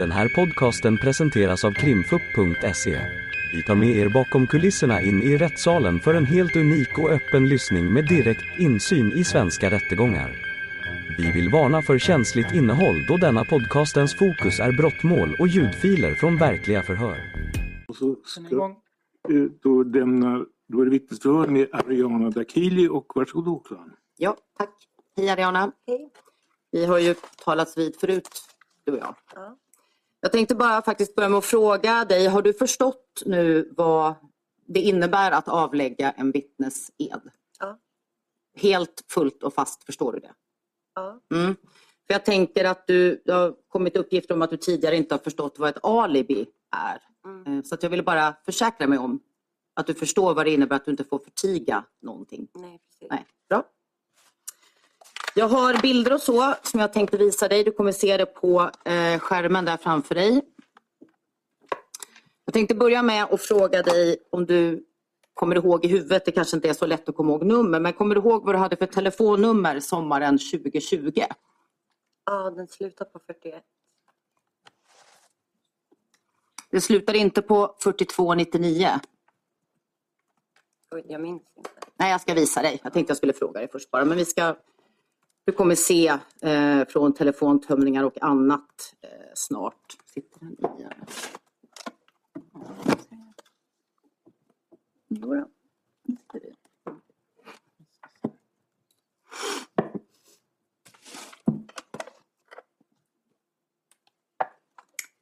Den 0.00 0.10
här 0.10 0.28
podcasten 0.28 0.98
presenteras 0.98 1.64
av 1.64 1.72
krimfupp.se. 1.72 3.00
Vi 3.52 3.62
tar 3.62 3.74
med 3.74 3.96
er 3.96 4.08
bakom 4.08 4.46
kulisserna 4.46 5.00
in 5.00 5.22
i 5.22 5.36
rättssalen 5.36 6.00
för 6.00 6.14
en 6.14 6.24
helt 6.24 6.56
unik 6.56 6.98
och 6.98 7.10
öppen 7.10 7.48
lyssning 7.48 7.92
med 7.92 8.08
direkt 8.08 8.58
insyn 8.58 9.12
i 9.12 9.24
svenska 9.24 9.70
rättegångar. 9.70 10.30
Vi 11.18 11.32
vill 11.32 11.48
varna 11.52 11.82
för 11.82 11.98
känsligt 11.98 12.54
innehåll 12.54 13.04
då 13.08 13.16
denna 13.16 13.44
podcastens 13.44 14.14
fokus 14.14 14.60
är 14.60 14.72
brottmål 14.72 15.36
och 15.38 15.48
ljudfiler 15.48 16.14
från 16.14 16.36
verkliga 16.36 16.82
förhör. 16.82 17.18
Och 17.88 17.96
så 17.96 18.16
ska, 18.24 18.76
då, 19.62 19.82
lämnar, 19.82 20.46
då 20.68 20.80
är 20.80 20.84
det 20.84 20.90
vittnesförhör 20.90 21.46
med 21.48 21.68
Ariana 21.72 22.30
Dakili 22.30 22.88
och 22.88 23.12
varsågod 23.14 23.48
åklagaren. 23.48 23.92
Ja, 24.16 24.36
tack. 24.58 24.74
Hej 25.16 25.30
Ariana. 25.30 25.72
Hej. 25.86 26.10
Vi 26.70 26.84
har 26.84 26.98
ju 26.98 27.14
talats 27.44 27.78
vid 27.78 27.96
förut, 27.96 28.28
du 28.84 28.92
och 28.92 28.98
jag. 28.98 29.14
Ja. 29.34 29.56
Jag 30.20 30.32
tänkte 30.32 30.54
bara 30.54 30.82
faktiskt 30.82 31.14
börja 31.14 31.28
med 31.28 31.38
att 31.38 31.44
fråga 31.44 32.04
dig, 32.04 32.26
har 32.26 32.42
du 32.42 32.52
förstått 32.52 33.22
nu 33.26 33.72
vad 33.76 34.14
det 34.66 34.80
innebär 34.80 35.30
att 35.32 35.48
avlägga 35.48 36.10
en 36.10 36.30
vittnesed? 36.30 37.30
Ja. 37.58 37.78
Helt 38.56 39.04
fullt 39.10 39.42
och 39.42 39.54
fast 39.54 39.84
förstår 39.84 40.12
du 40.12 40.18
det? 40.20 40.32
Ja. 40.94 41.20
Mm. 41.34 41.56
För 42.06 42.14
jag 42.14 42.24
tänker 42.24 42.64
att 42.64 42.86
du, 42.86 43.22
det 43.24 43.32
har 43.32 43.54
kommit 43.68 43.96
uppgifter 43.96 44.34
om 44.34 44.42
att 44.42 44.50
du 44.50 44.56
tidigare 44.56 44.96
inte 44.96 45.14
har 45.14 45.18
förstått 45.20 45.58
vad 45.58 45.68
ett 45.68 45.84
alibi 45.84 46.46
är. 46.76 47.02
Mm. 47.24 47.58
Eh, 47.58 47.62
Så 47.64 47.74
att 47.74 47.82
jag 47.82 47.90
ville 47.90 48.02
bara 48.02 48.36
försäkra 48.44 48.86
mig 48.86 48.98
om 48.98 49.20
att 49.74 49.86
du 49.86 49.94
förstår 49.94 50.34
vad 50.34 50.46
det 50.46 50.50
innebär 50.50 50.76
att 50.76 50.84
du 50.84 50.90
inte 50.90 51.04
får 51.04 51.18
förtiga 51.18 51.84
någonting. 52.02 52.48
Nej, 52.54 52.80
precis. 52.90 53.10
Nej, 53.10 53.26
bra. 53.48 53.64
Jag 55.40 55.48
har 55.48 55.82
bilder 55.82 56.12
och 56.12 56.20
så 56.20 56.54
som 56.62 56.80
jag 56.80 56.92
tänkte 56.92 57.16
visa 57.16 57.48
dig. 57.48 57.64
Du 57.64 57.72
kommer 57.72 57.92
se 57.92 58.16
det 58.16 58.26
på 58.26 58.70
eh, 58.84 59.18
skärmen 59.18 59.64
där 59.64 59.76
framför 59.76 60.14
dig. 60.14 60.42
Jag 62.44 62.54
tänkte 62.54 62.74
börja 62.74 63.02
med 63.02 63.24
att 63.24 63.42
fråga 63.42 63.82
dig 63.82 64.16
om 64.30 64.46
du 64.46 64.86
kommer 65.34 65.56
ihåg 65.56 65.84
i 65.84 65.88
huvudet, 65.88 66.24
det 66.24 66.32
kanske 66.32 66.56
inte 66.56 66.68
är 66.68 66.72
så 66.72 66.86
lätt 66.86 67.08
att 67.08 67.14
komma 67.16 67.32
ihåg 67.32 67.44
nummer, 67.44 67.80
men 67.80 67.92
kommer 67.92 68.14
du 68.14 68.20
ihåg 68.20 68.44
vad 68.44 68.54
du 68.54 68.58
hade 68.58 68.76
för 68.76 68.86
telefonnummer 68.86 69.80
sommaren 69.80 70.38
2020? 70.38 71.22
Ja, 72.24 72.50
den 72.50 72.68
slutar 72.68 73.04
på 73.04 73.18
41. 73.26 73.62
Det 76.70 76.80
slutade 76.80 77.18
inte 77.18 77.42
på 77.42 77.76
4299. 77.82 78.88
Oj, 80.90 81.04
jag 81.08 81.20
minns 81.20 81.42
inte. 81.56 81.70
Nej, 81.96 82.10
jag 82.10 82.20
ska 82.20 82.34
visa 82.34 82.62
dig. 82.62 82.80
Jag 82.82 82.92
tänkte 82.92 83.10
jag 83.10 83.16
skulle 83.16 83.32
fråga 83.32 83.60
dig 83.60 83.68
först 83.72 83.90
bara. 83.90 84.04
Men 84.04 84.18
vi 84.18 84.24
ska... 84.24 84.56
Du 85.44 85.52
kommer 85.52 85.74
se 85.74 86.18
eh, 86.42 86.84
från 86.88 87.14
telefontömningar 87.14 88.04
och 88.04 88.22
annat 88.22 88.94
eh, 89.02 89.10
snart. 89.34 89.96
Sitter 90.14 90.40
den 90.40 90.52
i? 90.52 90.82
det. 96.32 96.54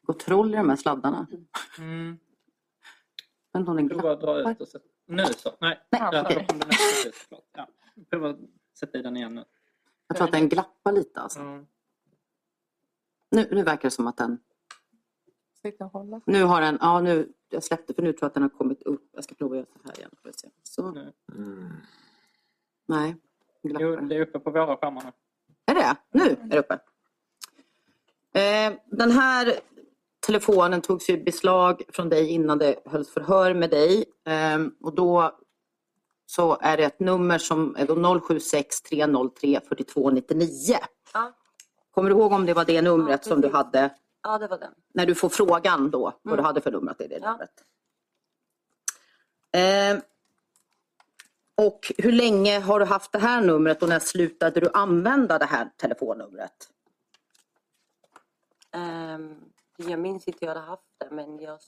Går 0.03 0.15
troll 0.15 0.55
i 0.55 0.57
de 0.57 0.69
här 0.69 0.77
sladdarna. 0.77 1.27
Mm. 1.79 2.19
Inte 3.57 3.71
om 3.71 3.77
den 3.77 3.89
Prova 3.89 4.13
att 4.13 4.21
dra 4.21 4.35
glappar. 4.35 4.51
ut 4.51 4.61
och 4.61 4.69
sätta. 4.69 4.85
Nu 5.07 5.25
så. 5.25 5.51
Nej. 5.61 5.81
Nej. 5.91 6.47
Ja. 7.53 7.69
Prova 8.11 8.31
att 8.31 8.39
sätta 8.79 8.99
i 8.99 9.03
den 9.03 9.17
igen 9.17 9.35
nu. 9.35 9.45
Jag 10.09 10.17
tror 10.17 10.27
att 10.27 10.33
den 10.33 10.49
glappar 10.49 10.93
lite. 10.93 11.21
Alltså. 11.21 11.41
Ja. 11.41 11.65
Nu, 13.31 13.49
nu 13.51 13.63
verkar 13.63 13.83
det 13.83 13.91
som 13.91 14.07
att 14.07 14.17
den... 14.17 14.39
Nu 16.25 16.43
har 16.45 16.61
den, 16.61 16.79
ja 16.81 17.01
nu, 17.01 17.33
jag 17.49 17.65
släppte 17.65 17.95
för 17.95 18.03
nu 18.03 18.13
tror 18.13 18.23
jag 18.23 18.27
att 18.27 18.35
den 18.35 18.43
har 18.43 18.51
kommit 18.51 18.83
upp. 18.83 19.09
Jag 19.13 19.25
ska 19.25 19.35
prova 19.35 19.55
att 19.55 19.59
göra 19.59 19.67
så 19.83 19.89
här 19.89 19.99
igen. 19.99 20.11
Så, 20.63 20.91
Nu. 20.91 21.13
nej. 22.87 23.17
Glappar. 23.63 23.85
Jo, 23.85 23.97
det 23.97 24.17
är 24.17 24.21
uppe 24.21 24.39
på 24.39 24.51
våra 24.51 24.77
skärmar 24.77 25.05
nu. 25.05 25.13
Är 25.67 25.75
det 25.75 25.97
Nu 26.11 26.31
är 26.31 26.49
det 26.49 26.59
uppe. 26.59 26.75
Eh, 28.33 28.79
den 28.87 29.11
här 29.11 29.53
telefonen 30.27 30.81
togs 30.81 31.11
i 31.11 31.17
beslag 31.17 31.83
från 31.89 32.09
dig 32.09 32.29
innan 32.29 32.59
det 32.59 32.83
hölls 32.85 33.11
förhör 33.11 33.55
med 33.55 33.71
dig. 33.71 34.05
Eh, 34.25 34.59
och 34.81 34.95
då 34.95 35.39
så 36.31 36.59
är 36.61 36.77
det 36.77 36.85
ett 36.85 37.01
nummer 37.01 37.39
som 37.39 37.77
är 37.79 37.87
då 37.87 38.21
076 38.21 38.83
303 38.83 39.61
4299. 39.69 40.77
Ja. 41.15 41.33
Kommer 41.91 42.11
du 42.11 42.17
ihåg 42.17 42.33
om 42.33 42.47
det 42.47 42.55
var 42.55 42.65
det 42.65 42.83
numret 42.83 43.27
Ja, 43.27 43.31
som 43.33 43.41
du 43.41 43.49
hade 43.49 43.95
Ja, 44.23 44.39
det 44.39 44.47
var 44.49 44.59
den. 44.59 44.75
när 44.95 45.07
du 45.07 45.15
får 45.15 45.29
frågan 45.29 45.91
då 45.91 46.01
vad 46.23 46.35
du 46.35 46.41
Mm. 46.41 46.45
hade 46.45 46.61
för 46.61 46.71
nummer? 46.71 46.93
Att 46.93 46.99
det 46.99 47.05
är 47.05 47.09
det 47.09 47.19
Ja. 47.23 47.33
numret. 47.33 47.65
Eh, 49.53 50.05
och 51.67 51.93
hur 51.99 52.13
länge 52.13 52.59
har 52.61 52.81
du 52.81 52.87
haft 52.87 53.13
det 53.13 53.19
här 53.19 53.41
numret 53.43 53.83
och 53.83 53.89
när 53.89 53.99
slutade 53.99 54.61
du 54.61 54.71
använda 54.75 55.39
det 55.39 55.45
här 55.45 55.71
telefonnumret? 55.77 56.71
Ehm, 58.71 59.41
jag 59.77 60.01
minns 60.01 60.29
inte 60.29 60.39
hur 60.41 60.47
jag 60.47 60.55
hade 60.55 60.67
haft 60.67 60.83
det, 60.99 61.09
men 61.11 61.39
jag 61.39 61.59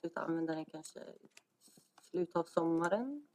slutade 0.00 0.26
använda 0.26 0.54
den 0.54 0.64
kanske 0.64 1.00
slutet 2.10 2.36
av 2.36 2.44
sommaren. 2.44 3.26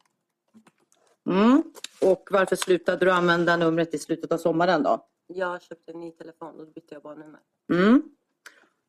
Mm. 1.36 1.64
Och 2.02 2.28
varför 2.32 2.56
slutade 2.56 3.06
du 3.06 3.12
använda 3.12 3.58
numret 3.58 3.94
i 3.94 3.98
slutet 4.00 4.32
av 4.32 4.38
sommaren 4.38 4.84
då? 4.84 5.06
Jag 5.28 5.62
köpte 5.62 5.92
en 5.92 6.00
ny 6.00 6.12
telefon 6.12 6.60
och 6.60 6.66
då 6.66 6.72
bytte 6.72 6.96
jag 6.96 7.02
bara 7.02 7.16
nummer. 7.16 7.40
Mm. 7.74 8.02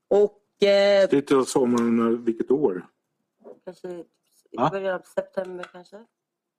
Och 0.09 0.63
eh, 0.69 1.09
Slutet 1.09 1.37
av 1.37 1.45
sommaren, 1.45 2.25
vilket 2.25 2.51
år? 2.51 2.87
Kanske 3.65 3.89
i 4.51 4.57
början 4.71 4.95
av 4.95 5.03
september 5.15 5.67
kanske. 5.73 6.05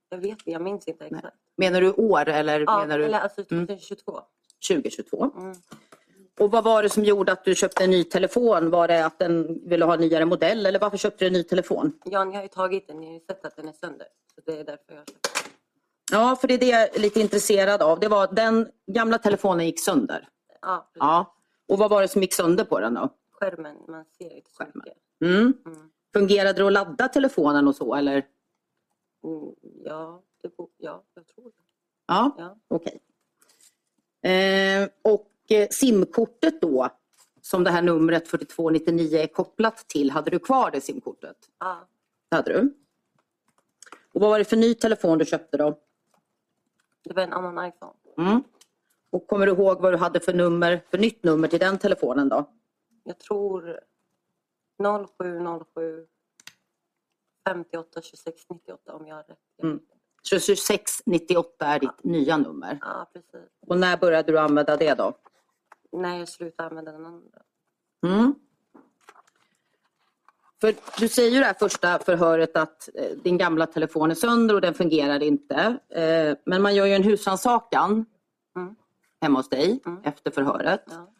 Jag 0.09 0.17
vet 0.17 0.29
inte, 0.29 0.51
jag 0.51 0.61
minns 0.61 0.87
inte 0.87 1.07
Nej. 1.09 1.17
exakt. 1.19 1.37
menar 1.55 1.81
du 1.81 1.91
år 1.91 2.29
eller 2.29 2.59
Ja, 2.59 2.79
menar 2.79 2.97
du 2.99 3.05
eller 3.05 3.19
alltså 3.19 3.43
Mm. 3.51 3.67
2022. 3.67 4.19
2022? 4.67 5.31
Mm. 5.37 5.55
Och 6.39 6.51
vad 6.51 6.63
var 6.63 6.83
det 6.83 6.89
som 6.89 7.03
gjorde 7.03 7.31
att 7.31 7.45
du 7.45 7.55
köpte 7.55 7.83
en 7.83 7.89
ny 7.89 8.03
telefon? 8.03 8.69
Var 8.69 8.87
det 8.87 9.05
att 9.05 9.19
den 9.19 9.59
ville 9.69 9.85
ha 9.85 9.93
en 9.93 9.99
nyare 9.99 10.25
modell 10.25 10.65
eller 10.65 10.79
varför 10.79 10.97
köpte 10.97 11.23
du 11.25 11.27
en 11.27 11.33
ny 11.33 11.43
telefon? 11.43 11.99
Ja, 12.05 12.23
ni 12.23 12.35
har 12.35 12.41
ju 12.43 12.47
tagit 12.49 12.87
den. 12.87 12.99
Ni 12.99 13.05
har 13.07 13.13
ju 13.13 13.19
sett 13.19 13.45
att 13.45 13.55
den 13.55 13.67
är 13.67 13.73
sönder. 13.73 14.07
Så 14.35 14.41
det 14.45 14.59
är 14.59 14.63
därför 14.63 14.83
jag 14.95 14.97
köpte 15.07 15.29
den. 15.42 15.42
Ja, 16.13 16.35
för 16.41 16.47
det 16.47 16.53
är 16.53 16.57
det 16.57 16.65
jag 16.67 16.95
är 16.95 16.99
lite 16.99 17.19
intresserad 17.21 17.81
av. 17.81 17.99
Det 17.99 18.07
var 18.07 18.27
den 18.33 18.67
gamla 18.87 19.17
telefonen 19.17 19.65
gick 19.65 19.79
sönder. 19.79 20.29
Ja, 20.61 20.87
precis. 20.93 20.97
Ja. 20.99 21.35
Och 21.67 21.77
vad 21.77 21.89
var 21.89 22.01
det 22.01 22.07
som 22.07 22.21
gick 22.21 22.33
sönder 22.33 22.63
på 22.65 22.79
den 22.79 22.93
då? 22.93 23.09
skärmen. 23.31 23.75
Man 23.87 24.05
ser 24.17 24.35
inte 24.35 24.51
så 24.51 24.57
Skärmen. 24.57 24.73
mycket. 24.75 24.97
Mm. 25.21 25.53
Mm. 25.65 25.89
Fungerade 26.13 26.53
det 26.61 26.67
att 26.67 26.73
ladda 26.73 27.07
telefonen 27.07 27.67
och 27.67 27.75
så 27.75 27.95
eller? 27.95 28.13
Mm, 28.13 29.55
ja, 29.85 30.21
det, 30.43 30.49
ja, 30.77 31.03
jag 31.15 31.27
tror 31.27 31.45
det. 31.45 31.51
Ja, 32.07 32.35
Ja. 32.37 32.57
okej. 32.67 33.01
Eh, 34.31 34.89
och 35.01 35.31
eh, 35.49 35.67
simkortet 35.71 36.61
då, 36.61 36.89
som 37.41 37.63
det 37.63 37.71
här 37.71 37.81
numret 37.81 38.27
4299 38.27 39.17
är 39.17 39.27
kopplat 39.27 39.77
till, 39.87 40.11
hade 40.11 40.31
du 40.31 40.39
kvar 40.39 40.71
det 40.71 40.81
simkortet? 40.81 41.37
Ja, 41.59 41.87
Det 42.29 42.35
hade 42.35 42.53
du. 42.53 42.73
Och 44.13 44.21
vad 44.21 44.29
var 44.29 44.39
det 44.39 44.45
för 44.45 44.57
ny 44.57 44.73
telefon 44.73 45.17
du 45.17 45.25
köpte 45.25 45.57
då? 45.57 45.79
Det 47.03 47.13
var 47.13 47.23
en 47.23 47.33
annan 47.33 47.67
iPhone. 47.67 47.93
Mm. 48.17 48.43
Och 49.09 49.27
kommer 49.27 49.45
du 49.45 49.51
ihåg 49.51 49.81
vad 49.81 49.93
du 49.93 49.97
hade 49.97 50.19
för 50.19 50.33
nummer, 50.33 50.81
för 50.89 50.97
nytt 50.97 51.23
nummer 51.23 51.47
till 51.47 51.59
den 51.59 51.77
telefonen 51.77 52.29
då? 52.29 52.49
Jag 53.03 53.19
tror 53.19 53.79
0707 55.17 56.07
58 57.47 58.01
26 58.01 58.49
98 58.49 58.93
om 58.93 59.07
jag 59.07 59.15
har 59.15 59.23
rätt. 59.23 59.37
Mm. 59.63 59.73
inte. 59.73 59.93
2698 60.29 61.65
är 61.65 61.79
ditt 61.79 62.03
nya 62.03 62.37
nummer. 62.37 62.77
Ja, 62.81 63.09
precis. 63.13 63.49
Och 63.67 63.77
när 63.77 63.97
började 63.97 64.31
du 64.31 64.39
använda 64.39 64.77
det 64.77 64.93
då? 64.93 65.13
När 65.91 66.19
jag 66.19 66.29
slutade 66.29 66.69
använda 66.69 66.91
den 66.91 67.05
andra. 67.05 67.41
Mm. 68.05 68.35
För 70.63 70.75
du 70.99 71.07
säger 71.07 71.31
ju 71.31 71.39
det 71.39 71.45
här 71.45 71.53
första 71.53 71.99
förhöret 71.99 72.57
att 72.57 72.89
eh, 72.95 73.17
din 73.23 73.37
gamla 73.37 73.65
telefon 73.65 74.11
är 74.11 74.15
sönder 74.15 74.55
och 74.55 74.61
den 74.61 74.73
fungerar 74.73 75.23
inte. 75.23 75.77
Eh, 75.89 76.37
men 76.45 76.61
man 76.61 76.75
gör 76.75 76.85
ju 76.85 76.93
en 76.93 77.03
husrannsakan 77.03 78.05
Mm. 78.55 78.75
hemma 79.21 79.39
hos 79.39 79.49
dig 79.49 79.81
Mm. 79.85 80.01
efter 80.03 80.31
förhöret. 80.31 80.83
Ja. 80.89 81.13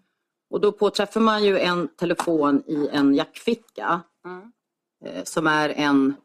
Och 0.50 0.62
då 0.62 0.72
påträffar 0.72 1.22
man 1.22 1.44
ju 1.44 1.60
en 1.60 1.88
telefon 1.88 2.64
i 2.68 2.88
en 2.92 3.14
jackficka 3.16 4.02
Mm. 4.26 4.52
eh, 5.06 5.24
som 5.24 5.48
är 5.48 5.70
en 5.70 6.16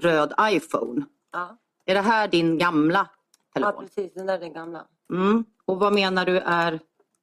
röd 0.00 0.34
iPhone. 0.40 1.04
Ja. 1.32 1.56
Är 1.84 1.94
det 1.94 2.00
här 2.00 2.28
din 2.28 2.58
gamla 2.58 3.08
ja, 3.08 3.60
telefon? 3.60 3.84
precis. 3.84 4.14
Den 4.14 4.26
där 4.26 4.34
är 4.34 4.40
den 4.40 4.52
gamla. 4.52 4.86
Mm. 5.12 5.44
Och 5.64 5.78
vad 5.78 5.92
menar 5.92 6.24
du 6.26 6.38
är 6.38 6.80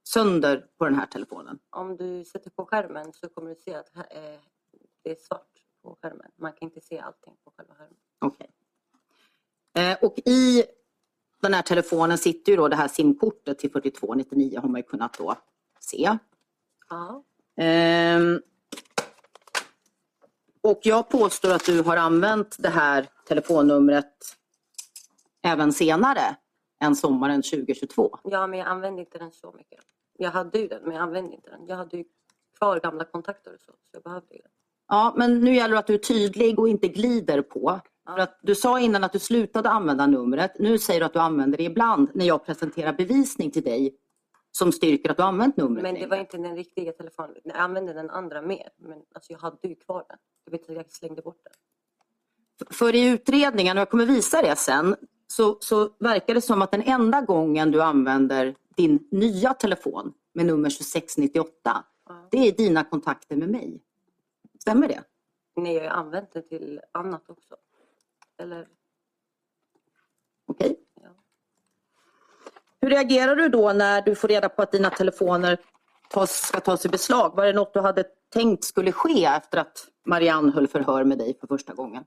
sönder 0.08 0.66
på 0.78 0.86
den 0.86 0.96
här 0.96 1.06
telefonen? 1.06 1.60
Om 1.70 1.98
du 1.98 2.26
sätter 2.26 2.50
på 2.50 2.66
skärmen 2.66 3.14
så 3.14 3.30
kommer 3.30 3.50
du 3.50 3.56
se 3.56 3.76
att 3.76 3.90
det 5.06 5.12
är 5.12 5.16
svart 5.16 5.52
på 5.84 5.98
skärmen. 6.02 6.32
Man 6.36 6.54
kan 6.54 6.68
inte 6.68 6.82
se 6.82 7.00
allting 7.00 7.34
på 7.44 7.52
själva 7.58 7.76
skärmen. 7.76 7.98
Okej. 8.20 8.50
Eh, 9.78 9.98
och 10.02 10.20
i 10.26 10.64
den 11.42 11.54
här 11.54 11.62
telefonen 11.62 12.18
sitter 12.18 12.52
ju 12.52 12.56
då 12.56 12.68
det 12.68 12.76
här 12.76 12.88
simkortet 12.88 13.60
till 13.60 13.72
4299 13.72 14.60
har 14.60 14.70
man 14.70 14.80
ju 14.80 14.84
kunnat 14.84 15.18
då 15.18 15.36
se. 15.80 16.18
Ja. 16.90 17.24
Ehm, 17.58 18.42
och 20.62 20.80
jag 20.84 21.10
påstår 21.10 21.54
att 21.54 21.66
du 21.66 21.82
har 21.82 21.98
använt 21.98 22.56
det 22.60 22.70
här 22.70 23.10
telefonnumret 23.28 24.14
även 25.44 25.74
senare 25.74 26.38
än 26.82 26.96
sommaren 26.96 27.42
2022. 27.42 28.18
Ja, 28.24 28.48
men 28.48 28.60
jag 28.60 28.68
använde 28.68 29.02
inte 29.02 29.18
den 29.18 29.32
så 29.32 29.52
mycket. 29.52 29.80
Jag 30.18 30.32
hade 30.32 30.60
ju 30.60 30.68
den, 30.68 30.84
men 30.84 30.92
jag 30.96 31.02
använde 31.02 31.36
inte 31.36 31.50
den. 31.50 31.68
Jag 31.68 31.76
hade 31.76 31.98
ju 31.98 32.06
kvar 32.58 32.80
gamla 32.80 33.04
kontakter 33.04 33.54
och 33.54 33.60
så, 33.60 33.72
så 33.72 33.90
jag 33.92 34.04
behövde 34.04 34.36
ju 34.36 34.42
den. 34.42 34.52
Ja, 34.88 35.14
men 35.18 35.40
nu 35.40 35.56
gäller 35.56 35.74
det 35.74 35.80
att 35.80 35.88
du 35.88 35.94
är 35.94 35.98
tydlig 35.98 36.60
och 36.60 36.70
inte 36.70 36.88
glider 36.88 37.42
på. 37.42 37.80
För 38.08 38.20
att 38.20 38.40
du 38.44 38.56
sa 38.56 38.80
innan 38.80 39.04
att 39.04 39.14
du 39.14 39.20
slutade 39.20 39.70
använda 39.70 40.08
numret. 40.08 40.52
Nu 40.60 40.78
säger 40.80 41.00
du 41.00 41.06
att 41.06 41.14
du 41.14 41.20
använder 41.20 41.58
det 41.58 41.64
ibland 41.64 42.10
när 42.14 42.26
jag 42.26 42.46
presenterar 42.46 42.94
bevisning 42.94 43.52
till 43.52 43.64
dig 43.64 43.96
som 44.52 44.72
styrker 44.72 45.12
att 45.12 45.18
du 45.18 45.24
använt 45.24 45.58
numret. 45.58 45.84
Men 45.84 45.94
det 45.94 46.00
längre. 46.00 46.10
var 46.10 46.18
inte 46.18 46.38
den 46.38 46.56
riktiga 46.56 46.92
telefonen. 46.92 47.36
Jag 47.44 47.58
använde 47.58 47.94
den 47.94 48.10
andra 48.10 48.42
mer. 48.42 48.70
Men 48.78 48.98
alltså, 49.16 49.32
jag 49.34 49.40
hade 49.40 49.68
ju 49.68 49.76
kvar 49.76 50.04
den. 50.10 50.18
Jag 50.46 50.52
vet 50.52 50.70
jag 50.70 50.92
slängde 50.92 51.22
bort 51.22 51.40
den. 51.44 51.54
För 52.72 52.96
i 52.96 53.08
utredningen, 53.10 53.78
och 53.78 53.82
jag 53.82 53.90
kommer 53.90 54.06
visa 54.06 54.42
det 54.42 54.56
sen, 54.56 54.96
så, 55.28 55.58
så 55.60 55.90
verkar 56.00 56.34
det 56.34 56.42
som 56.42 56.62
att 56.62 56.72
den 56.72 56.82
enda 56.82 57.22
gången 57.22 57.72
du 57.72 57.82
använder 57.82 58.56
din 58.78 59.08
nya 59.12 59.54
telefon 59.54 60.14
med 60.34 60.46
nummer 60.46 60.70
2698, 60.70 61.84
Ja. 62.10 62.28
det 62.32 62.48
är 62.48 62.52
dina 62.52 62.84
kontakter 62.84 63.36
med 63.36 63.50
mig. 63.50 63.82
Stämmer 64.66 64.88
det? 64.88 65.04
Jag 65.56 65.84
har 65.84 65.90
använt 65.90 66.34
den 66.34 66.48
till 66.48 66.82
annat 66.92 67.30
också. 67.30 67.56
Eller, 68.38 68.68
Okej. 70.46 70.76
ja. 71.02 71.10
Hur 72.82 72.90
reagerar 72.90 73.36
du 73.36 73.50
då 73.50 73.74
när 73.74 74.02
du 74.02 74.16
får 74.16 74.28
reda 74.28 74.50
på 74.50 74.62
att 74.62 74.72
dina 74.72 74.90
telefoner 74.90 75.58
tas, 76.10 76.48
ska 76.48 76.60
tas 76.60 76.86
i 76.86 76.90
beslag? 76.90 77.36
Var 77.36 77.46
det 77.46 77.54
något 77.54 77.74
du 77.74 77.80
hade 77.80 78.04
tänkt 78.34 78.64
skulle 78.64 78.92
ske 78.92 79.26
efter 79.26 79.58
att 79.58 79.88
Marianne 80.06 80.52
höll 80.52 80.68
förhör 80.68 81.04
med 81.04 81.18
dig 81.18 81.38
för 81.40 81.48
första 81.48 81.74
gången? 81.74 82.04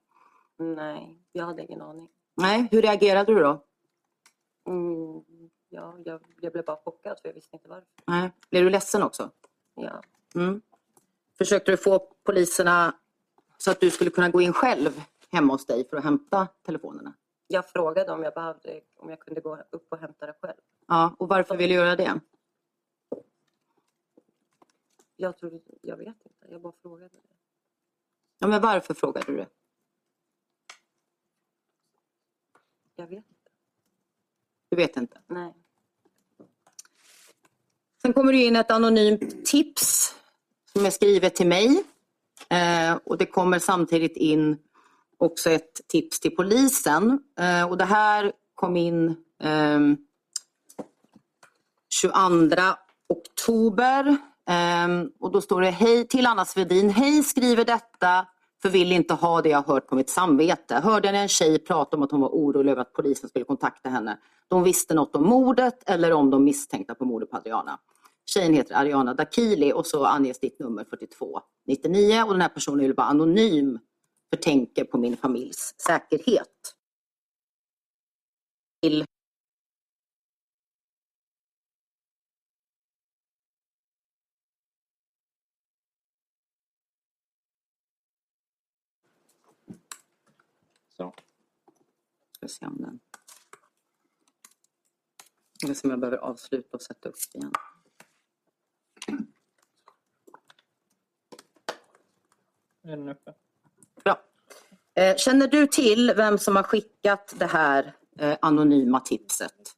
Nej, 0.57 1.19
jag 1.33 1.47
hade 1.47 1.63
ingen 1.63 1.83
aning. 1.83 2.09
Nej, 2.37 2.69
hur 2.71 2.83
reagerade 2.83 3.35
du 3.35 3.41
då? 3.41 3.65
Mm, 4.69 5.23
ja, 5.69 5.99
jag, 6.05 6.21
jag 6.41 6.53
blev 6.53 6.65
bara 6.65 6.77
chockad 6.85 7.19
för 7.23 7.29
jag 7.29 7.35
visste 7.35 7.57
inte 7.57 7.69
varför. 7.69 7.89
Nej. 8.07 8.33
Blev 8.51 8.65
du 8.65 8.71
ledsen 8.71 9.03
också? 9.03 9.31
Ja. 9.75 10.03
Mm. 10.35 10.63
Försökte 11.39 11.71
du 11.71 11.77
få 11.77 11.99
poliserna 12.25 12.95
så 13.59 13.71
att 13.71 13.81
du 13.81 13.91
skulle 13.91 14.11
kunna 14.11 14.29
gå 14.29 14.41
in 14.41 14.53
själv 14.53 15.03
hemma 15.31 15.53
hos 15.53 15.67
dig 15.67 15.89
för 15.89 15.97
att 15.97 16.05
hämta 16.05 16.47
telefonerna? 16.47 17.15
Jag 17.47 17.69
frågade 17.71 18.13
om 18.13 18.23
jag 18.23 18.35
behövde, 18.35 18.81
om 18.97 19.11
jag 19.11 19.21
kunde 19.21 19.41
gå 19.41 19.59
upp 19.71 19.87
och 19.93 19.99
hämta 19.99 20.27
det 20.27 20.35
själv. 20.41 20.61
Ja, 20.87 21.17
och 21.19 21.29
varför 21.29 21.57
vill 21.57 21.69
du 21.69 21.75
göra 21.75 21.97
det? 21.97 22.21
Jag 25.17 25.39
tror, 25.39 25.61
jag 25.81 25.97
vet 25.97 26.07
inte, 26.09 26.47
jag 26.49 26.61
bara 26.61 26.73
frågade. 26.83 27.09
Det. 27.09 27.35
Ja, 28.39 28.47
men 28.47 28.63
varför 28.63 28.95
frågade 28.95 29.33
du 29.33 29.37
det? 29.37 29.49
Jag 32.97 33.07
vet 33.07 33.19
inte. 33.19 33.51
Du 34.69 34.77
vet 34.77 34.97
inte. 34.97 35.21
Nej. 35.27 35.55
Sen 38.03 38.13
kommer 38.13 38.33
det 38.33 38.39
in 38.39 38.57
ett 38.57 38.71
anonymt 38.71 39.47
tips 39.47 40.18
som 40.79 40.87
är 40.87 40.91
skrivet 40.91 41.35
till 41.35 41.47
mig. 41.47 41.85
Eh, 42.49 42.99
och 43.05 43.19
det 43.19 43.27
kommer 43.27 43.59
samtidigt 43.59 44.17
in 44.17 44.59
också 45.19 45.51
ett 45.51 45.81
tips 45.89 46.21
till 46.21 46.37
polisen. 46.37 47.21
Eh, 47.41 47.69
och 47.71 47.79
det 47.79 47.85
här 47.85 48.33
kom 48.55 48.77
in 48.77 49.17
ehm, 49.43 49.97
22 51.89 52.15
oktober. 53.09 54.17
Ehm, 54.49 55.11
och 55.21 55.33
då 55.33 55.41
står 55.41 55.61
det 55.61 55.71
Hej 55.71 56.09
till 56.09 56.27
Anna 56.27 56.45
Svedin. 56.45 56.91
Hej 56.91 57.23
skriver 57.23 57.65
detta 57.65 58.27
för 58.63 58.69
vill 58.69 58.93
inte 58.93 59.15
ha 59.15 59.43
det 59.43 59.49
jag 59.49 59.63
hört 59.63 59.87
på 59.87 59.95
mitt 59.95 60.11
samvete. 60.11 60.75
Hörde 60.75 61.13
ni 61.13 61.19
en 61.19 61.29
tjej 61.29 61.59
prata 61.59 61.97
om 61.97 62.03
att 62.03 62.11
hon 62.11 62.21
var 62.21 62.29
orolig 62.29 62.73
över 62.73 62.83
att 62.83 62.93
polisen 62.93 63.29
skulle 63.29 63.45
kontakta 63.45 63.89
henne. 63.89 64.19
De 64.49 64.63
visste 64.63 64.95
något 64.95 65.17
om 65.17 65.25
mordet 65.25 65.91
eller 65.91 66.13
om 66.13 66.31
de 66.31 66.45
misstänkta 66.45 66.95
på 66.95 67.05
mordet 67.05 67.31
på 67.31 67.37
Adriana. 67.37 67.79
Tjejen 68.29 68.55
heter 68.55 68.75
Ariana 68.75 69.15
Dakili 69.15 69.73
och 69.73 69.87
så 69.87 70.05
anges 70.05 70.41
ditt 70.41 70.59
nummer 70.59 70.85
4299 70.85 72.23
och 72.23 72.33
den 72.33 72.41
här 72.41 72.49
personen 72.49 72.81
vill 72.81 72.95
vara 72.95 73.07
anonym 73.07 73.79
för 74.31 74.43
tänker 74.43 74.85
på 74.85 74.99
min 74.99 75.17
familjs 75.17 75.75
säkerhet. 75.87 76.75
Till 78.83 79.05
Så. 90.97 91.15
Ska 92.33 92.49
se 92.49 92.67
om 92.67 92.77
den... 92.77 93.01
Jag 95.61 95.69
vet 95.69 95.77
inte 95.77 95.87
om 95.87 95.91
jag 95.91 96.01
behöver 96.01 96.19
avsluta 96.19 96.77
och 96.77 96.83
sätta 96.83 97.09
upp 97.09 97.17
igen. 97.35 97.53
Är 102.83 102.97
den 102.97 103.09
uppe? 103.09 103.35
Bra. 104.05 104.21
Eh, 104.95 105.17
Känner 105.17 105.49
du 105.49 105.67
till 105.67 106.13
vem 106.17 106.39
som 106.39 106.57
har 106.57 106.63
skickat 106.63 107.35
det 107.39 107.47
här 107.47 107.97
eh, 108.19 108.39
anonyma 108.43 109.01
tipset 109.01 109.77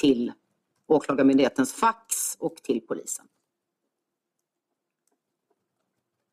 till 0.00 0.32
Åklagarmyndighetens 0.86 1.74
fax 1.74 2.36
och 2.38 2.56
till 2.56 2.86
polisen? 2.86 3.28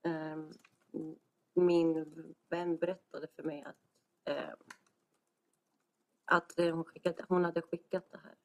Ehm, 0.03 0.51
min 1.56 2.06
vän 2.50 2.77
berättade 2.77 3.27
för 3.35 3.44
mig 3.44 3.63
att, 3.63 3.75
ehm, 4.25 4.57
att 6.25 6.53
hon, 6.57 6.83
skickade, 6.83 7.25
hon 7.30 7.45
hade 7.45 7.62
skickat 7.62 8.12
det 8.12 8.18
här 8.24 8.35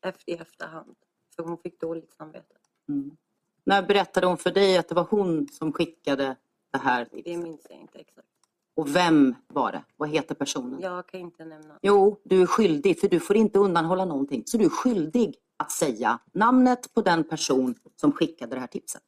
efter, 0.00 0.32
i 0.32 0.36
efterhand. 0.36 0.96
För 1.36 1.42
hon 1.42 1.58
fick 1.58 1.80
dåligt 1.80 2.14
samvete. 2.14 2.56
Mm. 2.88 3.16
När 3.64 3.82
berättade 3.82 4.26
hon 4.26 4.36
för 4.36 4.50
dig 4.50 4.78
att 4.78 4.88
det 4.88 4.94
var 4.94 5.06
hon 5.10 5.48
som 5.48 5.72
skickade 5.72 6.36
det 6.72 6.78
här 6.78 7.08
Det 7.24 7.36
minns 7.36 7.66
jag 7.70 7.78
inte 7.78 7.98
exakt. 7.98 8.28
Och 8.74 8.96
vem 8.96 9.34
var 9.46 9.72
det? 9.72 9.84
Vad 9.96 10.08
heter 10.08 10.34
personen? 10.34 10.80
Jag 10.80 11.06
kan 11.06 11.20
inte 11.20 11.44
nämna. 11.44 11.78
Jo, 11.82 12.20
du 12.24 12.42
är 12.42 12.46
skyldig 12.46 13.00
för 13.00 13.08
du 13.08 13.20
får 13.20 13.36
inte 13.36 13.58
undanhålla 13.58 14.04
någonting. 14.04 14.42
Så 14.46 14.58
du 14.58 14.64
är 14.64 14.68
skyldig 14.68 15.36
att 15.56 15.70
säga 15.70 16.18
namnet 16.32 16.94
på 16.94 17.02
den 17.02 17.24
person 17.24 17.74
som 17.96 18.12
skickade 18.12 18.56
det 18.56 18.60
här 18.60 18.66
tipset. 18.66 19.02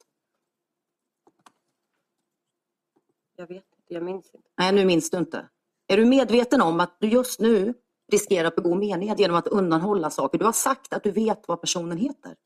Jag 3.37 3.47
vet 3.47 3.57
inte, 3.57 3.95
jag 3.95 4.03
minns 4.03 4.31
inte. 4.35 4.49
Nej, 4.59 4.73
nu 4.73 4.85
minns 4.85 5.11
du 5.11 5.19
inte. 5.19 5.49
Är 5.87 5.97
du 5.97 6.05
medveten 6.05 6.61
om 6.61 6.81
att 6.81 6.97
du 7.01 7.09
just 7.09 7.41
nu 7.41 7.75
riskerar 8.13 8.49
att 8.49 8.57
begå 8.57 8.75
mened 8.75 9.21
genom 9.21 9.37
att 9.37 9.49
undanhålla 9.49 10.11
saker? 10.11 10.39
Du 10.39 10.45
har 10.45 10.53
sagt 10.53 10.93
att 10.93 11.03
du 11.03 11.11
vet 11.11 11.49
vad 11.49 11.61
personen 11.61 11.99
heter. 11.99 12.37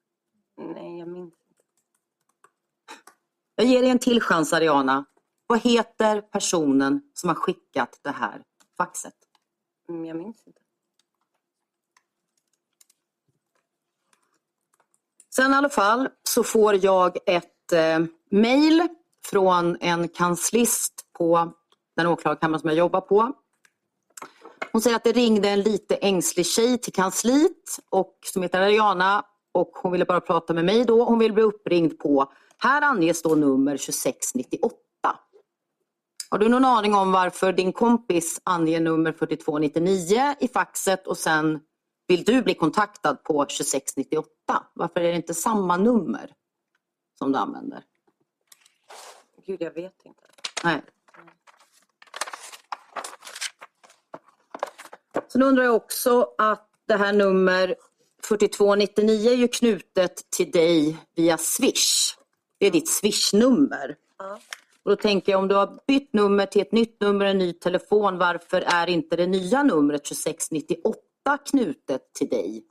Nej, 0.56 0.98
jag 0.98 1.08
minns 1.08 1.34
inte. 1.50 1.64
Jag 3.54 3.66
ger 3.66 3.82
dig 3.82 3.90
en 3.90 3.98
till 3.98 4.20
chans, 4.20 4.52
Ariana. 4.52 5.04
Vad 5.46 5.60
heter 5.60 6.20
personen 6.20 7.02
som 7.14 7.28
har 7.28 7.36
skickat 7.36 8.00
det 8.02 8.10
här 8.10 8.42
faxet? 8.76 9.14
Mm, 9.88 10.04
Jag 10.04 10.16
minns 10.16 10.42
inte. 10.46 10.60
Sen 15.34 15.52
i 15.52 15.54
alla 15.54 15.68
fall 15.68 16.08
så 16.22 16.44
får 16.44 16.84
jag 16.84 17.16
ett 17.26 17.72
eh, 17.72 17.98
mejl 18.30 18.88
från 19.24 19.76
en 19.80 20.08
kanslist 20.08 21.06
på 21.18 21.52
den 21.96 22.06
åklagarkammaren 22.06 22.60
som 22.60 22.68
jag 22.68 22.76
jobbar 22.78 23.00
på. 23.00 23.32
Hon 24.72 24.82
säger 24.82 24.96
att 24.96 25.04
det 25.04 25.12
ringde 25.12 25.48
en 25.48 25.62
lite 25.62 25.96
ängslig 25.96 26.46
tjej 26.46 26.78
till 26.78 26.92
kansliet 26.92 27.78
och, 27.90 28.18
som 28.24 28.42
heter 28.42 28.60
Ariana 28.60 29.24
och 29.52 29.70
hon 29.74 29.92
ville 29.92 30.04
bara 30.04 30.20
prata 30.20 30.54
med 30.54 30.64
mig 30.64 30.84
då. 30.84 31.04
Hon 31.04 31.18
vill 31.18 31.32
bli 31.32 31.42
uppringd 31.42 31.98
på, 31.98 32.32
här 32.58 32.82
anges 32.82 33.22
då 33.22 33.34
nummer 33.34 33.76
2698. 33.76 34.76
Har 36.30 36.38
du 36.38 36.48
någon 36.48 36.64
aning 36.64 36.94
om 36.94 37.12
varför 37.12 37.52
din 37.52 37.72
kompis 37.72 38.40
anger 38.44 38.80
nummer 38.80 39.12
4299 39.12 40.34
i 40.40 40.48
faxet 40.48 41.06
och 41.06 41.18
sen 41.18 41.60
vill 42.06 42.24
du 42.24 42.42
bli 42.42 42.54
kontaktad 42.54 43.14
på 43.14 43.44
2698? 43.44 44.28
Varför 44.74 45.00
är 45.00 45.10
det 45.10 45.16
inte 45.16 45.34
samma 45.34 45.76
nummer 45.76 46.30
som 47.18 47.32
du 47.32 47.38
använder? 47.38 47.84
Gud, 49.46 49.62
jag 49.62 49.74
vet 49.74 50.04
inte. 50.04 50.22
Nej. 50.64 50.82
Sen 55.28 55.42
undrar 55.42 55.64
jag 55.64 55.74
också 55.74 56.34
att 56.38 56.68
det 56.86 56.96
här 56.96 57.12
nummer 57.12 57.76
4299 58.28 59.30
är 59.30 59.34
ju 59.34 59.48
knutet 59.48 60.30
till 60.30 60.50
dig 60.50 60.98
via 61.14 61.38
Swish. 61.38 62.16
Det 62.58 62.66
är 62.66 62.70
ditt 62.70 62.88
Swish-nummer. 62.88 63.96
Ja. 64.18 64.38
Och 64.82 64.90
då 64.90 64.96
tänker 64.96 65.32
jag 65.32 65.38
om 65.38 65.48
du 65.48 65.54
har 65.54 65.78
bytt 65.86 66.12
nummer 66.12 66.46
till 66.46 66.62
ett 66.62 66.72
nytt 66.72 67.00
nummer, 67.00 67.26
en 67.26 67.38
ny 67.38 67.52
telefon, 67.52 68.18
varför 68.18 68.60
är 68.60 68.86
inte 68.86 69.16
det 69.16 69.26
nya 69.26 69.62
numret 69.62 70.04
2698 70.04 71.38
knutet 71.50 72.12
till 72.12 72.28
dig? 72.28 72.64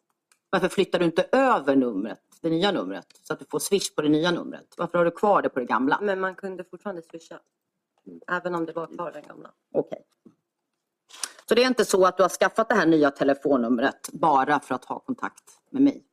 Varför 0.50 0.70
flyttar 0.70 1.00
du 1.00 1.05
inte 1.05 1.25
över 1.31 1.75
numret 1.75 2.20
det 2.41 2.50
nya 2.50 2.72
numret 2.72 3.05
så 3.24 3.34
att 3.34 3.39
du 3.39 3.46
får 3.46 3.60
swish 3.60 3.96
på 3.96 4.01
det 4.01 4.10
nya 4.10 4.31
numret. 4.31 4.74
Varför 4.77 4.98
har 4.98 5.05
du 5.05 5.12
kvar 5.12 5.41
det 5.41 5.50
på 5.50 5.60
det 5.60 5.65
gamla? 5.65 6.00
Men 6.01 6.20
man 6.20 6.36
kunde 6.36 6.63
fortfarande 6.63 7.01
swisha. 7.01 7.39
Även 8.27 8.55
om 8.55 8.65
det 8.65 8.74
var 8.74 8.88
kvar 8.88 9.12
den 9.12 9.24
gamla. 9.27 9.51
Okej. 9.74 10.03
Så 11.51 11.55
det 11.55 11.63
är 11.63 11.67
inte 11.67 11.86
så 11.86 12.05
att 12.05 12.17
du 12.17 12.24
har 12.24 12.29
skaffat 12.29 12.70
det 12.70 12.75
här 12.75 12.86
nya 12.86 13.12
telefonnumret 13.12 14.10
bara 14.12 14.60
för 14.60 14.75
att 14.75 14.86
ha 14.86 15.00
kontakt 15.00 15.43
med 15.72 15.81
mig? 15.81 16.03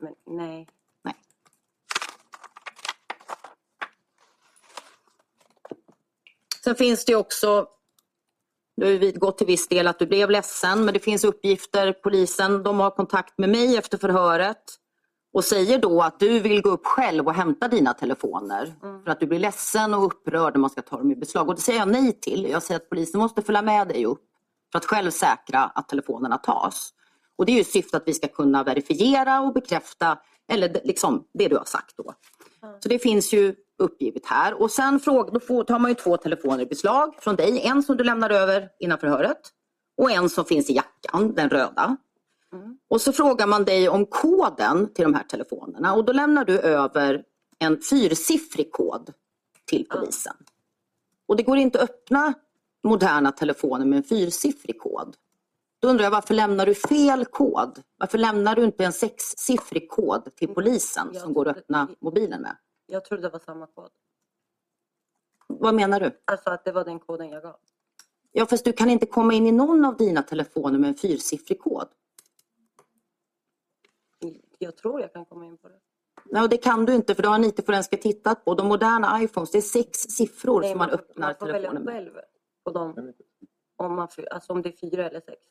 Men 0.00 0.14
nej. 0.26 0.68
Nej. 1.04 1.14
Sen 6.64 6.74
finns 6.74 7.04
det 7.04 7.16
också, 7.16 7.66
du 8.76 8.84
har 8.84 8.92
ju 8.92 8.98
vidgått 8.98 9.38
till 9.38 9.46
viss 9.46 9.68
del 9.68 9.86
att 9.86 9.98
du 9.98 10.06
blev 10.06 10.30
ledsen, 10.30 10.84
men 10.84 10.94
det 10.94 11.00
finns 11.00 11.24
uppgifter, 11.24 11.92
polisen, 11.92 12.62
de 12.62 12.80
har 12.80 12.90
kontakt 12.90 13.38
med 13.38 13.50
mig 13.50 13.76
efter 13.76 13.98
förhöret 13.98 14.64
och 15.32 15.44
säger 15.44 15.78
då 15.78 16.02
att 16.02 16.20
du 16.20 16.40
vill 16.40 16.62
gå 16.62 16.70
upp 16.70 16.86
själv 16.86 17.26
och 17.26 17.34
hämta 17.34 17.68
dina 17.68 17.94
telefoner 17.94 18.74
för 19.04 19.10
att 19.10 19.20
du 19.20 19.26
blir 19.26 19.38
ledsen 19.38 19.94
och 19.94 20.06
upprörd 20.06 20.54
när 20.54 20.60
man 20.60 20.70
ska 20.70 20.82
ta 20.82 20.96
dem 20.96 21.12
i 21.12 21.16
beslag. 21.16 21.48
Och 21.48 21.54
det 21.54 21.60
säger 21.60 21.78
jag 21.78 21.88
nej 21.88 22.20
till. 22.20 22.44
Jag 22.50 22.62
säger 22.62 22.80
att 22.80 22.88
polisen 22.88 23.20
måste 23.20 23.42
följa 23.42 23.62
med 23.62 23.88
dig 23.88 24.06
upp 24.06 24.30
för 24.74 24.78
att 24.78 24.84
själv 24.84 25.10
säkra 25.10 25.60
att 25.60 25.88
telefonerna 25.88 26.38
tas. 26.38 26.90
Och 27.36 27.46
det 27.46 27.52
är 27.52 27.54
ju 27.54 27.60
i 27.60 27.64
syfte 27.64 27.96
att 27.96 28.02
vi 28.06 28.14
ska 28.14 28.28
kunna 28.28 28.64
verifiera 28.64 29.40
och 29.40 29.52
bekräfta 29.52 30.18
eller 30.52 30.80
liksom 30.84 31.24
det 31.34 31.48
du 31.48 31.56
har 31.56 31.64
sagt 31.64 31.96
då. 31.96 32.14
Så 32.80 32.88
det 32.88 32.98
finns 32.98 33.32
ju 33.32 33.54
uppgivet 33.78 34.26
här. 34.26 34.62
Och 34.62 34.70
sen 34.70 35.00
fråga, 35.00 35.30
då 35.30 35.40
får, 35.40 35.64
tar 35.64 35.78
man 35.78 35.90
ju 35.90 35.94
två 35.94 36.16
telefoner 36.16 36.60
i 36.60 36.66
beslag 36.66 37.14
från 37.18 37.36
dig. 37.36 37.60
En 37.66 37.82
som 37.82 37.96
du 37.96 38.04
lämnar 38.04 38.30
över 38.30 38.68
innan 38.80 38.98
förhöret 38.98 39.40
och 39.96 40.10
en 40.10 40.28
som 40.30 40.44
finns 40.44 40.70
i 40.70 40.74
jackan, 40.74 41.34
den 41.34 41.50
röda. 41.50 41.96
Och 42.90 43.00
så 43.00 43.12
frågar 43.12 43.46
man 43.46 43.64
dig 43.64 43.88
om 43.88 44.06
koden 44.06 44.92
till 44.94 45.04
de 45.04 45.14
här 45.14 45.24
telefonerna 45.24 45.94
och 45.94 46.04
då 46.04 46.12
lämnar 46.12 46.44
du 46.44 46.58
över 46.58 47.22
en 47.58 47.80
fyrsiffrig 47.90 48.72
kod 48.72 49.12
till 49.66 49.86
polisen. 49.90 50.36
Och 51.28 51.36
det 51.36 51.42
går 51.42 51.56
inte 51.56 51.82
att 51.82 51.90
öppna 51.90 52.34
moderna 52.84 53.32
telefoner 53.32 53.84
med 53.86 53.96
en 53.96 54.02
fyrsiffrig 54.04 54.80
kod. 54.80 55.16
Då 55.78 55.88
undrar 55.88 56.04
jag 56.04 56.10
varför 56.10 56.34
lämnar 56.34 56.66
du 56.66 56.74
fel 56.74 57.24
kod? 57.24 57.82
Varför 57.96 58.18
lämnar 58.18 58.56
du 58.56 58.64
inte 58.64 58.84
en 58.84 58.92
sexsiffrig 58.92 59.90
kod 59.90 60.36
till 60.36 60.48
polisen 60.54 61.10
Jag 61.12 61.22
som 61.22 61.32
går 61.32 61.48
att 61.48 61.56
öppna 61.56 61.88
mobilen 62.00 62.42
med? 62.42 62.56
Jag 62.86 63.04
trodde 63.04 63.22
det 63.22 63.28
var 63.28 63.38
samma 63.38 63.66
kod. 63.66 63.90
Vad 65.46 65.74
menar 65.74 66.00
du? 66.00 66.10
Alltså 66.24 66.50
att 66.50 66.64
det 66.64 66.72
var 66.72 66.84
den 66.84 66.98
koden 66.98 67.28
jag 67.30 67.42
gav. 67.42 67.56
Ja, 68.32 68.46
fast 68.46 68.64
du 68.64 68.72
kan 68.72 68.90
inte 68.90 69.06
komma 69.06 69.32
in 69.34 69.46
i 69.46 69.52
någon 69.52 69.84
av 69.84 69.96
dina 69.96 70.22
telefoner 70.22 70.78
med 70.78 70.88
en 70.88 70.94
fyrsiffrig 70.94 71.60
kod. 71.60 71.88
Jag 74.58 74.76
tror 74.76 75.00
jag 75.00 75.12
kan 75.12 75.24
komma 75.24 75.46
in 75.46 75.56
på 75.56 75.68
det. 75.68 75.74
Nej, 76.24 76.48
det 76.48 76.56
kan 76.56 76.84
du 76.84 76.94
inte 76.94 77.14
för 77.14 77.22
det 77.22 77.28
har 77.28 77.34
en 77.34 77.44
IT-forensiker 77.44 77.96
tittat 77.96 78.44
på. 78.44 78.54
De 78.54 78.66
moderna 78.68 79.22
iPhones, 79.22 79.50
det 79.50 79.58
är 79.58 79.62
sex 79.62 79.98
siffror 79.98 80.60
Nej, 80.60 80.70
som 80.70 80.78
man 80.78 80.88
får- 80.88 80.94
öppnar 80.94 81.26
man 81.26 81.34
får 81.38 81.46
välja 81.46 81.70
telefonen 81.70 81.84
med. 81.84 81.94
själv 81.94 82.12
på 82.64 82.70
dem. 82.70 83.12
Om, 83.76 83.94
man, 83.94 84.08
alltså 84.30 84.52
om 84.52 84.62
det 84.62 84.68
är 84.68 84.90
fyra 84.90 85.08
eller 85.08 85.20
sex. 85.20 85.42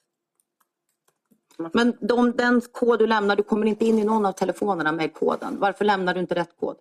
Men 1.74 1.98
de, 2.02 2.32
den 2.32 2.62
kod 2.62 3.00
du 3.00 3.08
lämnar, 3.08 3.36
du 3.36 3.44
kommer 3.44 3.66
inte 3.66 3.86
in 3.86 4.00
i 4.00 4.04
någon 4.04 4.26
av 4.26 4.32
telefonerna 4.32 4.92
med 4.92 5.14
koden. 5.14 5.60
Varför 5.60 5.86
lämnar 5.86 6.14
du 6.14 6.20
inte 6.20 6.36
rätt 6.36 6.58
kod? 6.60 6.78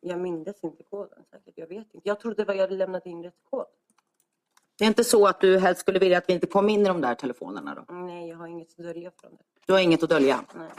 Jag 0.00 0.20
mindes 0.20 0.64
inte 0.64 0.82
koden 0.82 1.24
säkert. 1.30 1.54
Jag 1.56 1.66
vet 1.66 1.94
inte. 1.94 2.08
Jag 2.08 2.20
trodde 2.20 2.36
det 2.36 2.44
var 2.44 2.54
jag 2.54 2.60
hade 2.62 2.74
lämnat 2.74 3.06
in 3.06 3.22
rätt 3.22 3.40
kod. 3.50 3.66
Det 4.78 4.84
är 4.84 4.88
inte 4.88 5.04
så 5.04 5.26
att 5.26 5.40
du 5.40 5.58
helst 5.58 5.80
skulle 5.80 5.98
vilja 5.98 6.18
att 6.18 6.28
vi 6.28 6.32
inte 6.32 6.46
kom 6.46 6.68
in 6.68 6.80
i 6.80 6.84
de 6.84 7.00
där 7.00 7.14
telefonerna 7.14 7.74
då? 7.74 7.94
Nej, 7.94 8.28
jag 8.28 8.36
har 8.36 8.46
inget 8.46 8.68
att 8.70 8.84
dölja 8.84 9.10
från 9.16 9.30
det. 9.30 9.42
Du 9.66 9.72
har 9.72 9.80
inget 9.80 10.02
att 10.02 10.08
dölja? 10.10 10.44
Nej. 10.54 10.70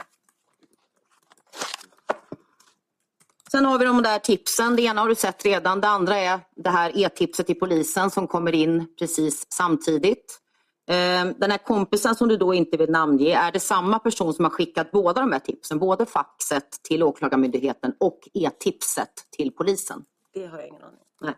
Sen 3.52 3.64
har 3.64 3.78
vi 3.78 3.84
de 3.84 4.02
där 4.02 4.18
tipsen. 4.18 4.76
Det 4.76 4.82
ena 4.82 5.00
har 5.00 5.08
du 5.08 5.14
sett 5.14 5.44
redan. 5.44 5.80
Det 5.80 5.88
andra 5.88 6.16
är 6.16 6.40
det 6.56 6.70
här 6.70 6.92
e-tipset 6.98 7.46
till 7.46 7.58
polisen 7.58 8.10
som 8.10 8.26
kommer 8.26 8.54
in 8.54 8.86
precis 8.98 9.46
samtidigt. 9.52 10.40
Eh, 10.88 11.24
Den 11.36 11.50
här 11.50 11.58
kompisen 11.58 12.14
som 12.14 12.28
du 12.28 12.36
då 12.36 12.54
inte 12.54 12.76
vill 12.76 12.90
namnge, 12.90 13.36
är 13.36 13.52
det 13.52 13.60
samma 13.60 13.98
person 13.98 14.34
som 14.34 14.44
har 14.44 14.50
skickat 14.50 14.90
båda 14.90 15.20
de 15.20 15.32
här 15.32 15.38
tipsen? 15.38 15.78
Både 15.78 16.06
faxet 16.06 16.82
till 16.82 17.02
Åklagarmyndigheten 17.02 17.94
och 18.00 18.28
e-tipset 18.34 19.12
till 19.36 19.50
polisen? 19.50 20.04
Det 20.34 20.46
har 20.46 20.58
jag 20.58 20.68
ingen 20.68 20.82
aning. 20.82 21.00
Nej. 21.20 21.34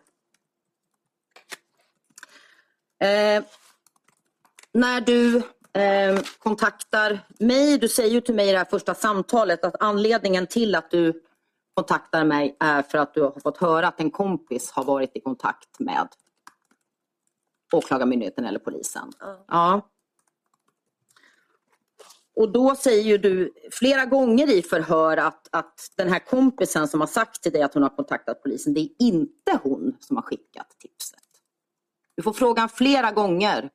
Eh, 3.37 3.43
när 4.71 5.01
du 5.01 5.37
eh, 5.81 6.19
kontaktar 6.39 7.19
mig, 7.39 7.77
du 7.77 7.87
säger 7.87 8.11
ju 8.11 8.21
till 8.21 8.35
mig 8.35 8.49
i 8.49 8.51
det 8.51 8.57
här 8.57 8.65
första 8.65 8.93
samtalet 8.93 9.65
att 9.65 9.75
anledningen 9.79 10.47
till 10.47 10.75
att 10.75 10.91
du 10.91 11.21
kontaktar 11.75 12.25
mig 12.25 12.57
är 12.59 12.81
för 12.81 12.97
att 12.97 13.13
du 13.13 13.21
har 13.21 13.39
fått 13.39 13.57
höra 13.57 13.87
att 13.87 13.99
en 13.99 14.11
kompis 14.11 14.71
har 14.71 14.83
varit 14.83 15.11
i 15.15 15.19
kontakt 15.19 15.79
med 15.79 16.07
Åklagarmyndigheten 17.73 18.45
eller 18.45 18.59
polisen. 18.59 19.11
Ja. 19.19 19.45
Ja. 19.47 19.89
Och 22.35 22.51
då 22.51 22.75
säger 22.75 23.03
ju 23.03 23.17
du 23.17 23.53
flera 23.71 24.05
gånger 24.05 24.51
i 24.53 24.61
förhör 24.61 25.17
att, 25.17 25.47
att 25.51 25.91
den 25.97 26.09
här 26.09 26.19
kompisen 26.19 26.87
som 26.87 26.99
har 26.99 27.07
sagt 27.07 27.43
till 27.43 27.51
dig 27.51 27.61
att 27.61 27.73
hon 27.73 27.83
har 27.83 27.89
kontaktat 27.89 28.43
polisen, 28.43 28.73
det 28.73 28.79
är 28.79 28.89
inte 28.99 29.59
hon 29.63 29.97
som 29.99 30.15
har 30.15 30.23
skickat 30.23 30.75
tipset. 30.79 31.19
Du 32.15 32.23
får 32.23 32.33
frågan 32.33 32.69
flera 32.69 33.11
gånger. 33.11 33.69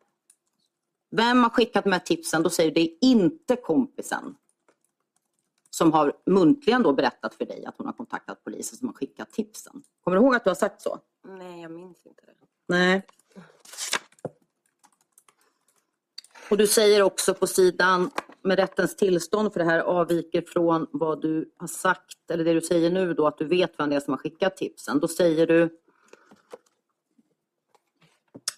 Vem 1.11 1.43
har 1.43 1.51
skickat 1.51 1.85
de 1.85 1.93
här 1.93 2.01
tipsen? 2.01 2.43
Då 2.43 2.51
säger 2.51 2.71
du 2.71 2.75
det 2.75 2.91
är 2.91 2.97
inte 3.01 3.57
kompisen 3.57 4.35
som 5.71 5.93
har 5.93 6.13
muntligen 6.27 6.83
då 6.83 6.93
berättat 6.93 7.35
för 7.35 7.45
dig 7.45 7.65
att 7.65 7.75
hon 7.79 7.87
har 7.87 7.93
kontaktat 7.93 8.45
polisen 8.45 8.79
som 8.79 8.89
har 8.89 8.95
skickat 8.95 9.33
tipsen. 9.33 9.83
Kommer 10.05 10.17
du 10.17 10.23
ihåg 10.23 10.35
att 10.35 10.45
du 10.45 10.51
har 10.51 10.55
sagt 10.55 10.83
så? 10.83 10.99
Nej, 11.29 11.63
jag 11.63 11.71
minns 11.71 12.07
inte 12.07 12.23
det. 12.27 12.33
Nej. 12.69 13.07
Och 16.51 16.57
du 16.57 16.67
säger 16.67 17.03
också 17.03 17.35
på 17.35 17.47
sidan 17.47 18.11
med 18.43 18.59
rättens 18.59 18.97
tillstånd, 18.97 19.53
för 19.53 19.61
det 19.61 19.67
här 19.67 19.81
avviker 19.81 20.43
från 20.43 20.87
vad 20.91 21.23
du 21.23 21.53
har 21.57 21.67
sagt, 21.67 22.31
eller 22.31 22.45
det 22.45 22.53
du 22.53 22.61
säger 22.61 22.91
nu 22.91 23.15
då, 23.15 23.27
att 23.27 23.39
du 23.39 23.45
vet 23.45 23.73
vem 23.79 23.91
det 23.91 23.97
är 23.97 24.01
som 24.01 24.13
har 24.13 24.19
skickat 24.19 24.57
tipsen. 24.57 25.01
Då 25.01 25.09
säger 25.09 25.47
du, 25.47 25.79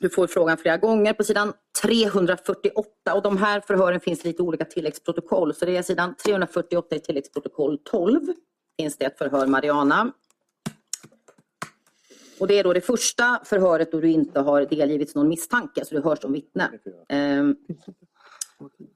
du 0.03 0.11
får 0.11 0.27
frågan 0.27 0.57
flera 0.57 0.77
gånger 0.77 1.13
på 1.13 1.25
sidan 1.25 1.53
348 1.83 3.15
och 3.15 3.23
de 3.23 3.37
här 3.37 3.61
förhören 3.61 4.01
finns 4.01 4.25
lite 4.25 4.43
olika 4.43 4.65
tilläggsprotokoll. 4.65 5.55
Så 5.55 5.65
det 5.65 5.77
är 5.77 5.83
sidan 5.83 6.15
348 6.17 6.97
i 6.97 7.01
tilläggsprotokoll 7.01 7.79
12 7.85 8.21
finns 8.81 8.97
det 8.97 9.05
ett 9.05 9.19
förhör 9.19 9.47
Mariana. 9.47 10.13
Och 12.41 12.47
det 12.47 12.59
är 12.59 12.65
då 12.65 12.73
det 12.73 12.81
första 12.81 13.41
förhöret 13.45 13.93
då 13.93 14.01
du 14.01 14.11
inte 14.11 14.41
har 14.41 14.65
delgivits 14.65 15.15
någon 15.15 15.29
misstanke, 15.29 15.85
så 15.85 15.95
du 15.95 16.01
hörs 16.03 16.21
som 16.21 16.33
vittne. 16.33 16.71
Ehm, 17.09 17.57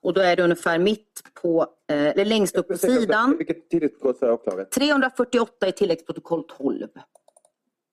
och 0.02 0.14
då 0.14 0.20
är 0.20 0.36
det 0.36 0.42
ungefär 0.42 0.78
mitt 0.78 1.22
på, 1.42 1.66
eh, 1.88 2.06
eller 2.06 2.24
längst 2.24 2.56
upp 2.56 2.68
på 2.68 2.76
sidan. 2.76 3.36
Vilket 3.38 3.70
tilläggskod 3.70 4.16
sa 4.16 4.32
åklagaren? 4.32 4.70
348 4.70 5.68
i 5.68 5.72
tilläggsprotokoll 5.72 6.44
12. 6.58 6.86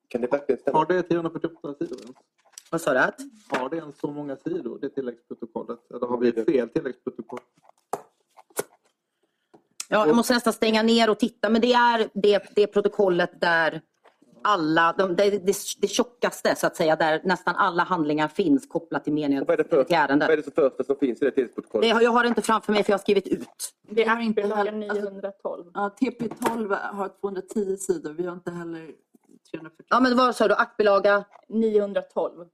Kan 0.07 0.21
det 0.21 0.27
verkligen 0.27 0.61
stämma? 0.61 0.77
Har 0.77 0.85
det 0.85 1.01
348 1.03 1.75
sidor? 1.79 2.15
Vad 2.73 2.81
sa 2.81 2.93
du? 2.93 2.99
Att? 2.99 3.19
Har 3.49 3.69
det 3.69 3.77
ens 3.77 3.99
så 3.99 4.07
många 4.11 4.35
sidor, 4.35 4.79
det 4.81 4.89
tilläggsprotokollet? 4.89 5.79
Eller 5.95 6.07
har 6.07 6.17
vi 6.17 6.31
fel 6.31 6.69
tilläggsprotokoll? 6.69 7.39
Ja, 9.89 10.07
jag 10.07 10.15
måste 10.15 10.33
nästan 10.33 10.53
stänga 10.53 10.83
ner 10.83 11.09
och 11.09 11.19
titta, 11.19 11.49
men 11.49 11.61
det 11.61 11.73
är 11.73 12.09
det, 12.13 12.43
det 12.55 12.67
protokollet 12.67 13.41
där 13.41 13.81
alla, 14.43 14.95
de, 14.97 15.15
det, 15.15 15.29
det, 15.29 15.55
det 15.81 15.87
tjockaste 15.87 16.55
så 16.55 16.67
att 16.67 16.75
säga, 16.75 16.95
där 16.95 17.21
nästan 17.23 17.55
alla 17.55 17.83
handlingar 17.83 18.27
finns 18.27 18.67
kopplat 18.67 19.03
till 19.03 19.13
meningen 19.13 19.41
Och 19.43 19.47
Vad 19.47 19.53
är 19.53 19.57
det, 19.57 19.63
till 19.63 19.69
för, 19.69 19.77
vad 19.77 19.91
är 19.91 19.95
ärendet. 20.07 20.29
det 20.29 20.43
som 20.43 20.51
första 20.53 20.83
som 20.83 20.95
finns 20.95 21.21
i 21.21 21.25
det 21.25 21.31
tilläggsprotokollet? 21.31 21.89
Det, 21.89 21.93
har- 21.93 22.01
jag 22.01 22.11
har 22.11 22.23
det 22.23 22.29
inte 22.29 22.41
framför 22.41 22.73
mig 22.73 22.83
för 22.83 22.91
jag 22.91 22.97
har 22.97 23.01
skrivit 23.01 23.27
ut. 23.27 23.47
Det 23.89 24.03
är 24.03 24.19
inte 24.21 24.41
heller, 24.41 24.55
alltså, 24.89 25.09
912. 25.09 25.71
ja, 25.73 25.95
TP12 26.01 26.75
har 26.93 27.09
210 27.21 27.77
sidor. 27.77 28.13
Vi 28.13 28.25
har 28.25 28.33
inte 28.33 28.51
heller 28.51 28.91
340. 29.51 29.85
Ja, 29.89 29.99
men 29.99 30.17
vad 30.17 30.35
sa 30.35 30.47
du? 30.47 30.53
Aktbilaga? 30.55 31.25
912. 31.49 32.45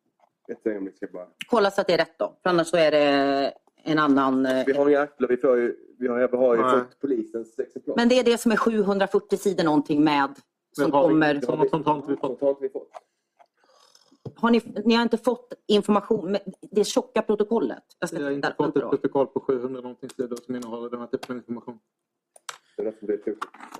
Ett 0.52 0.68
ögonblick 0.68 0.96
ska 0.96 1.06
jag 1.06 1.14
bara... 1.14 1.28
Kolla 1.48 1.72
så 1.72 1.82
att 1.82 1.88
det 1.88 1.94
är 1.94 1.98
rätt 1.98 2.20
då. 2.20 2.36
För 2.44 2.50
annars 2.50 2.68
så 2.68 2.78
är 2.78 2.92
det 2.92 3.54
en 3.84 4.00
annan... 4.00 4.46
eh, 4.46 4.64
Vi 4.66 4.74
har 4.74 4.90
inga 4.90 5.00
akter, 5.02 5.28
vi, 5.28 5.38
får 5.38 5.58
ju, 5.58 5.76
vi 6.00 6.08
har, 6.08 6.28
vi 6.32 6.38
har 6.38 6.56
ju 6.56 6.62
Nej. 6.62 6.72
fått 6.80 7.00
polisens 7.00 7.60
exemplar. 7.60 7.96
Men 7.96 8.10
det 8.10 8.20
är 8.20 8.24
det 8.24 8.38
som 8.38 8.52
är 8.52 8.56
740 8.56 9.38
sidor 9.38 9.64
någonting 9.64 10.04
med 10.04 10.30
som 10.72 10.92
har 10.92 11.02
vi- 11.08 11.08
kommer. 11.14 11.42
Sånt, 11.42 11.84
sånt 11.86 12.06
vi 12.08 12.16
fått. 12.16 12.40
Sånt 12.40 12.58
vi 12.62 12.70
fått. 12.70 12.90
Har 14.36 14.52
ni, 14.52 14.62
ni 14.86 14.96
har 14.96 15.04
inte 15.04 15.18
fått 15.18 15.54
information, 15.68 16.32
med 16.32 16.42
det 16.72 16.84
tjocka 16.84 17.22
protokollet? 17.22 17.84
Jag 18.00 18.10
ska 18.10 18.18
Vi 18.18 18.24
har 18.24 18.32
inte 18.32 18.54
fått 18.58 18.76
ett 18.78 18.90
protokoll 18.90 19.28
på 19.28 19.40
700 19.40 19.82
någonting 19.82 20.10
sidor 20.10 20.38
som 20.46 20.56
innehåller 20.56 20.90
den 20.90 21.00
här 21.00 21.08
typen 21.08 21.32
av 21.32 21.38
information. 21.38 21.80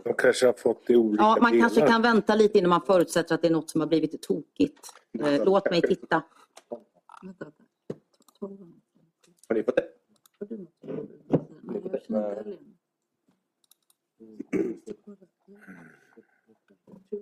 De 0.04 0.14
kanske 0.14 0.46
har 0.46 0.54
fått 0.54 0.88
det 0.88 0.94
i 0.94 0.96
olika 0.96 1.24
Ja, 1.24 1.38
man 1.42 1.52
delar. 1.52 1.62
kanske 1.70 1.88
kan 1.88 2.02
vänta 2.02 2.36
lite 2.36 2.58
innan 2.58 2.70
man 2.70 2.82
förutsätter 2.82 3.36
att 3.36 3.42
det 3.42 3.48
är 3.48 3.52
något 3.52 3.70
som 3.70 3.82
har 3.82 3.88
blivit 3.88 4.22
tokigt. 4.22 4.80
Eh, 5.24 5.46
Låt 5.46 5.70
mig 5.72 5.82
titta. 5.82 6.24
Vänta, 7.22 7.46
vänta. 7.46 7.64
12. 8.40 8.58
Har 9.48 9.56
ni 9.56 9.64
fått 9.64 9.76
det? 9.76 9.88
Nej, 10.40 10.60
jag 11.84 12.02
känner 12.04 12.20
inte 12.20 12.36
heller 12.36 12.48
igen. 12.48 12.76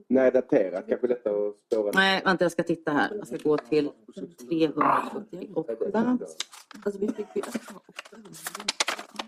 Nej, 0.08 0.32
daterat. 0.32 0.88
Kanske 0.88 1.08
lättare 1.08 1.48
att 1.50 1.56
spåra. 1.66 1.92
Nej, 1.94 2.22
vänta 2.26 2.46
jag 2.46 2.52
ska 2.52 2.64
titta 2.64 2.92
här. 2.92 3.16
Jag 3.16 3.28
ska 3.28 3.38
gå 3.38 3.58
till 3.58 3.92
348. 4.50 6.28
Alltså 6.86 7.00
vi 7.00 7.08
fick 7.08 7.36
ju 7.36 7.40
ett 7.40 7.68
par 7.68 7.82
åtta 7.88 8.16
hundra. 8.16 8.32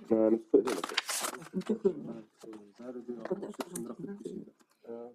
Nej, 0.08 0.20
men 0.32 0.40
sju, 0.52 0.62
det 0.62 0.72
är 0.72 0.78
okej. 0.78 0.98
Inte 1.54 1.76
sjuhundra. 1.76 2.24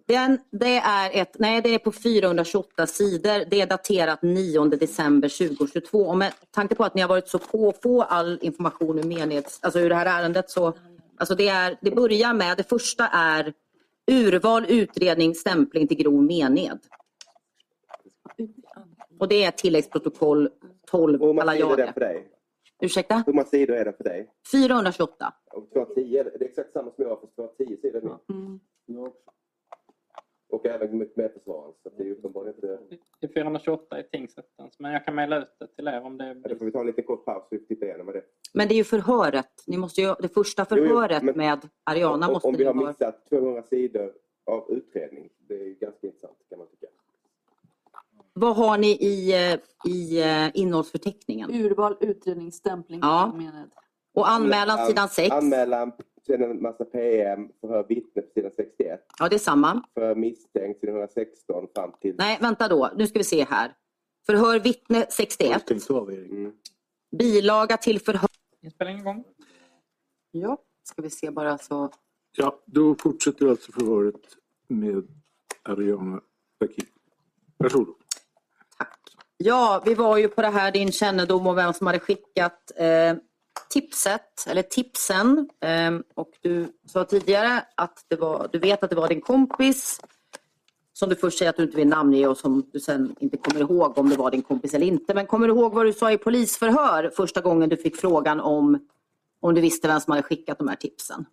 Den, 0.07 0.39
det 0.51 0.77
är 0.77 1.21
ett, 1.21 1.35
nej 1.39 1.61
det 1.61 1.69
är 1.69 1.79
på 1.79 1.91
428 1.91 2.87
sidor. 2.87 3.49
Det 3.49 3.61
är 3.61 3.67
daterat 3.67 4.21
9 4.21 4.65
december 4.65 5.47
2022. 5.47 5.99
Och 5.99 6.17
med 6.17 6.33
tanke 6.51 6.75
på 6.75 6.83
att 6.83 6.95
ni 6.95 7.01
har 7.01 7.09
varit 7.09 7.27
så 7.27 7.39
på 7.39 7.69
att 7.69 7.81
få 7.81 8.01
all 8.01 8.39
information 8.41 8.99
ur, 8.99 9.03
menighets, 9.03 9.59
alltså 9.61 9.79
ur 9.79 9.89
det 9.89 9.95
här 9.95 10.21
ärendet 10.21 10.49
så 10.49 10.73
alltså 11.17 11.35
det, 11.35 11.47
är, 11.47 11.77
det 11.81 11.91
börjar 11.91 12.33
med, 12.33 12.57
det 12.57 12.69
första 12.69 13.07
är 13.07 13.53
urval, 14.11 14.65
utredning, 14.69 15.35
stämpling 15.35 15.87
till 15.87 15.97
grov 15.97 16.23
mened. 16.23 16.79
Och 19.19 19.27
det 19.27 19.43
är 19.43 19.51
tilläggsprotokoll 19.51 20.49
12 20.87 21.21
Och 21.21 21.27
hur 21.27 21.33
många 21.33 21.51
sidor 21.51 21.79
är 21.79 21.87
det 21.87 21.93
för 21.93 21.99
dig? 21.99 22.27
Ursäkta? 22.81 23.23
Hur 23.25 23.33
många 23.33 23.45
sidor 23.45 23.75
är 23.75 23.85
det 23.85 23.93
för 23.93 24.03
dig? 24.03 24.29
428. 24.51 25.33
Och 25.51 25.69
210, 25.73 26.23
det 26.23 26.45
är 26.45 26.49
exakt 26.49 26.73
samma 26.73 26.91
som 26.91 27.03
jag 27.03 27.09
har 27.09 27.17
fast 27.17 27.35
210 27.35 27.77
sidor. 27.81 28.19
Mm. 28.29 28.59
Och 30.49 30.65
även 30.65 30.97
mer 30.97 31.29
försvararen. 31.29 31.73
Så 31.83 31.89
det 31.97 32.03
är 32.03 32.11
uppenbarligen 32.11 32.55
inte... 32.55 32.79
Det 33.19 33.25
är 33.27 33.33
428 33.33 33.99
i 33.99 34.03
tingsrättens. 34.03 34.79
Men 34.79 34.91
jag 34.93 35.05
kan 35.05 35.15
mejla 35.15 35.37
ut 35.37 35.55
det 35.59 35.67
till 35.67 35.87
er 35.87 36.01
om 36.01 36.17
det 36.17 36.27
Ja, 36.43 36.49
Då 36.49 36.55
får 36.55 36.65
vi 36.65 36.71
ta 36.71 36.79
en 36.79 36.85
liten 36.87 37.03
kort 37.03 37.25
paus 37.25 37.43
och 37.51 37.57
titta 37.67 37.85
igenom 37.85 38.05
det. 38.07 38.21
Men 38.53 38.67
det 38.67 38.73
är 38.73 38.77
ju 38.77 38.83
förhöret. 38.83 39.63
Ni 39.67 39.77
måste 39.77 40.01
ju, 40.01 40.15
det 40.19 40.33
första 40.33 40.65
Jo, 40.69 40.77
jo, 40.77 40.87
förhöret 40.87 41.23
men- 41.23 41.37
med 41.37 41.69
Ariana 41.83 42.27
Om- 42.27 42.33
måste 42.33 42.47
Om 42.47 42.55
vi 42.55 42.63
har 42.63 42.73
ha. 42.73 42.87
missat 42.87 43.25
200 43.29 43.63
sidor 43.63 44.13
av 44.45 44.71
utredning, 44.71 45.29
det 45.47 45.53
är 45.53 45.69
ganska 45.73 46.07
intressant 46.07 46.37
kan 46.49 46.57
man 46.59 46.67
tycka. 46.67 46.87
Vad 48.33 48.55
har 48.55 48.77
ni 48.77 48.87
i, 48.91 49.33
eh, 49.53 49.59
i 49.91 50.21
eh, 50.21 50.49
innehållsförteckningen? 50.61 51.51
Urval, 51.53 51.97
utredning, 51.99 52.51
stämpling. 52.51 52.99
Ja. 53.03 53.31
mened. 53.35 53.69
Och 54.15 54.29
anmälan 54.29 54.87
sidan 54.87 55.09
6? 55.09 55.31
Anmälan, 55.31 55.91
sen 56.27 56.43
en 56.43 56.61
massa 56.61 56.85
PM, 56.85 57.49
förhör 57.61 57.85
vittne 57.89 58.21
på 58.21 58.29
sidan 58.33 58.51
61, 58.55 59.05
Ja, 59.19 59.29
det 59.29 59.35
är 59.35 59.39
samma. 59.39 59.83
förhör 59.93 60.15
misstänkt 60.15 60.79
sidan 60.79 60.95
116 60.95 61.67
fram 61.75 61.91
till... 62.01 62.15
Nej, 62.17 62.37
vänta 62.41 62.67
då. 62.67 62.91
Nu 62.95 63.07
ska 63.07 63.19
vi 63.19 63.23
se 63.23 63.43
här. 63.45 63.73
Förhör 64.25 64.59
vittne 64.59 65.05
61. 65.09 65.61
Stängt 65.61 65.89
av 65.91 66.13
Erik. 66.13 66.31
Mm. 66.31 66.51
Bilaga 67.17 67.77
till 67.77 67.99
förhör. 67.99 68.29
Inspelningen 68.61 69.01
igång. 69.01 69.23
Ja, 70.31 70.57
ska 70.83 71.01
vi 71.01 71.09
se 71.09 71.31
bara 71.31 71.57
så. 71.57 71.89
Ja, 72.37 72.59
då 72.65 72.95
fortsätter 72.95 73.47
alltså 73.47 73.71
förhöret 73.71 74.21
med 74.67 75.07
Ariana 75.63 76.21
Dakili. 76.59 76.87
Varsågod. 77.57 77.95
Ja, 79.37 79.81
vi 79.85 79.93
var 79.95 80.17
ju 80.17 80.27
på 80.27 80.41
det 80.41 80.47
här 80.47 80.71
din 80.71 80.91
kännedom 80.91 81.47
om 81.47 81.55
vem 81.55 81.73
som 81.73 81.87
hade 81.87 81.99
skickat 81.99 82.71
eh, 82.75 83.13
tipset, 83.69 84.47
eller 84.47 84.61
tipsen. 84.61 85.49
Eh, 85.59 85.91
och 86.13 86.31
du 86.41 86.67
sa 86.85 87.03
tidigare 87.03 87.65
att 87.75 88.05
det 88.07 88.15
var, 88.15 88.49
du 88.51 88.59
vet 88.59 88.83
att 88.83 88.89
det 88.89 88.95
var 88.95 89.07
din 89.07 89.21
kompis 89.21 89.99
som 90.97 91.09
du 91.09 91.15
först 91.15 91.37
säger 91.37 91.49
att 91.49 91.57
du 91.57 91.63
inte 91.63 91.77
vill 91.77 91.87
namnge 91.87 92.27
och 92.27 92.37
som 92.37 92.69
du 92.73 92.79
sen 92.79 93.15
inte 93.19 93.37
kommer 93.37 93.61
ihåg 93.61 93.97
om 93.97 94.09
det 94.09 94.15
var 94.15 94.31
din 94.31 94.41
kompis 94.41 94.73
eller 94.73 94.87
inte. 94.87 95.13
Men 95.13 95.27
kommer 95.27 95.47
du 95.47 95.53
ihåg 95.53 95.73
vad 95.73 95.85
du 95.85 95.93
sa 95.93 96.11
i 96.11 96.17
polisförhör 96.17 97.11
första 97.15 97.41
gången 97.41 97.69
du 97.69 97.77
fick 97.77 97.95
frågan 97.95 98.39
om, 98.39 98.87
om 99.39 99.55
du 99.55 99.61
visste 99.61 99.87
vem 99.87 99.99
som 99.99 100.11
hade 100.11 100.23
skickat 100.23 100.57
de 100.57 100.67
här 100.67 100.75
tipsen? 100.75 101.25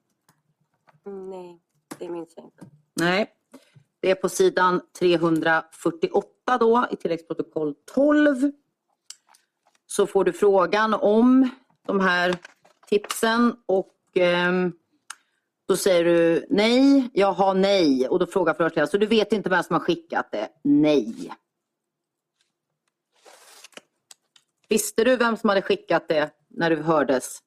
Mm, 1.07 1.31
Nej, 1.31 1.61
det 1.99 2.09
minns 2.09 2.33
jag 2.37 2.45
inte. 2.45 2.67
Nej, 2.95 3.31
det 4.01 4.11
är 4.11 4.15
på 4.15 4.29
sidan 4.29 4.81
348 4.99 6.59
då 6.61 6.87
i 6.91 6.97
tilläggsprotokoll 6.97 7.75
12. 7.95 8.53
Så 9.87 10.07
får 10.07 10.25
du 10.25 10.33
frågan 10.33 10.95
om 10.95 11.49
de 11.87 12.01
här 12.01 12.39
tipsen 12.87 13.57
och 13.67 13.95
ehm, 14.15 14.73
då 15.69 15.77
säger 15.77 16.05
du 16.05 16.47
nej, 16.51 17.11
jag 17.13 17.33
har 17.33 17.55
nej 17.55 18.09
och 18.09 18.19
då 18.19 18.27
frågar 18.27 18.55
förhörsledaren, 18.55 18.89
så 18.89 18.99
du 18.99 19.07
vet 19.07 19.33
inte 19.33 19.51
vem 19.51 19.63
som 19.63 19.75
har 19.75 19.81
skickat 19.81 20.33
det? 20.33 20.49
Nej. 20.65 21.33
Visste 24.69 25.05
du 25.05 25.17
vem 25.17 25.37
som 25.37 25.49
hade 25.49 25.63
skickat 25.63 26.09
det 26.09 26.31
när 26.49 26.71
du 26.71 26.77
hördes 26.77 27.39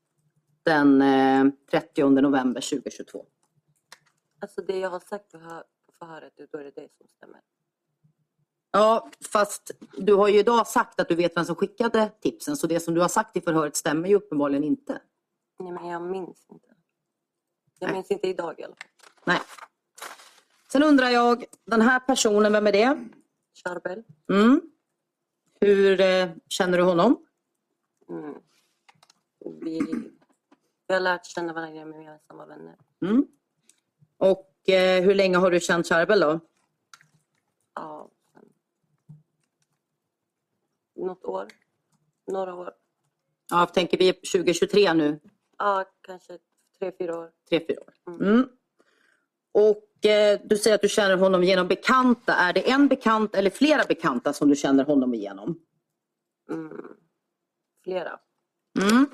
den 0.63 1.01
eh, 1.01 1.45
30 1.71 2.09
november 2.09 2.61
2022? 2.61 3.25
Alltså 4.41 4.61
det 4.61 4.79
jag 4.79 4.89
har 4.89 4.99
sagt 4.99 5.31
på 5.31 5.63
förhöret, 5.99 6.33
då 6.51 6.57
är 6.57 6.63
det 6.63 6.71
det 6.75 6.89
som 6.97 7.07
stämmer. 7.17 7.41
Ja, 8.75 9.09
fast 9.31 9.71
du 9.97 10.13
har 10.13 10.27
ju 10.27 10.39
idag 10.39 10.67
sagt 10.67 10.99
att 10.99 11.09
du 11.09 11.15
vet 11.15 11.37
vem 11.37 11.45
som 11.45 11.55
skickade 11.55 12.11
tipsen 12.21 12.57
så 12.57 12.67
det 12.67 12.79
som 12.79 12.93
du 12.93 13.01
har 13.01 13.07
sagt 13.07 13.37
i 13.37 13.41
förhöret 13.41 13.75
stämmer 13.75 14.09
ju 14.09 14.15
uppenbarligen 14.15 14.63
inte. 14.63 15.01
Nej, 15.59 15.71
men 15.71 15.87
jag 15.87 16.01
minns 16.01 16.45
inte. 16.51 16.67
Jag 17.79 17.87
Nej. 17.87 17.95
minns 17.95 18.11
inte 18.11 18.27
idag 18.27 18.59
i 18.59 18.63
alla 18.63 18.75
fall. 18.75 18.89
Nej. 19.25 19.39
Sen 20.71 20.83
undrar 20.83 21.09
jag, 21.09 21.45
den 21.65 21.81
här 21.81 21.99
personen, 21.99 22.53
vem 22.53 22.67
är 22.67 22.71
det? 22.71 23.07
Charbel. 23.63 24.03
Mm. 24.31 24.61
Hur 25.59 26.01
eh, 26.01 26.29
känner 26.49 26.77
du 26.77 26.83
honom? 26.83 27.25
Mm. 28.09 28.35
Vi, 29.61 29.79
vi 30.87 30.93
har 30.93 31.01
lärt 31.01 31.25
känna 31.25 31.53
varandra 31.53 31.75
genom 31.75 32.01
gemensamma 32.01 32.45
vänner. 32.45 32.75
Mm. 33.01 33.27
Och 34.17 34.69
eh, 34.69 35.03
hur 35.03 35.15
länge 35.15 35.37
har 35.37 35.51
du 35.51 35.59
känt 35.59 35.87
Charbel 35.87 36.19
då? 36.19 36.39
Ja. 37.75 38.09
Något 40.95 41.25
år. 41.25 41.47
Några 42.27 42.55
år. 42.55 42.73
Ja, 43.49 43.65
tänker 43.65 43.97
vi 43.97 44.13
2023 44.13 44.93
nu? 44.93 45.19
Ja, 45.57 45.85
kanske 46.01 46.37
tre, 46.79 46.91
fyra 46.97 47.17
år. 47.19 47.31
Tre, 47.49 47.65
fyra 47.67 47.81
år. 47.81 47.93
Mm. 48.07 48.33
Mm. 48.33 48.49
Och 49.51 50.05
eh, 50.05 50.39
du 50.43 50.57
säger 50.57 50.75
att 50.75 50.81
du 50.81 50.89
känner 50.89 51.17
honom 51.17 51.43
genom 51.43 51.67
bekanta. 51.67 52.33
Är 52.33 52.53
det 52.53 52.71
en 52.71 52.87
bekant 52.87 53.35
eller 53.35 53.49
flera 53.49 53.83
bekanta 53.83 54.33
som 54.33 54.49
du 54.49 54.55
känner 54.55 54.83
honom 54.85 55.13
igenom? 55.13 55.59
Mm. 56.49 56.87
Flera. 57.83 58.19
Mm. 58.81 59.05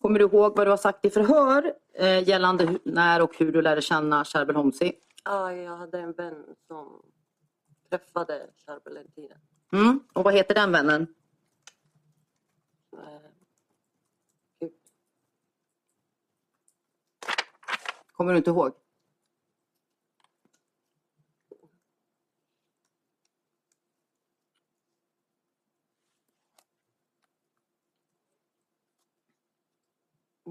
Kommer 0.00 0.18
du 0.18 0.24
ihåg 0.24 0.56
vad 0.56 0.66
du 0.66 0.70
har 0.70 0.76
sagt 0.76 1.04
i 1.04 1.10
förhör 1.10 1.72
eh, 1.94 2.28
gällande 2.28 2.78
när 2.84 3.22
och 3.22 3.36
hur 3.38 3.52
du 3.52 3.62
lärde 3.62 3.82
känna 3.82 4.24
Charbel 4.24 4.56
Homsi? 4.56 4.92
Ja, 5.24 5.52
jag 5.52 5.76
hade 5.76 5.98
en 5.98 6.12
vän 6.12 6.44
som 6.66 7.02
träffade 7.90 8.46
Charbel 8.66 8.96
en 8.96 9.12
tiden. 9.12 9.38
Mm. 9.72 10.00
Och 10.12 10.24
vad 10.24 10.34
heter 10.34 10.54
den 10.54 10.72
vännen? 10.72 11.06
Kommer 18.12 18.32
du 18.32 18.38
inte 18.38 18.50
ihåg? 18.50 18.72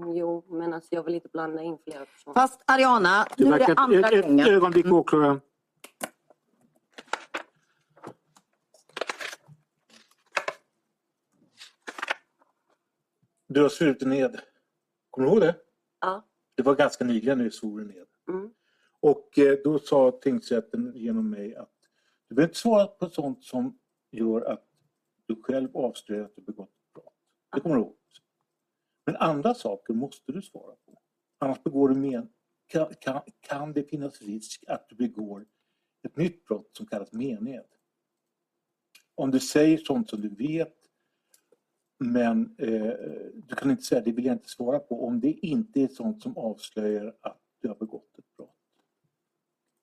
Jo, 0.06 0.44
men 0.48 0.74
alltså 0.74 0.94
jag 0.94 1.02
vill 1.02 1.14
inte 1.14 1.28
blanda 1.28 1.62
in 1.62 1.78
flera 1.84 2.04
personer. 2.06 2.34
Fast 2.34 2.62
Ariana, 2.66 3.26
nu 3.36 3.52
är 3.54 3.58
det 3.58 3.74
andra 3.76 4.08
ett, 4.08 4.14
ett 4.14 4.24
gången. 4.24 4.46
ögonblick 4.46 4.86
åklagaren. 4.86 5.40
Du 13.52 13.62
har 13.62 13.68
svurit 13.68 14.00
ned. 14.00 14.40
Kommer 15.10 15.26
du 15.28 15.32
ihåg 15.32 15.40
det? 15.40 15.56
Ja. 16.00 16.26
Det 16.54 16.62
var 16.62 16.74
ganska 16.74 17.04
nyligen 17.04 17.38
när 17.38 17.44
du 17.44 17.50
svor 17.50 17.80
ned. 17.80 18.06
Mm. 18.28 18.50
Och 19.00 19.38
eh, 19.38 19.58
då 19.64 19.78
sa 19.78 20.18
tingsrätten 20.22 20.92
genom 20.94 21.30
mig 21.30 21.56
att 21.56 21.72
du 22.28 22.34
behöver 22.34 22.50
inte 22.50 22.58
svara 22.58 22.86
på 22.86 23.10
sånt 23.10 23.44
som 23.44 23.78
gör 24.10 24.40
att 24.42 24.66
du 25.26 25.42
själv 25.42 25.76
avslöjar 25.76 26.24
att 26.24 26.36
du 26.36 26.42
begått 26.42 26.68
ett 26.68 26.92
brott. 26.94 27.14
Det 27.54 27.60
kommer 27.60 27.76
du 27.76 27.82
ihåg. 27.82 27.96
Men 29.06 29.16
andra 29.16 29.54
saker 29.54 29.94
måste 29.94 30.32
du 30.32 30.42
svara 30.42 30.74
på. 30.86 31.02
Annars 31.38 31.62
begår 31.62 31.88
du 31.88 31.94
men, 31.94 32.28
kan, 32.66 32.94
kan, 33.00 33.20
kan 33.40 33.72
det 33.72 33.82
finnas 33.82 34.22
risk 34.22 34.64
att 34.66 34.88
du 34.88 34.96
begår 34.96 35.46
ett 36.02 36.16
nytt 36.16 36.44
brott 36.44 36.76
som 36.76 36.86
kallas 36.86 37.12
mened. 37.12 37.66
Om 39.14 39.30
du 39.30 39.40
säger 39.40 39.78
sånt 39.78 40.10
som 40.10 40.20
du 40.20 40.28
vet 40.28 40.79
men 42.04 42.54
eh, 42.58 42.92
du 43.34 43.54
kan 43.56 43.70
inte 43.70 43.82
säga 43.82 44.00
det 44.00 44.12
vill 44.12 44.24
jag 44.24 44.34
inte 44.34 44.48
svara 44.48 44.78
på 44.78 45.06
om 45.06 45.20
det 45.20 45.30
inte 45.32 45.80
är 45.80 45.88
sånt 45.88 46.22
som 46.22 46.36
avslöjar 46.38 47.14
att 47.20 47.38
du 47.62 47.68
har 47.68 47.74
begått 47.74 48.18
ett 48.18 48.36
brott. 48.36 48.56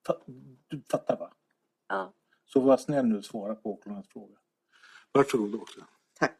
Fa- 0.07 0.23
Du 0.67 0.81
fattar 0.91 1.17
va? 1.17 1.33
Ja. 1.87 2.13
Så 2.45 2.59
var 2.59 2.77
snäll 2.77 3.05
nu 3.05 3.17
och 3.17 3.25
svara 3.25 3.55
på 3.55 3.73
åklagarens 3.73 4.07
fråga. 4.09 4.35
Varsågod 5.11 5.55
åklagaren. 5.55 5.93
Tack. 6.19 6.39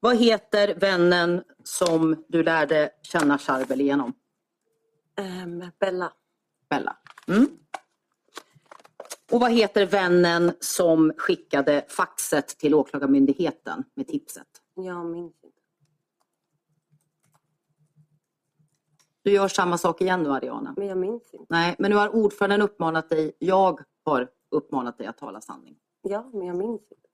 Vad 0.00 0.16
heter 0.16 0.74
vännen 0.74 1.44
som 1.64 2.24
du 2.28 2.42
lärde 2.42 2.90
känna 3.02 3.38
Charbel 3.38 3.80
igenom? 3.80 4.12
Ehm, 5.16 5.64
Bella. 5.78 6.12
Bella. 6.68 6.96
Mm. 7.28 7.46
Och 9.32 9.40
vad 9.40 9.52
heter 9.52 9.86
vännen 9.86 10.52
som 10.60 11.12
skickade 11.16 11.84
faxet 11.88 12.48
till 12.48 12.74
Åklagarmyndigheten 12.74 13.84
med 13.94 14.08
tipset? 14.08 14.46
Jag 14.74 15.06
minns 15.06 15.34
inte. 15.44 15.58
Du 19.22 19.30
gör 19.32 19.48
samma 19.48 19.78
sak 19.78 20.00
igen 20.00 20.22
nu 20.22 20.30
Ariana. 20.30 20.74
Men 20.76 20.86
jag 20.86 20.98
minns 20.98 21.34
inte. 21.34 21.46
Nej, 21.48 21.76
men 21.78 21.90
nu 21.90 21.96
har 21.96 22.14
ordföranden 22.14 22.62
uppmanat 22.62 23.08
dig, 23.08 23.32
jag 23.38 23.80
har 24.04 24.28
uppmanat 24.50 24.98
dig 24.98 25.06
att 25.06 25.18
tala 25.18 25.40
sanning. 25.40 25.76
Ja, 26.02 26.30
men 26.32 26.46
jag 26.46 26.56
minns 26.56 26.82
inte. 26.82 27.08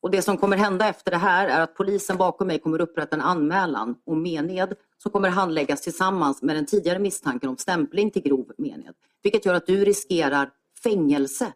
Och 0.00 0.10
det 0.10 0.22
som 0.22 0.36
kommer 0.36 0.56
hända 0.56 0.88
efter 0.88 1.10
det 1.10 1.16
här 1.16 1.48
är 1.48 1.60
att 1.60 1.74
polisen 1.74 2.16
bakom 2.16 2.46
mig 2.46 2.58
kommer 2.58 2.80
upprätta 2.80 3.16
en 3.16 3.22
anmälan 3.22 3.96
om 4.04 4.22
mened 4.22 4.74
som 4.98 5.12
kommer 5.12 5.28
handläggas 5.28 5.80
tillsammans 5.80 6.42
med 6.42 6.56
den 6.56 6.66
tidigare 6.66 6.98
misstanken 6.98 7.50
om 7.50 7.56
stämpling 7.56 8.10
till 8.10 8.22
grov 8.22 8.52
mened. 8.58 8.94
Vilket 9.22 9.46
gör 9.46 9.54
att 9.54 9.66
du 9.66 9.84
riskerar 9.84 10.50
fängelse. 10.82 11.52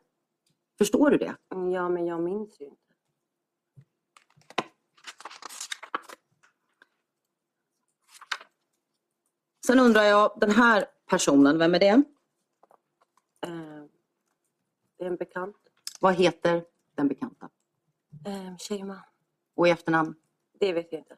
Förstår 0.79 1.11
du 1.11 1.19
det? 1.19 1.37
Ja, 1.49 1.89
men 1.89 2.07
jag 2.07 2.23
minns 2.23 2.61
ju 2.61 2.65
inte. 2.65 2.86
Sen 9.67 9.81
undrar 9.81 10.03
jag, 10.03 10.33
den 10.41 10.51
här 10.51 10.85
personen, 11.07 11.59
vem 11.59 11.75
är 11.75 11.79
det? 11.79 12.03
Ehm, 13.47 13.89
det 14.99 15.05
är 15.05 15.09
en 15.09 15.17
bekant. 15.17 15.57
Vad 16.01 16.15
heter 16.15 16.65
den 16.95 17.09
bekanta? 17.09 17.49
Ehm, 18.27 18.59
Sheima. 18.59 19.05
Och 19.55 19.69
i 19.69 19.71
efternamn? 19.71 20.15
Det 20.61 20.73
vet 20.73 20.93
jag 20.93 21.01
inte. 21.01 21.17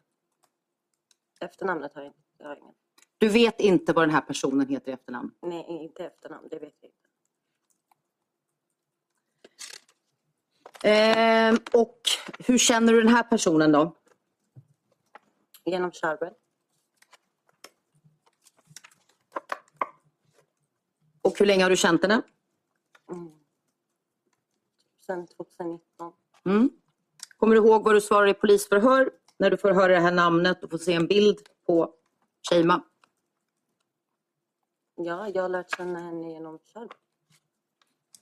Efternamnet 1.41 1.95
har 1.95 2.03
jag 2.03 2.09
inte. 2.09 2.19
Jag 2.39 2.47
har 2.49 2.57
ingen. 2.57 2.75
Du 3.19 3.29
vet 3.29 3.61
inte 3.61 3.93
vad 3.93 4.03
den 4.03 4.15
här 4.15 4.21
personen 4.21 4.69
heter 4.69 4.91
i 4.91 4.95
efternamn? 4.95 5.31
Nej, 5.43 5.67
inte 5.69 6.05
efternamn. 6.05 6.49
Det 6.51 6.59
vet 6.59 6.75
jag 6.81 6.89
inte. 6.89 7.09
Ehm, 10.83 11.59
och 11.73 12.01
hur 12.39 12.59
känner 12.59 12.93
du 12.93 13.03
den 13.03 13.15
här 13.15 13.23
personen 13.23 13.73
då? 13.73 13.95
Genom 15.65 15.93
Charbel. 15.93 16.35
Och 21.29 21.39
hur 21.39 21.47
länge 21.47 21.63
har 21.63 21.71
du 21.71 21.77
känt 21.77 22.03
henne? 22.03 22.23
Mm. 23.13 23.31
Sen 25.07 25.27
2019. 25.27 26.13
Mm. 26.45 26.71
Kommer 27.37 27.55
du 27.55 27.61
ihåg 27.61 27.85
vad 27.85 27.95
du 27.95 28.01
svarade 28.01 28.31
i 28.31 28.35
polisförhör 28.35 29.11
när 29.39 29.51
du 29.51 29.57
får 29.57 29.71
höra 29.71 29.93
det 29.93 30.01
här 30.01 30.13
namnet 30.13 30.65
och 30.65 30.71
får 30.71 30.79
se 30.79 30.93
en 30.93 31.07
bild 31.07 31.39
på 31.67 31.95
Sheima? 32.51 32.83
Ja, 34.97 35.29
jag 35.29 35.43
har 35.43 35.49
lärt 35.49 35.77
känna 35.77 36.01
henne 36.01 36.33
genom 36.33 36.59
Charbel. 36.75 36.97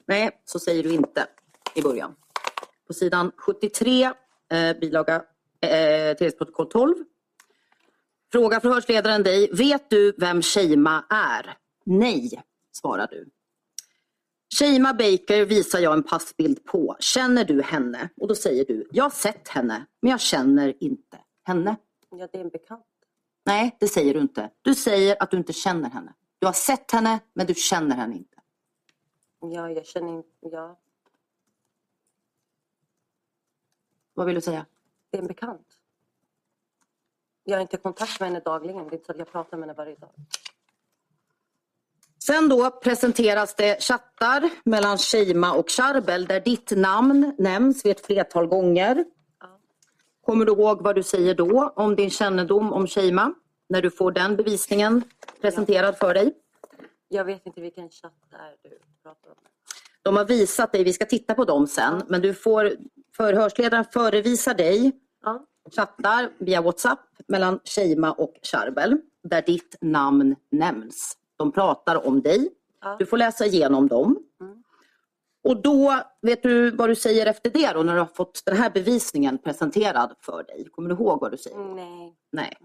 Nej, 0.07 0.43
så 0.45 0.59
säger 0.59 0.83
du 0.83 0.95
inte 0.95 1.27
i 1.75 1.83
början. 1.83 2.15
På 2.87 2.93
sidan 2.93 3.33
73, 3.37 4.05
eh, 4.05 4.79
bilaga 4.81 5.15
eh, 5.61 6.17
tilläggsprotokoll 6.17 6.69
12. 6.69 6.95
Fråga 8.33 8.61
förhörsledaren 8.61 9.23
dig, 9.23 9.51
vet 9.53 9.91
du 9.91 10.15
vem 10.19 10.43
Sheima 10.43 11.05
är? 11.11 11.57
Nej, 11.85 12.43
svarar 12.77 13.07
du. 13.07 13.31
Sheima 14.59 14.93
Baker 14.95 15.45
visar 15.45 15.79
jag 15.79 15.93
en 15.93 16.03
passbild 16.03 16.65
på. 16.65 16.97
Känner 17.01 17.45
du 17.45 17.63
henne? 17.63 18.09
Och 18.17 18.29
då 18.29 18.35
säger 18.35 18.65
du, 18.65 18.89
jag 18.91 19.05
har 19.05 19.11
sett 19.11 19.49
henne, 19.49 19.87
men 20.01 20.11
jag 20.11 20.21
känner 20.21 20.83
inte 20.85 21.19
henne. 21.45 21.77
Ja, 22.11 22.29
det 22.33 22.39
är 22.39 22.43
en 22.43 22.49
bekant. 22.49 22.87
Nej, 23.45 23.77
det 23.81 23.89
säger 23.89 24.15
du 24.15 24.21
inte. 24.21 24.51
Du 24.63 24.75
säger 24.75 25.23
att 25.23 25.31
du 25.31 25.37
inte 25.37 25.53
känner 25.53 25.91
henne. 25.91 26.15
Du 26.39 26.47
har 26.47 26.53
sett 26.53 26.91
henne, 26.91 27.21
men 27.33 27.47
du 27.47 27.55
känner 27.55 27.97
henne 27.97 28.17
inte. 28.17 28.41
Ja, 29.41 29.71
jag 29.71 29.87
känner 29.87 30.13
inte... 30.17 30.29
Ja, 30.41 30.79
Vad 34.15 34.27
vill 34.27 34.35
du 34.35 34.41
säga? 34.41 34.67
det 35.11 35.17
är 35.19 35.23
en 35.23 35.29
bekant. 35.29 35.67
Jag 37.45 37.57
har 37.57 37.63
inte 37.63 37.77
kontakt 37.77 38.21
med 38.21 38.29
henne 38.29 38.41
dagligen. 38.41 38.85
Det 38.85 38.91
är 38.91 38.93
inte 38.93 39.07
så 39.07 39.13
att 39.13 39.19
jag 39.19 39.33
pratar 39.33 39.57
med 39.57 39.69
henne 39.69 39.77
varje 39.77 39.97
dag. 39.97 40.11
Sen 42.27 42.49
då 42.49 42.71
presenteras 42.71 43.55
det 43.55 43.83
chattar 43.83 44.51
mellan 44.65 44.99
Sheima 44.99 45.53
och 45.53 45.71
Charbel 45.71 46.27
där 46.27 46.41
ditt 46.41 46.71
namn 46.71 47.35
nämns 47.39 47.85
vid 47.85 47.93
ett 47.93 48.07
flertal 48.07 48.47
gånger. 48.47 49.05
Kommer 50.25 50.45
du 50.45 50.53
ihåg 50.53 50.83
vad 50.83 50.95
du 50.95 51.03
säger 51.03 51.35
då 51.35 51.73
om 51.77 51.97
din 51.97 52.11
kännedom 52.11 52.73
om 52.73 52.87
Sheima? 52.87 53.35
När 53.69 53.83
du 53.83 53.91
får 53.91 54.13
den 54.13 54.37
bevisningen 54.37 55.03
presenterad 55.41 55.99
för 55.99 56.15
dig. 56.15 56.35
Jag 57.09 57.25
vet 57.25 57.47
inte 57.47 57.61
vilken 57.61 57.89
chatt 57.89 58.13
det 58.31 58.37
är 58.37 58.71
du 58.71 58.79
pratar 59.03 59.31
om. 59.31 59.37
De 60.03 60.17
har 60.17 60.25
visat 60.25 60.73
dig, 60.73 60.85
vi 60.85 60.93
ska 60.93 61.05
titta 61.05 61.35
på 61.35 61.45
dem 61.45 61.67
sen, 61.67 62.03
men 62.09 62.23
du 62.23 62.35
får, 62.35 62.73
förhörsledaren 63.17 63.85
förevisar 63.85 64.55
dig 64.55 64.93
Ja. 65.23 65.47
chattar 65.77 66.31
via 66.39 66.63
WhatsApp 66.63 67.01
mellan 67.29 67.61
Sheima 67.65 68.13
och 68.13 68.35
Charbel 68.43 69.01
där 69.23 69.43
ditt 69.43 69.77
namn 69.81 70.37
nämns. 70.51 71.17
De 71.37 71.53
pratar 71.53 72.07
om 72.07 72.23
dig. 72.23 72.49
Ja. 72.81 72.97
Du 72.99 73.07
får 73.07 73.17
läsa 73.17 73.47
igenom 73.47 73.89
dem. 73.89 74.19
Mm. 74.41 74.63
Och 75.45 75.63
då, 75.63 76.01
vet 76.23 76.43
du 76.43 76.71
vad 76.71 76.89
du 76.89 76.95
säger 76.95 77.27
efter 77.27 77.51
det 77.51 77.73
då 77.73 77.83
när 77.83 77.95
du 77.95 77.99
har 77.99 78.11
fått 78.15 78.43
den 78.45 78.57
här 78.57 78.71
bevisningen 78.71 79.39
presenterad 79.39 80.15
för 80.21 80.43
dig? 80.43 80.69
Kommer 80.71 80.89
du 80.89 80.95
ihåg 80.95 81.21
vad 81.21 81.31
du 81.31 81.37
säger? 81.37 81.59
Nej. 81.59 82.15
Nej. 82.33 82.57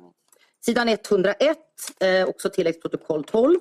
Sidan 0.66 0.90
101, 0.90 1.58
eh, 2.00 2.28
också 2.28 2.50
tilläggsprotokoll 2.50 3.24
12. 3.24 3.60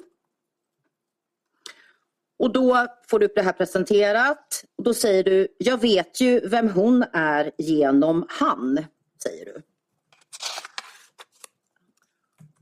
Och 2.39 2.53
då 2.53 2.87
får 3.09 3.19
du 3.19 3.27
upp 3.27 3.35
det 3.35 3.43
här 3.43 3.53
presenterat. 3.53 4.65
Och 4.77 4.85
då 4.85 4.95
säger 4.95 5.25
du, 5.25 5.49
jag 5.59 5.81
vet 5.81 6.21
ju 6.21 6.49
vem 6.49 6.69
hon 6.69 7.05
är 7.13 7.51
genom 7.59 8.27
han, 8.29 8.85
säger 9.23 9.45
du. 9.45 9.63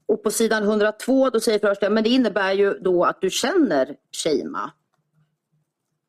Och 0.08 0.22
på 0.22 0.30
sidan 0.30 0.62
102 0.62 1.30
då 1.30 1.40
säger 1.40 1.58
förhörsledaren, 1.58 1.94
men 1.94 2.04
det 2.04 2.10
innebär 2.10 2.52
ju 2.52 2.74
då 2.74 3.04
att 3.04 3.20
du 3.20 3.30
känner 3.30 3.96
Sheima. 4.24 4.72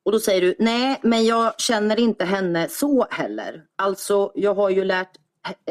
Och 0.03 0.12
då 0.12 0.19
säger 0.19 0.41
du, 0.41 0.55
nej 0.59 0.99
men 1.03 1.25
jag 1.25 1.59
känner 1.59 1.99
inte 1.99 2.25
henne 2.25 2.69
så 2.69 3.07
heller. 3.09 3.65
Alltså 3.75 4.31
jag 4.35 4.55
har 4.55 4.69
ju 4.69 4.83
lärt 4.83 5.12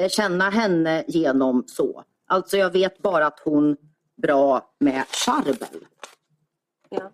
känna 0.09 0.51
henne 0.51 1.05
genom 1.09 1.65
så. 1.67 2.05
Alltså 2.27 2.57
jag 2.57 2.71
vet 2.71 2.99
bara 2.99 3.27
att 3.27 3.41
hon 3.45 3.77
bra 4.23 4.75
med 4.81 5.05
Charbel. 5.27 5.85
Ja. 6.89 7.13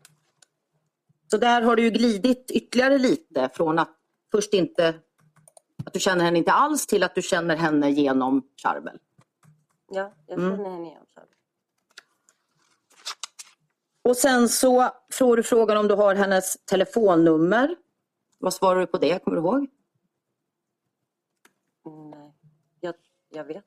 Så 1.31 1.37
där 1.37 1.63
har 1.63 1.77
du 1.77 1.83
ju 1.83 1.91
glidit 1.91 2.51
ytterligare 2.51 2.99
lite 2.99 3.51
från 3.55 3.79
att 3.79 3.97
först 4.33 4.55
inte 4.55 4.95
att 5.85 5.93
du 5.93 6.01
känner 6.01 6.25
henne 6.25 6.39
inte 6.39 6.53
alls 6.53 6.87
till 6.87 7.03
att 7.03 7.15
du 7.15 7.23
känner 7.23 7.57
henne 7.57 7.91
genom 7.91 8.43
Charbel. 8.63 8.99
Ja, 9.95 10.13
jag 10.27 10.39
Mm. 10.39 10.57
känner 10.57 10.71
henne 10.71 10.89
genom 10.89 11.07
Charbel. 11.15 11.35
Och 14.03 14.17
sen 14.17 14.49
så 14.49 14.89
får 15.13 15.37
du 15.37 15.43
frågan 15.43 15.77
om 15.77 15.89
du 15.89 15.95
har 15.95 16.15
hennes 16.15 16.57
telefonnummer. 16.65 17.77
Vad 18.39 18.55
svarar 18.55 18.81
du 18.81 18.87
på 18.87 18.99
det? 18.99 19.25
Kommer 19.25 19.37
du 19.37 19.43
ihåg? 19.43 19.67
Nej. 22.11 22.35
Jag, 22.81 22.95
jag 23.29 23.45
vet. 23.45 23.65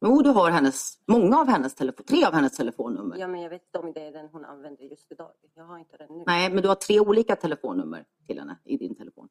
Jo, 0.00 0.22
du 0.22 0.30
har 0.30 0.50
hennes, 0.50 0.98
många 1.06 1.38
av 1.40 1.48
hennes 1.48 1.74
telefon, 1.74 2.06
tre 2.06 2.24
av 2.24 2.32
hennes 2.34 2.56
telefonnummer. 2.56 3.16
Ja, 3.16 3.28
men 3.28 3.40
jag 3.42 3.50
vet 3.50 3.62
inte 3.62 3.78
om 3.78 3.92
det 3.92 4.00
är 4.06 4.12
den 4.12 4.28
hon 4.28 4.44
använder 4.44 4.84
just 4.84 5.12
idag. 5.12 5.32
Jag 5.54 5.64
har 5.64 5.78
inte 5.78 5.96
den 5.96 6.08
nu. 6.18 6.24
Nej, 6.26 6.52
men 6.52 6.62
du 6.62 6.68
har 6.68 6.74
tre 6.74 7.00
olika 7.00 7.36
telefonnummer 7.36 8.04
till 8.26 8.38
henne 8.38 8.58
i 8.64 8.76
din 8.76 8.94
telefon. 8.94 9.28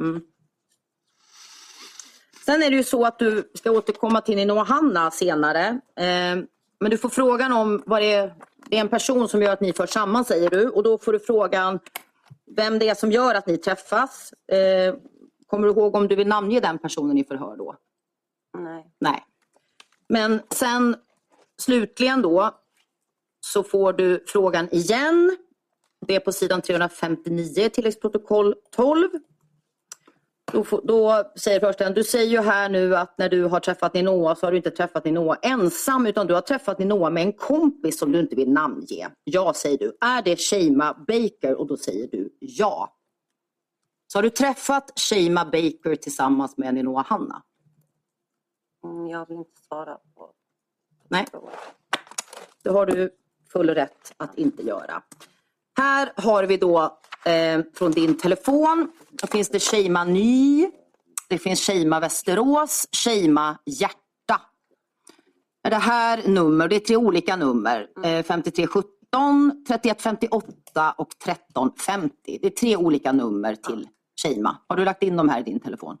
Mm. 0.00 0.22
Sen 2.50 2.62
är 2.62 2.70
det 2.70 2.76
ju 2.76 2.84
så 2.84 3.04
att 3.04 3.18
du 3.18 3.50
ska 3.54 3.70
återkomma 3.70 4.20
till 4.20 4.36
Nino 4.36 4.54
Hanna 4.54 5.10
senare. 5.10 5.66
Eh, 5.96 6.44
men 6.80 6.90
du 6.90 6.98
får 6.98 7.08
frågan 7.08 7.52
om 7.52 7.82
vad 7.86 8.02
det 8.02 8.12
är. 8.12 8.34
Det 8.66 8.76
är 8.76 8.80
en 8.80 8.88
person 8.88 9.28
som 9.28 9.42
gör 9.42 9.52
att 9.52 9.60
ni 9.60 9.72
förs 9.72 9.90
samman 9.90 10.24
säger 10.24 10.50
du. 10.50 10.68
Och 10.68 10.82
då 10.82 10.98
får 10.98 11.12
du 11.12 11.20
frågan 11.20 11.78
vem 12.56 12.78
det 12.78 12.88
är 12.88 12.94
som 12.94 13.12
gör 13.12 13.34
att 13.34 13.46
ni 13.46 13.58
träffas. 13.58 14.32
Eh, 14.52 14.94
kommer 15.46 15.66
du 15.68 15.72
ihåg 15.72 15.94
om 15.94 16.08
du 16.08 16.16
vill 16.16 16.28
namnge 16.28 16.60
den 16.60 16.78
personen 16.78 17.18
i 17.18 17.24
förhör 17.24 17.56
då? 17.56 17.76
Nej. 18.58 18.92
Nej. 19.00 19.24
Men 20.08 20.40
sen 20.50 20.96
slutligen 21.58 22.22
då 22.22 22.50
så 23.40 23.62
får 23.62 23.92
du 23.92 24.24
frågan 24.26 24.68
igen. 24.72 25.36
Det 26.06 26.14
är 26.14 26.20
på 26.20 26.32
sidan 26.32 26.62
359 26.62 27.68
tilläggsprotokoll 27.68 28.54
12. 28.70 29.08
Då, 30.52 30.80
då 30.84 31.24
säger 31.36 31.60
försten, 31.60 31.94
du 31.94 32.04
säger 32.04 32.30
ju 32.30 32.40
här 32.40 32.68
nu 32.68 32.96
att 32.96 33.18
när 33.18 33.28
du 33.28 33.44
har 33.44 33.60
träffat 33.60 33.94
Ninoa 33.94 34.34
så 34.34 34.46
har 34.46 34.50
du 34.50 34.56
inte 34.56 34.70
träffat 34.70 35.04
Ninoa 35.04 35.36
ensam 35.42 36.06
utan 36.06 36.26
du 36.26 36.34
har 36.34 36.40
träffat 36.40 36.78
Ninoa 36.78 37.10
med 37.10 37.22
en 37.22 37.32
kompis 37.32 37.98
som 37.98 38.12
du 38.12 38.20
inte 38.20 38.36
vill 38.36 38.52
namnge. 38.52 39.10
Ja, 39.24 39.52
säger 39.54 39.78
du. 39.78 39.96
Är 40.00 40.22
det 40.22 40.36
Sheima 40.40 40.94
Baker? 40.94 41.54
Och 41.54 41.66
då 41.66 41.76
säger 41.76 42.08
du 42.08 42.36
ja. 42.38 42.96
Så 44.06 44.18
har 44.18 44.22
du 44.22 44.30
träffat 44.30 45.00
Sheima 45.00 45.44
Baker 45.44 45.96
tillsammans 45.96 46.56
med 46.56 46.74
Ninoa 46.74 47.02
Hanna? 47.08 47.42
Mm, 48.84 49.06
Jag 49.08 49.28
vill 49.28 49.36
inte 49.38 49.60
svara 49.68 49.98
på 50.14 50.30
Nej. 51.08 51.26
Då 52.62 52.72
har 52.72 52.86
du 52.86 53.10
full 53.52 53.70
rätt 53.70 54.14
att 54.16 54.38
inte 54.38 54.62
göra. 54.62 55.02
Här 55.78 56.12
har 56.16 56.44
vi 56.44 56.56
då 56.56 56.98
eh, 57.24 57.60
från 57.74 57.90
din 57.90 58.18
telefon, 58.18 58.92
då 59.10 59.26
finns 59.26 59.48
det 59.48 59.60
Sheima 59.60 60.04
Ny, 60.04 60.70
det 61.28 61.38
finns 61.38 61.66
Sheima 61.66 62.00
Västerås, 62.00 62.86
Sheima 62.92 63.58
Hjärta. 63.66 64.40
Det 65.62 65.74
här 65.74 66.28
nummer, 66.28 66.68
det 66.68 66.76
är 66.76 66.80
tre 66.80 66.96
olika 66.96 67.36
nummer, 67.36 67.88
eh, 68.04 68.22
5317, 68.22 69.64
3158 69.68 70.94
och 70.98 71.08
1350. 71.24 72.38
Det 72.42 72.46
är 72.46 72.50
tre 72.50 72.76
olika 72.76 73.12
nummer 73.12 73.54
till 73.54 73.88
Sheima. 74.22 74.56
Har 74.66 74.76
du 74.76 74.84
lagt 74.84 75.02
in 75.02 75.16
de 75.16 75.28
här 75.28 75.40
i 75.40 75.42
din 75.42 75.60
telefon? 75.60 75.96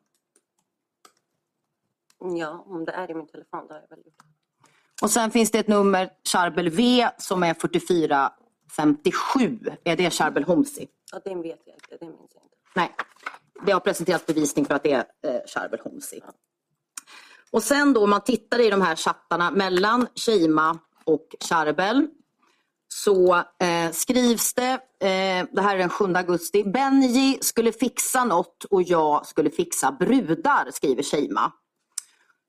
Ja, 2.36 2.64
om 2.66 2.84
det 2.84 2.92
är 2.92 3.10
i 3.10 3.14
min 3.14 3.26
telefon 3.26 3.66
då 3.68 3.74
har 3.74 3.80
jag 3.80 3.88
väl 3.88 3.98
gjort 3.98 4.14
det. 4.18 4.24
Och 5.02 5.10
sen 5.10 5.30
finns 5.30 5.50
det 5.50 5.58
ett 5.58 5.68
nummer, 5.68 6.10
Charbel 6.32 6.68
V, 6.68 7.08
som 7.18 7.42
är 7.42 7.54
4457. 7.54 9.58
Är 9.84 9.96
det 9.96 10.10
Charbel 10.10 10.44
Homsi? 10.44 10.86
Ja, 11.12 11.20
den 11.24 11.42
vet 11.42 11.60
jag 11.64 11.76
inte, 11.76 12.04
den 12.04 12.08
minns 12.08 12.30
jag 12.34 12.42
inte. 12.42 12.56
Nej, 12.74 12.94
det 13.66 13.72
har 13.72 13.80
presenterats 13.80 14.26
bevisning 14.26 14.64
för 14.64 14.74
att 14.74 14.82
det 14.82 14.92
är 14.92 15.04
eh, 15.26 15.40
Charbel 15.46 15.80
Homsi. 15.80 16.20
Och 17.50 17.62
sen 17.62 17.92
då 17.92 18.04
om 18.04 18.10
man 18.10 18.24
tittar 18.24 18.58
i 18.58 18.70
de 18.70 18.82
här 18.82 18.96
chattarna 18.96 19.50
mellan 19.50 20.06
Shima 20.14 20.78
och 21.04 21.26
Charbel 21.40 22.08
så 22.94 23.34
eh, 23.34 23.90
skrivs 23.92 24.54
det, 24.54 24.72
eh, 25.00 25.46
det 25.52 25.62
här 25.62 25.74
är 25.74 25.78
den 25.78 25.88
7 25.88 26.04
augusti, 26.04 26.64
Benji 26.64 27.38
skulle 27.42 27.72
fixa 27.72 28.24
något 28.24 28.64
och 28.64 28.82
jag 28.82 29.26
skulle 29.26 29.50
fixa 29.50 29.92
brudar, 29.92 30.70
skriver 30.70 31.02
Shima. 31.02 31.52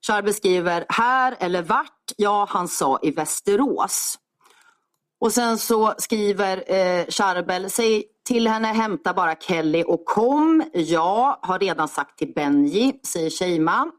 Charbel 0.06 0.34
skriver 0.34 0.86
här 0.88 1.36
eller 1.38 1.62
vart? 1.62 2.12
Ja, 2.16 2.46
han 2.50 2.68
sa 2.68 2.98
i 3.02 3.10
Västerås. 3.10 4.18
Och 5.20 5.32
sen 5.32 5.58
så 5.58 5.94
skriver 5.98 6.72
eh, 6.72 7.06
Charbel, 7.06 7.70
säg 7.70 8.04
till 8.24 8.48
henne 8.48 8.68
hämta 8.68 9.14
bara 9.14 9.34
Kelly 9.34 9.82
och 9.82 10.04
kom. 10.04 10.64
Ja, 10.72 11.38
har 11.42 11.58
redan 11.58 11.88
sagt 11.88 12.18
till 12.18 12.32
Benji, 12.34 13.00
säger 13.06 13.30
Shima. 13.30 13.90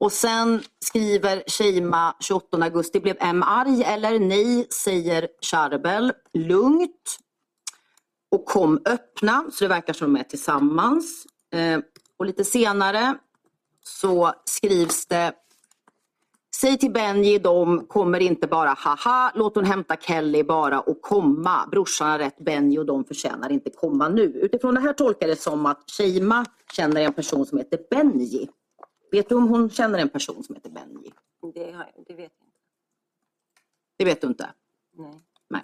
Och 0.00 0.12
sen 0.12 0.62
skriver 0.84 1.42
Shima 1.46 2.16
28 2.20 2.56
augusti, 2.56 3.00
blev 3.00 3.16
M 3.20 3.42
arg 3.42 3.82
eller 3.82 4.18
nej, 4.18 4.66
säger 4.84 5.28
Charbel. 5.50 6.12
Lugnt. 6.32 7.18
Och 8.30 8.44
kom 8.44 8.80
öppna, 8.84 9.44
så 9.52 9.64
det 9.64 9.68
verkar 9.68 9.92
som 9.92 10.12
de 10.14 10.20
är 10.20 10.24
tillsammans. 10.24 11.26
Eh, 11.52 11.80
och 12.18 12.26
lite 12.26 12.44
senare 12.44 13.14
så 13.84 14.32
skrivs 14.44 15.06
det 15.06 15.32
Säg 16.60 16.78
till 16.78 16.92
Benji, 16.92 17.38
de 17.38 17.86
kommer 17.86 18.20
inte 18.20 18.46
bara 18.46 18.68
haha, 18.68 19.32
låt 19.34 19.54
hon 19.54 19.64
hämta 19.64 19.96
Kelly 19.96 20.42
bara 20.42 20.80
och 20.80 21.02
komma. 21.02 21.66
Brorsan 21.70 22.10
har 22.10 22.18
rätt, 22.18 22.38
Benji 22.38 22.78
och 22.78 22.86
de 22.86 23.04
förtjänar 23.04 23.52
inte 23.52 23.70
komma 23.70 24.08
nu. 24.08 24.22
Utifrån 24.22 24.74
det 24.74 24.80
här 24.80 24.92
tolkar 24.92 25.26
det 25.26 25.36
som 25.36 25.66
att 25.66 25.90
Sheima 25.90 26.44
känner 26.72 27.00
en 27.00 27.12
person 27.12 27.46
som 27.46 27.58
heter 27.58 27.78
Benji. 27.90 28.48
Vet 29.12 29.28
du 29.28 29.34
om 29.34 29.48
hon 29.48 29.70
känner 29.70 29.98
en 29.98 30.08
person 30.08 30.44
som 30.44 30.54
heter 30.54 30.70
Benji? 30.70 31.12
Det, 31.54 31.72
har 31.72 31.90
det 32.06 32.14
vet 32.14 32.32
jag 32.38 32.46
inte. 32.46 32.58
Det 33.98 34.04
vet 34.04 34.20
du 34.20 34.26
inte? 34.26 34.50
Nej. 34.96 35.20
Nej. 35.50 35.62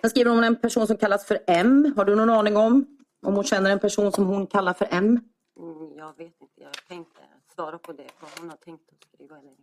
Sen 0.00 0.10
skriver 0.10 0.30
hon 0.30 0.44
en 0.44 0.56
person 0.56 0.86
som 0.86 0.96
kallas 0.96 1.26
för 1.26 1.38
M. 1.46 1.92
Har 1.96 2.04
du 2.04 2.14
någon 2.14 2.30
aning 2.30 2.56
om 2.56 2.86
om 3.26 3.34
hon 3.34 3.44
känner 3.44 3.70
en 3.70 3.78
person 3.78 4.12
som 4.12 4.26
hon 4.26 4.46
kallar 4.46 4.74
för 4.74 4.88
M? 4.90 5.20
Mm, 5.60 5.98
Jag 5.98 6.16
vet 6.16 6.40
inte, 6.40 6.60
jag 6.62 6.72
tänkte 6.88 7.17
svara 7.58 7.78
på 7.78 7.92
det, 7.92 8.06
vad 8.20 8.30
hon 8.38 8.50
har 8.50 8.56
tänkt 8.56 8.82
att 8.92 9.08
skriva 9.14 9.38
eller 9.38 9.50
inte. 9.50 9.62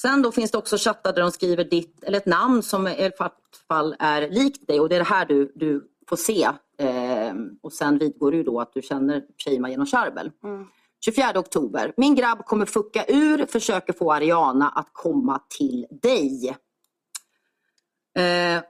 Sen 0.00 0.22
då 0.22 0.32
finns 0.32 0.50
det 0.50 0.58
också 0.58 0.76
chattar 0.78 1.12
där 1.12 1.22
de 1.22 1.30
skriver 1.30 1.64
ditt, 1.64 2.04
eller 2.04 2.18
ett 2.18 2.26
namn 2.26 2.62
som 2.62 2.88
i 2.88 3.12
alla 3.18 3.30
fall 3.68 3.96
är 3.98 4.28
likt 4.30 4.66
dig 4.66 4.80
och 4.80 4.88
det 4.88 4.94
är 4.94 4.98
det 4.98 5.04
här 5.04 5.26
du, 5.26 5.52
du 5.54 5.90
får 6.08 6.16
se. 6.16 6.48
Eh, 6.78 7.34
och 7.62 7.72
sen 7.72 7.98
vidgår 7.98 8.32
du 8.32 8.42
då 8.42 8.60
att 8.60 8.72
du 8.72 8.82
känner 8.82 9.24
Shima 9.44 9.70
genom 9.70 9.86
Charbel. 9.86 10.30
24 11.04 11.38
oktober. 11.38 11.92
Min 11.96 12.14
grabb 12.14 12.44
kommer 12.44 12.66
fucka 12.66 13.04
ur, 13.08 13.46
försöker 13.46 13.92
få 13.92 14.12
Ariana 14.12 14.68
att 14.68 14.88
komma 14.92 15.42
till 15.58 15.86
dig. 15.90 16.56
Eh, 18.18 18.62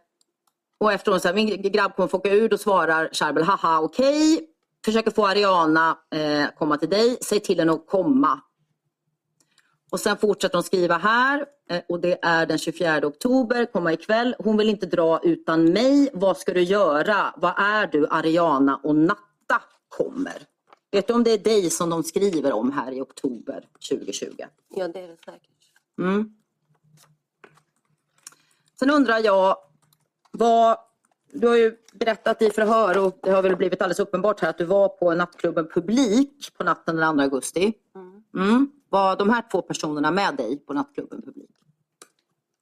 och 0.78 0.92
efter 0.92 1.10
hon 1.10 1.20
säger 1.20 1.34
min 1.34 1.62
grabb 1.62 1.96
kommer 1.96 2.08
fucka 2.08 2.32
ur, 2.32 2.48
då 2.48 2.58
svarar 2.58 3.08
Charbel 3.12 3.42
haha 3.42 3.80
okej. 3.80 4.51
Försöker 4.84 5.10
få 5.10 5.26
Ariana 5.26 5.98
eh, 6.10 6.46
komma 6.58 6.76
till 6.76 6.90
dig, 6.90 7.18
säg 7.22 7.40
till 7.40 7.58
henne 7.58 7.72
att 7.72 7.86
komma. 7.86 8.40
Och 9.90 10.00
sen 10.00 10.16
fortsätter 10.16 10.54
hon 10.54 10.62
skriva 10.62 10.98
här 10.98 11.46
eh, 11.70 11.82
och 11.88 12.00
det 12.00 12.18
är 12.22 12.46
den 12.46 12.58
24 12.58 13.06
oktober, 13.06 13.66
komma 13.72 13.92
ikväll. 13.92 14.34
Hon 14.38 14.56
vill 14.56 14.68
inte 14.68 14.86
dra 14.86 15.20
utan 15.22 15.64
mig. 15.64 16.10
Vad 16.12 16.36
ska 16.36 16.52
du 16.52 16.62
göra? 16.62 17.34
Vad 17.36 17.54
är 17.58 17.86
du? 17.86 18.06
Ariana 18.06 18.76
och 18.76 18.96
Natta 18.96 19.62
kommer. 19.88 20.42
Vet 20.90 21.06
du 21.06 21.14
om 21.14 21.24
det 21.24 21.30
är 21.30 21.38
dig 21.38 21.70
som 21.70 21.90
de 21.90 22.02
skriver 22.02 22.52
om 22.52 22.72
här 22.72 22.92
i 22.92 23.00
oktober 23.00 23.68
2020? 23.90 24.26
Ja, 24.68 24.88
det 24.88 25.00
är 25.00 25.08
det 25.08 25.16
säkert. 25.24 25.50
Mm. 25.98 26.34
Sen 28.78 28.90
undrar 28.90 29.18
jag, 29.18 29.56
vad, 30.30 30.76
du 31.32 31.48
har 31.48 31.56
ju 31.56 31.76
berättat 31.92 32.42
i 32.42 32.50
förhör 32.50 33.06
och 33.06 33.18
det 33.22 33.30
har 33.30 33.42
väl 33.42 33.56
blivit 33.56 33.82
alldeles 33.82 33.98
uppenbart 34.00 34.40
här 34.40 34.50
att 34.50 34.58
du 34.58 34.64
var 34.64 34.88
på 34.88 35.14
nattklubben 35.14 35.68
Publik 35.68 36.54
på 36.58 36.64
natten 36.64 36.96
den 36.96 37.16
2 37.16 37.22
augusti. 37.22 37.74
Mm. 37.94 38.22
Mm. 38.36 38.72
Var 38.88 39.16
de 39.16 39.30
här 39.30 39.44
två 39.50 39.62
personerna 39.62 40.10
med 40.10 40.36
dig 40.36 40.56
på 40.66 40.72
nattklubben 40.72 41.22
Publik? 41.22 41.50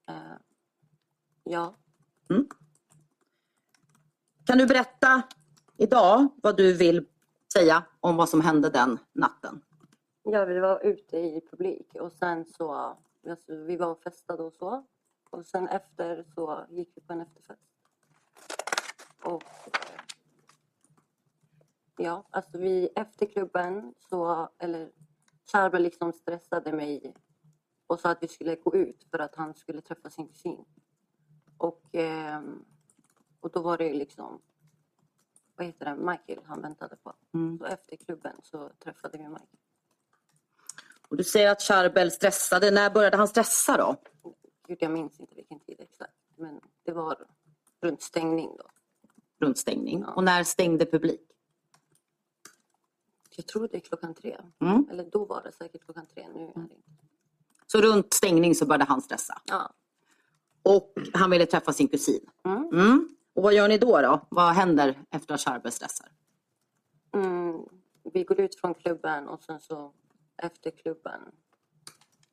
Eh, 0.08 0.14
ja, 1.44 1.74
Kan 4.46 4.58
du 4.58 4.66
berätta 4.66 5.22
idag 5.76 6.28
vad 6.42 6.56
du 6.56 6.72
vill 6.72 7.06
säga 7.52 7.82
om 8.00 8.16
vad 8.16 8.28
som 8.28 8.40
hände 8.40 8.70
den 8.70 8.98
natten? 9.12 9.62
ja, 10.22 10.44
vi 10.44 10.58
var 10.60 10.86
ute 10.86 11.16
i 11.16 11.40
publik 11.50 11.94
och 11.94 12.12
sen 12.12 12.44
så, 12.44 12.72
alltså, 13.28 13.54
vi 13.54 13.76
var 13.76 13.86
och 13.90 14.02
festade 14.02 14.42
och 14.42 14.52
så. 14.52 14.86
Och 15.30 15.46
sen 15.46 15.68
efter 15.68 16.24
så 16.34 16.66
gick 16.70 16.92
vi 16.94 17.00
på 17.00 17.12
en 17.12 17.20
efterfest. 17.20 17.69
Och 19.22 19.42
eh, 19.42 19.90
ja, 21.96 22.26
alltså 22.30 22.58
vi 22.58 22.88
efter 22.96 23.26
klubben 23.26 23.94
så, 24.08 24.48
eller 24.58 24.90
Charbel 25.52 25.82
liksom 25.82 26.12
stressade 26.12 26.72
mig 26.72 27.14
och 27.86 28.00
sa 28.00 28.10
att 28.10 28.22
vi 28.22 28.28
skulle 28.28 28.56
gå 28.56 28.76
ut 28.76 29.06
för 29.10 29.18
att 29.18 29.34
han 29.34 29.54
skulle 29.54 29.80
träffa 29.80 30.10
sin 30.10 30.28
kusin. 30.28 30.64
Och, 31.56 31.82
ehm, 31.92 32.64
och 33.40 33.50
då 33.50 33.62
var 33.62 33.78
det 33.78 33.92
liksom, 33.92 34.42
vad 35.56 35.66
heter 35.66 35.84
det, 35.84 35.96
Michael 35.96 36.40
han 36.44 36.62
väntade 36.62 36.96
på. 36.96 37.12
Mm. 37.34 37.58
Så 37.58 37.64
efter 37.64 37.96
klubben 37.96 38.36
så 38.42 38.70
träffade 38.78 39.18
vi 39.18 39.28
Michael. 39.28 39.58
Och 41.08 41.16
du 41.16 41.24
säger 41.24 41.50
att 41.50 41.62
Charbel 41.62 42.10
stressade. 42.10 42.70
När 42.70 42.90
började 42.90 43.16
han 43.16 43.28
stressa 43.28 43.76
då? 43.76 43.96
Gud, 44.66 44.78
jag 44.80 44.90
minns 44.90 45.20
inte 45.20 45.34
vilken 45.34 45.60
tid 45.60 45.80
exakt, 45.80 46.14
men 46.36 46.60
det 46.82 46.92
var 46.92 47.26
runt 47.80 48.02
stängning 48.02 48.56
då. 48.58 48.64
Runt 49.40 49.58
stängning. 49.58 50.00
Ja. 50.00 50.12
Och 50.14 50.24
när 50.24 50.44
stängde 50.44 50.86
publik? 50.86 51.20
Jag 53.36 53.46
tror 53.46 53.68
det 53.68 53.76
är 53.76 53.80
klockan 53.80 54.14
tre. 54.14 54.36
Mm. 54.60 54.86
Eller 54.90 55.04
då 55.04 55.24
var 55.24 55.42
det 55.42 55.52
säkert 55.52 55.84
klockan 55.84 56.06
tre. 56.06 56.26
Nu 56.34 56.40
är 56.40 56.54
det. 56.68 56.76
Så 57.66 57.80
runt 57.80 58.12
stängning 58.12 58.54
så 58.54 58.66
började 58.66 58.84
han 58.84 59.02
stressa. 59.02 59.42
Ja. 59.46 59.72
Och 60.62 60.94
han 61.12 61.30
ville 61.30 61.46
träffa 61.46 61.72
sin 61.72 61.88
kusin. 61.88 62.30
Mm. 62.44 62.68
Mm. 62.72 63.08
Och 63.34 63.42
vad 63.42 63.54
gör 63.54 63.68
ni 63.68 63.78
då? 63.78 64.00
då? 64.00 64.26
Vad 64.28 64.52
händer 64.52 65.04
efter 65.10 65.34
att 65.34 65.40
Charbel 65.40 65.72
stressar? 65.72 66.08
Mm. 67.14 67.60
Vi 68.12 68.24
går 68.24 68.40
ut 68.40 68.60
från 68.60 68.74
klubben 68.74 69.28
och 69.28 69.42
sen 69.42 69.60
så 69.60 69.92
efter 70.36 70.70
klubben 70.70 71.20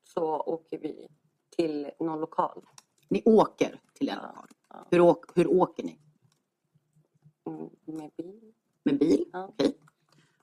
så 0.04 0.24
åker 0.40 0.78
vi 0.80 1.08
till 1.56 1.92
någon 2.00 2.20
lokal. 2.20 2.66
Ni 3.10 3.22
åker 3.26 3.82
till 3.94 4.10
en 4.10 4.16
Ja. 4.22 4.28
lokal. 4.28 4.48
Hur, 4.92 5.02
åk, 5.02 5.26
hur 5.38 5.48
åker 5.48 5.84
ni? 5.84 6.00
Med 7.86 8.12
bil. 8.18 8.54
Med 8.84 9.00
bil? 9.00 9.26
Ja. 9.34 9.46
Okej. 9.48 9.78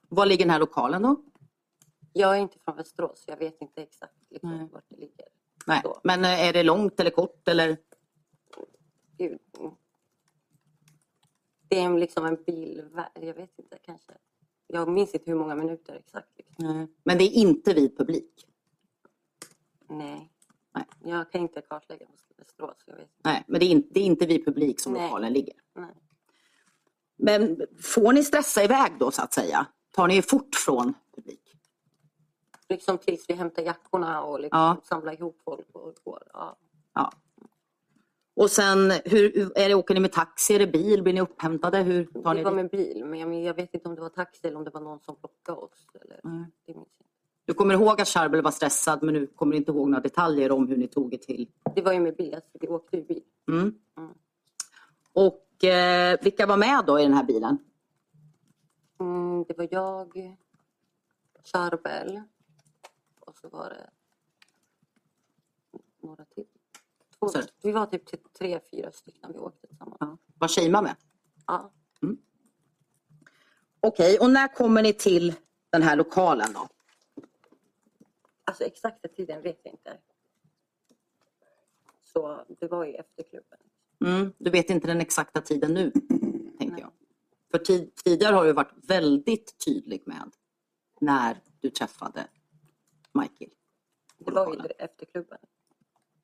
Var 0.08 0.26
ligger 0.26 0.44
den 0.44 0.50
här 0.50 0.60
lokalen 0.60 1.02
då? 1.02 1.22
Jag 2.12 2.36
är 2.36 2.40
inte 2.40 2.58
från 2.58 2.76
Västerås 2.76 3.24
så 3.24 3.30
jag 3.30 3.36
vet 3.36 3.62
inte 3.62 3.82
exakt 3.82 4.14
liksom, 4.30 4.50
Nej. 4.50 4.68
vart 4.72 4.84
det 4.88 4.96
ligger. 4.96 5.26
Nej. 5.66 5.80
Så. 5.84 6.00
Men 6.04 6.24
eh, 6.24 6.48
är 6.48 6.52
det 6.52 6.62
långt 6.62 7.00
eller 7.00 7.10
kort? 7.10 7.48
Eller? 7.48 7.76
Gud. 9.18 9.38
Det 11.68 11.78
är 11.78 11.98
liksom 11.98 12.26
en 12.26 12.42
bilväg. 12.42 13.04
Jag 13.14 13.34
vet 13.34 13.58
inte 13.58 13.78
kanske. 13.82 14.12
Jag 14.66 14.88
minns 14.88 15.14
inte 15.14 15.30
hur 15.30 15.38
många 15.38 15.54
minuter 15.54 15.94
exakt. 15.94 16.28
Liksom. 16.36 16.88
Men 17.02 17.18
det 17.18 17.24
är 17.24 17.32
inte 17.32 17.74
vid 17.74 17.96
publik? 17.96 18.46
Nej. 19.88 20.32
Nej. 20.74 20.84
Jag 21.04 21.32
kan 21.32 21.40
inte 21.40 21.60
kartlägga 21.60 22.06
Västerås. 22.36 22.84
Jag 22.86 22.94
vet 22.94 23.02
inte. 23.02 23.20
Nej, 23.24 23.44
men 23.46 23.60
det 23.60 23.66
är 23.66 23.70
inte, 23.70 23.88
det 23.92 24.00
är 24.00 24.04
inte 24.04 24.26
vid 24.26 24.44
publik 24.44 24.80
som 24.80 24.92
Nej. 24.92 25.02
lokalen 25.02 25.32
ligger. 25.32 25.54
Nej. 25.74 25.94
Men 27.16 27.60
får 27.82 28.12
ni 28.12 28.24
stressa 28.24 28.64
iväg 28.64 28.92
då 28.98 29.10
så 29.10 29.22
att 29.22 29.32
säga? 29.32 29.66
Tar 29.90 30.08
ni 30.08 30.16
er 30.16 30.22
fort 30.22 30.54
från 30.66 30.94
publik? 31.16 31.40
Liksom 32.68 32.98
tills 32.98 33.24
vi 33.28 33.34
hämtar 33.34 33.62
jackorna 33.62 34.22
och 34.22 34.40
liksom 34.40 34.58
Ja. 34.60 34.76
samlar 34.84 35.12
ihop 35.12 35.40
folk 35.44 35.66
och 35.72 35.94
går. 36.04 36.22
Ja. 36.32 36.56
Och 38.36 38.50
sen, 38.50 38.92
hur, 39.04 39.52
är 39.58 39.68
det, 39.68 39.74
åker 39.74 39.94
ni 39.94 40.00
med 40.00 40.12
taxi, 40.12 40.54
är 40.54 40.58
det 40.58 40.66
bil, 40.66 41.02
blir 41.02 41.12
ni 41.12 41.20
upphämtade? 41.20 41.78
Hur 41.78 42.04
tar 42.04 42.34
Det 42.34 42.42
var 42.42 42.50
dit? 42.50 42.54
med 42.56 42.70
bil, 42.70 43.04
men 43.04 43.18
jag, 43.20 43.34
jag 43.34 43.54
vet 43.54 43.74
inte 43.74 43.88
om 43.88 43.94
det 43.94 44.00
var 44.00 44.08
taxi 44.08 44.46
eller 44.46 44.56
om 44.56 44.64
det 44.64 44.70
var 44.70 44.80
någon 44.80 45.00
som 45.00 45.16
plockade 45.16 45.58
oss. 45.58 45.86
Eller, 46.04 46.20
Mm. 46.24 46.44
det. 46.66 46.74
Du 47.46 47.54
kommer 47.54 47.74
ihåg 47.74 48.00
att 48.00 48.08
Charbel 48.08 48.42
var 48.42 48.50
stressad 48.50 49.02
men 49.02 49.14
du 49.14 49.26
kommer 49.26 49.56
inte 49.56 49.70
ihåg 49.72 49.88
några 49.88 50.00
detaljer 50.02 50.52
om 50.52 50.68
hur 50.68 50.76
ni 50.76 50.88
tog 50.88 51.14
er 51.14 51.18
till. 51.18 51.48
det 51.74 51.82
var 51.82 51.92
ju 51.92 52.00
med 52.00 52.16
bil, 52.16 52.34
alltså, 52.34 52.50
vi 52.60 52.68
åkte 52.68 52.96
ju 52.96 53.02
bil. 53.04 53.22
Mm. 53.48 53.74
Mm. 53.98 54.10
Och 55.12 55.43
eh, 55.62 56.18
vilka 56.22 56.46
var 56.46 56.56
med 56.56 56.84
då 56.86 57.00
i 57.00 57.02
den 57.02 57.14
här 57.14 57.24
bilen? 57.24 57.58
Mm, 59.00 59.44
det 59.48 59.58
var 59.58 59.68
jag, 59.70 60.36
Charbel 61.44 62.22
och 63.20 63.36
så 63.36 63.48
var 63.48 63.70
det 63.70 63.90
några 66.02 66.24
till. 66.24 66.46
Två, 67.18 67.28
vi 67.62 67.72
var 67.72 67.86
typ 67.86 68.32
tre, 68.32 68.60
fyra 68.70 68.92
stycken 68.92 69.32
vi 69.32 69.38
åkte 69.38 69.66
tillsammans. 69.66 69.96
Ja. 70.00 70.18
Var 70.38 70.48
Sheima 70.48 70.82
med? 70.82 70.96
Ja. 71.46 71.72
Okej, 73.86 74.18
och 74.18 74.30
när 74.30 74.54
kommer 74.54 74.82
ni 74.82 74.92
till 74.92 75.34
den 75.70 75.82
här 75.82 75.96
lokalen 75.96 76.52
då? 76.52 76.68
Alltså 78.44 78.64
exakta 78.64 79.08
tiden 79.08 79.42
vet 79.42 79.60
jag 79.62 79.74
inte. 79.74 79.98
Så 82.02 82.44
det 82.60 82.68
var 82.68 82.84
ju 82.84 82.94
efter 82.94 83.22
klubben. 83.22 83.58
Mm, 84.04 84.32
du 84.38 84.50
vet 84.50 84.70
inte 84.70 84.86
den 84.86 85.00
exakta 85.00 85.40
tiden 85.40 85.74
nu, 85.74 85.90
tänker 86.58 86.78
jag. 86.80 86.90
För 87.50 87.58
tid, 87.58 87.94
tidigare 88.04 88.34
har 88.34 88.44
du 88.44 88.52
varit 88.52 88.72
väldigt 88.82 89.64
tydlig 89.64 90.02
med 90.06 90.32
när 91.00 91.40
du 91.60 91.70
träffade 91.70 92.26
Michael. 93.12 93.50
Det 94.18 94.30
var 94.30 94.54
ju 94.54 94.60
efter 94.78 95.06
klubben. 95.06 95.38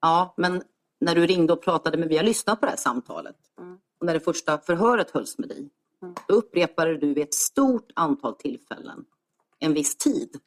Ja, 0.00 0.34
men 0.36 0.62
när 1.00 1.14
du 1.14 1.26
ringde 1.26 1.52
och 1.52 1.62
pratade 1.62 1.98
med, 1.98 2.08
vi 2.08 2.16
har 2.16 2.24
lyssnat 2.24 2.60
på 2.60 2.66
det 2.66 2.70
här 2.70 2.76
samtalet. 2.78 3.36
Mm. 3.58 3.78
Och 3.98 4.06
när 4.06 4.14
det 4.14 4.20
första 4.20 4.58
förhöret 4.58 5.10
hölls 5.10 5.38
med 5.38 5.48
dig, 5.48 5.70
Mm. 6.02 6.14
då 6.28 6.34
upprepade 6.34 6.96
du 6.96 7.06
vid 7.14 7.18
ett 7.24 7.34
stort 7.34 7.92
antal 7.94 8.34
tillfällen 8.34 9.04
en 9.58 9.74
viss 9.74 9.96
tid 9.96 10.40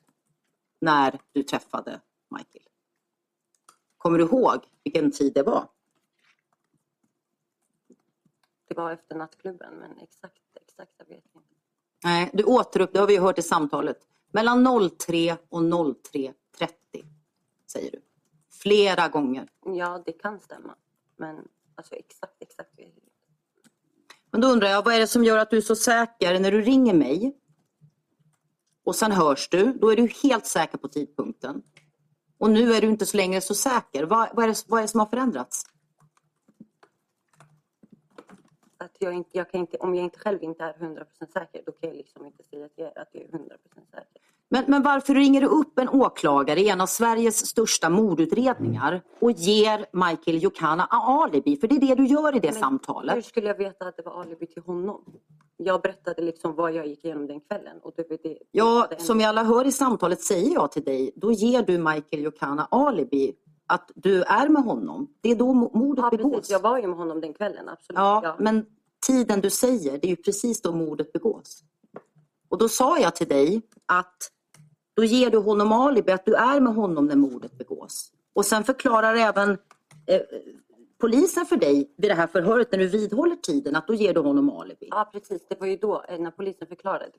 när 0.82 1.20
du 1.32 1.44
träffade 1.44 2.02
Michael. 2.38 2.66
Kommer 3.98 4.18
du 4.18 4.24
ihåg 4.24 4.60
vilken 4.84 5.12
tid 5.12 5.34
det 5.34 5.44
var? 5.44 5.68
Det 8.76 8.82
var 8.82 8.92
efter 8.92 9.16
nattklubben 9.16 9.74
men 9.74 9.98
exakt, 10.00 10.42
exakt 10.62 10.92
jag 10.98 11.06
vet 11.06 11.26
inte. 11.36 11.48
Nej, 12.04 12.30
du 12.34 12.44
återupp, 12.44 12.94
det 12.94 13.00
har 13.00 13.08
vi 13.08 13.14
ju 13.14 13.20
hört 13.20 13.40
i 13.40 13.42
samtalet. 13.42 13.98
Mellan 14.32 14.90
03 15.00 15.38
och 15.50 15.62
03.30, 15.62 16.34
säger 17.72 17.92
du. 17.92 18.02
Flera 18.62 19.08
gånger. 19.08 19.50
Ja, 19.66 20.04
det 20.06 20.12
kan 20.12 20.40
stämma. 20.40 20.76
Men 21.18 21.48
alltså 21.76 21.96
exakt, 21.96 22.34
exakt. 22.40 22.70
Men 24.32 24.42
då 24.42 24.48
undrar 24.48 24.70
jag, 24.70 24.86
vad 24.86 24.94
är 24.94 25.00
det 25.00 25.08
som 25.08 25.24
gör 25.24 25.38
att 25.38 25.50
du 25.50 25.58
är 25.58 25.62
så 25.62 25.76
säker 25.76 26.40
när 26.40 26.52
du 26.52 26.62
ringer 26.62 26.94
mig 26.94 27.38
och 28.84 28.96
sen 28.96 29.12
hörs 29.12 29.50
du, 29.50 29.74
då 29.74 29.92
är 29.92 29.96
du 29.96 30.08
helt 30.24 30.46
säker 30.46 30.78
på 30.78 30.88
tidpunkten. 30.88 31.64
Och 32.38 32.50
nu 32.50 32.74
är 32.74 32.82
du 32.82 32.88
inte 32.88 33.06
så 33.06 33.18
längre 33.18 33.42
så 33.42 33.56
säker. 33.56 34.04
Vad, 34.04 34.30
vad, 34.36 34.46
är, 34.46 34.50
det, 34.50 34.64
vad 34.68 34.80
är 34.80 34.82
det 34.82 34.88
som 34.88 35.00
har 35.00 35.08
förändrats? 35.08 35.66
Att 38.84 38.96
jag 39.00 39.14
inte, 39.14 39.30
jag 39.34 39.52
kan 39.52 39.60
inte, 39.60 39.78
om 39.78 39.96
jag 39.96 40.04
inte 40.04 40.20
själv 40.20 40.44
inte 40.44 40.64
är 40.64 40.74
100% 40.74 41.06
säker 41.34 41.62
då 41.66 41.72
kan 41.72 41.90
jag 41.90 41.98
liksom 41.98 42.26
inte 42.26 42.44
säga 42.44 42.70
till 42.70 42.84
er 42.84 42.92
att 42.96 43.10
jag 43.12 43.24
är 43.24 43.28
100% 43.28 43.30
säker. 43.92 44.22
Men, 44.50 44.64
men 44.68 44.84
varför 44.84 45.14
ringer 45.14 45.42
du 45.42 45.48
upp 45.48 45.80
en 45.80 45.90
åklagare 45.90 46.60
i 46.60 46.70
en 46.70 46.82
av 46.82 46.86
Sveriges 46.86 47.46
största 47.46 47.90
mordutredningar 47.90 49.02
och 49.20 49.32
ger 49.32 49.86
Michael 49.92 50.44
Jokana 50.44 50.88
alibi? 50.92 51.58
För 51.58 51.68
det 51.68 51.76
är 51.76 51.80
det 51.80 51.96
du 51.96 52.06
gör 52.06 52.36
i 52.36 52.40
det 52.40 52.52
Men 52.52 52.60
samtalet. 52.60 53.16
Hur 53.16 53.22
skulle 53.22 53.48
jag 53.48 53.58
veta 53.58 53.88
att 53.88 53.98
det 53.98 54.04
var 54.04 54.22
alibi 54.22 54.46
till 54.46 54.64
honom? 54.64 55.04
Jag 55.58 55.82
berättade 55.82 56.22
liksom 56.22 56.56
vad 56.56 56.72
jag 56.72 56.88
gick 56.88 57.06
igenom 57.06 57.28
den 57.28 57.40
kvällen. 57.40 57.80
Och 57.82 57.94
det, 57.96 58.10
var 58.10 58.18
det, 58.24 58.38
Ja, 58.52 58.88
det 58.90 59.02
som 59.02 59.18
vi 59.18 59.24
alla 59.24 59.44
hör 59.44 59.66
i 59.66 59.72
samtalet 59.72 60.22
säger 60.22 60.54
jag 60.54 60.72
till 60.72 60.84
dig, 60.84 61.12
då 61.16 61.32
ger 61.32 61.64
du 61.64 61.78
Michael 61.78 62.24
Jokana 62.24 62.68
alibi 62.72 63.34
att 63.74 63.92
du 63.96 64.24
är 64.24 64.50
med 64.50 64.64
honom. 64.64 65.14
Det 65.22 65.30
är 65.32 65.36
då 65.36 65.48
mo- 65.54 65.78
mordet 65.78 66.04
Ja, 66.04 66.10
begås. 66.18 66.32
precis. 66.36 66.52
Jag 66.52 66.60
var 66.60 66.78
ju 66.80 66.88
med 66.88 66.98
honom 66.98 67.22
den 67.22 67.34
kvällen, 67.34 67.70
absolut. 67.70 67.98
Ja, 67.98 68.36
men 68.40 68.66
tiden 69.08 69.42
du 69.42 69.50
säger, 69.50 69.98
det 69.98 70.08
är 70.08 70.10
ju 70.10 70.16
precis 70.16 70.62
då 70.62 70.72
mordet 70.72 71.14
begås. 71.14 71.64
Och 72.50 72.58
då 72.58 72.70
sa 72.70 73.00
jag 73.00 73.16
till 73.16 73.28
dig 73.28 73.62
att 73.86 74.18
då 74.96 75.04
ger 75.04 75.30
du 75.30 75.38
honom 75.38 75.72
alibi 75.72 76.12
att 76.12 76.26
du 76.26 76.34
är 76.36 76.60
med 76.60 76.74
honom 76.76 77.06
när 77.06 77.16
mordet 77.16 77.58
begås. 77.58 78.12
Och 78.34 78.46
sen 78.46 78.64
förklarar 78.64 79.16
även 79.16 79.50
eh, 80.08 80.22
polisen 81.02 81.46
för 81.46 81.58
dig 81.58 81.94
vid 81.98 82.12
det 82.12 82.16
här 82.16 82.28
förhöret 82.28 82.72
när 82.72 82.80
du 82.80 82.88
vidhåller 82.88 83.36
tiden 83.36 83.76
att 83.76 83.88
då 83.88 83.94
ger 83.94 84.14
du 84.14 84.20
honom 84.20 84.50
alibi. 84.50 84.88
Ja, 84.92 85.10
precis. 85.14 85.46
Det 85.50 85.60
var 85.60 85.68
ju 85.68 85.78
då 85.78 86.04
eh, 86.10 86.20
när 86.20 86.32
polisen 86.32 86.68
förklarade. 86.68 87.12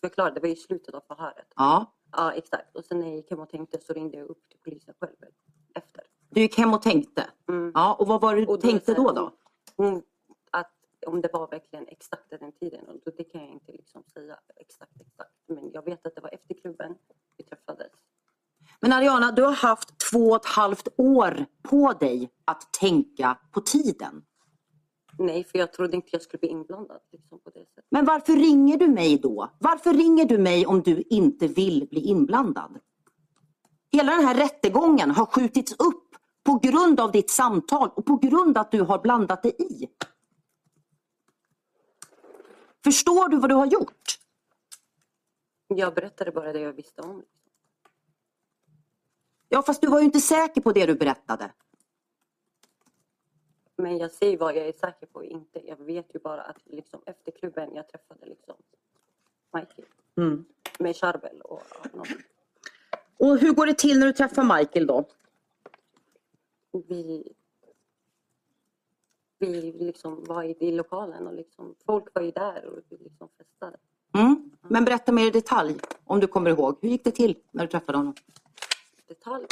förklarade 0.00 0.34
det 0.34 0.40
var 0.40 0.48
ju 0.48 0.56
slutet 0.56 0.94
av 0.94 1.00
förhöret. 1.08 1.46
Ja, 1.56 1.94
Ja, 2.16 2.32
exakt. 2.32 2.76
Och 2.76 2.84
sen 2.84 3.00
när 3.00 3.06
jag 3.06 3.16
gick 3.16 3.30
hem 3.30 3.40
och 3.40 3.48
tänkte 3.50 3.78
så 3.86 3.92
ringde 3.92 4.16
jag 4.18 4.28
upp 4.28 4.48
till 4.48 4.58
polisen 4.64 4.94
själv 5.00 5.12
efter. 5.78 6.04
du 6.30 6.40
gick 6.40 6.58
hem 6.58 6.74
och 6.74 6.82
tänkte. 6.82 7.26
Mm. 7.48 7.72
Ja, 7.74 7.94
och 7.94 8.06
vad 8.06 8.20
var 8.20 8.34
det 8.34 8.40
du 8.40 8.46
Och 8.46 8.58
då 8.58 8.68
tänkte 8.68 8.94
då? 8.94 9.12
då? 9.12 9.32
Hon, 9.76 10.02
att 10.50 10.72
om 11.06 11.20
det 11.20 11.30
var 11.32 11.48
verkligen 11.50 11.88
exakt 11.88 12.30
den 12.30 12.52
tiden, 12.52 12.84
och 12.88 12.94
då, 13.04 13.10
det 13.16 13.24
kan 13.24 13.40
jag 13.40 13.50
inte 13.50 13.72
liksom 13.72 14.02
säga 14.14 14.38
exakt, 14.56 15.00
exakt. 15.00 15.34
Men 15.46 15.70
jag 15.72 15.84
vet 15.84 16.06
att 16.06 16.14
det 16.14 16.20
var 16.20 16.34
efter 16.34 16.54
klubben 16.54 16.94
vi 17.36 17.44
träffades. 17.44 17.92
Men 18.80 18.92
Ariana, 18.92 19.32
du 19.32 19.42
har 19.42 19.52
haft 19.52 19.88
två 20.12 20.30
och 20.30 20.36
ett 20.36 20.46
halvt 20.46 20.88
år 20.96 21.46
på 21.62 21.92
dig 21.92 22.30
att 22.44 22.72
tänka 22.80 23.38
på 23.52 23.60
tiden. 23.60 24.22
Nej, 25.18 25.44
för 25.44 25.58
jag 25.58 25.72
trodde 25.72 25.96
inte 25.96 26.08
jag 26.12 26.22
skulle 26.22 26.38
bli 26.38 26.48
inblandad 26.48 27.00
liksom, 27.12 27.40
på 27.40 27.50
det 27.50 27.60
sättet. 27.60 27.84
Men 27.90 28.04
varför 28.04 28.32
ringer 28.32 28.78
du 28.78 28.88
mig 28.88 29.18
då? 29.18 29.50
Varför 29.58 29.94
ringer 29.94 30.24
du 30.24 30.38
mig 30.38 30.66
om 30.66 30.82
du 30.82 31.02
inte 31.10 31.48
vill 31.48 31.88
bli 31.90 32.00
inblandad? 32.00 32.78
Hela 33.92 34.12
den 34.12 34.24
här 34.24 34.34
rättegången 34.34 35.10
har 35.10 35.26
skjutits 35.26 35.72
upp 35.72 36.14
på 36.42 36.58
grund 36.58 37.00
av 37.00 37.12
ditt 37.12 37.30
samtal 37.30 37.90
och 37.94 38.06
på 38.06 38.16
grund 38.16 38.58
av 38.58 38.60
att 38.60 38.70
du 38.70 38.80
har 38.82 38.98
blandat 38.98 39.42
dig 39.42 39.56
i. 39.58 39.88
Förstår 42.84 43.28
du 43.28 43.36
vad 43.36 43.50
du 43.50 43.54
har 43.54 43.66
gjort? 43.66 44.18
Jag 45.66 45.94
berättade 45.94 46.30
bara 46.30 46.52
det 46.52 46.60
jag 46.60 46.72
visste 46.72 47.02
om. 47.02 47.24
Ja, 49.48 49.62
fast 49.62 49.80
du 49.80 49.88
var 49.88 49.98
ju 49.98 50.04
inte 50.04 50.20
säker 50.20 50.60
på 50.60 50.72
det 50.72 50.86
du 50.86 50.94
berättade. 50.94 51.52
Men 53.76 53.98
jag 53.98 54.10
säger 54.10 54.38
vad 54.38 54.56
jag 54.56 54.68
är 54.68 54.72
säker 54.72 55.06
på 55.06 55.18
och 55.18 55.24
inte. 55.24 55.66
Jag 55.66 55.76
vet 55.76 56.14
ju 56.14 56.18
bara 56.18 56.42
att 56.42 56.58
liksom, 56.64 57.02
efter 57.06 57.32
klubben 57.32 57.74
jag 57.74 57.88
träffade 57.88 58.26
liksom, 58.26 58.56
Michael 59.52 59.86
Mm. 60.16 60.44
med 60.78 60.96
Charbel 60.96 61.40
och 61.40 61.62
ja, 61.70 61.90
någon. 61.92 62.06
Och 63.18 63.38
hur 63.38 63.52
går 63.52 63.66
det 63.66 63.78
till 63.78 63.98
när 63.98 64.06
du 64.06 64.12
träffar 64.12 64.58
Michael 64.58 64.86
då? 64.86 65.04
vi, 66.72 67.32
vi 69.38 69.72
liksom 69.78 70.24
var 70.24 70.62
i, 70.62 70.72
lokalen 70.72 71.26
och 71.26 71.34
liksom, 71.34 71.74
folk 71.86 72.14
var 72.14 72.22
ju 72.22 72.30
där 72.30 72.64
och 72.64 72.82
vi 72.88 72.96
liksom 72.96 73.28
festade. 73.38 73.76
Mm. 74.14 74.50
Men 74.68 74.84
berätta 74.84 75.12
mer 75.12 75.26
i 75.26 75.30
detalj 75.30 75.76
om 76.04 76.20
du 76.20 76.26
kommer 76.26 76.50
ihåg. 76.50 76.78
Hur 76.80 76.88
gick 76.88 77.04
det 77.04 77.10
till 77.10 77.36
när 77.50 77.64
du 77.64 77.70
träffade 77.70 77.98
honom? 77.98 78.14
Detalj. 79.08 79.46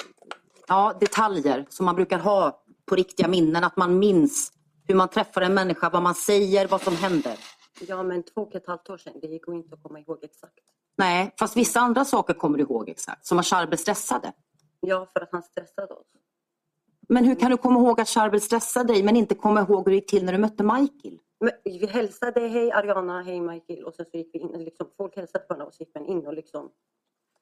Ja, 0.69 0.97
detaljer 1.01 1.67
som 1.69 1.87
man 1.87 1.95
brukar 1.95 2.19
ha 2.19 2.63
på 2.85 2.97
riktiga 2.97 3.29
minnen. 3.29 3.65
Att 3.65 3.77
man 3.77 3.99
minns 3.99 4.53
hur 4.85 4.95
man 4.95 5.09
träffar 5.09 5.41
en 5.41 5.55
människa, 5.55 5.91
vad 5.91 6.03
man 6.03 6.15
säger, 6.15 6.69
vad 6.69 6.83
som 6.83 6.97
händer. 6.97 7.39
Ja, 7.81 8.03
men 8.03 8.23
två 8.23 8.41
och 8.41 8.55
ett 8.55 8.67
halvt 8.67 8.91
år 8.91 8.99
sedan, 8.99 9.13
det 9.21 9.27
gick 9.27 9.49
inte 9.49 9.75
att 9.75 9.83
komma 9.83 10.01
ihåg 10.01 10.19
exakt. 10.23 10.61
Nej, 10.97 11.35
fast 11.39 11.57
vissa 11.57 11.81
andra 11.81 12.05
saker 12.05 12.35
kommer 12.35 12.59
du 12.59 12.65
ihåg 12.65 12.89
exakt. 12.89 13.27
Som 13.27 13.39
att 13.39 13.47
Charbel 13.47 13.79
stressade. 13.79 14.33
Ja, 14.81 15.07
för 15.13 15.21
att 15.21 15.29
han 15.33 15.43
stressade 15.43 15.95
oss. 15.95 16.07
Men 17.09 17.25
hur 17.25 17.35
kan 17.35 17.51
du 17.51 17.57
komma 17.57 17.81
ihåg 17.81 18.01
att 18.01 18.09
Charbel 18.09 18.41
stressade 18.41 18.93
dig 18.93 19.03
men 19.03 19.17
inte 19.17 19.35
komma 19.35 19.61
ihåg 19.61 19.85
hur 19.85 19.91
det 19.91 19.95
gick 19.95 20.11
till 20.11 20.25
när 20.25 20.33
du 20.33 20.39
mötte 20.39 20.63
Michael? 20.65 21.19
Men 21.41 21.51
vi 21.65 21.87
hälsade, 21.87 22.41
hej 22.41 22.73
Ariana, 22.73 23.23
hej 23.23 23.41
Michael 23.41 23.85
och 23.85 23.95
sen 23.95 24.07
så 24.11 24.17
gick 24.17 24.31
vi 24.35 24.39
in, 24.39 24.65
liksom, 24.65 24.87
folk 24.97 25.17
hälsade 25.17 25.39
på 25.45 25.47
varandra 25.49 25.67
och 25.67 25.75
så 25.75 25.83
gick 25.83 25.95
man 25.95 26.07
in 26.07 26.27
och 26.27 26.35
liksom 26.35 26.71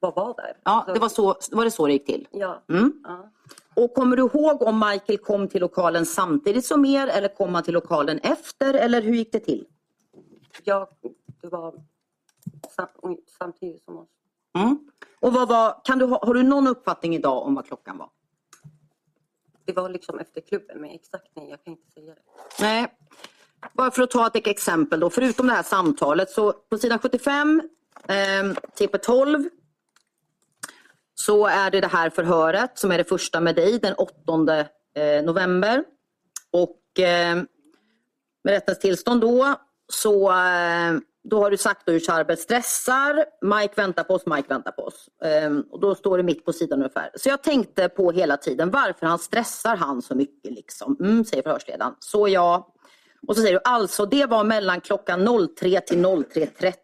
bara 0.00 0.10
var 0.12 0.34
där. 0.36 0.56
Ja, 0.64 0.84
Så- 0.86 0.94
det 0.94 1.00
var, 1.00 1.08
så, 1.08 1.34
var 1.52 1.64
det 1.64 1.70
så 1.70 1.86
det 1.86 1.92
gick 1.92 2.06
till. 2.06 2.28
Ja, 2.30 2.62
Mm. 2.68 2.92
ja. 3.04 3.30
Och 3.76 3.94
kommer 3.94 4.16
du 4.16 4.22
ihåg 4.22 4.62
om 4.62 4.78
Michael 4.90 5.18
kom 5.18 5.48
till 5.48 5.60
lokalen 5.60 6.06
samtidigt 6.06 6.64
som 6.66 6.84
er 6.84 7.06
eller 7.06 7.28
kom 7.28 7.54
han 7.54 7.64
till 7.64 7.74
lokalen 7.74 8.18
efter 8.18 8.74
eller 8.74 9.02
hur 9.02 9.14
gick 9.14 9.32
det 9.32 9.40
till? 9.40 9.66
ja, 10.64 10.88
det 11.42 11.48
var 11.48 11.74
samtidigt 13.38 13.84
som 13.84 13.98
oss. 13.98 14.08
Mm. 14.58 14.90
Och 15.20 15.32
vad 15.32 15.48
var, 15.48 15.80
kan 15.84 15.98
du 15.98 16.04
ha, 16.04 16.26
har 16.26 16.34
du 16.34 16.42
någon 16.42 16.66
uppfattning 16.66 17.14
idag 17.14 17.46
om 17.46 17.54
vad 17.54 17.66
klockan 17.66 17.98
var? 17.98 18.10
Det 19.64 19.72
var 19.72 19.88
liksom 19.88 20.18
efter 20.18 20.40
klubben, 20.40 20.80
men 20.80 20.90
exakt 20.90 21.28
nej, 21.34 21.50
jag 21.50 21.64
kan 21.64 21.72
inte 21.72 21.90
säga 21.90 22.14
det. 22.14 22.20
Nej. 22.60 22.86
Bara 23.72 23.90
för 23.90 24.02
att 24.02 24.10
ta 24.10 24.26
ett 24.26 24.46
exempel 24.46 25.00
då, 25.00 25.10
förutom 25.10 25.46
det 25.46 25.52
här 25.52 25.62
samtalet 25.62 26.30
så 26.30 26.52
på 26.52 26.78
sidan 26.78 26.98
75, 26.98 27.62
eh, 28.08 28.14
TP12 28.78 29.48
så 31.14 31.46
är 31.46 31.70
det 31.70 31.80
det 31.80 31.86
här 31.88 32.10
förhöret 32.10 32.78
som 32.78 32.92
är 32.92 32.98
det 32.98 33.04
första 33.04 33.40
med 33.40 33.56
dig 33.56 33.78
den 33.78 33.94
8 33.94 34.66
eh, 34.94 35.24
november. 35.24 35.84
Och 36.50 37.00
eh, 37.00 37.36
med 38.44 38.52
rättens 38.52 38.78
tillstånd 38.78 39.20
då 39.20 39.54
så 39.88 40.30
eh, 40.30 40.94
då 41.24 41.42
har 41.42 41.50
du 41.50 41.56
sagt 41.56 41.82
hur 41.88 42.00
Charbel 42.00 42.36
stressar. 42.36 43.24
Mike 43.40 43.74
väntar 43.76 44.04
på 44.04 44.14
oss, 44.14 44.26
Mike 44.26 44.48
väntar 44.48 44.72
på 44.72 44.82
oss. 44.82 45.08
Ehm, 45.24 45.64
och 45.70 45.80
då 45.80 45.94
står 45.94 46.16
det 46.16 46.22
mitt 46.22 46.44
på 46.44 46.52
sidan 46.52 46.78
ungefär. 46.78 47.10
Så 47.14 47.28
jag 47.28 47.42
tänkte 47.42 47.88
på 47.88 48.12
hela 48.12 48.36
tiden 48.36 48.70
varför 48.70 49.06
han 49.06 49.18
stressar 49.18 49.76
han 49.76 50.02
så 50.02 50.14
mycket 50.14 50.52
liksom. 50.52 50.96
Mm, 51.00 51.24
säger 51.24 51.42
förhörsledaren. 51.42 51.94
Så 51.98 52.28
ja. 52.28 52.74
Och 53.26 53.36
så 53.36 53.42
säger 53.42 53.54
du 53.54 53.60
alltså 53.64 54.06
det 54.06 54.26
var 54.26 54.44
mellan 54.44 54.80
klockan 54.80 55.48
03 55.56 55.80
till 55.80 56.04
03.30 56.04 56.74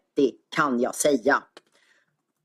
kan 0.55 0.79
jag 0.79 0.95
säga. 0.95 1.43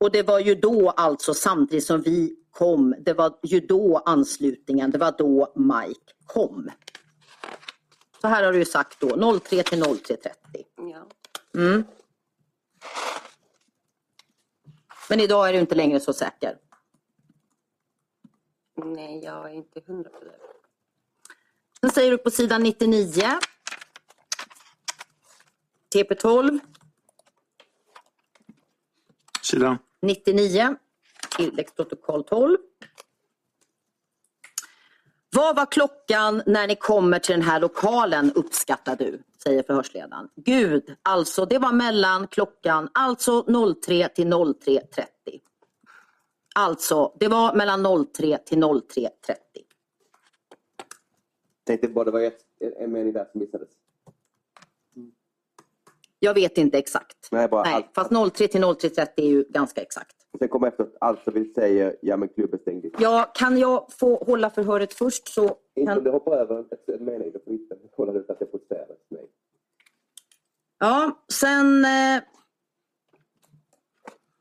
Och 0.01 0.13
det 0.13 0.23
var 0.23 0.39
ju 0.39 0.55
då 0.55 0.91
alltså 0.91 1.35
samtidigt 1.35 1.87
som 1.87 2.01
vi 2.03 2.37
kom. 2.51 2.95
Det 3.01 3.13
var 3.13 3.33
ju 3.43 3.61
då 3.61 4.03
anslutningen, 4.05 4.91
det 4.91 4.99
var 4.99 5.15
då 5.19 5.53
Mike 5.57 6.13
kom. 6.27 6.71
Så 8.21 8.29
här 8.29 8.45
har 8.45 8.53
du 8.53 8.59
ju 8.59 8.65
sagt 8.65 9.01
då 9.01 9.39
03 9.41 9.63
till 9.63 9.83
03.30. 9.83 10.17
Ja. 10.77 11.07
Mm. 11.55 11.85
Men 15.09 15.21
idag 15.21 15.49
är 15.49 15.53
du 15.53 15.59
inte 15.59 15.75
längre 15.75 16.01
så 16.01 16.13
säker. 16.13 16.59
Nej, 18.77 19.25
jag 19.25 19.51
är 19.51 19.55
inte 19.55 19.81
hundra 19.87 20.11
på 20.11 20.25
det. 20.25 20.37
Sen 21.81 21.91
säger 21.91 22.11
du 22.11 22.19
på 22.19 22.31
sidan 22.31 22.63
99. 22.63 23.23
TP12 25.95 26.61
Sidan. 29.43 29.79
99. 30.03 30.77
Tilläggsprotokoll 31.37 32.25
12. 32.25 32.57
Vad 35.31 35.57
var 35.57 35.67
klockan 35.67 36.43
när 36.47 36.67
ni 36.67 36.77
kommer 36.77 37.19
till 37.19 37.33
den 37.35 37.43
här 37.43 37.61
lokalen 37.61 38.33
uppskattar 38.33 38.97
du? 38.97 39.23
Säger 39.47 39.63
förhörsledaren. 39.63 40.29
Gud, 40.37 40.97
alltså 41.03 41.45
det 41.47 41.59
var 41.59 41.73
mellan 41.73 42.27
klockan 42.27 42.89
alltså 42.95 43.43
03 43.43 44.09
till 44.09 44.33
03.30. 44.33 44.81
Alltså, 46.55 47.13
det 47.21 47.29
var 47.29 47.55
mellan 47.55 48.07
03 48.07 48.39
till 48.39 48.59
03.30. 48.65 49.11
Tänkte 51.65 51.89
bara 51.89 52.05
det 52.05 52.11
var 52.11 52.21
ett, 52.21 52.41
en 52.79 52.93
mening 52.93 53.13
där 53.13 53.29
som 53.33 53.41
missades. 53.41 53.69
Jag 56.19 56.35
vet 56.35 56.59
inte 56.59 56.79
exakt. 56.79 57.29
Nej, 57.33 57.49
bara 57.49 57.63
Nej, 57.63 57.75
allt. 57.75 57.87
fast 57.95 58.11
03 58.37 58.49
till 58.49 58.65
03.30 58.65 59.07
är 59.17 59.27
ju 59.27 59.45
ganska 59.49 59.81
exakt. 59.83 60.17
Sen 60.39 60.49
kommer 60.49 60.69
efteråt, 60.69 60.97
alltså 61.01 61.31
vi 61.31 61.53
säger, 61.55 61.97
ja 62.03 62.17
men 62.17 62.29
klubben 62.29 62.61
stängde. 62.61 62.91
Ja, 62.99 63.31
kan 63.35 63.59
jag 63.59 63.87
få 63.93 64.25
hålla 64.25 64.51
förhöret 64.51 64.93
först 64.93 65.29
så 65.29 65.43
Inte 65.43 65.59
om 65.81 65.87
kan... 65.87 66.05
du 66.05 66.11
hoppar 66.11 66.37
över 66.37 66.65
en 66.87 67.05
mening, 67.05 67.33
då 67.33 67.39
får 67.39 67.51
vi 67.51 67.57
inte 67.57 67.77
kolla 67.97 68.13
ut 68.13 68.31
att 68.31 68.39
det 68.39 68.47
protesteras. 68.47 68.99
Nej. 69.09 69.29
Ja, 70.79 71.25
sen 71.33 71.85
eh, 71.85 72.23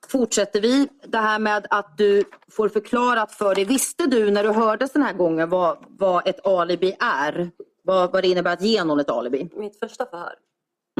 fortsätter 0.07 0.61
vi. 0.61 0.89
Det 1.03 1.17
här 1.17 1.39
med 1.39 1.67
att 1.69 1.97
du 1.97 2.23
får 2.51 2.69
förklarat 2.69 3.31
för 3.31 3.55
dig. 3.55 3.65
Visste 3.65 4.05
du 4.07 4.31
när 4.31 4.43
du 4.43 4.49
hördes 4.51 4.91
den 4.91 5.01
här 5.01 5.13
gången 5.13 5.49
vad, 5.49 5.85
vad 5.89 6.27
ett 6.27 6.45
alibi 6.45 6.95
är? 6.99 7.51
Vad, 7.83 8.11
vad 8.11 8.23
det 8.23 8.27
innebär 8.27 8.53
att 8.53 8.61
ge 8.61 8.83
någon 8.83 8.99
ett 8.99 9.09
alibi? 9.09 9.49
Mitt 9.53 9.79
första 9.79 10.05
förhör, 10.05 10.35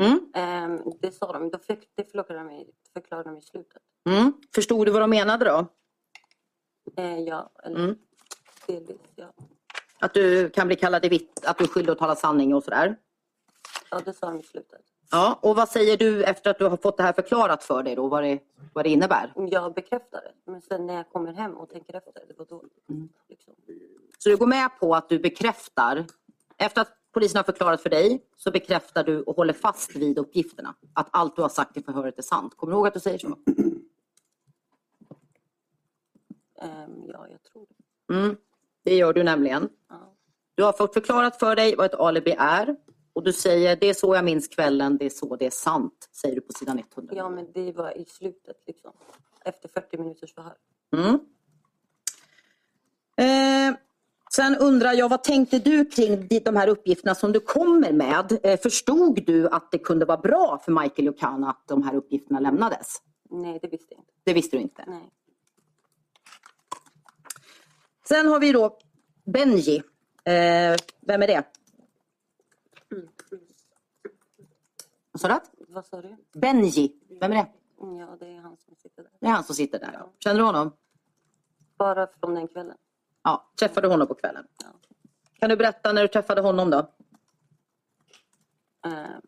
Mm? 0.01 0.19
ehm, 0.36 0.81
det 1.01 1.11
sa 1.11 1.31
de, 1.33 1.49
då 1.49 1.57
fick, 1.57 1.89
det 1.95 2.03
förklarade 2.03 2.49
de, 2.49 2.51
i- 2.51 2.71
förklarade 2.93 3.29
de 3.29 3.38
i 3.38 3.41
slutet. 3.41 3.81
Mm? 4.09 4.33
Förstod 4.55 4.88
du 4.88 4.91
vad 4.91 5.01
de 5.01 5.09
menade 5.09 5.45
då? 5.45 5.65
Eh, 6.97 7.19
ja, 7.19 7.51
eller 7.63 7.79
Mm. 7.79 7.95
delvis 8.67 8.97
ja. 9.15 9.33
Att 9.99 10.13
du 10.13 10.49
kan 10.49 10.67
bli 10.67 10.75
kallad 10.75 11.05
i 11.05 11.09
vitt, 11.09 11.45
att 11.45 11.57
du 11.57 11.63
är 11.63 11.67
skyldig 11.67 11.91
att 11.91 11.97
tala 11.99 12.15
sanning 12.15 12.53
och 12.53 12.63
sådär? 12.63 12.95
Ja, 13.91 13.99
det 14.05 14.13
sa 14.13 14.27
de 14.27 14.39
i 14.39 14.43
slutet. 14.43 14.81
Ja, 15.12 15.39
och 15.41 15.56
vad 15.56 15.70
säger 15.70 15.97
du 15.97 16.24
efter 16.24 16.49
att 16.49 16.60
du 16.60 16.66
har 16.66 16.78
fått 16.78 16.97
det 16.97 17.03
här 17.03 17.14
förklarat 17.14 17.64
för 17.64 17.84
dig 17.84 17.95
då, 17.95 18.08
vad 18.08 18.24
det, 18.24 18.39
vad 18.74 18.86
det 18.86 18.89
innebär? 18.89 19.34
Jag 19.36 19.74
bekräftar 19.74 20.22
det, 20.22 20.51
men 20.51 20.62
sen 20.62 20.88
när 20.88 20.93
jag 20.93 21.10
kommer 21.10 21.34
hem 21.34 21.53
och 21.53 21.70
tänker 21.70 21.93
efter, 21.95 22.14
det 22.28 22.34
var 22.38 22.45
då. 22.45 22.64
Mm. 22.89 23.10
Liksom. 23.30 23.53
Så 24.18 24.30
du 24.30 24.38
går 24.38 24.47
med 24.47 24.70
på 24.80 24.95
att 24.95 25.10
du 25.10 25.20
bekräftar, 25.20 26.06
efter 26.58 26.82
att 26.82 26.91
polisen 27.14 27.38
har 27.38 27.43
förklarat 27.43 27.82
för 27.82 27.89
dig, 27.89 28.24
så 28.38 28.51
bekräftar 28.51 29.03
du 29.03 29.22
och 29.22 29.36
håller 29.36 29.53
fast 29.53 29.95
vid 29.95 30.18
uppgifterna. 30.18 30.76
Att 30.93 31.08
allt 31.12 31.36
du 31.36 31.41
har 31.41 31.49
sagt 31.49 31.78
i 31.78 31.84
förhöret 31.84 32.18
är 32.18 32.24
sant. 32.24 32.58
Kommer 32.58 32.74
du 32.74 32.78
ihåg 32.78 32.88
att 32.88 32.93
du 32.93 32.99
säger 32.99 33.18
så? 33.18 33.38
Ehm, 36.62 37.03
ja, 37.08 37.28
jag 37.30 37.43
tror 37.43 37.66
det. 37.70 38.14
Mm, 38.14 38.38
det 38.84 38.95
gör 38.95 39.14
du 39.14 39.24
nämligen. 39.24 39.70
Ja. 39.89 40.16
Du 40.56 40.64
har 40.64 40.74
fått 40.74 40.93
förklarat 40.93 41.39
för 41.39 41.56
dig 41.56 41.76
vad 41.76 41.86
ett 41.86 41.99
alibi 41.99 42.36
är. 42.38 42.76
Och 43.16 43.24
du 43.24 43.34
säger, 43.34 43.76
det 43.76 43.88
är 43.89 43.93
så 43.93 44.16
jag 44.16 44.26
minns 44.26 44.47
kvällen, 44.47 44.97
det 44.97 45.05
är 45.05 45.09
så 45.09 45.36
det 45.36 45.45
är 45.45 45.49
sant. 45.49 46.09
Säger 46.11 46.36
du 46.36 46.41
på 46.41 46.53
sidan 46.53 46.80
100. 46.95 47.16
ja, 47.16 47.30
men 47.30 47.51
det 47.51 47.72
var 47.72 47.97
i 47.97 48.05
slutet 48.05 48.57
liksom. 48.68 48.91
Efter 49.45 49.70
40 49.70 49.97
minuters 49.97 50.34
förhör. 50.34 50.55
Mm. 50.95 51.20
Eh, 53.18 53.78
sen 54.32 54.55
undrar 54.57 54.93
jag, 54.93 55.09
vad 55.09 55.24
tänkte 55.24 55.59
du 55.59 55.86
kring 55.86 56.28
de- 56.43 56.55
här 56.55 56.68
uppgifterna 56.68 57.16
som 57.16 57.32
du 57.32 57.39
kommer 57.39 57.91
med? 57.91 58.39
Eh, 58.43 58.59
förstod 58.59 59.26
du 59.26 59.47
att 59.49 59.72
det 59.72 59.78
kunde 59.78 60.05
vara 60.05 60.18
bra 60.18 60.61
för 60.66 60.72
Michael 60.72 61.05
Jokana 61.05 61.49
att 61.49 61.68
de 61.68 61.84
här 61.84 61.95
uppgifterna 61.95 62.39
lämnades? 62.39 63.01
Nej, 63.30 63.59
det 63.61 63.68
visste 63.68 63.88
jag 63.93 63.99
inte. 63.99 64.11
Det 64.24 64.34
visste 64.34 64.57
du 64.57 64.61
inte. 64.61 64.84
Nej. 64.88 65.11
Sen 68.07 68.28
har 68.28 68.39
vi 68.39 68.51
då 68.51 68.78
Benji. 69.26 69.76
Eh, 70.24 70.76
vem 71.01 71.22
är 71.22 71.28
det? 71.28 71.43
Vad 75.16 75.22
sa 75.22 75.28
du? 75.28 75.66
Vad 75.74 75.86
sa 75.86 76.01
du? 76.01 76.18
Benji. 76.34 76.99
Vem 77.20 77.32
är 77.32 77.36
det? 77.36 77.47
Ja, 77.78 78.18
det 78.20 78.28
är 78.28 78.39
han 78.41 78.57
som 78.57 78.76
sitter 78.76 79.03
där. 79.03 79.11
Det 79.20 79.26
är 79.28 79.32
han 79.32 79.43
som 79.43 79.55
sitter 79.55 79.80
där. 79.80 79.91
ja. 79.93 80.11
Känner 80.20 80.39
du 80.39 80.45
honom? 80.45 80.72
Bara 81.78 82.07
från 82.07 82.36
den 82.36 82.47
kvällen. 82.47 82.78
Ja, 83.24 83.51
träffade 83.59 83.88
du 83.88 83.91
honom 83.91 84.07
på 84.07 84.13
kvällen? 84.16 84.47
Ja. 84.63 84.68
Kan 85.34 85.49
du 85.49 85.55
berätta 85.57 85.93
när 85.93 86.01
du 86.01 86.07
träffade 86.07 86.41
honom 86.41 86.70
då? 86.70 86.91
Ehm. 88.86 89.22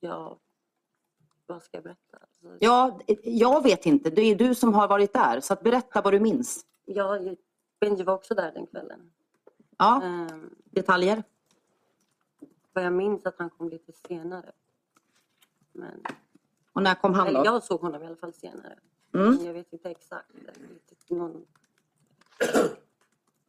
ja, 0.00 0.38
vad 1.46 1.62
ska 1.62 1.76
jag 1.76 1.84
berätta? 1.84 2.18
Alltså, 2.20 2.56
Ja, 2.60 3.00
jag 3.22 3.62
vet 3.62 3.86
inte. 3.86 4.10
Det 4.10 4.22
är 4.22 4.34
du 4.36 4.54
som 4.54 4.74
har 4.74 4.88
varit 4.88 5.12
där. 5.12 5.40
Så 5.40 5.54
berätta 5.54 6.02
vad 6.02 6.12
du 6.12 6.20
minns. 6.20 6.66
ja, 6.84 7.18
Benji 7.80 8.02
var 8.04 8.14
också 8.14 8.34
där 8.34 8.52
den 8.52 8.66
kvällen. 8.66 9.12
Ja, 9.78 10.02
Ehm, 10.02 10.54
detaljer. 10.64 11.22
Vad 12.72 12.84
jag 12.84 12.92
minns 12.92 13.26
att 13.26 13.38
han 13.38 13.50
kom 13.50 13.68
lite 13.68 13.92
senare. 13.92 14.52
Men, 15.72 16.02
Och 16.72 16.82
när 16.82 16.94
kom 16.94 17.14
han 17.14 17.34
då? 17.34 17.42
jag 17.44 17.62
såg 17.62 17.80
honom 17.80 18.02
i 18.02 18.06
alla 18.06 18.16
fall 18.16 18.32
senare. 18.32 18.78
Mm. 19.14 19.34
Men 19.34 19.44
jag 19.44 19.52
vet 19.52 19.72
inte 19.72 19.90
exakt. 19.90 20.34
Lite 20.34 21.14
någon, 21.14 21.46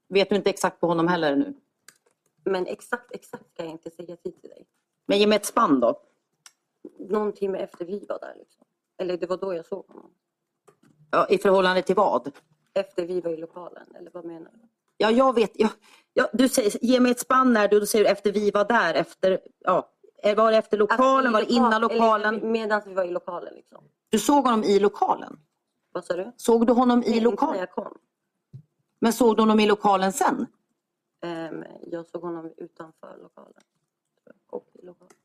Vet 0.08 0.30
du 0.30 0.36
inte 0.36 0.50
exakt 0.50 0.80
på 0.80 0.88
honom 0.88 1.08
heller 1.08 1.36
nu? 1.36 1.54
men 2.44 2.68
exakt, 2.68 3.12
exakt 3.12 3.54
kan 3.54 3.66
jag 3.66 3.74
inte 3.74 3.92
säga 3.92 4.16
tid 4.16 4.42
till 4.42 4.50
dig. 4.50 4.68
Men 5.06 5.20
ge 5.20 5.28
mig 5.28 5.36
ett 5.36 5.46
spann 5.46 5.80
då. 5.80 6.02
Någon 7.00 7.34
timme 7.34 7.58
efter 7.58 7.86
vi 7.86 8.06
var 8.10 8.20
där. 8.20 8.36
Liksom. 8.38 8.66
Eller 8.98 9.18
det 9.18 9.28
var 9.28 9.38
då 9.38 9.54
jag 9.54 9.66
såg 9.66 9.88
honom. 9.88 10.12
Ja, 11.12 11.28
I 11.30 11.38
förhållande 11.38 11.82
till 11.82 11.96
vad? 11.96 12.32
Efter 12.74 13.06
vi 13.06 13.22
var 13.22 13.32
i 13.32 13.38
lokalen, 13.38 13.96
eller 13.96 14.12
vad 14.12 14.26
menar 14.26 14.52
du? 14.54 14.68
Ja, 14.98 15.12
jag 15.12 15.36
vet. 15.36 15.52
Ja, 15.54 15.70
ja, 16.14 16.30
du 16.34 16.50
säger, 16.50 16.86
ge 16.86 17.00
mig 17.00 17.12
ett 17.12 17.20
spann 17.20 17.54
du 17.72 17.80
då 17.80 17.86
säger 17.86 18.06
du 18.06 18.12
efter 18.12 18.32
vi 18.32 18.52
var 18.52 18.66
där. 18.66 18.94
Efter, 18.94 19.40
ja, 19.60 19.90
var 20.36 20.52
det 20.52 20.58
efter 20.58 20.78
lokalen? 20.78 21.34
Var 21.34 21.42
det 21.42 21.52
innan 21.52 21.82
lokalen? 21.82 22.52
Medan 22.52 22.82
vi 22.86 22.94
var 22.94 23.04
i 23.04 23.12
lokalen. 23.12 23.54
Liksom. 23.54 23.84
Du 24.10 24.20
såg 24.20 24.44
honom 24.46 24.64
i 24.64 24.80
lokalen? 24.80 25.40
Vad 25.92 26.06
sa 26.06 26.14
du? 26.14 26.32
Såg 26.38 26.68
du 26.68 26.74
honom 26.74 27.04
i 27.04 27.20
lokalen? 27.20 27.68
Men 29.00 29.14
såg 29.14 29.38
du 29.38 29.42
honom 29.42 29.60
i 29.60 29.68
lokalen 29.68 30.14
sen? 30.14 30.48
Ehm, 31.22 31.64
jag 31.92 32.06
såg 32.06 32.22
honom 32.22 32.54
utanför 32.58 33.18
lokalen. 33.22 33.64
Och 34.50 34.68
i 34.74 34.86
lokalen. 34.86 35.16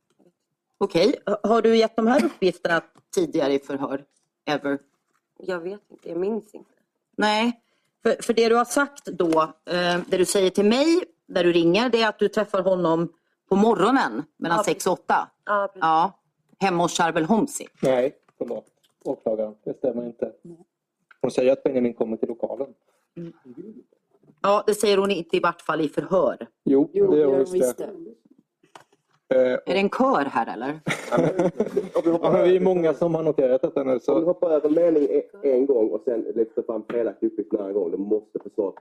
Okej. 0.78 1.16
Har 1.42 1.62
du 1.62 1.76
gett 1.76 1.96
de 1.96 2.06
här 2.06 2.24
uppgifterna 2.24 2.82
tidigare 3.14 3.52
i 3.52 3.58
förhör? 3.58 4.04
Ever? 4.44 4.78
Jag 5.38 5.60
vet 5.60 5.90
inte, 5.90 6.08
jag 6.08 6.18
minns 6.18 6.54
inte. 6.54 6.70
Nej, 7.16 7.60
för, 8.06 8.22
för 8.22 8.32
det 8.32 8.48
du 8.48 8.54
har 8.54 8.64
sagt 8.64 9.04
då, 9.06 9.42
eh, 9.70 10.00
det 10.08 10.16
du 10.16 10.24
säger 10.24 10.50
till 10.50 10.64
mig 10.64 11.04
när 11.26 11.44
du 11.44 11.52
ringer, 11.52 11.88
det 11.88 12.02
är 12.02 12.08
att 12.08 12.18
du 12.18 12.28
träffar 12.28 12.62
honom 12.62 13.08
på 13.48 13.56
morgonen 13.56 14.22
mellan 14.36 14.56
Ja, 14.58 14.64
6 14.64 14.86
och 14.86 14.92
8. 14.92 15.28
Ja, 15.46 15.66
precis. 15.68 15.80
Ja, 15.80 16.20
hemma 16.58 16.82
hos 16.82 16.96
Charbel 16.98 17.24
Homsi. 17.24 17.66
Nej, 17.82 18.14
förlåt. 18.38 18.66
Åklagaren, 19.04 19.54
det 19.64 19.78
stämmer 19.78 20.06
inte. 20.06 20.32
Hon 21.20 21.30
säger 21.30 21.52
att 21.52 21.62
Benjamin 21.62 21.94
kommer 21.94 22.16
till 22.16 22.28
lokalen. 22.28 22.68
Ja, 24.42 24.64
det 24.66 24.74
säger 24.74 24.98
hon 24.98 25.10
inte 25.10 25.36
i 25.36 25.40
vart 25.40 25.60
fall 25.60 25.80
i 25.80 25.88
förhör. 25.88 26.46
Jo, 26.64 26.90
Jo, 26.92 27.10
det 27.10 27.18
gör 27.18 27.26
hon 27.26 27.52
visst 27.52 27.80
Är 29.28 29.60
det 29.66 29.72
en 29.78 29.90
kör 29.90 30.24
här 30.24 30.52
eller? 30.54 30.80
Ja, 31.10 31.18
men, 32.04 32.14
om 32.14 32.44
vi 32.44 32.56
är 32.56 32.60
många 32.60 32.94
som 32.94 33.14
har 33.14 33.22
noterat 33.22 33.62
detta 33.62 33.84
nu. 33.84 33.90
Om 33.90 33.94
vi 33.98 34.00
Så, 34.04 34.24
hoppar 34.24 34.50
över 34.50 34.70
mening 34.70 35.08
en 35.42 35.66
gång 35.66 35.88
och 35.90 36.02
sen 36.04 36.20
lyfter 36.34 36.62
fram 36.62 36.84
felaktig 36.92 37.26
uppgift 37.26 37.52
en 37.52 37.60
annan 37.60 37.72
gång, 37.72 37.90
då 37.90 37.98
måste 37.98 38.38
försvaret 38.42 38.74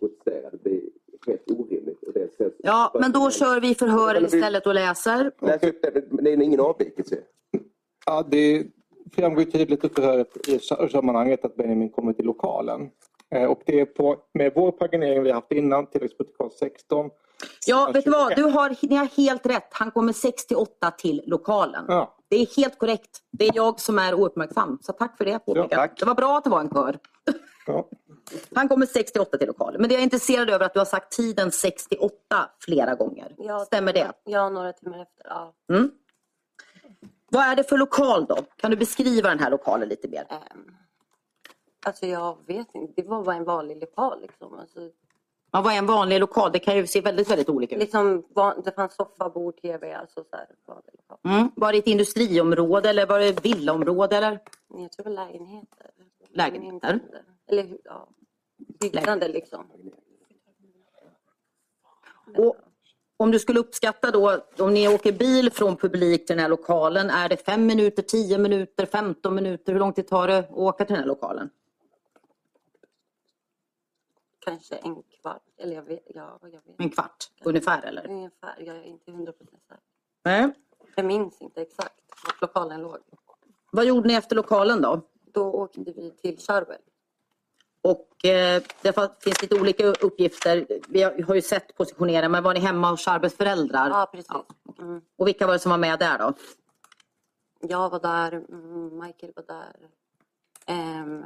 protestera. 0.00 0.50
Det 0.50 0.62
blir 0.62 0.80
helt 1.26 1.50
orimligt. 1.50 2.02
Och 2.02 2.12
det 2.12 2.36
känns- 2.38 2.52
Ja, 2.58 2.90
men 3.00 3.12
då 3.12 3.30
kör 3.30 3.60
vi 3.60 3.74
förhör 3.74 4.24
istället 4.24 4.66
och 4.66 4.74
läser. 4.74 5.30
Läs 5.40 5.62
upp 5.62 5.82
det, 5.82 6.04
men 6.10 6.24
det 6.24 6.30
är 6.32 6.42
ingen 6.42 6.60
avvikelse. 6.60 7.16
ja, 8.06 8.24
det 8.30 8.66
framgår 9.16 9.42
tydligt 9.42 9.84
i 9.84 9.88
förhöret 9.88 10.48
i 10.48 10.58
sammanhanget 10.88 11.44
att 11.44 11.56
Benjamin 11.56 11.90
kommer 11.90 12.12
till 12.12 12.24
lokalen. 12.24 12.90
Eh, 13.32 13.44
och 13.44 13.62
det 13.66 13.80
är 13.80 13.84
på, 13.84 14.16
med 14.34 14.52
vår 14.54 14.72
paginering 14.72 15.22
vi 15.22 15.28
har 15.30 15.34
haft 15.34 15.52
innan, 15.52 15.86
tilläggsprotokoll 15.86 16.50
16. 16.50 17.10
Ja, 17.66 17.90
vet 17.94 18.04
du 18.04 18.10
vad? 18.10 18.36
Du 18.36 18.42
har, 18.42 18.76
ni 18.82 18.96
har 18.96 19.06
helt 19.06 19.46
rätt. 19.46 19.68
Han 19.70 19.90
kommer 19.90 20.12
6 20.12 20.46
till 20.46 20.56
8 20.56 20.90
till 20.90 21.22
lokalen. 21.26 21.84
Ja, 21.88 22.16
Det 22.28 22.36
är 22.36 22.56
helt 22.56 22.78
korrekt. 22.78 23.18
Det 23.30 23.46
är 23.48 23.52
jag 23.54 23.80
som 23.80 23.98
är 23.98 24.14
ouppmärksam. 24.14 24.78
Så 24.82 24.92
tack 24.92 25.16
för 25.18 25.24
det 25.24 25.38
påpekandet. 25.38 25.78
tack. 25.78 25.98
Det 25.98 26.04
var 26.04 26.14
bra 26.14 26.38
att 26.38 26.44
det 26.44 26.50
var 26.50 26.60
en 26.60 26.70
kör. 26.70 26.98
ja. 27.66 27.88
Han 28.54 28.68
kommer 28.68 28.86
6 28.86 29.12
till 29.12 29.20
8 29.20 29.38
till 29.38 29.46
lokalen. 29.46 29.80
Men 29.80 29.88
det 29.88 29.94
jag 29.94 30.00
är 30.00 30.04
intresserad 30.04 30.50
över 30.50 30.66
att 30.66 30.72
du 30.74 30.80
har 30.80 30.84
sagt 30.84 31.12
tiden 31.12 31.50
6 31.52 31.86
till 31.88 31.98
8 31.98 32.12
flera 32.60 32.94
gånger. 32.94 33.34
Ja, 33.38 33.60
Stämmer 33.60 33.92
det? 33.92 34.12
Ja, 34.24 34.48
några 34.48 34.72
timmar 34.72 35.02
efter. 35.02 35.24
Ja. 35.24 35.52
Mm. 35.70 35.90
Vad 37.30 37.42
är 37.44 37.56
det 37.56 37.64
för 37.64 37.78
lokal 37.78 38.26
då? 38.28 38.36
Kan 38.56 38.70
du 38.70 38.76
beskriva 38.76 39.28
den 39.28 39.38
här 39.38 39.50
lokalen 39.50 39.88
lite 39.88 40.08
mer? 40.08 40.26
Ehm, 40.30 40.74
alltså 41.86 42.06
jag 42.06 42.38
vet 42.46 42.74
inte. 42.74 43.02
Det 43.02 43.08
var 43.08 43.24
bara 43.24 43.36
en 43.36 43.44
vanlig 43.44 43.80
lokal. 43.80 44.20
Liksom. 44.22 44.54
Alltså, 44.54 44.90
Ja, 45.54 45.62
vad 45.62 45.72
är 45.72 45.78
en 45.78 45.86
vanlig 45.86 46.20
lokal? 46.20 46.52
Det 46.52 46.58
kan 46.58 46.76
ju 46.76 46.86
se 46.86 47.00
väldigt, 47.00 47.30
väldigt 47.30 47.48
olika 47.48 47.74
ut. 47.74 47.80
liksom 47.80 48.24
van, 48.34 48.62
det 48.64 48.72
fanns 48.72 48.94
soffa, 48.96 49.30
bord, 49.30 49.56
tv. 49.60 49.94
Alltså, 49.94 50.24
så 50.30 50.36
här, 50.36 50.46
vanlig 50.66 50.92
lokal. 50.98 51.18
Mm. 51.38 51.50
Var 51.56 51.72
det 51.72 51.78
ett 51.78 51.86
industriområde 51.86 52.90
eller 52.90 53.06
var 53.06 53.18
det 53.18 53.26
ett 53.26 53.44
villaområde? 53.44 54.16
Eller? 54.16 54.30
Jag 54.68 54.92
tror 54.92 55.04
det 55.04 55.10
var 55.10 55.26
lägenheter. 55.26 55.90
Lägenheter? 56.30 57.00
Eller 57.50 57.62
hur- 57.62 57.80
ja, 57.84 58.08
byggnader 58.80 59.28
liksom. 59.28 59.66
Och 62.38 62.56
om 63.16 63.30
du 63.30 63.38
skulle 63.38 63.60
uppskatta 63.60 64.10
då, 64.10 64.38
om 64.58 64.74
ni 64.74 64.88
åker 64.88 65.12
bil 65.12 65.50
från 65.52 65.76
publik 65.76 66.26
till 66.26 66.36
den 66.36 66.42
här 66.42 66.48
lokalen, 66.50 67.10
är 67.10 67.28
det 67.28 67.36
5 67.36 67.66
minuter, 67.66 68.02
10 68.02 68.38
minuter, 68.38 68.86
15 68.86 69.34
minuter? 69.34 69.72
Hur 69.72 69.78
lång 69.80 69.92
tid 69.92 70.08
tar 70.08 70.28
det 70.28 70.38
att 70.38 70.50
åka 70.52 70.84
till 70.84 70.94
den 70.94 71.02
här 71.02 71.08
lokalen? 71.08 71.50
Kanske 74.44 74.76
en 74.76 75.02
kvart. 75.02 75.42
Eller 75.56 75.74
jag 75.74 75.82
vet. 75.82 76.02
Ja, 76.14 76.38
jag 76.42 76.50
vet. 76.50 76.80
En 76.80 76.90
kvart 76.90 77.30
ungefär 77.44 77.82
eller? 77.82 78.06
Ungefär. 78.10 78.54
Jag 78.58 78.76
är 78.76 78.82
inte 78.82 79.10
hundra 79.10 79.32
procent 79.32 79.62
säker. 79.68 79.82
Nej. 80.24 80.52
Jag 80.96 81.04
minns 81.04 81.40
inte 81.40 81.62
exakt 81.62 81.94
vart 82.26 82.40
lokalen 82.40 82.80
låg. 82.82 82.98
Vad 83.72 83.84
gjorde 83.84 84.08
ni 84.08 84.14
efter 84.14 84.36
lokalen 84.36 84.82
då? 84.82 85.00
Då 85.32 85.52
åkte 85.52 85.80
vi 85.80 86.10
till 86.10 86.38
Charbel. 86.38 86.78
Och 87.82 88.24
eh, 88.24 88.62
det 88.82 89.22
finns 89.22 89.42
lite 89.42 89.60
olika 89.60 89.86
uppgifter. 89.86 90.66
Vi 90.88 91.02
har, 91.02 91.22
har 91.22 91.34
ju 91.34 91.42
sett 91.42 91.76
positionera, 91.76 92.28
men 92.28 92.42
var 92.42 92.54
ni 92.54 92.60
hemma 92.60 92.90
hos 92.90 93.04
Charbels 93.04 93.36
föräldrar? 93.36 93.88
Ja, 93.88 94.08
precis. 94.12 94.26
Ja. 94.30 94.46
Mm. 94.78 95.00
Och 95.16 95.28
vilka 95.28 95.46
var 95.46 95.52
det 95.52 95.58
som 95.58 95.70
var 95.70 95.78
med 95.78 95.98
där 95.98 96.18
då? 96.18 96.34
Jag 97.60 97.90
var 97.90 98.00
där, 98.00 98.32
mm, 98.32 98.98
Michael 98.98 99.32
var 99.36 99.42
där, 99.42 99.88
ehm, 100.66 101.24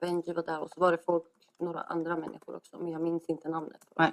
Benji 0.00 0.32
var 0.32 0.42
där 0.42 0.60
och 0.60 0.70
så 0.70 0.80
var 0.80 0.92
det 0.92 0.98
folk, 0.98 1.24
några 1.60 1.80
andra 1.80 2.16
människor 2.16 2.56
också, 2.56 2.78
men 2.78 2.88
jag 2.92 3.00
minns 3.02 3.24
inte 3.28 3.48
namnet. 3.48 3.80
Nej. 3.96 4.12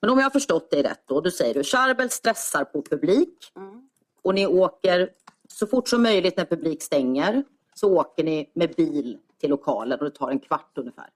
Men 0.00 0.10
om 0.10 0.18
jag 0.18 0.24
har 0.24 0.30
förstått 0.30 0.70
dig 0.70 0.82
rätt 0.82 1.02
då, 1.06 1.20
då 1.20 1.30
säger 1.30 1.54
du 1.54 1.64
Charbel 1.64 2.10
stressar 2.10 2.64
på 2.64 2.82
publik 2.82 3.52
Mm. 3.56 3.88
och 4.22 4.34
ni 4.34 4.46
åker 4.46 5.10
så 5.48 5.66
fort 5.66 5.88
som 5.88 6.02
möjligt 6.02 6.36
när 6.36 6.44
publik 6.44 6.82
stänger 6.82 7.44
så 7.74 7.98
åker 7.98 8.24
ni 8.24 8.50
med 8.54 8.74
bil 8.74 9.18
till 9.38 9.50
lokalen 9.50 9.98
och 9.98 10.04
det 10.04 10.10
tar 10.10 10.30
en 10.30 10.40
kvart 10.40 10.78
ungefär. 10.78 11.10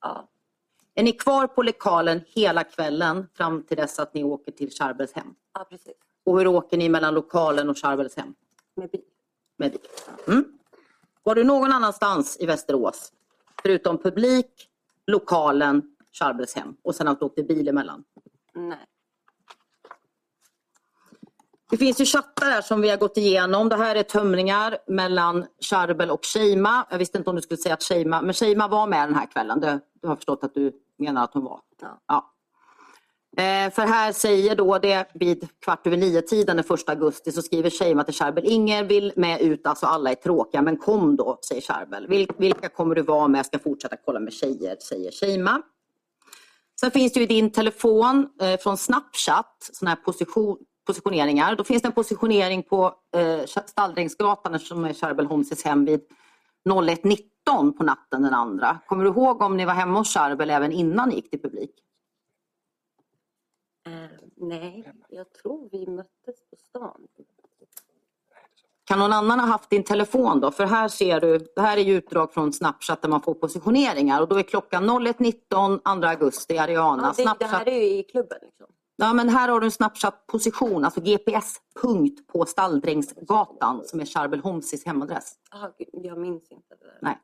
Ja, 0.00 0.28
Är 0.94 1.02
ni 1.02 1.12
kvar 1.12 1.46
på 1.46 1.62
lokalen 1.62 2.20
hela 2.26 2.64
kvällen 2.64 3.28
fram 3.34 3.62
till 3.62 3.76
dess 3.76 3.98
att 3.98 4.14
ni 4.14 4.24
åker 4.24 4.52
till 4.52 4.70
Charbels 4.70 5.12
hem? 5.12 5.34
ja, 5.54 5.66
precis. 5.70 5.94
Och 6.24 6.38
hur 6.38 6.46
åker 6.46 6.76
ni 6.76 6.88
mellan 6.88 7.14
lokalen 7.14 7.70
och 7.70 7.78
Charbels 7.78 8.16
hem? 8.16 8.34
Med 8.74 8.90
bil. 8.90 9.02
Med 9.56 9.70
bil. 9.72 9.80
Mm. 10.26 10.58
Var 11.22 11.34
du 11.34 11.44
någon 11.44 11.72
annanstans 11.72 12.36
i 12.40 12.46
Västerås? 12.46 13.12
Förutom 13.62 13.98
publik, 13.98 14.68
lokalen, 15.06 15.82
Charbels 16.12 16.54
hem 16.54 16.76
och 16.82 16.94
sen 16.94 17.08
att 17.08 17.18
du 17.20 17.24
åkte 17.26 17.42
bil 17.42 17.68
emellan? 17.68 18.04
Nej. 18.54 18.78
Det 21.70 21.76
finns 21.76 22.00
ju 22.00 22.04
chattar 22.04 22.46
här 22.46 22.62
som 22.62 22.80
vi 22.80 22.90
har 22.90 22.96
gått 22.96 23.16
igenom. 23.16 23.68
Det 23.68 23.76
här 23.76 23.96
är 23.96 24.02
tömningar 24.02 24.78
mellan 24.86 25.46
Charbel 25.70 26.10
och 26.10 26.20
Sheima. 26.26 26.86
Jag 26.90 26.98
visste 26.98 27.18
inte 27.18 27.30
om 27.30 27.36
du 27.36 27.42
skulle 27.42 27.58
säga 27.58 27.74
att 27.74 27.82
Sheima, 27.82 28.22
men 28.22 28.34
Sheima 28.34 28.68
var 28.68 28.86
med 28.86 29.08
den 29.08 29.14
här 29.14 29.26
kvällen. 29.26 29.60
Det, 29.60 29.80
du 30.02 30.08
har 30.08 30.16
förstått 30.16 30.44
att 30.44 30.54
du 30.54 30.72
menar 30.98 31.24
att 31.24 31.34
hon 31.34 31.44
var. 31.44 31.60
Ja. 31.80 32.14
Eh, 32.14 32.22
Eh, 33.36 33.70
för 33.70 33.82
här 33.82 34.12
säger 34.12 34.56
då 34.56 34.78
det 34.78 35.10
vid 35.14 35.48
kvart 35.64 35.86
över 35.86 35.96
nio 35.96 36.22
tiden 36.22 36.56
den 36.56 36.64
1 36.74 36.88
augusti 36.88 37.32
så 37.32 37.42
skriver 37.42 37.70
Sheima 37.70 38.04
till 38.04 38.14
Charbel. 38.14 38.44
Ingen 38.46 38.88
vill 38.88 39.12
med 39.16 39.40
ut, 39.40 39.66
alltså 39.66 39.86
alla 39.86 40.10
är 40.10 40.14
tråkiga, 40.14 40.62
men 40.62 40.76
kom 40.76 41.16
då, 41.16 41.38
säger 41.48 41.62
Charbel. 41.62 42.06
Vil, 42.06 42.28
vilka 42.38 42.68
kommer 42.68 42.94
du 42.94 43.02
vara 43.02 43.28
med? 43.28 43.38
Jag 43.38 43.46
ska 43.46 43.58
fortsätta 43.58 43.96
kolla 44.04 44.20
med 44.20 44.32
tjejer, 44.32 44.76
säger 44.80 45.12
Sheima. 45.12 45.62
Sen 46.80 46.90
finns 46.90 47.12
det 47.12 47.20
ju 47.20 47.24
i 47.24 47.26
din 47.26 47.50
telefon 47.50 48.28
eh, 48.40 48.60
från 48.60 48.76
Snapchat 48.76 49.70
såna 49.72 49.90
här 49.90 49.96
position, 49.96 50.56
positioneringar. 50.86 51.56
Då 51.56 51.64
finns 51.64 51.82
det 51.82 51.88
en 51.88 51.92
positionering 51.92 52.62
på 52.62 52.94
eh, 53.16 53.62
Stallringsgatan 53.66 54.58
som 54.58 54.84
är 54.84 54.92
Charbel 54.92 55.26
Holmses 55.26 55.64
hem 55.64 55.84
vid 55.84 56.00
01.19 56.68 57.72
på 57.72 57.84
natten 57.84 58.22
den 58.22 58.34
andra. 58.34 58.78
Kommer 58.86 59.04
du 59.04 59.10
ihåg 59.10 59.42
om 59.42 59.56
ni 59.56 59.64
var 59.64 59.74
hemma 59.74 59.98
hos 59.98 60.14
Charbel 60.14 60.50
även 60.50 60.72
innan 60.72 61.08
ni 61.08 61.14
gick 61.14 61.30
till 61.30 61.42
publik? 61.42 61.70
Eh, 63.86 63.92
nej, 64.36 64.92
jag 65.08 65.32
tror 65.32 65.68
vi 65.72 65.86
möttes 65.86 66.36
på 66.50 66.56
stan. 66.56 67.06
Kan 68.84 68.98
någon 68.98 69.12
annan 69.12 69.40
ha 69.40 69.46
haft 69.46 69.70
din 69.70 69.84
telefon 69.84 70.40
då? 70.40 70.50
För 70.50 70.64
här 70.64 70.88
ser 70.88 71.20
du, 71.20 71.38
det 71.38 71.60
här 71.60 71.76
är 71.76 71.82
ju 71.82 71.94
utdrag 71.94 72.34
från 72.34 72.52
Snapchat 72.52 73.02
där 73.02 73.08
man 73.08 73.22
får 73.22 73.34
positioneringar 73.34 74.20
och 74.20 74.28
då 74.28 74.38
är 74.38 74.42
klockan 74.42 74.90
01.19 74.90 76.00
2 76.00 76.06
augusti, 76.06 76.58
Ariana. 76.58 77.02
Ja, 77.02 77.08
det, 77.08 77.16
det 77.16 77.22
Snapchat. 77.22 77.50
här 77.50 77.68
är 77.68 77.82
ju 77.82 77.98
i 77.98 78.02
klubben. 78.02 78.38
Liksom. 78.42 78.66
Ja, 78.96 79.12
men 79.12 79.28
här 79.28 79.48
har 79.48 79.60
du 79.60 79.66
en 79.66 79.70
Snapchat-position, 79.70 80.84
alltså 80.84 81.00
GPS-punkt 81.00 82.26
på 82.26 82.46
Stalldrängsgatan 82.46 83.82
som 83.84 84.00
är 84.00 84.04
Charbel 84.04 84.40
Holmsis 84.40 84.86
hemadress. 84.86 85.34
Ah, 85.50 85.68
jag 85.92 86.18
minns 86.18 86.50
inte 86.50 86.74
det 86.80 86.86
där. 86.86 86.98
Nej. 87.02 87.18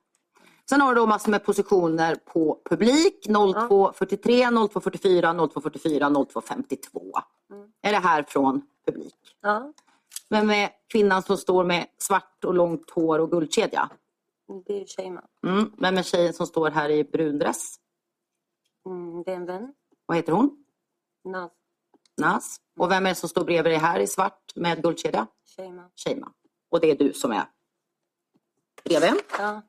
Sen 0.68 0.80
har 0.80 0.94
du 0.94 1.00
då 1.00 1.06
massor 1.06 1.30
med 1.30 1.44
positioner 1.44 2.14
på 2.14 2.60
publik, 2.64 3.26
0243, 3.26 4.50
0244, 4.50 5.32
0244, 5.32 6.08
0252. 6.10 7.00
Mm. 7.50 7.72
Är 7.82 7.92
det 7.92 7.98
här 7.98 8.22
från 8.22 8.62
publik? 8.86 9.36
Ja, 9.40 9.72
Vem 10.28 10.50
är 10.50 10.70
kvinnan 10.88 11.22
som 11.22 11.36
står 11.36 11.64
med 11.64 11.86
svart 11.98 12.44
och 12.44 12.54
långt 12.54 12.90
hår 12.90 13.18
och 13.18 13.30
guldkedja? 13.30 13.90
det 14.66 14.72
är 14.72 14.78
ju 14.78 14.86
Sheima. 14.86 15.24
Mm. 15.46 15.72
Vem 15.78 15.98
är 15.98 16.02
tjejen 16.02 16.32
som 16.32 16.46
står 16.46 16.70
här 16.70 16.90
i 16.90 17.04
brun 17.04 17.38
dress? 17.38 17.76
Mm, 18.86 19.22
det 19.22 19.32
är 19.32 19.36
en 19.36 19.46
vän. 19.46 19.74
Vad 20.06 20.16
heter 20.16 20.32
hon? 20.32 20.64
Naz. 21.24 21.50
Nas. 22.16 22.60
Och 22.76 22.90
vem 22.90 23.06
är 23.06 23.10
det 23.10 23.14
som 23.14 23.28
står 23.28 23.44
bredvid 23.44 23.72
dig 23.72 23.78
här 23.78 24.00
i 24.00 24.06
svart 24.06 24.52
med 24.56 24.82
guldkedja? 24.82 25.26
Sheima. 25.56 25.90
Sheima. 25.96 26.32
Och 26.70 26.80
det 26.80 26.90
är 26.90 26.96
du 26.96 27.12
som 27.12 27.32
är 27.32 27.44
bredvid. 28.84 29.14
Ja. 29.38 29.62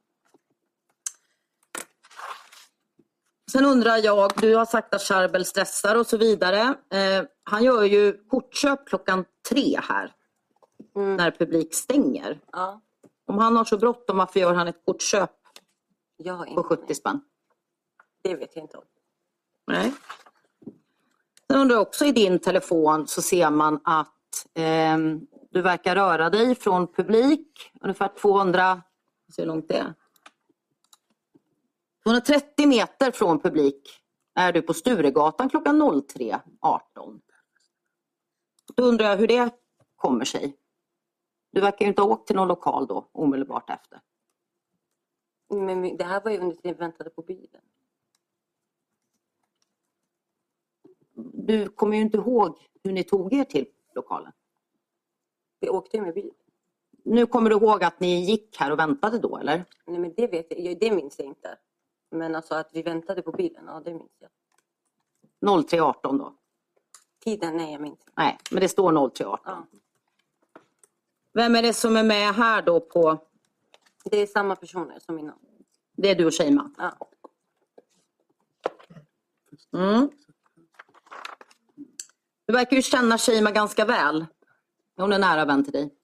Sen 3.51 3.65
undrar 3.65 3.97
jag, 3.97 4.31
du 4.41 4.55
har 4.55 4.65
sagt 4.65 4.93
att 4.93 5.01
Charbel 5.01 5.45
stressar 5.45 5.95
och 5.95 6.07
så 6.07 6.17
vidare. 6.17 6.61
Eh, 6.93 7.25
han 7.43 7.63
gör 7.63 7.83
ju 7.83 8.23
kortköp 8.27 8.87
klockan 8.87 9.25
tre 9.49 9.79
här 9.83 10.13
Mm. 10.95 11.15
när 11.15 11.31
publik 11.31 11.73
stänger. 11.73 12.39
ja. 12.51 12.81
Om 13.27 13.37
han 13.37 13.55
har 13.57 13.65
så 13.65 13.77
bråttom, 13.77 14.17
varför 14.17 14.39
gör 14.39 14.53
han 14.53 14.67
ett 14.67 14.85
kortköp 14.85 15.31
på 16.23 16.45
inte 16.47 16.63
70 16.63 16.95
spänn? 16.95 17.21
Det 18.21 18.35
vet 18.35 18.55
jag 18.55 18.63
inte 18.63 18.77
om. 18.77 18.83
Nej. 19.67 19.93
Sen 21.47 21.59
undrar 21.59 21.75
jag 21.75 21.81
också 21.81 22.05
i 22.05 22.11
din 22.11 22.39
telefon 22.39 23.07
så 23.07 23.21
ser 23.21 23.49
man 23.49 23.79
att 23.83 24.45
ehm, 24.53 25.27
du 25.51 25.61
verkar 25.61 25.95
röra 25.95 26.29
dig 26.29 26.55
från 26.55 26.87
publik 26.87 27.71
ungefär 27.81 28.07
200, 28.21 28.81
hur 29.37 29.45
långt 29.45 29.67
det 29.67 29.77
är? 29.77 29.93
230 32.03 32.67
meter 32.67 33.11
från 33.11 33.39
publik 33.39 33.89
är 34.35 34.53
du 34.53 34.61
på 34.61 34.73
Sturegatan 34.73 35.49
klockan 35.49 35.81
03.18. 35.81 37.21
Då 38.75 38.83
undrar 38.83 39.09
jag 39.09 39.17
hur 39.17 39.27
det 39.27 39.49
kommer 39.95 40.25
sig. 40.25 40.57
Du 41.51 41.61
verkar 41.61 41.85
ju 41.85 41.89
inte 41.89 42.01
ha 42.01 42.09
åkt 42.09 42.27
till 42.27 42.35
någon 42.35 42.47
lokal 42.47 42.87
då 42.87 43.09
omedelbart 43.11 43.69
efter. 43.69 44.01
Men 45.49 45.97
det 45.97 46.03
här 46.03 46.21
var 46.21 46.31
ju 46.31 46.37
under 46.37 46.55
tiden 46.55 46.73
vi 46.73 46.79
väntade 46.79 47.09
på 47.09 47.21
bilen. 47.21 47.61
du 51.49 51.67
kommer 51.67 51.95
ju 51.95 52.01
inte 52.01 52.17
ihåg 52.17 52.57
hur 52.83 52.91
ni 52.91 53.03
tog 53.03 53.33
er 53.33 53.43
till 53.43 53.65
lokalen. 53.95 54.31
Vi 55.59 55.69
åkte 55.69 55.97
ju 55.97 56.03
med 56.03 56.13
bil. 56.13 56.31
Nu 57.03 57.25
kommer 57.25 57.49
du 57.49 57.55
ihåg 57.55 57.83
att 57.83 57.99
ni 57.99 58.25
gick 58.25 58.57
här 58.59 58.71
och 58.71 58.79
väntade 58.79 59.19
då, 59.19 59.37
eller? 59.37 59.65
Nej, 59.85 59.99
men 59.99 60.13
det 60.13 60.27
vet 60.27 60.45
jag. 60.49 60.79
Det 60.79 60.91
minns 60.91 61.19
jag 61.19 61.27
inte. 61.27 61.57
Men 62.11 62.35
alltså 62.35 62.55
att 62.55 62.69
vi 62.73 62.81
väntade 62.81 63.21
på 63.21 63.31
bilen, 63.31 63.63
ja 63.67 63.81
det 63.85 63.93
minns 63.93 64.11
jag. 64.19 64.29
03.18 65.41 66.17
då? 66.17 66.35
Tiden, 67.23 67.57
nej 67.57 67.71
jag 67.71 67.81
minns 67.81 67.99
inte. 67.99 68.11
Nej, 68.15 68.37
men 68.51 68.61
det 68.61 68.69
står 68.69 68.91
03.18. 68.91 69.37
Ja. 69.45 69.67
Vem 71.33 71.55
är 71.55 71.61
det 71.61 71.73
som 71.73 71.97
är 71.97 72.03
med 72.03 72.35
här 72.35 72.61
då 72.61 72.79
på... 72.79 73.17
Det 74.03 74.17
är 74.17 74.27
samma 74.27 74.55
personer 74.55 74.99
som 74.99 75.19
innan. 75.19 75.39
Det 75.97 76.09
är 76.09 76.15
du 76.15 76.25
och 76.25 76.33
Sheima? 76.33 76.71
Ja. 76.77 77.09
Mm. 79.73 80.09
Du 82.45 82.53
verkar 82.53 82.75
ju 82.75 82.81
känna 82.81 83.17
Sheima 83.17 83.51
ganska 83.51 83.85
väl. 83.85 84.25
Hon 84.95 85.13
är 85.13 85.19
nära 85.19 85.45
vän 85.45 85.63
till 85.63 85.73
dig. 85.73 85.95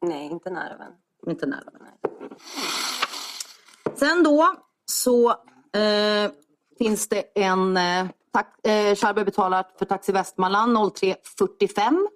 Nej, 0.00 0.26
inte 0.26 0.50
nära 0.50 0.76
vän. 0.76 0.92
Inte 1.26 1.46
nära 1.46 1.70
vän. 1.72 1.82
Nej. 1.82 2.14
Sen 3.94 4.22
då 4.22 4.56
så 4.84 5.30
eh, 5.78 6.30
finns 6.78 7.08
det 7.08 7.22
en... 7.34 7.76
Eh, 7.76 8.06
tak, 8.32 8.66
eh, 8.66 9.24
betalar 9.24 9.66
för 9.78 9.84
Taxi 9.84 10.12
Västmanland 10.12 10.76
03.45. 10.76 12.06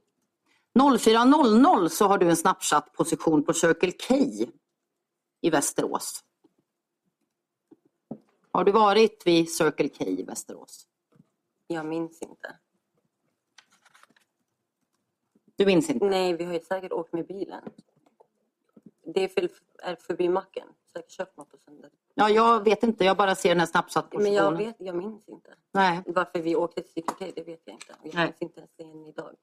04.00 0.75 1.89
så 1.89 2.07
har 2.07 2.19
du 2.19 2.31
en 2.31 2.37
Snapchat-position 2.37 3.45
på 3.45 3.53
Circle 3.53 3.93
K 3.93 4.15
i 5.41 5.51
Västerås. 5.51 6.25
Har 8.53 8.65
du 8.65 8.73
varit 8.73 9.23
vid 9.27 9.53
Circle 9.53 9.89
K 9.89 10.05
i 10.05 10.23
Västerås? 10.23 10.87
Jag 11.67 11.87
minns 11.87 12.23
inte. 12.23 12.57
Du 15.57 15.67
minns 15.67 15.91
inte? 15.91 16.07
Nej, 16.07 16.37
vi 16.37 16.45
har 16.45 16.53
ju 16.53 16.61
säkert 16.61 16.93
åkt 16.93 17.13
med 17.13 17.27
bilen. 17.27 17.63
Det 19.15 19.25
är, 19.25 19.29
för, 19.29 19.51
är 19.83 19.97
förbi 19.97 20.29
macken. 20.29 20.69
Säkert 20.93 21.11
köpt 21.11 21.37
något 21.37 21.53
och 21.55 21.61
sen... 21.65 21.85
Ja, 22.15 22.31
jag 22.31 22.65
vet 22.65 22.83
inte. 22.83 23.05
Jag 23.05 23.17
bara 23.17 23.35
ser 23.35 23.49
den 23.49 23.59
här 23.59 23.67
Snapchat-positionen. 23.67 24.23
Men 24.23 24.45
jag 24.45 24.57
vet, 24.57 24.77
jag 24.79 24.97
minns 24.97 25.29
inte. 25.29 25.55
Nej. 25.73 26.03
Varför 26.07 26.43
vi 26.43 26.57
åkte 26.57 26.81
till 26.83 26.93
Circle 26.93 27.15
K, 27.19 27.33
det 27.37 27.43
vet 27.43 27.61
jag 27.65 27.75
inte. 27.75 27.95
Jag 28.03 28.15
Nej. 28.15 28.25
minns 28.25 28.43
inte 28.43 28.61
ens 28.61 28.71
det 28.77 29.09
idag. 29.09 29.35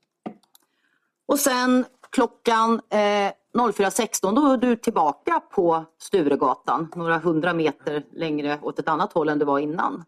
Och 1.25 1.39
sen 1.39 1.85
klockan 2.09 2.73
eh, 2.89 3.31
04.16 3.53 4.35
då 4.35 4.51
är 4.51 4.57
du 4.57 4.75
tillbaka 4.75 5.39
på 5.39 5.85
Sturegatan. 5.97 6.91
Några 6.95 7.17
hundra 7.17 7.53
meter 7.53 8.05
längre 8.11 8.59
åt 8.61 8.79
ett 8.79 8.87
annat 8.87 9.13
håll 9.13 9.29
än 9.29 9.39
du 9.39 9.45
var 9.45 9.59
innan. 9.59 10.05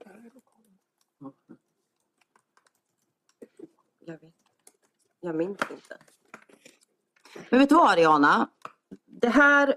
Jag 4.00 4.22
vet. 4.22 4.34
Jag 5.20 5.36
minns 5.36 5.60
inte. 5.72 5.98
Men 7.50 7.60
vet 7.60 7.70
du 7.70 7.76
vad 7.76 7.90
Ariana? 7.90 8.50
Det 9.06 9.30
här 9.30 9.76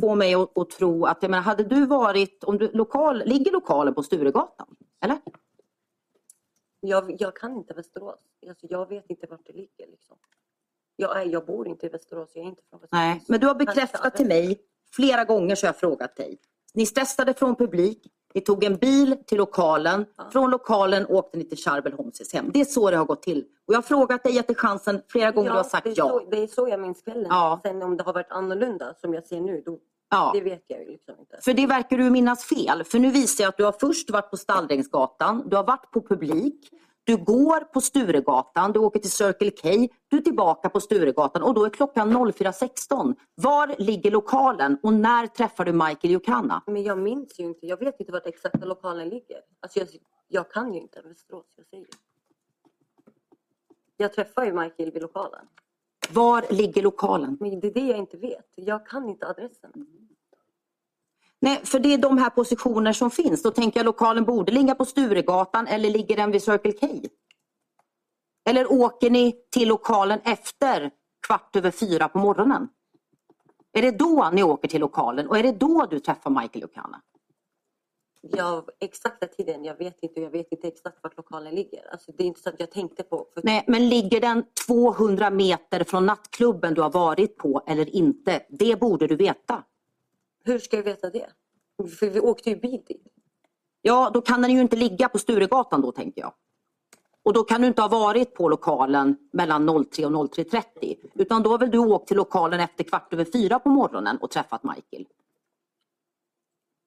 får 0.00 0.16
mig 0.16 0.34
att, 0.34 0.58
att 0.58 0.70
tro 0.70 1.06
att, 1.06 1.18
jag 1.22 1.30
menar, 1.30 1.42
hade 1.42 1.64
du 1.64 1.86
varit, 1.86 2.44
om 2.44 2.58
du, 2.58 2.70
lokal, 2.72 3.22
ligger 3.26 3.52
lokalen 3.52 3.94
på 3.94 4.02
Sturegatan? 4.02 4.76
Eller? 5.04 5.18
Jag, 6.80 7.16
jag 7.22 7.36
kan 7.36 7.56
inte 7.56 7.74
Västerås. 7.74 8.20
Alltså, 8.48 8.66
jag 8.70 8.88
vet 8.88 9.10
inte 9.10 9.26
vart 9.26 9.46
det 9.46 9.52
ligger. 9.52 9.86
Liksom. 9.86 10.16
Jag, 10.96 11.20
är, 11.22 11.26
jag 11.26 11.46
bor 11.46 11.68
inte 11.68 11.86
i 11.86 11.88
Västerås. 11.88 12.30
Jag 12.34 12.44
är 12.44 12.48
inte 12.48 12.62
från 12.70 12.80
Västerås. 12.80 13.00
Nej, 13.00 13.22
men 13.28 13.40
du 13.40 13.46
har 13.46 13.54
bekräftat 13.54 14.16
till 14.16 14.26
mig 14.26 14.60
flera 14.92 15.24
gånger 15.24 15.54
så 15.54 15.66
har 15.66 15.68
jag 15.68 15.80
frågat 15.80 16.16
dig. 16.16 16.38
Ni 16.74 16.86
stressade 16.86 17.34
från 17.34 17.56
publik, 17.56 18.06
ni 18.34 18.40
tog 18.40 18.64
en 18.64 18.76
bil 18.76 19.16
till 19.26 19.38
lokalen, 19.38 20.06
Ja. 20.16 20.30
från 20.32 20.50
lokalen 20.50 21.06
åkte 21.06 21.38
ni 21.38 21.44
till 21.44 21.58
Charbel 21.58 21.92
Holmses 21.92 22.32
hem. 22.32 22.50
Det 22.52 22.60
är 22.60 22.64
så 22.64 22.90
det 22.90 22.96
har 22.96 23.04
gått 23.04 23.22
till. 23.22 23.44
Och 23.66 23.74
jag 23.74 23.78
har 23.78 23.82
frågat 23.82 24.22
dig, 24.22 24.34
gett 24.34 24.46
dig 24.46 24.56
chansen 24.56 25.02
flera 25.08 25.30
gånger, 25.30 25.50
du 25.50 25.56
har 25.56 25.64
sagt 25.64 25.84
det 25.84 25.92
ja. 25.96 26.08
Så, 26.08 26.30
det 26.30 26.42
är 26.42 26.46
så 26.46 26.68
jag 26.68 26.80
minns 26.80 27.02
kvällen. 27.02 27.26
Ja. 27.28 27.60
Sen 27.62 27.82
om 27.82 27.96
det 27.96 28.02
har 28.04 28.12
varit 28.12 28.30
annorlunda 28.30 28.94
som 28.94 29.14
jag 29.14 29.26
ser 29.26 29.40
nu, 29.40 29.62
då, 29.66 29.78
ja. 30.08 30.30
det 30.34 30.40
vet 30.40 30.64
jag 30.66 30.80
ju 30.80 30.90
liksom 30.90 31.14
inte. 31.18 31.38
För 31.42 31.54
det 31.54 31.66
verkar 31.66 31.98
du 31.98 32.10
minnas 32.10 32.44
fel. 32.44 32.84
För 32.84 32.98
nu 32.98 33.10
visar 33.10 33.44
jag 33.44 33.48
att 33.48 33.56
du 33.56 33.64
har 33.64 33.72
först 33.80 34.10
varit 34.10 34.30
på 34.30 34.36
Stallrängsgatan, 34.36 35.48
du 35.48 35.56
har 35.56 35.64
varit 35.64 35.90
på 35.90 36.02
publik, 36.02 36.70
du 37.08 37.16
går 37.16 37.60
på 37.60 37.80
Sturegatan, 37.80 38.72
du 38.72 38.78
åker 38.78 39.00
till 39.00 39.10
Circle 39.10 39.50
K, 39.50 39.68
du 40.08 40.16
är 40.16 40.20
tillbaka 40.20 40.68
på 40.68 40.80
Sturegatan 40.80 41.42
och 41.42 41.54
då 41.54 41.64
är 41.64 41.70
klockan 41.70 42.12
04.16. 42.16 43.14
Var 43.34 43.74
ligger 43.78 44.10
lokalen 44.10 44.78
och 44.82 44.92
när 44.92 45.26
träffar 45.26 45.64
du 45.64 45.72
Michael 45.72 46.12
Jokana? 46.12 46.62
Men 46.66 46.82
jag 46.82 46.98
minns 46.98 47.40
ju 47.40 47.44
inte. 47.44 47.66
Jag 47.66 47.78
vet 47.78 48.00
inte 48.00 48.12
vart 48.12 48.26
exakta 48.26 48.66
lokalen 48.66 49.08
ligger. 49.08 49.40
Alltså 49.60 49.78
jag, 49.78 49.88
jag 50.28 50.50
kan 50.50 50.74
ju 50.74 50.80
inte 50.80 51.00
Västerås. 51.02 51.46
Jag 51.56 51.66
säger. 51.66 51.86
Jag 53.96 54.12
träffar 54.12 54.44
ju 54.44 54.52
Michael 54.52 54.90
vid 54.92 55.02
lokalen. 55.02 55.46
Var 56.12 56.44
ligger 56.50 56.82
lokalen? 56.82 57.36
Men 57.40 57.60
det 57.60 57.66
är 57.66 57.74
det 57.74 57.80
jag 57.86 57.98
inte 57.98 58.16
vet. 58.16 58.46
Jag 58.54 58.86
kan 58.86 59.08
inte 59.08 59.26
adressen. 59.26 59.70
Nej, 61.40 61.60
för 61.64 61.78
det 61.78 61.94
är 61.94 61.98
de 61.98 62.18
här 62.18 62.30
positioner 62.30 62.92
som 62.92 63.10
finns. 63.10 63.42
Då 63.42 63.50
tänker 63.50 63.80
jag 63.80 63.84
lokalen 63.84 64.24
borde 64.24 64.52
ligga 64.52 64.74
på 64.74 64.84
Sturegatan 64.84 65.66
eller 65.66 65.90
ligger 65.90 66.16
den 66.16 66.30
vid 66.30 66.42
Circle 66.42 66.72
K? 66.72 66.86
Eller 68.48 68.72
åker 68.72 69.10
ni 69.10 69.34
till 69.50 69.68
lokalen 69.68 70.20
efter 70.24 70.90
kvart 71.26 71.56
över 71.56 71.70
fyra 71.70 72.08
på 72.08 72.18
morgonen? 72.18 72.68
Är 73.72 73.82
det 73.82 73.90
då 73.90 74.30
ni 74.32 74.42
åker 74.42 74.68
till 74.68 74.80
lokalen 74.80 75.28
och 75.28 75.38
är 75.38 75.42
det 75.42 75.52
då 75.52 75.86
du 75.90 76.00
träffar 76.00 76.30
Michael 76.30 76.62
Jokana? 76.62 77.00
Jag, 78.20 78.64
exakta 78.80 79.26
tiden, 79.26 79.64
jag 79.64 79.78
vet 79.78 80.02
inte. 80.02 80.20
Jag 80.20 80.30
vet 80.30 80.52
inte 80.52 80.68
exakt 80.68 80.98
vart 81.02 81.16
lokalen 81.16 81.54
ligger. 81.54 81.92
Alltså 81.92 82.12
det 82.12 82.22
är 82.22 82.26
inte 82.26 82.40
så 82.40 82.48
att 82.48 82.60
jag 82.60 82.70
tänkte 82.70 83.02
på. 83.02 83.26
För 83.34 83.42
Nej, 83.44 83.64
men 83.66 83.88
ligger 83.88 84.20
den 84.20 84.44
200 84.66 85.30
meter 85.30 85.84
från 85.84 86.06
nattklubben 86.06 86.74
du 86.74 86.80
har 86.80 86.90
varit 86.90 87.36
på 87.36 87.62
eller 87.66 87.96
inte? 87.96 88.42
Det 88.48 88.80
borde 88.80 89.06
du 89.06 89.16
veta. 89.16 89.64
Hur 90.44 90.58
ska 90.58 90.76
jag 90.76 90.84
veta 90.84 91.10
det? 91.10 91.26
För 91.98 92.10
vi 92.10 92.20
åkte 92.20 92.50
ju 92.50 92.56
bil 92.56 92.82
dit. 92.86 93.06
Ja, 93.82 94.10
då 94.14 94.20
kan 94.20 94.42
den 94.42 94.50
ju 94.50 94.60
inte 94.60 94.76
ligga 94.76 95.08
på 95.08 95.18
Sturegatan 95.18 95.80
då 95.80 95.92
tänker 95.92 96.20
jag. 96.20 96.32
Och 97.22 97.32
då 97.32 97.44
kan 97.44 97.60
du 97.60 97.66
inte 97.66 97.82
ha 97.82 97.88
varit 97.88 98.34
på 98.34 98.48
lokalen 98.48 99.16
mellan 99.32 99.66
03 99.66 100.06
och 100.06 100.12
03.30. 100.12 100.96
Utan 101.14 101.42
då 101.42 101.50
har 101.50 101.58
väl 101.58 101.70
du 101.70 101.78
åkt 101.78 102.08
till 102.08 102.16
lokalen 102.16 102.60
efter 102.60 102.84
kvart 102.84 103.12
över 103.12 103.24
fyra 103.24 103.58
på 103.58 103.68
morgonen 103.68 104.16
och 104.16 104.30
träffat 104.30 104.62
Michael. 104.62 105.06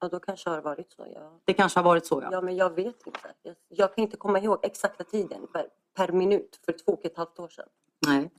Ja, 0.01 0.07
då 0.09 0.19
kanske 0.19 0.49
det 0.49 0.55
har 0.55 0.61
varit 0.61 0.91
så. 0.91 1.07
Ja. 1.15 1.39
Det 1.45 1.53
kanske 1.53 1.79
har 1.79 1.83
varit 1.83 2.05
så 2.05 2.21
ja. 2.21 2.29
ja, 2.31 2.41
men 2.41 2.55
jag 2.55 2.75
vet 2.75 3.07
inte. 3.07 3.33
Jag, 3.41 3.55
jag 3.69 3.95
kan 3.95 4.03
inte 4.03 4.17
komma 4.17 4.39
ihåg 4.39 4.59
exakta 4.63 5.03
tiden 5.03 5.47
per, 5.53 5.67
per 5.95 6.11
minut 6.11 6.59
för 6.65 6.71
två 6.71 6.91
och 6.91 7.05
ett 7.05 7.17
halvt 7.17 7.39
år 7.39 7.47
sedan. 7.47 7.67
Nej. 8.07 8.31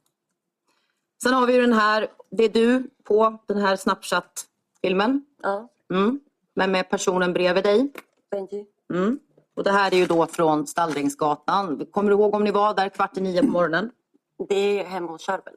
Sen 1.22 1.34
har 1.34 1.46
vi 1.46 1.54
ju 1.54 1.60
den 1.60 1.72
här, 1.72 2.08
det 2.30 2.44
är 2.44 2.48
du 2.48 2.90
på 3.04 3.38
den 3.46 3.58
här 3.58 3.76
Snapchat-filmen. 3.76 5.24
Ja, 5.42 5.68
Mm. 5.92 6.20
Men 6.54 6.72
med 6.72 6.90
personen 6.90 7.32
bredvid 7.32 7.64
dig. 7.64 7.92
Benji. 8.30 8.66
Mm. 8.94 9.18
Och 9.54 9.64
det 9.64 9.70
här 9.70 9.94
är 9.94 9.96
ju 9.96 10.06
då 10.06 10.26
från 10.26 10.66
Stallringsgatan. 10.66 11.86
Kommer 11.90 12.10
du 12.10 12.16
ihåg 12.16 12.34
om 12.34 12.44
ni 12.44 12.50
var 12.50 12.74
där 12.74 12.88
kvart 12.88 13.16
i 13.16 13.20
nio 13.20 13.40
på 13.40 13.46
morgonen? 13.46 13.90
Det 14.48 14.80
är 14.80 14.84
hemma 14.84 15.12
hos 15.12 15.26
Charbel. 15.26 15.54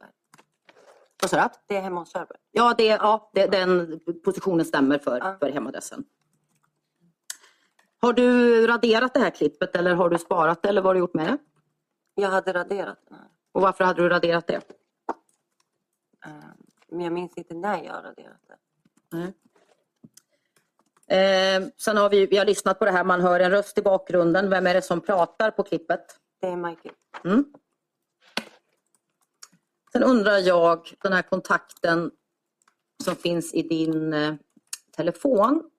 Vad 1.21 1.29
sa 1.29 1.37
du? 1.37 1.49
Det 1.67 1.77
är 1.77 1.81
hemma 1.81 1.99
hos 1.99 2.13
Charbel. 2.13 2.37
Ja, 2.51 2.73
det, 2.77 2.85
ja 2.85 3.31
det, 3.33 3.47
den 3.47 3.99
positionen 4.23 4.65
stämmer 4.65 4.97
för, 4.97 5.17
Ja. 5.17 5.37
för 5.39 5.49
hemadressen. 5.51 6.03
Har 8.01 8.13
du 8.13 8.67
raderat 8.67 9.13
det 9.13 9.19
här 9.19 9.29
klippet 9.29 9.75
eller 9.75 9.93
har 9.95 10.09
du 10.09 10.17
sparat 10.17 10.61
det 10.63 10.69
eller 10.69 10.81
vad 10.81 10.89
har 10.89 10.93
du 10.93 10.99
gjort 10.99 11.13
med 11.13 11.27
det? 11.27 11.37
Jag 12.21 12.29
hade 12.29 12.53
raderat 12.53 12.97
den 13.09 13.17
här. 13.17 13.27
Och 13.51 13.61
varför 13.61 13.83
hade 13.83 14.01
du 14.01 14.09
raderat 14.09 14.47
det? 14.47 14.61
Eh, 16.25 16.31
Men 16.87 17.01
jag 17.01 17.13
minns 17.13 17.37
inte 17.37 17.53
när 17.53 17.83
jag 17.83 17.93
raderat 17.95 18.41
det. 18.47 18.55
Eh, 21.07 21.63
sen 21.77 21.97
har 21.97 22.09
vi, 22.09 22.25
vi 22.25 22.37
har 22.37 22.45
lyssnat 22.45 22.79
på 22.79 22.85
det 22.85 22.91
här, 22.91 23.03
man 23.03 23.21
hör 23.21 23.39
en 23.39 23.51
röst 23.51 23.77
i 23.77 23.81
bakgrunden. 23.81 24.49
Vem 24.49 24.67
är 24.67 24.73
det 24.73 24.81
som 24.81 25.01
pratar 25.01 25.51
på 25.51 25.63
klippet? 25.63 26.19
Det 26.41 26.47
är 26.47 26.55
Michael. 26.55 26.95
Mm. 27.23 27.45
Sen 29.95 30.03
undrar 30.03 30.37
jag, 30.37 30.93
den 31.03 31.13
här 31.13 31.21
kontakten 31.21 32.11
som 33.03 33.15
finns 33.15 33.53
i 33.53 33.61
din 33.61 34.13
eh, 34.13 34.35
telefon. 34.95 35.69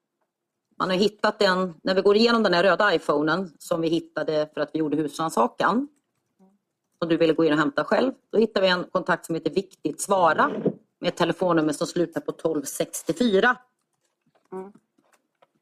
Man 0.78 0.90
har 0.90 0.96
hittat 0.96 1.38
den, 1.38 1.74
när 1.82 1.94
vi 1.94 2.02
går 2.02 2.16
igenom 2.16 2.42
den 2.42 2.54
här 2.54 2.62
röda 2.62 2.94
iPhonen 2.94 3.52
som 3.58 3.80
vi 3.80 3.88
hittade 3.88 4.50
för 4.54 4.60
att 4.60 4.70
vi 4.72 4.78
gjorde 4.78 4.96
husrannsakan. 4.96 5.88
Som 6.98 7.08
du 7.08 7.16
ville 7.16 7.32
gå 7.32 7.44
in 7.44 7.52
och 7.52 7.58
hämta 7.58 7.84
själv. 7.84 8.12
Då 8.30 8.38
hittar 8.38 8.60
vi 8.60 8.68
en 8.68 8.84
kontakt 8.84 9.26
som 9.26 9.34
heter 9.34 9.50
Viktigt 9.50 10.00
svara 10.00 10.48
med 10.98 11.08
ett 11.08 11.16
telefonnummer 11.16 11.72
som 11.72 11.86
slutar 11.86 12.20
på 12.20 12.30
1264. 12.30 13.56
Mm. 14.52 14.72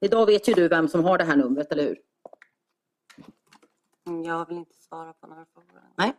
Idag 0.00 0.26
vet 0.26 0.48
ju 0.48 0.54
du 0.54 0.68
vem 0.68 0.88
som 0.88 1.04
har 1.04 1.18
det 1.18 1.24
här 1.24 1.36
numret, 1.36 1.72
eller 1.72 1.82
hur? 1.82 1.98
Mm, 4.06 4.24
Jag 4.24 4.48
vill 4.48 4.56
inte 4.56 4.74
svara 4.74 5.12
på 5.12 5.26
några 5.26 5.44
frågor. 5.54 5.82
Nej. 5.96 6.14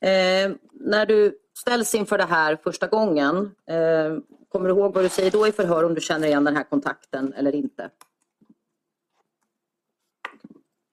Eh, 0.00 0.56
när 0.72 1.06
du 1.06 1.38
ställs 1.58 1.94
inför 1.94 2.18
det 2.18 2.24
här 2.24 2.56
första 2.56 2.86
gången, 2.86 3.54
eh, 3.66 4.18
kommer 4.48 4.68
du 4.68 4.74
ihåg 4.74 4.94
vad 4.94 5.04
du 5.04 5.08
säger 5.08 5.30
då 5.30 5.46
i 5.46 5.52
förhör 5.52 5.84
om 5.84 5.94
du 5.94 6.00
känner 6.00 6.28
igen 6.28 6.44
den 6.44 6.56
här 6.56 6.64
kontakten 6.64 7.32
eller 7.32 7.54
inte? 7.54 7.90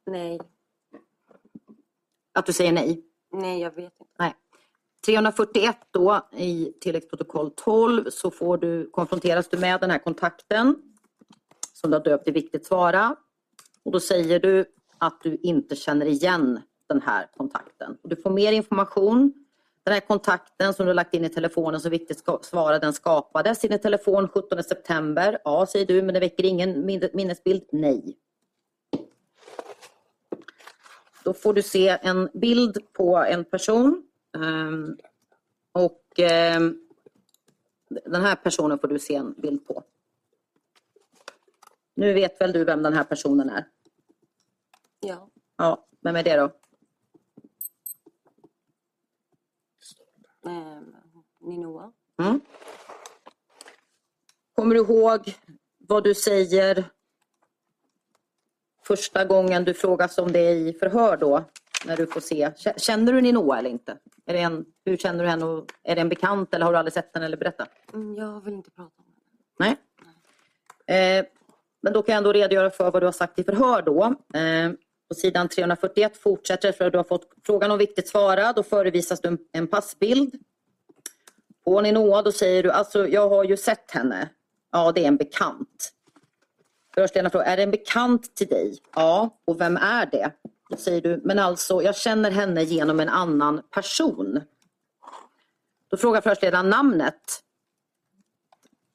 Nej. 0.06 0.40
Att 2.34 2.46
du 2.46 2.54
säger 2.54 2.72
nej? 2.72 3.04
Nej, 3.32 3.62
jag 3.62 3.72
vet 3.72 3.84
inte. 4.00 4.14
Nej. 4.20 4.36
341 5.06 5.78
då 5.92 6.28
i 6.32 6.74
tilläggsprotokoll 6.82 7.52
12 7.56 8.10
så 8.10 8.32
får 8.32 8.58
du, 8.58 8.90
konfronteras 8.90 9.48
du 9.48 9.58
med 9.58 9.80
den 9.80 9.92
här 9.92 10.00
kontakten 10.00 10.76
som 11.74 11.92
du 11.92 11.98
har 11.98 12.04
döpt 12.04 12.24
till 12.24 12.34
viktigt 12.34 12.66
svara. 12.66 13.16
Och 13.86 13.92
då 13.92 14.00
säger 14.00 14.40
du 14.40 14.66
att 14.98 15.22
du 15.22 15.38
inte 15.42 15.76
känner 15.76 16.06
igen 16.06 16.60
den 16.94 17.02
här 17.02 17.28
kontakten. 17.38 17.98
Du 18.04 18.16
får 18.16 18.30
mer 18.30 18.52
information. 18.52 19.34
Den 19.84 19.94
här 19.94 20.02
kontakten 20.02 20.74
som 20.74 20.86
du 20.86 20.90
har 20.90 20.94
lagt 20.96 21.14
in 21.14 21.26
i 21.26 21.30
telefonen 21.30 21.80
som 21.82 21.92
viktigt 21.92 22.18
ska- 22.20 22.40
svara 22.44 22.80
den 22.80 22.94
skapades 22.94 23.66
i 23.66 23.68
din 23.68 23.80
telefon 23.80 24.28
17 24.28 24.64
september. 24.64 25.40
Ja, 25.44 25.66
säger 25.66 25.86
du, 25.86 26.02
men 26.02 26.14
det 26.14 26.20
väcker 26.20 26.46
ingen 26.46 26.86
min- 26.86 27.10
minnesbild? 27.14 27.64
Nej. 27.72 28.18
Då 31.24 31.34
får 31.34 31.54
du 31.54 31.62
se 31.64 31.98
en 32.02 32.30
bild 32.34 32.78
på 32.94 33.18
en 33.18 33.46
person. 33.46 34.08
ehm, 34.38 34.98
och 35.72 36.20
ehm, 36.20 36.80
den 37.90 38.22
här 38.22 38.36
personen 38.36 38.80
får 38.80 38.88
du 38.88 39.00
se 39.00 39.16
en 39.16 39.34
bild 39.34 39.68
på. 39.68 39.84
Nu 41.96 42.14
vet 42.14 42.42
väl 42.42 42.52
du 42.52 42.64
vem 42.66 42.84
den 42.84 42.94
här 42.94 43.04
personen 43.04 43.50
är? 43.50 43.66
Ja. 45.00 45.30
Ja, 45.58 45.88
vem 46.02 46.16
är 46.16 46.24
det 46.24 46.36
då? 46.38 46.50
Ehm, 50.46 50.96
Ninoa. 51.42 51.92
Mm. 52.22 52.42
Kommer 54.56 54.76
du 54.76 54.82
ihåg 54.82 55.36
vad 55.78 56.04
du 56.04 56.16
säger 56.16 56.86
första 58.86 59.26
gången 59.26 59.64
du 59.66 59.74
frågas 59.74 60.18
om 60.18 60.32
det 60.32 60.50
i 60.52 60.74
förhör 60.74 61.18
då? 61.18 61.44
När 61.86 61.98
du 61.98 62.08
får 62.08 62.22
se. 62.22 62.52
Känner 62.78 63.14
du 63.14 63.22
Ninoa 63.22 63.60
eller 63.60 63.70
inte? 63.70 63.98
Är 64.26 64.34
det 64.34 64.40
en, 64.40 64.66
hur 64.86 64.98
känner 64.98 65.24
du 65.24 65.30
henne? 65.30 65.46
och- 65.46 65.66
Är 65.84 65.96
det 65.96 66.02
en 66.02 66.10
bekant 66.10 66.54
eller 66.54 66.66
har 66.66 66.72
du 66.74 66.78
aldrig 66.80 66.94
sett 66.94 67.10
henne 67.14 67.26
eller 67.26 67.38
berätta? 67.38 67.68
Mm, 67.94 68.16
Jag 68.16 68.42
vill 68.42 68.54
inte 68.54 68.72
prata 68.72 68.92
om 68.98 69.06
det. 69.58 69.76
Nej. 70.88 71.20
Eh, 71.20 71.26
men 71.82 71.94
då 71.94 72.02
kan 72.04 72.14
jag 72.14 72.18
ändå 72.18 72.34
redogöra 72.34 72.70
för 72.70 72.92
vad 72.92 73.02
du 73.02 73.06
har 73.08 73.12
sagt 73.12 73.40
i 73.40 73.44
förhör 73.44 73.82
då. 73.82 74.04
Eh, 74.40 74.72
på 75.08 75.16
sidan 75.16 75.50
341 75.50 76.18
fortsätter 76.18 76.68
det 76.68 76.74
för 76.74 76.86
att 76.86 76.92
du 76.92 76.98
har 76.98 77.04
fått 77.04 77.30
frågan 77.46 77.72
om 77.72 77.78
viktigt 77.78 78.08
svara. 78.08 78.54
Då 78.54 78.64
förevisas 78.64 79.22
du 79.22 79.38
en, 79.52 79.68
passbild. 79.68 80.36
På 81.66 81.82
Ninoa 81.82 82.22
då 82.22 82.32
säger 82.32 82.64
du 82.64 82.72
alltså 82.72 83.08
jag 83.08 83.30
har 83.30 83.44
ju 83.44 83.58
sett 83.58 83.92
henne. 83.92 84.30
Ja 84.72 84.92
det 84.92 85.04
är 85.04 85.08
en 85.08 85.18
bekant. 85.18 85.94
Förhörsledaren 86.94 87.32
frågar 87.32 87.46
är 87.46 87.58
det 87.58 87.64
en 87.64 87.72
bekant 87.72 88.36
till 88.36 88.48
dig? 88.48 88.78
Ja 88.96 89.40
och 89.46 89.62
vem 89.62 89.78
är 89.78 90.06
det? 90.06 90.32
Då 90.70 90.78
säger 90.78 91.02
du 91.02 91.22
men 91.24 91.40
alltså 91.40 91.82
jag 91.82 91.96
känner 91.96 92.32
henne 92.32 92.64
genom 92.64 93.00
en 93.00 93.10
annan 93.10 93.62
person. 93.72 94.42
Då 95.90 95.98
frågar 95.98 96.22
förhörsledaren 96.22 96.70
namnet. 96.70 97.44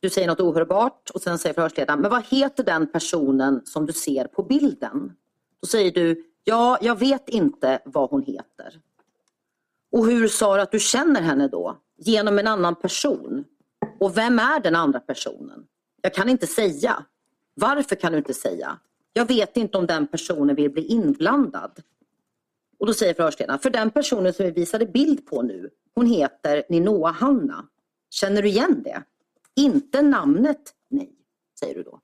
Du 0.01 0.11
säger 0.11 0.29
något 0.29 0.41
ohörbart 0.41 1.11
och 1.11 1.21
sen 1.23 1.39
säger 1.39 1.55
förhörsledaren, 1.55 2.01
men 2.01 2.11
vad 2.11 2.27
heter 2.27 2.65
den 2.65 2.93
personen 2.93 3.63
som 3.65 3.87
du 3.87 3.93
ser 3.93 4.25
på 4.25 4.43
bilden? 4.43 5.13
Då 5.63 5.67
säger 5.69 5.93
du, 5.93 6.25
ja, 6.45 6.79
jag 6.81 6.99
vet 6.99 7.29
inte 7.29 7.83
vad 7.85 8.11
hon 8.11 8.23
heter. 8.23 8.81
Och 9.93 10.07
hur 10.07 10.29
sa 10.29 10.57
du 10.57 10.63
att 10.63 10.73
du 10.73 10.81
känner 10.81 11.21
henne 11.21 11.49
då? 11.49 11.79
Genom 11.97 12.39
en 12.39 12.47
annan 12.47 12.75
person. 12.75 13.45
Och 14.01 14.17
vem 14.17 14.39
är 14.39 14.61
den 14.61 14.77
andra 14.77 15.01
personen? 15.01 15.67
Jag 16.03 16.15
kan 16.15 16.29
inte 16.29 16.47
säga. 16.47 17.05
Varför 17.55 17.97
kan 17.97 18.13
du 18.13 18.19
inte 18.19 18.35
säga? 18.35 18.79
Jag 19.13 19.29
vet 19.29 19.57
inte 19.57 19.79
om 19.79 19.87
den 19.87 20.07
personen 20.07 20.57
vill 20.57 20.71
bli 20.71 20.87
inblandad. 20.87 21.83
Och 22.79 22.87
då 22.87 22.95
säger 22.95 23.15
förhörsledaren, 23.15 23.59
för 23.59 23.71
den 23.71 23.91
personen 23.91 24.33
som 24.33 24.47
vi 24.47 24.53
visade 24.53 24.87
bild 24.87 25.27
på 25.27 25.43
nu, 25.43 25.71
hon 25.95 26.07
heter 26.07 26.65
Ninoa 26.69 27.11
Hanna. 27.11 27.69
Känner 28.11 28.43
du 28.43 28.49
igen 28.49 28.83
det? 28.83 29.03
Inte 29.57 30.03
namnet, 30.03 30.75
nej, 30.89 31.13
säger 31.61 31.75
du 31.75 31.83
då. 31.83 32.01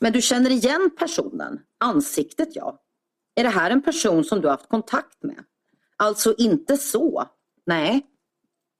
Men 0.00 0.12
du 0.12 0.22
känner 0.22 0.50
igen 0.50 0.90
personen, 0.98 1.60
ansiktet 1.80 2.48
ja. 2.52 2.82
Är 3.34 3.44
det 3.44 3.50
här 3.50 3.70
en 3.70 3.82
person 3.82 4.24
som 4.24 4.40
du 4.40 4.48
har 4.48 4.52
haft 4.52 4.68
kontakt 4.68 5.22
med? 5.22 5.44
Alltså 5.96 6.34
inte 6.38 6.76
så, 6.76 7.24
nej. 7.66 8.06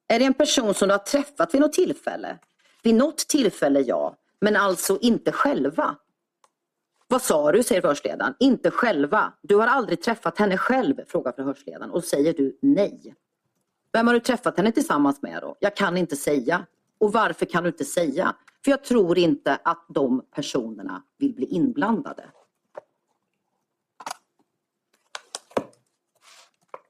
Är 0.09 0.19
det 0.19 0.25
en 0.25 0.35
person 0.35 0.75
som 0.75 0.89
du 0.89 0.95
har 0.95 0.99
träffat 0.99 1.55
vid 1.55 1.61
något 1.61 1.73
tillfälle? 1.73 2.39
Vid 2.83 2.95
något 2.95 3.19
tillfälle 3.19 3.81
ja, 3.81 4.17
men 4.41 4.57
alltså 4.57 4.99
inte 5.01 5.33
själva. 5.33 5.97
Vad 7.09 7.23
sa 7.23 7.53
du, 7.53 7.63
säger 7.63 7.81
förhörsledaren. 7.81 8.35
Inte 8.39 8.71
själva. 8.71 9.33
Du 9.43 9.57
har 9.57 9.67
aldrig 9.67 10.03
träffat 10.03 10.39
henne 10.39 10.59
själv, 10.59 10.95
frågar 11.09 11.33
förhörsledaren 11.33 11.91
och 11.91 12.05
säger 12.05 12.33
du 12.33 12.59
nej. 12.63 13.15
Vem 13.93 14.07
har 14.07 14.15
du 14.15 14.21
träffat 14.21 14.57
henne 14.57 14.73
tillsammans 14.73 15.23
med 15.23 15.43
då? 15.43 15.57
Jag 15.61 15.77
kan 15.77 15.97
inte 15.97 16.17
säga. 16.17 16.67
Och 16.99 17.13
varför 17.13 17.47
kan 17.47 17.63
du 17.63 17.69
inte 17.69 17.85
säga? 17.85 18.35
För 18.67 18.71
jag 18.71 18.85
tror 18.85 19.19
inte 19.19 19.59
att 19.65 19.85
de 19.89 20.27
personerna 20.31 21.03
vill 21.19 21.35
bli 21.35 21.47
inblandade. 21.47 22.31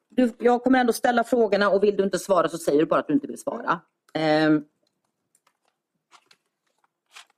Du, 0.08 0.32
jag 0.38 0.64
kommer 0.64 0.78
ändå 0.78 0.92
ställa 0.92 1.24
frågorna 1.24 1.70
och 1.70 1.82
vill 1.82 1.96
du 1.96 2.04
inte 2.04 2.18
svara 2.18 2.48
så 2.48 2.58
säger 2.58 2.78
du 2.78 2.86
bara 2.86 3.00
att 3.00 3.06
du 3.06 3.12
inte 3.12 3.26
vill 3.26 3.38
svara. 3.38 3.80
Ehm. 4.14 4.64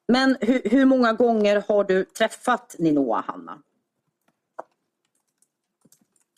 Men 0.06 0.36
hur, 0.40 0.62
hur 0.70 0.84
många 0.84 1.12
gånger 1.12 1.64
har 1.68 1.84
du 1.84 2.04
träffat 2.04 2.76
Ninoa, 2.78 3.20
Hanna? 3.26 3.62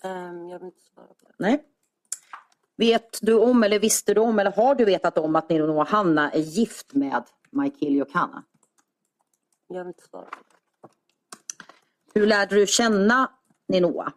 Ehm, 0.02 0.48
Jag 0.48 0.58
vill 0.58 0.66
inte 0.66 0.80
svara 0.94 1.06
på 1.06 1.26
det. 1.28 1.34
Nej. 1.36 1.64
Vet 2.76 3.18
du 3.22 3.34
om 3.34 3.62
eller 3.62 3.78
visste 3.78 4.14
du 4.14 4.20
om 4.20 4.38
eller 4.38 4.52
har 4.52 4.74
du 4.74 4.84
vetat 4.84 5.18
om 5.18 5.36
att 5.36 5.48
Ninoa 5.48 5.84
Hanna 5.84 6.30
är 6.30 6.40
gift 6.40 6.94
med 6.94 7.24
Michael 7.50 7.96
Jokana? 7.96 8.44
Jag 9.66 9.78
vill 9.78 9.88
inte 9.88 10.02
svara. 10.02 10.28
Hur 12.14 12.26
lärde 12.26 12.54
du 12.54 12.66
känna 12.66 13.32
Ninoa? 13.68 14.12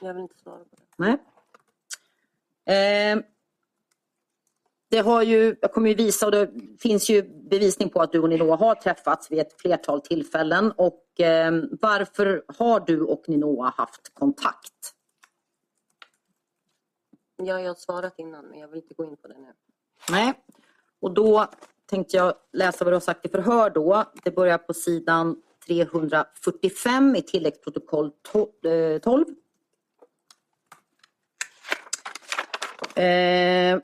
Jag 0.00 0.14
vill 0.14 0.22
inte 0.22 0.38
svara 0.38 0.58
på 0.58 0.76
det. 0.76 0.82
Nej. 0.96 1.18
Eh, 2.64 3.24
det 4.88 4.98
har 4.98 5.22
ju, 5.22 5.56
jag 5.60 5.72
kommer 5.72 5.88
ju 5.88 5.94
visa 5.94 6.26
och 6.26 6.32
det 6.32 6.50
finns 6.80 7.10
ju 7.10 7.22
bevisning 7.22 7.88
på 7.88 8.00
att 8.00 8.12
du 8.12 8.20
och 8.20 8.28
Ninoa 8.28 8.56
har 8.56 8.74
träffats 8.74 9.30
vid 9.30 9.38
ett 9.38 9.60
flertal 9.60 10.00
tillfällen. 10.00 10.72
Och 10.76 11.20
eh, 11.20 11.52
varför 11.80 12.44
har 12.58 12.80
du 12.80 13.02
och 13.02 13.24
Ninoa 13.28 13.74
haft 13.76 14.14
kontakt? 14.14 14.94
Ja, 17.36 17.60
jag 17.60 17.70
har 17.70 17.74
svarat 17.74 18.18
innan 18.18 18.44
men 18.44 18.58
jag 18.58 18.68
vill 18.68 18.82
inte 18.82 18.94
gå 18.94 19.04
in 19.04 19.16
på 19.16 19.28
det 19.28 19.38
nu. 19.38 19.52
Nej. 20.10 20.32
Och 21.02 21.10
då 21.14 21.46
tänkte 21.90 22.16
jag 22.16 22.34
läsa 22.52 22.84
vad 22.84 22.92
du 22.92 22.96
har 22.96 23.00
sagt 23.00 23.26
i 23.26 23.28
förhör 23.28 23.70
då. 23.70 24.04
Det 24.24 24.30
börjar 24.30 24.58
på 24.58 24.74
sidan 24.74 25.36
345 25.66 27.16
i 27.16 27.22
tilläggsprotokoll 27.22 28.10
12. 28.22 29.24
Eh, 32.94 33.04
eh, 33.04 33.78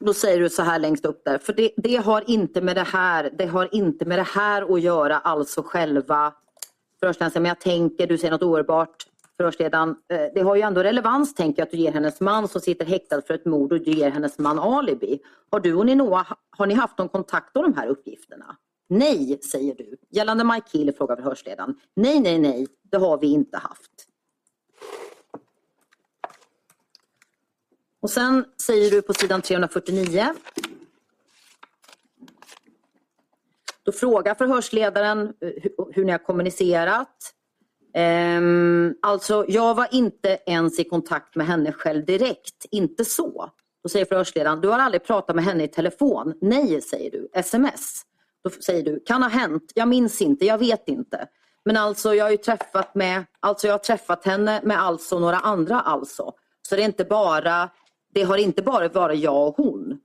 då 0.00 0.14
säger 0.14 0.40
du 0.40 0.50
så 0.50 0.62
här 0.62 0.78
längst 0.78 1.04
upp 1.04 1.24
där, 1.24 1.38
för 1.38 1.52
det, 1.52 1.70
det 1.76 1.96
har 1.96 2.30
inte 2.30 2.60
med 2.60 2.76
det 2.76 2.82
här, 2.82 3.30
det 3.38 3.46
har 3.46 3.74
inte 3.74 4.04
med 4.04 4.18
det 4.18 4.28
här 4.28 4.74
att 4.74 4.80
göra, 4.80 5.18
alltså 5.18 5.62
själva 5.62 6.34
förhörsledaren 7.00 7.42
men 7.42 7.48
jag 7.48 7.60
tänker, 7.60 8.06
du 8.06 8.18
säger 8.18 8.30
något 8.30 8.42
oerhört 8.42 9.06
Förhörsledaren, 9.40 9.96
eh, 10.08 10.20
det 10.34 10.40
har 10.40 10.56
ju 10.56 10.62
ändå 10.62 10.82
relevans 10.82 11.34
tänker 11.34 11.60
jag 11.60 11.66
att 11.66 11.70
du 11.70 11.76
ger 11.76 11.92
hennes 11.92 12.20
man 12.20 12.48
som 12.48 12.60
sitter 12.60 12.86
häktad 12.86 13.22
för 13.22 13.34
ett 13.34 13.44
mord 13.44 13.72
och 13.72 13.80
du 13.80 13.92
ger 13.92 14.10
hennes 14.10 14.38
man 14.38 14.58
alibi. 14.58 15.20
Har 15.50 15.60
du 15.60 15.74
och 15.74 15.86
Ninoa, 15.86 16.26
har 16.50 16.66
ni 16.66 16.74
haft 16.74 16.98
någon 16.98 17.08
kontakt 17.08 17.56
om 17.56 17.62
de 17.62 17.74
här 17.74 17.86
uppgifterna? 17.86 18.56
Nej, 18.88 19.40
säger 19.42 19.74
du. 19.74 19.96
Gällande 20.10 20.44
Mike 20.44 20.78
Hill 20.78 20.94
frågar 20.96 21.16
förhörsledaren. 21.16 21.80
Nej, 21.96 22.20
nej, 22.20 22.38
nej, 22.38 22.66
det 22.82 22.96
har 22.96 23.18
vi 23.18 23.26
inte 23.26 23.58
haft. 23.58 23.90
Och 28.00 28.10
sen 28.10 28.44
säger 28.66 28.90
du 28.90 29.02
på 29.02 29.14
sidan 29.14 29.42
349. 29.42 30.34
Då 33.82 33.92
frågar 33.92 34.34
förhörsledaren 34.34 35.20
eh, 35.40 35.70
hur 35.92 36.04
ni 36.04 36.12
har 36.12 36.18
kommunicerat. 36.18 37.34
Um, 37.94 38.94
alltså, 39.02 39.44
jag 39.48 39.74
var 39.74 39.88
inte 39.90 40.38
ens 40.46 40.78
i 40.78 40.84
kontakt 40.84 41.36
med 41.36 41.46
henne 41.46 41.72
själv 41.72 42.04
direkt. 42.04 42.66
Inte 42.70 43.04
så. 43.04 43.50
Då 43.82 43.88
säger 43.88 44.04
förhörsledaren, 44.04 44.60
du 44.60 44.68
har 44.68 44.78
aldrig 44.78 45.04
pratat 45.04 45.36
med 45.36 45.44
henne 45.44 45.64
i 45.64 45.68
telefon. 45.68 46.34
Nej, 46.40 46.80
säger 46.80 47.10
du. 47.10 47.28
Sms. 47.32 48.02
Då 48.44 48.50
säger 48.50 48.82
du, 48.82 49.00
kan 49.06 49.22
ha 49.22 49.30
hänt. 49.30 49.72
Jag 49.74 49.88
minns 49.88 50.22
inte, 50.22 50.46
jag 50.46 50.58
vet 50.58 50.88
inte. 50.88 51.26
Men 51.64 51.76
alltså, 51.76 52.14
jag 52.14 52.24
har 52.24 52.30
ju 52.30 52.36
träffat 52.36 52.94
med, 52.94 53.24
alltså 53.40 53.66
jag 53.66 53.74
har 53.74 53.78
träffat 53.78 54.24
henne 54.24 54.60
med 54.64 54.82
alltså 54.82 55.18
några 55.18 55.36
andra 55.36 55.80
alltså. 55.80 56.32
Så 56.68 56.76
det 56.76 56.82
är 56.82 56.86
inte 56.86 57.04
bara, 57.04 57.70
det 58.14 58.22
har 58.22 58.36
inte 58.36 58.62
bara 58.62 58.88
varit 58.88 59.20
jag 59.20 59.48
och 59.48 59.56
hon. 59.56 60.00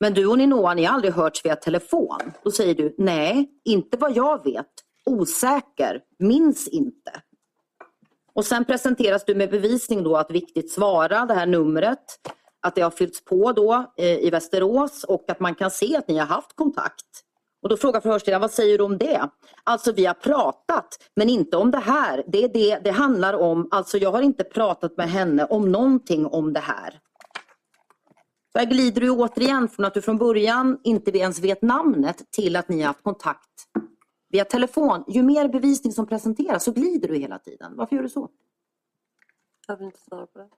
Men 0.00 0.14
du 0.14 0.26
och 0.26 0.38
Ninoa, 0.38 0.74
ni 0.74 0.84
har 0.84 0.94
aldrig 0.94 1.14
hörts 1.14 1.44
via 1.44 1.56
telefon. 1.56 2.32
Då 2.44 2.50
säger 2.50 2.74
du, 2.74 2.94
nej, 2.98 3.50
inte 3.64 3.96
vad 3.96 4.16
jag 4.16 4.44
vet 4.44 4.66
osäker, 5.06 6.00
minns 6.18 6.68
inte. 6.68 7.22
Och 8.34 8.44
sen 8.44 8.64
presenteras 8.64 9.24
du 9.24 9.34
med 9.34 9.50
bevisning 9.50 10.02
då 10.02 10.16
att 10.16 10.30
viktigt 10.30 10.72
svara, 10.72 11.26
det 11.26 11.34
här 11.34 11.46
numret, 11.46 12.04
att 12.60 12.74
det 12.74 12.80
har 12.80 12.90
fyllts 12.90 13.24
på 13.24 13.52
då 13.52 13.92
eh, 13.96 14.18
i 14.18 14.30
Västerås 14.30 15.04
och 15.04 15.24
att 15.28 15.40
man 15.40 15.54
kan 15.54 15.70
se 15.70 15.96
att 15.96 16.08
ni 16.08 16.18
har 16.18 16.26
haft 16.26 16.56
kontakt. 16.56 17.06
Och 17.62 17.68
då 17.68 17.76
frågar 17.76 18.00
förhörsledaren, 18.00 18.40
vad 18.40 18.50
säger 18.50 18.78
du 18.78 18.84
om 18.84 18.98
det? 18.98 19.28
Alltså 19.64 19.92
vi 19.92 20.06
har 20.06 20.14
pratat, 20.14 20.98
men 21.16 21.28
inte 21.28 21.56
om 21.56 21.70
det 21.70 21.78
här. 21.78 22.24
Det 22.26 22.44
är 22.44 22.48
det 22.48 22.78
det 22.84 22.90
handlar 22.90 23.34
om. 23.34 23.68
Alltså 23.70 23.98
jag 23.98 24.12
har 24.12 24.22
inte 24.22 24.44
pratat 24.44 24.96
med 24.96 25.10
henne 25.10 25.44
om 25.44 25.72
någonting 25.72 26.26
om 26.26 26.52
det 26.52 26.60
här. 26.60 26.98
Där 28.54 28.64
glider 28.64 29.00
du 29.00 29.10
återigen 29.10 29.68
från 29.68 29.84
att 29.86 29.94
du 29.94 30.02
från 30.02 30.18
början 30.18 30.78
inte 30.84 31.18
ens 31.18 31.38
vet 31.38 31.62
namnet 31.62 32.22
till 32.30 32.56
att 32.56 32.68
ni 32.68 32.80
har 32.80 32.86
haft 32.86 33.02
kontakt 33.02 33.48
via 34.32 34.44
telefon. 34.44 35.04
Ju 35.08 35.22
mer 35.22 35.48
bevisning 35.48 35.92
som 35.92 36.06
presenteras 36.06 36.64
så 36.64 36.72
glider 36.72 37.08
du 37.08 37.16
hela 37.16 37.38
tiden. 37.38 37.72
Varför 37.76 37.96
gör 37.96 38.02
du 38.02 38.08
så? 38.08 38.28
Jag 39.66 39.76
vill 39.76 39.86
inte 39.86 40.00
svara 40.00 40.26
på 40.26 40.38
det. 40.38 40.48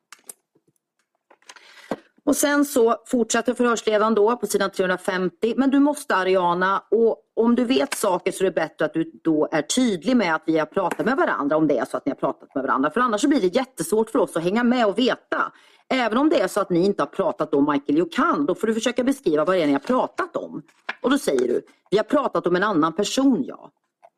Och 2.27 2.37
sen 2.37 2.65
så 2.65 2.97
fortsätter 3.07 3.55
förhörsledaren 3.55 4.15
då 4.15 4.37
på 4.37 4.47
sidan 4.47 4.71
350. 4.71 5.55
Men 5.57 5.71
du 5.71 5.81
måste 5.81 6.17
Ariana, 6.17 6.83
och 6.91 7.17
om 7.35 7.55
du 7.55 7.65
vet 7.65 7.95
saker 7.95 8.33
så 8.33 8.45
är 8.45 8.45
det 8.45 8.55
bättre 8.55 8.85
att 8.85 8.95
du 8.95 9.11
då 9.25 9.49
är 9.53 9.63
tydlig 9.63 10.17
med 10.17 10.35
att 10.35 10.43
vi 10.47 10.59
har 10.59 10.67
pratat 10.67 11.07
med 11.07 11.17
varandra 11.17 11.57
om 11.57 11.67
det 11.67 11.79
är 11.79 11.85
så 11.85 11.97
att 11.97 12.07
ni 12.07 12.11
har 12.11 12.17
pratat 12.17 12.55
med 12.55 12.65
varandra. 12.65 12.91
För 12.91 13.01
annars 13.01 13.21
så 13.21 13.29
blir 13.29 13.41
det 13.41 13.47
jättesvårt 13.47 14.11
för 14.11 14.19
oss 14.19 14.37
att 14.37 14.43
hänga 14.43 14.65
med 14.65 14.87
och 14.87 14.99
veta. 14.99 15.53
Även 15.89 16.19
om 16.19 16.29
det 16.29 16.41
är 16.41 16.49
så 16.49 16.61
att 16.61 16.71
ni 16.71 16.85
inte 16.85 17.03
har 17.03 17.07
pratat 17.07 17.55
om 17.55 17.71
Michael 17.71 17.99
Jokan, 17.99 18.47
då 18.47 18.55
får 18.55 18.67
du 18.67 18.75
försöka 18.75 19.05
beskriva 19.05 19.45
vad 19.45 19.57
det 19.57 19.63
är 19.63 19.67
ni 19.67 19.73
har 19.73 19.81
pratat 19.81 20.37
om. 20.37 20.63
Och 21.03 21.11
då 21.11 21.19
säger 21.19 21.49
du, 21.49 21.63
vi 21.91 21.97
har 21.97 22.05
pratat 22.05 22.47
om 22.47 22.57
en 22.57 22.63
annan 22.63 22.93
person 22.93 23.45
ja. 23.45 23.71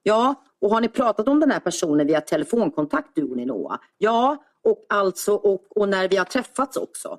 Ja, 0.03 0.35
och 0.61 0.71
har 0.71 0.81
ni 0.81 0.89
pratat 0.89 1.29
om 1.29 1.41
den 1.41 1.51
här 1.51 1.61
personen 1.61 2.07
via 2.07 2.21
telefonkontakt 2.21 3.11
du 3.15 3.31
och 3.31 3.37
Ninoa? 3.37 3.79
Ja, 3.99 4.37
och 4.65 4.87
alltså 4.89 5.35
och, 5.35 5.77
och 5.77 5.89
när 5.89 6.09
vi 6.09 6.17
har 6.17 6.25
träffats 6.25 6.77
också. 6.77 7.19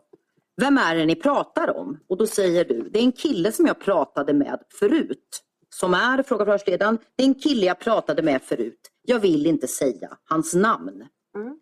Vem 0.61 0.77
är 0.77 0.95
det 0.95 1.05
ni 1.05 1.15
pratar 1.15 1.77
om? 1.77 1.99
Och 2.09 2.17
då 2.17 2.27
säger 2.27 2.65
du, 2.65 2.89
det 2.89 2.99
är 2.99 3.03
en 3.03 3.11
kille 3.11 3.51
som 3.51 3.65
jag 3.65 3.79
pratade 3.79 4.33
med 4.33 4.59
förut. 4.79 5.43
Som 5.69 5.93
är, 5.93 6.23
frågar 6.23 6.45
förhörsledaren, 6.45 6.97
det 7.15 7.23
är 7.23 7.27
en 7.27 7.35
kille 7.35 7.65
jag 7.65 7.79
pratade 7.79 8.21
med 8.21 8.41
förut. 8.41 8.79
Jag 9.01 9.19
vill 9.19 9.45
inte 9.45 9.67
säga 9.67 10.17
hans 10.29 10.53
namn. 10.53 11.05
Mm. 11.35 11.59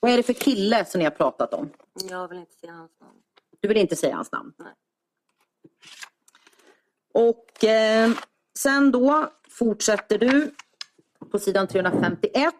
Vad 0.00 0.10
är 0.10 0.16
det 0.16 0.22
för 0.22 0.32
kille 0.32 0.84
som 0.84 0.98
ni 0.98 1.04
har 1.04 1.10
pratat 1.10 1.54
om? 1.54 1.70
Jag 2.10 2.28
vill 2.28 2.38
inte 2.38 2.54
säga 2.54 2.72
hans 2.72 2.90
namn. 3.00 3.18
Du 3.60 3.68
vill 3.68 3.76
inte 3.76 3.96
säga 3.96 4.16
hans 4.16 4.32
namn? 4.32 4.52
Nej. 4.56 4.72
Och 7.14 7.64
eh, 7.64 8.10
sen 8.58 8.92
då 8.92 9.32
fortsätter 9.50 10.18
du 10.18 10.54
på 11.30 11.38
sidan 11.38 11.66
351. 11.66 12.54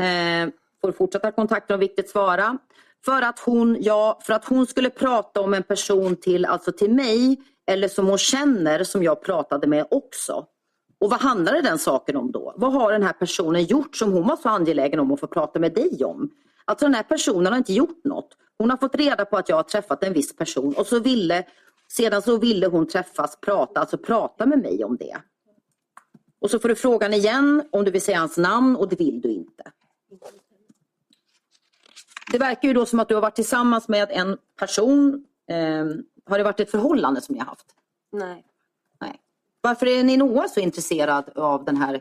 Eh, 0.00 0.48
får 0.80 0.92
fortsätta 0.92 1.32
kontakter 1.32 1.74
om 1.74 1.80
viktigt 1.80 2.10
svara. 2.10 2.58
För 3.04 3.22
att, 3.22 3.38
hon, 3.38 3.76
ja, 3.80 4.20
för 4.22 4.32
att 4.32 4.44
hon 4.44 4.66
skulle 4.66 4.90
prata 4.90 5.40
om 5.40 5.54
en 5.54 5.62
person 5.62 6.16
till, 6.16 6.44
alltså 6.44 6.72
till 6.72 6.90
mig 6.90 7.42
eller 7.66 7.88
som 7.88 8.06
hon 8.06 8.18
känner 8.18 8.84
som 8.84 9.02
jag 9.02 9.22
pratade 9.22 9.66
med 9.66 9.86
också. 9.90 10.46
Och 11.02 11.10
vad 11.10 11.20
handlade 11.20 11.62
den 11.62 11.78
saken 11.78 12.16
om 12.16 12.32
då? 12.32 12.52
Vad 12.56 12.72
har 12.72 12.92
den 12.92 13.02
här 13.02 13.12
personen 13.12 13.64
gjort 13.64 13.96
som 13.96 14.12
hon 14.12 14.26
var 14.26 14.36
så 14.36 14.48
angelägen 14.48 15.00
om 15.00 15.12
att 15.12 15.20
få 15.20 15.26
prata 15.26 15.58
med 15.58 15.74
dig 15.74 16.04
om? 16.04 16.30
Alltså 16.64 16.86
den 16.86 16.94
här 16.94 17.02
personen 17.02 17.52
har 17.52 17.58
inte 17.58 17.72
gjort 17.72 18.04
något. 18.04 18.36
Hon 18.58 18.70
har 18.70 18.76
fått 18.76 18.94
reda 18.94 19.24
på 19.24 19.36
att 19.36 19.48
jag 19.48 19.56
har 19.56 19.62
träffat 19.62 20.04
en 20.04 20.12
viss 20.12 20.36
person 20.36 20.74
och 20.76 20.86
så 20.86 21.00
ville, 21.00 21.46
sedan 21.88 22.22
så 22.22 22.38
ville 22.38 22.66
hon 22.66 22.88
träffas, 22.88 23.40
prata, 23.40 23.80
alltså 23.80 23.98
prata 23.98 24.46
med 24.46 24.58
mig 24.58 24.84
om 24.84 24.96
det. 24.96 25.16
Och 26.40 26.50
så 26.50 26.58
får 26.58 26.68
du 26.68 26.74
frågan 26.74 27.14
igen 27.14 27.62
om 27.72 27.84
du 27.84 27.90
vill 27.90 28.02
säga 28.02 28.18
hans 28.18 28.36
namn 28.36 28.76
och 28.76 28.88
det 28.88 28.96
vill 28.96 29.20
du 29.20 29.32
inte. 29.32 29.72
Det 32.32 32.38
verkar 32.38 32.68
ju 32.68 32.74
då 32.74 32.86
som 32.86 33.00
att 33.00 33.08
du 33.08 33.14
har 33.14 33.22
varit 33.22 33.34
tillsammans 33.34 33.88
med 33.88 34.08
en 34.10 34.38
person. 34.58 35.26
Eh, 35.48 35.86
har 36.24 36.38
det 36.38 36.44
varit 36.44 36.60
ett 36.60 36.70
förhållande 36.70 37.20
som 37.20 37.32
ni 37.32 37.38
har 37.38 37.46
haft? 37.46 37.66
Nej. 38.12 38.44
Varför 39.64 39.86
är 39.86 40.04
Ninoa 40.04 40.48
så 40.48 40.60
intresserad 40.60 41.28
av 41.38 41.64
den 41.64 41.76
här 41.76 42.00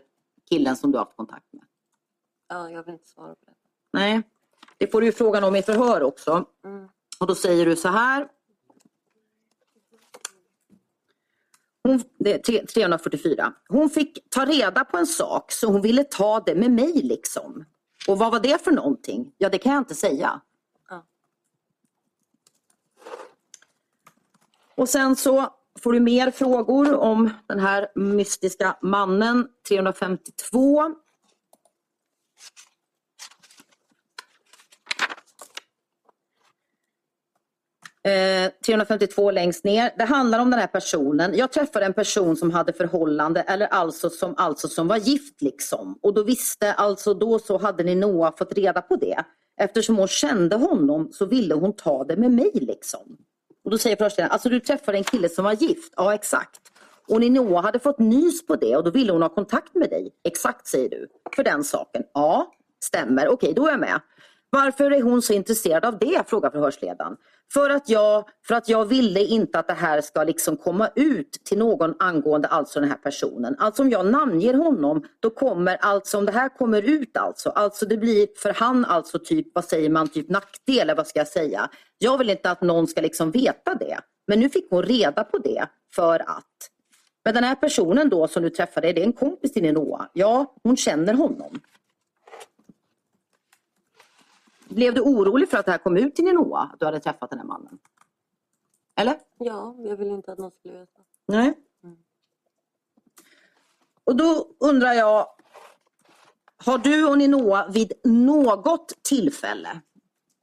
killen 0.50 0.76
som 0.76 0.92
du 0.92 0.98
har 0.98 1.06
haft 1.06 1.18
kontakt 1.18 1.54
med? 1.54 1.64
Ja, 2.48 2.70
jag 2.70 2.84
vill 2.84 2.94
inte 2.94 3.08
svara 3.08 3.36
på 3.36 3.46
det. 3.46 3.54
Nej, 3.94 4.22
det 4.78 4.92
får 4.92 5.02
du 5.02 5.08
ju 5.08 5.14
frågan 5.14 5.44
om 5.44 5.56
i 5.56 5.62
förhör 5.64 6.04
också. 6.04 6.46
Mm. 6.66 6.88
Och 7.20 7.28
då 7.28 7.36
säger 7.36 7.66
du 7.66 7.76
så 7.76 7.88
här. 7.88 8.28
Hon, 11.84 12.04
det 12.20 12.34
är 12.34 12.40
tre- 12.40 12.66
344. 12.66 13.54
Hon 13.70 13.90
fick 13.90 14.30
ta 14.30 14.46
reda 14.46 14.86
på 14.86 14.98
en 14.98 15.08
sak 15.08 15.52
så 15.52 15.68
hon 15.68 15.82
ville 15.82 16.04
ta 16.04 16.40
det 16.40 16.56
med 16.56 16.72
mig 16.72 16.94
liksom. 16.94 17.66
Och 18.08 18.18
vad 18.20 18.32
var 18.32 18.40
det 18.40 18.64
för 18.64 18.72
någonting? 18.72 19.34
Ja, 19.38 19.50
det 19.50 19.58
kan 19.58 19.72
jag 19.74 19.82
inte 19.82 19.96
säga. 19.96 20.42
Ja. 20.90 21.06
Och 24.76 24.90
sen 24.90 25.16
så 25.16 25.56
får 25.80 25.94
du 25.94 26.00
mer 26.00 26.32
frågor 26.32 26.96
om 26.96 27.30
den 27.48 27.60
här 27.60 27.88
mystiska 27.96 28.78
mannen 28.82 29.48
352. 29.70 30.84
Eh, 38.04 38.52
352 38.66 39.32
längst 39.32 39.64
ner. 39.64 39.92
Det 39.98 40.04
handlar 40.04 40.40
om 40.40 40.52
den 40.52 40.60
här 40.60 40.68
personen. 40.68 41.38
Jag 41.38 41.52
träffade 41.52 41.86
en 41.86 41.94
person 41.94 42.36
som 42.36 42.52
hade 42.52 42.74
förhållande 42.74 43.42
eller 43.42 43.68
alltså 43.68 44.10
som, 44.10 44.34
alltså 44.38 44.68
som 44.68 44.88
var 44.88 44.98
gift 44.98 45.42
liksom. 45.42 46.00
Och 46.02 46.14
då 46.14 46.24
visste, 46.24 46.74
alltså 46.74 47.14
då 47.14 47.40
så 47.40 47.58
hade 47.58 47.84
ni 47.84 47.96
Noah 47.96 48.34
fått 48.38 48.54
reda 48.54 48.82
på 48.82 48.96
det. 48.96 49.24
Eftersom 49.58 49.98
hon 49.98 50.08
kände 50.08 50.56
honom 50.56 51.10
så 51.12 51.26
ville 51.26 51.54
hon 51.56 51.76
ta 51.76 52.04
det 52.04 52.16
med 52.16 52.32
mig 52.32 52.52
liksom. 52.54 53.18
Och 53.64 53.72
då 53.72 53.78
säger 53.78 53.96
förhörsledaren, 53.96 54.32
alltså 54.32 54.50
du 54.50 54.60
träffade 54.60 54.98
en 54.98 55.04
kille 55.04 55.30
som 55.30 55.46
var 55.46 55.54
gift? 55.54 55.94
Ja 55.96 56.14
exakt. 56.14 56.60
Och 57.08 57.20
Ninoa 57.20 57.62
hade 57.62 57.80
fått 57.80 58.00
nys 58.00 58.46
på 58.46 58.56
det 58.56 58.76
och 58.76 58.84
då 58.84 58.92
ville 58.92 59.12
hon 59.12 59.22
ha 59.22 59.30
kontakt 59.30 59.76
med 59.76 59.90
dig. 59.90 60.12
Exakt 60.24 60.68
säger 60.68 60.90
du. 60.90 61.08
För 61.36 61.44
den 61.44 61.64
saken. 61.64 62.04
Ja, 62.14 62.54
stämmer. 62.84 63.28
Okej, 63.28 63.54
då 63.54 63.68
är 63.68 63.72
jag 63.72 63.80
med. 63.80 64.02
Varför 64.54 64.92
är 64.92 65.02
hon 65.02 65.22
så 65.22 65.34
intresserad 65.34 65.86
av 65.86 66.00
det? 66.00 66.24
frågar 66.28 66.50
förhörsledaren. 66.50 67.18
För 67.54 67.70
att 67.70 67.90
jag, 67.90 68.26
för 68.48 68.56
att 68.56 68.70
jag 68.70 68.86
ville 68.86 69.20
inte 69.20 69.60
att 69.60 69.68
det 69.68 69.74
här 69.74 70.02
ska 70.02 70.24
liksom 70.24 70.58
komma 70.58 70.90
ut 70.96 71.32
till 71.46 71.58
någon 71.58 71.96
angående 72.00 72.48
alltså 72.48 72.80
den 72.80 72.90
här 72.90 72.98
personen. 72.98 73.56
Alltså 73.60 73.82
om 73.82 73.90
jag 73.90 74.06
namnger 74.06 74.54
honom 74.54 75.04
då 75.20 75.30
kommer 75.30 75.76
alltså 75.76 76.18
om 76.18 76.26
det 76.26 76.32
här 76.32 76.50
kommer 76.50 76.82
ut 76.82 77.18
alltså. 77.18 77.50
Alltså 77.50 77.86
det 77.86 77.98
blir 77.98 78.28
för 78.38 78.54
han 78.54 78.86
alltså 78.86 79.20
typ, 79.20 79.48
vad 79.54 79.66
säger 79.66 79.90
man, 79.90 80.08
typ 80.08 80.30
nackdel 80.30 80.80
eller 80.80 80.96
vad 80.96 81.08
ska 81.08 81.20
jag 81.20 81.28
säga. 81.28 81.70
Jag 81.98 82.18
vill 82.18 82.30
inte 82.30 82.52
att 82.52 82.62
någon 82.62 82.88
ska 82.88 83.02
liksom 83.02 83.32
veta 83.32 83.76
det. 83.76 84.00
Men 84.28 84.40
nu 84.40 84.50
fick 84.50 84.68
hon 84.70 84.84
reda 84.84 85.24
på 85.24 85.38
det 85.38 85.66
för 85.96 86.20
att. 86.20 86.70
Men 87.26 87.34
den 87.34 87.44
här 87.44 87.56
personen 87.56 88.10
då 88.10 88.28
som 88.28 88.44
du 88.44 88.50
träffade, 88.50 88.90
är 88.90 88.94
det 88.94 89.04
en 89.04 89.14
kompis 89.14 89.54
till 89.54 89.64
din 89.64 89.74
Noah? 89.74 90.06
Ja, 90.14 90.56
hon 90.64 90.78
känner 90.78 91.14
honom. 91.14 91.60
Blev 94.72 94.94
du 94.94 95.02
orolig 95.02 95.50
för 95.50 95.58
att 95.58 95.66
det 95.66 95.72
här 95.72 95.80
kom 95.80 95.98
ut 95.98 96.16
till 96.16 96.26
Ninoa, 96.26 96.60
att 96.74 96.80
du 96.80 96.86
hade 96.86 97.00
träffat 97.00 97.30
den 97.30 97.40
här 97.40 97.46
mannen? 97.46 97.80
Eller? 98.96 99.20
Ja, 99.38 99.76
jag 99.78 99.98
vill 99.98 100.08
inte 100.08 100.32
att 100.32 100.40
någon 100.40 100.52
skulle 100.52 100.80
veta. 100.80 101.02
Nej. 101.28 101.54
Och 104.04 104.16
då 104.16 104.48
undrar 104.60 104.94
jag, 104.94 105.28
har 106.66 106.78
du 106.78 107.06
och 107.06 107.18
Ninoa 107.18 107.68
vid 107.68 107.94
något 108.04 108.94
tillfälle 109.04 109.82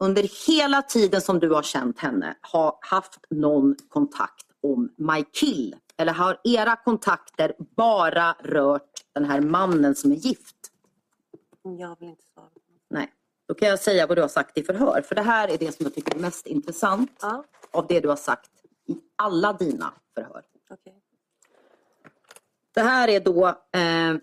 under 0.04 0.46
hela 0.48 0.82
tiden 0.82 1.20
som 1.20 1.38
du 1.38 1.50
har 1.50 1.62
känt 1.62 1.98
henne 1.98 2.36
har 2.40 2.78
haft 2.80 3.20
någon 3.30 3.76
kontakt 3.88 4.46
om 4.62 4.94
Michael? 4.96 5.76
Eller 5.96 6.12
har 6.12 6.40
era 6.44 6.76
kontakter 6.76 7.54
bara 7.58 8.32
rört 8.32 9.04
den 9.12 9.24
här 9.24 9.40
mannen 9.40 9.94
som 9.94 10.12
är 10.12 10.16
gift? 10.16 10.56
Jag 11.62 11.96
vill 12.00 12.08
inte 12.08 12.24
svara. 12.34 12.48
Då 13.48 13.54
kan 13.54 13.68
jag 13.68 13.78
säga 13.78 14.06
vad 14.06 14.16
du 14.16 14.22
har 14.22 14.28
sagt 14.28 14.58
i 14.58 14.62
förhör. 14.62 15.02
För 15.02 15.14
det 15.14 15.22
här 15.22 15.48
är 15.48 15.58
det 15.58 15.72
som 15.72 15.84
jag 15.84 15.94
tycker 15.94 16.14
är 16.14 16.18
mest 16.18 16.46
intressant 16.46 17.18
Ja, 17.20 17.44
av 17.70 17.86
det 17.86 18.00
du 18.00 18.08
har 18.08 18.16
sagt 18.16 18.50
i 18.86 18.96
alla 19.16 19.52
dina 19.52 19.92
förhör. 20.14 20.42
okej. 20.70 20.94
Det 22.74 22.80
här 22.80 23.08
är 23.08 23.20
då 23.20 23.46
eh, 23.48 24.16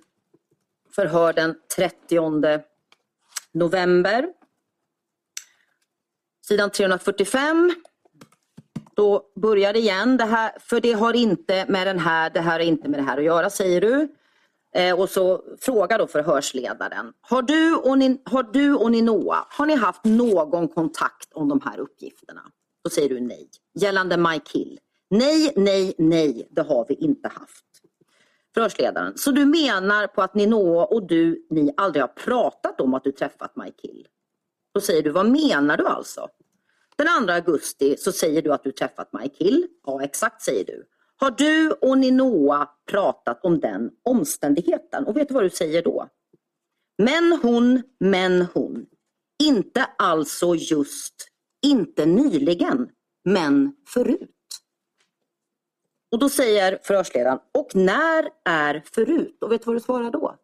förhör 0.96 1.34
den 1.34 1.56
30 1.76 2.64
november. 3.52 4.34
Sidan 6.42 6.70
345. 6.70 7.76
Då 8.96 9.32
börjar 9.36 9.74
det 9.74 9.80
igen. 9.80 10.18
Det 10.18 10.26
här, 10.26 10.52
för 10.60 10.82
det 10.82 10.94
har 10.94 11.14
inte 11.14 11.66
med 11.70 11.88
den 11.88 12.00
här, 12.00 12.30
det 12.30 12.42
här 12.42 12.52
har 12.52 12.60
inte 12.60 12.90
med 12.90 13.00
det 13.00 13.04
här 13.04 13.18
att 13.18 13.24
göra 13.24 13.50
säger 13.50 13.82
du. 13.82 14.16
Eh, 14.76 15.00
och 15.00 15.10
så 15.10 15.44
frågar 15.60 16.00
då 16.00 16.08
förhörsledaren. 16.08 17.14
Har 17.22 17.42
du, 17.42 17.76
och 17.76 17.98
ni, 17.98 18.22
har 18.26 18.44
du 18.44 18.76
och 18.76 18.92
Ninoa, 18.92 19.46
har 19.50 19.66
ni 19.66 19.76
haft 19.76 20.06
någon 20.06 20.68
kontakt 20.68 21.34
om 21.34 21.50
de 21.50 21.62
här 21.66 21.80
uppgifterna? 21.80 22.42
Då 22.84 22.90
säger 22.90 23.10
du 23.10 23.20
nej. 23.20 23.50
Gällande 23.74 24.18
Mike 24.18 24.58
Hill. 24.58 24.80
Nej, 25.10 25.54
nej, 25.56 25.96
nej, 25.98 26.48
det 26.52 26.62
har 26.62 26.86
vi 26.90 26.96
inte 26.96 27.28
haft. 27.28 27.66
Förhörsledaren. 28.54 29.18
Så 29.18 29.32
du 29.32 29.46
menar 29.46 30.08
på 30.08 30.22
att 30.22 30.36
Ninoa 30.36 30.86
och 30.86 31.08
du, 31.08 31.48
ni 31.50 31.74
aldrig 31.78 32.04
har 32.04 32.08
pratat 32.08 32.82
om 32.82 32.94
att 32.94 33.04
du 33.04 33.12
träffat 33.12 33.56
Mike 33.56 33.88
Hill? 33.88 34.08
Då 34.74 34.82
säger 34.82 35.04
du, 35.04 35.10
vad 35.10 35.26
menar 35.30 35.78
du 35.78 35.88
alltså? 35.88 36.28
Den 36.96 37.28
2 37.28 37.34
augusti 37.34 37.96
så 37.98 38.12
säger 38.12 38.42
du 38.42 38.54
att 38.54 38.64
du 38.64 38.72
träffat 38.72 39.14
Mike 39.14 39.44
Hill. 39.44 39.68
Ja, 39.86 40.04
exakt 40.04 40.42
säger 40.42 40.66
du. 40.66 40.84
Har 41.18 41.32
du 41.32 41.72
och 41.72 41.98
Ninoa 41.98 42.70
pratat 42.92 43.46
om 43.46 43.60
den 43.60 43.92
omständigheten? 44.04 45.06
Och 45.06 45.18
vet 45.18 45.28
du 45.28 45.34
vad 45.34 45.44
du 45.44 45.50
säger 45.50 45.84
då? 45.84 46.10
Men 46.98 47.40
hon, 47.44 47.84
men 48.00 48.42
hon. 48.54 48.86
Inte 49.44 49.86
alltså 49.98 50.56
just, 50.56 51.16
inte 51.66 52.06
nyligen, 52.06 52.90
men 53.24 53.76
förut. 53.88 54.32
Och 56.12 56.20
då 56.20 56.30
säger 56.30 56.80
förhörsledaren, 56.84 57.40
och 57.54 57.76
när 57.76 58.30
är 58.46 58.84
förut? 58.94 59.38
Och 59.42 59.52
vet 59.52 59.62
du 59.62 59.66
vad 59.66 59.76
du 59.76 59.80
svarar 59.80 60.12
då? 60.12 60.36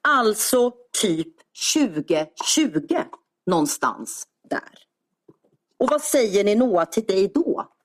Alltså 0.00 0.72
typ 1.02 1.34
2020, 1.74 2.96
någonstans 3.46 4.26
där. 4.50 4.78
Och 5.78 5.88
vad 5.90 6.02
säger 6.02 6.44
Ninoa 6.44 6.86
till 6.86 7.06
dig 7.06 7.28
då? 7.34 7.77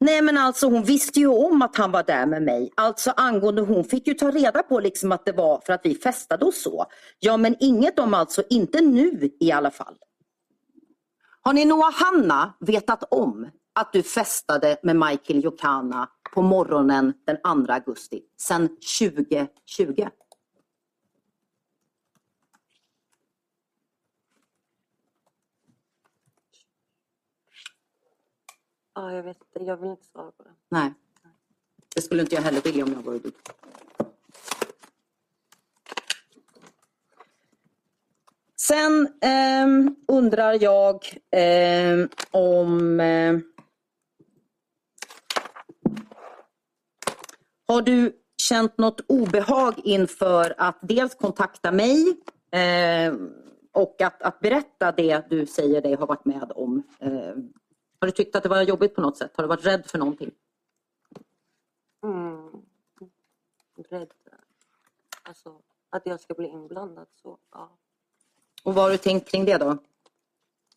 Nej 0.00 0.22
men 0.22 0.38
alltså 0.38 0.66
hon 0.68 0.82
visste 0.82 1.20
ju 1.20 1.26
om 1.26 1.62
att 1.62 1.76
han 1.76 1.92
var 1.92 2.02
där 2.02 2.26
med 2.26 2.42
mig. 2.42 2.72
Alltså 2.74 3.10
angående 3.10 3.62
hon 3.62 3.84
fick 3.84 4.06
ju 4.06 4.14
ta 4.14 4.30
reda 4.30 4.62
på 4.62 4.80
liksom 4.80 5.12
att 5.12 5.24
det 5.24 5.32
var 5.32 5.60
för 5.66 5.72
att 5.72 5.80
vi 5.84 5.94
festade 5.94 6.44
och 6.44 6.54
så. 6.54 6.86
Ja 7.18 7.36
men 7.36 7.56
inget 7.60 7.98
om 7.98 8.14
alltså, 8.14 8.42
inte 8.50 8.80
nu 8.80 9.30
i 9.40 9.52
alla 9.52 9.70
fall. 9.70 9.94
Har 11.42 11.52
ni 11.52 11.64
Noah 11.64 11.92
Hanna 11.92 12.54
vetat 12.60 13.04
om 13.10 13.48
att 13.74 13.92
du 13.92 14.02
festade 14.02 14.76
med 14.82 14.96
Michael 14.96 15.44
Jokana 15.44 16.08
på 16.34 16.42
morgonen 16.42 17.12
den 17.26 17.66
2 17.66 17.72
augusti 17.72 18.20
sedan 18.40 18.68
2020? 19.00 20.08
Ja, 28.98 29.12
jag 29.12 29.22
vet 29.22 29.36
inte. 29.40 29.64
Jag 29.70 29.76
vill 29.76 29.90
inte 29.90 30.06
svara 30.06 30.30
på 30.30 30.42
det. 30.42 30.50
Nej. 30.68 30.94
Det 31.94 32.02
skulle 32.02 32.22
inte 32.22 32.34
jag 32.34 32.42
heller 32.42 32.60
vilja 32.60 32.84
om 32.84 32.92
jag 32.92 33.02
vore 33.02 33.18
du. 33.18 33.32
Sen 38.60 39.08
eh, 39.20 39.92
undrar 40.08 40.62
jag 40.62 41.04
eh, 41.30 42.08
om... 42.30 43.00
Eh, 43.00 43.38
har 47.66 47.82
du 47.82 48.12
känt 48.36 48.78
något 48.78 49.00
obehag 49.08 49.74
inför 49.84 50.54
att 50.58 50.78
dels 50.82 51.14
kontakta 51.14 51.72
mig 51.72 52.16
eh, 52.50 53.14
och 53.72 54.02
att, 54.02 54.22
att 54.22 54.40
berätta 54.40 54.92
det 54.92 55.30
du 55.30 55.46
säger 55.46 55.82
dig 55.82 55.94
ha 55.94 56.06
varit 56.06 56.24
med 56.24 56.52
om? 56.54 56.82
Ehm, 57.00 57.52
har 58.00 58.06
du 58.06 58.12
tyckt 58.12 58.36
att 58.36 58.42
det 58.42 58.48
var 58.48 58.62
jobbigt 58.62 58.94
på 58.94 59.00
något 59.00 59.16
sätt? 59.16 59.36
Har 59.36 59.44
du 59.44 59.48
varit 59.48 59.66
rädd 59.66 59.86
för 59.86 59.98
någonting? 59.98 60.30
Mm. 62.02 62.62
Rädd. 63.88 64.12
Alltså, 65.22 65.60
att 65.90 66.06
jag 66.06 66.20
ska 66.20 66.34
bli 66.34 66.48
inblandad. 66.48 67.06
Så, 67.22 67.38
ja. 67.52 67.70
Och 68.62 68.74
vad 68.74 68.84
har 68.84 68.90
du 68.90 68.98
tänkt 68.98 69.28
kring 69.28 69.44
det 69.44 69.58
då? 69.58 69.78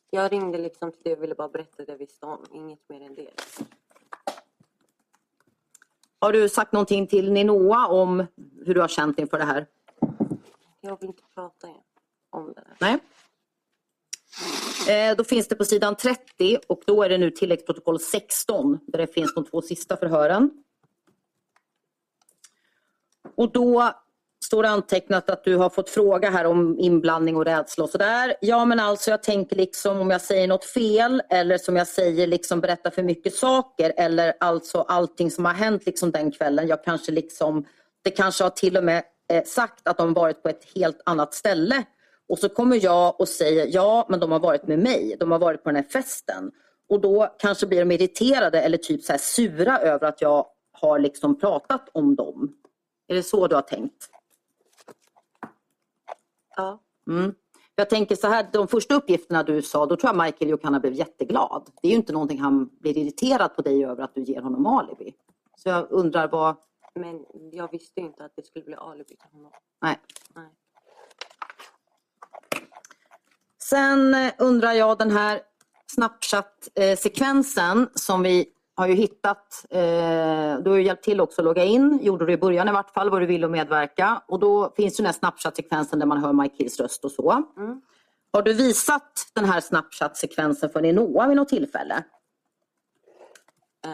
Jag 0.09 0.32
ringde 0.32 0.57
liksom 0.57 0.91
till 0.91 1.01
det 1.03 1.15
och 1.15 1.24
ville 1.24 1.36
bara 1.36 1.49
berätta 1.49 1.86
det 1.86 1.91
jag 1.91 1.97
visste 1.97 2.26
om. 2.26 2.45
Inget 2.51 2.89
mer 2.89 3.01
än 3.01 3.15
det. 3.15 3.32
Har 6.19 6.34
du 6.34 6.49
sagt 6.49 6.72
någonting 6.72 7.07
till 7.07 7.32
Ninoa 7.32 7.88
om 7.88 8.26
hur 8.65 8.74
du 8.74 8.82
har 8.82 8.88
känt 8.88 9.19
inför 9.19 9.38
det 9.38 9.45
här? 9.45 9.67
Jag 10.82 10.99
vill 10.99 11.09
inte 11.09 11.24
prata 11.34 11.67
om 12.30 12.53
det. 12.53 12.67
Nej. 12.80 12.99
Eh, 14.89 15.15
då 15.17 15.23
finns 15.23 15.47
det 15.47 15.55
på 15.55 15.65
sidan 15.65 15.95
30 15.95 16.59
och 16.67 16.82
då 16.86 17.03
är 17.03 17.09
det 17.09 17.17
nu 17.17 17.32
tilläggsprotokoll 17.32 17.99
16 17.99 18.79
där 18.88 18.99
det 18.99 19.07
finns 19.07 19.34
de 19.34 19.45
två 19.45 19.61
sista 19.61 19.97
förhören. 19.97 20.51
Och 23.38 23.51
då 23.51 23.91
står 24.43 24.63
det 24.63 24.69
antecknat 24.69 25.29
att 25.29 25.43
du 25.43 25.55
har 25.55 25.69
fått 25.69 25.89
fråga 25.89 26.29
här 26.29 26.45
om 26.45 26.79
inblandning 26.79 27.36
och 27.36 27.45
rädsla 27.45 27.84
och 27.84 27.89
sådär. 27.89 28.36
Ja 28.41 28.65
men 28.65 28.79
alltså 28.79 29.11
jag 29.11 29.23
tänker 29.23 29.55
liksom 29.55 29.99
om 29.99 30.09
jag 30.09 30.21
säger 30.21 30.47
något 30.47 30.65
fel 30.65 31.21
eller 31.29 31.57
som 31.57 31.75
jag 31.75 31.88
säger 31.88 32.27
liksom 32.27 32.61
berättar 32.61 32.91
för 32.91 33.03
mycket 33.03 33.36
saker 33.36 33.93
eller 33.97 34.34
alltså 34.39 34.82
allting 34.82 35.32
som 35.32 35.45
har 35.45 35.53
hänt 35.53 35.86
liksom 35.86 36.11
den 36.11 36.32
kvällen. 36.32 36.67
Jag 36.67 36.84
kanske 36.84 37.11
liksom, 37.11 37.65
det 38.01 38.11
kanske 38.11 38.43
har 38.43 38.49
till 38.49 38.77
och 38.77 38.84
med 38.84 39.03
eh, 39.32 39.43
sagt 39.43 39.88
att 39.88 39.97
de 39.97 40.13
varit 40.13 40.43
på 40.43 40.49
ett 40.49 40.65
helt 40.75 41.01
annat 41.05 41.34
ställe 41.34 41.84
och 42.32 42.39
så 42.39 42.49
kommer 42.49 42.84
jag 42.84 43.21
och 43.21 43.27
säger 43.27 43.67
ja, 43.69 44.05
men 44.09 44.19
de 44.19 44.32
har 44.32 44.39
varit 44.39 44.67
med 44.67 44.79
mig. 44.79 45.15
De 45.19 45.32
har 45.32 45.39
varit 45.39 45.63
på 45.63 45.69
den 45.69 45.75
här 45.75 45.84
festen. 45.84 46.51
Och 46.89 47.01
då 47.01 47.36
kanske 47.39 47.67
blir 47.67 47.79
de 47.79 47.91
irriterade 47.91 48.61
eller 48.61 48.77
typ 48.77 49.03
så 49.03 49.13
här 49.13 49.19
sura 49.19 49.77
över 49.77 50.07
att 50.07 50.21
jag 50.21 50.45
har 50.71 50.99
liksom 50.99 51.39
pratat 51.39 51.89
om 51.91 52.15
dem. 52.15 52.55
Är 53.07 53.15
det 53.15 53.23
så 53.23 53.47
du 53.47 53.55
har 53.55 53.61
tänkt? 53.61 54.09
Ja. 56.55 56.79
Mm. 57.07 57.36
Jag 57.75 57.89
tänker 57.89 58.15
så 58.15 58.27
här, 58.27 58.47
de 58.53 58.67
första 58.67 58.95
uppgifterna 58.95 59.43
du 59.43 59.61
sa, 59.61 59.86
då 59.86 59.95
tror 59.95 60.15
jag 60.15 60.25
Michael 60.25 60.51
Jokana 60.51 60.79
blev 60.79 60.93
jätteglad. 60.93 61.69
Det 61.82 61.88
är 61.88 61.91
ju 61.91 61.97
inte 61.97 62.13
någonting 62.13 62.39
han 62.39 62.69
blir 62.79 62.97
irriterad 62.97 63.55
på 63.55 63.61
dig 63.61 63.86
över 63.86 64.03
att 64.03 64.15
du 64.15 64.23
ger 64.23 64.41
honom 64.41 64.65
alibi. 64.65 65.13
Så 65.55 65.69
jag 65.69 65.88
undrar 65.91 66.27
vad... 66.27 66.55
Men 66.95 67.25
jag 67.51 67.71
visste 67.71 68.01
inte 68.01 68.25
att 68.25 68.36
det 68.36 68.45
skulle 68.45 68.65
bli 68.65 68.75
alibi 68.75 69.15
till 69.15 69.29
honom. 69.32 69.51
Nej. 69.82 69.99
Nej. 70.36 70.49
Sen 73.72 74.13
eh, 74.13 74.34
undrar 74.38 74.74
jag 74.74 74.97
den 74.97 75.11
här 75.11 75.41
Snapchat-sekvensen 75.88 77.89
som 77.95 78.24
vi 78.24 78.45
har 78.76 78.88
ju 78.88 78.93
hittat. 78.93 79.65
Eh, 79.69 80.57
du 80.63 80.69
har 80.69 80.76
ju 80.76 80.84
hjälpt 80.84 81.03
till 81.03 81.22
också 81.22 81.41
att 81.41 81.45
logga 81.45 81.63
in, 81.63 81.99
gjorde 82.01 82.26
du 82.26 82.34
i 82.34 82.38
början 82.38 82.67
i 82.67 82.72
vart 82.72 82.89
fall, 82.89 83.09
vad 83.09 83.22
du 83.22 83.26
ville 83.26 83.45
och 83.45 83.51
medverka. 83.51 84.22
Och 84.28 84.39
då 84.39 84.74
finns 84.76 84.99
ju 84.99 85.01
den 85.01 85.05
här 85.05 85.13
Snapchat-sekvensen 85.13 85.99
där 85.99 86.05
man 86.05 86.24
hör 86.24 86.34
Mike 86.34 86.55
Hills 86.57 86.80
röst 86.80 87.05
och 87.05 87.11
så. 87.11 87.32
Mm. 87.57 87.82
Har 88.34 88.41
du 88.41 88.53
visat 88.53 89.32
den 89.34 89.45
här 89.45 89.61
Snapchat-sekvensen 89.61 90.69
för 90.69 90.82
Ninoa 90.82 91.28
vid 91.28 91.38
något 91.38 91.49
tillfälle? 91.49 92.03
Eh. 93.86 93.91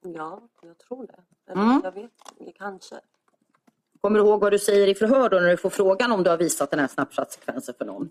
Ja, 0.00 0.42
jag 0.62 0.78
tror 0.78 1.06
det. 1.06 1.22
Eller, 1.52 1.62
Mm. 1.62 1.80
Jag 1.84 1.92
vet 1.92 2.12
kanske. 2.58 3.00
Kommer 4.04 4.18
du 4.18 4.24
ihåg 4.24 4.40
vad 4.40 4.52
du 4.52 4.58
säger 4.58 4.86
i 4.86 4.94
förhör 4.94 5.28
då 5.28 5.40
när 5.40 5.48
du 5.48 5.56
får 5.56 5.70
frågan 5.70 6.12
om 6.12 6.22
du 6.22 6.30
har 6.30 6.36
visat 6.36 6.70
den 6.70 6.80
här 6.80 6.88
Snapchat-sekvensen 6.88 7.74
för 7.78 7.84
någon? 7.84 8.08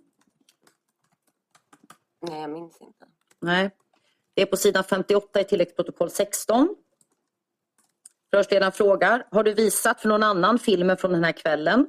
Nej, 2.22 2.41
jag 2.41 2.50
minns 2.50 2.82
inte. 2.82 3.06
Nej. 3.39 3.72
Det 4.34 4.41
är 4.41 4.46
på 4.46 4.58
sidan 4.58 4.84
58 4.84 5.41
i 5.41 5.44
tilläggsprotokoll 5.44 6.10
16. 6.10 6.76
Förhörsledaren 8.30 8.72
frågar, 8.72 9.28
har 9.32 9.44
du 9.44 9.54
visat 9.54 10.02
för 10.02 10.10
någon 10.10 10.24
annan 10.24 10.60
filmen 10.60 10.98
från 10.98 11.12
den 11.12 11.24
här 11.24 11.32
kvällen? 11.32 11.88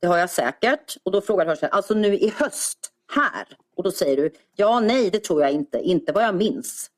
Det 0.00 0.06
har 0.06 0.18
jag 0.18 0.30
säkert. 0.30 0.96
Och 1.02 1.12
då 1.12 1.20
frågar 1.20 1.44
förhörsledaren, 1.44 1.76
alltså 1.76 1.94
nu 1.94 2.14
i 2.14 2.28
höst, 2.36 2.92
här? 3.14 3.56
Och 3.76 3.82
då 3.82 3.90
säger 3.90 4.16
du, 4.16 4.32
ja 4.56 4.80
nej 4.80 5.10
det 5.10 5.24
tror 5.24 5.42
jag 5.42 5.52
inte, 5.52 5.78
inte 5.78 6.12
vad 6.12 6.24
jag 6.24 6.34
minns. 6.34 6.90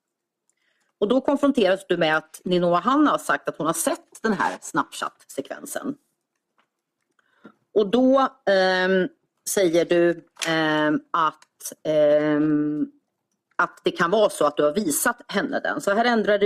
Och 0.98 1.08
då 1.08 1.20
konfronteras 1.20 1.86
du 1.88 1.96
med 1.96 2.16
att 2.16 2.40
Ninoa 2.44 2.78
Hanna 2.78 3.10
har 3.10 3.18
sagt 3.18 3.48
att 3.48 3.56
hon 3.58 3.66
har 3.66 3.74
sett 3.74 4.22
den 4.22 4.32
här 4.32 4.58
Snapchat-sekvensen. 4.60 5.96
Och 7.74 7.86
då 7.90 8.28
ehm, 8.46 9.08
säger 9.48 9.84
du 9.84 10.26
ehm, 10.46 11.00
att, 11.10 11.72
ehm, 11.84 12.86
att 13.56 13.80
det 13.84 13.90
kan 13.90 14.10
vara 14.10 14.30
så 14.30 14.46
att 14.46 14.56
du 14.56 14.62
har 14.62 14.72
visat 14.72 15.20
henne 15.28 15.60
den. 15.60 15.80
Så 15.80 15.90
här 15.90 16.04
ändrar 16.04 16.38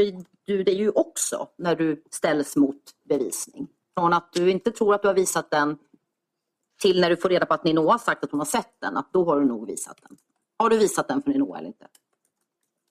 du, 0.44 0.62
det 0.62 0.72
ju 0.72 0.90
också 0.90 1.48
när 1.58 1.76
du 1.76 2.02
ställs 2.10 2.56
mot 2.56 2.82
bevisning. 3.08 3.68
Från 3.98 4.12
att 4.12 4.32
du 4.32 4.50
inte 4.50 4.70
tror 4.70 4.94
att 4.94 5.02
du 5.02 5.08
har 5.08 5.14
visat 5.14 5.50
den 5.50 5.78
till 6.80 7.00
när 7.00 7.10
du 7.10 7.16
får 7.16 7.28
reda 7.28 7.46
på 7.46 7.54
att 7.54 7.64
Ninoa 7.64 7.92
har 7.92 7.98
sagt 7.98 8.24
att 8.24 8.30
hon 8.30 8.40
har 8.40 8.44
sett 8.44 8.80
den, 8.80 8.96
att 8.96 9.12
då 9.12 9.24
har 9.24 9.40
du 9.40 9.46
nog 9.46 9.66
visat 9.66 9.98
den. 10.02 10.16
Har 10.58 10.70
du 10.70 10.78
visat 10.78 11.08
den 11.08 11.22
för 11.22 11.30
Ninoa 11.30 11.58
eller 11.58 11.68
inte? 11.68 11.86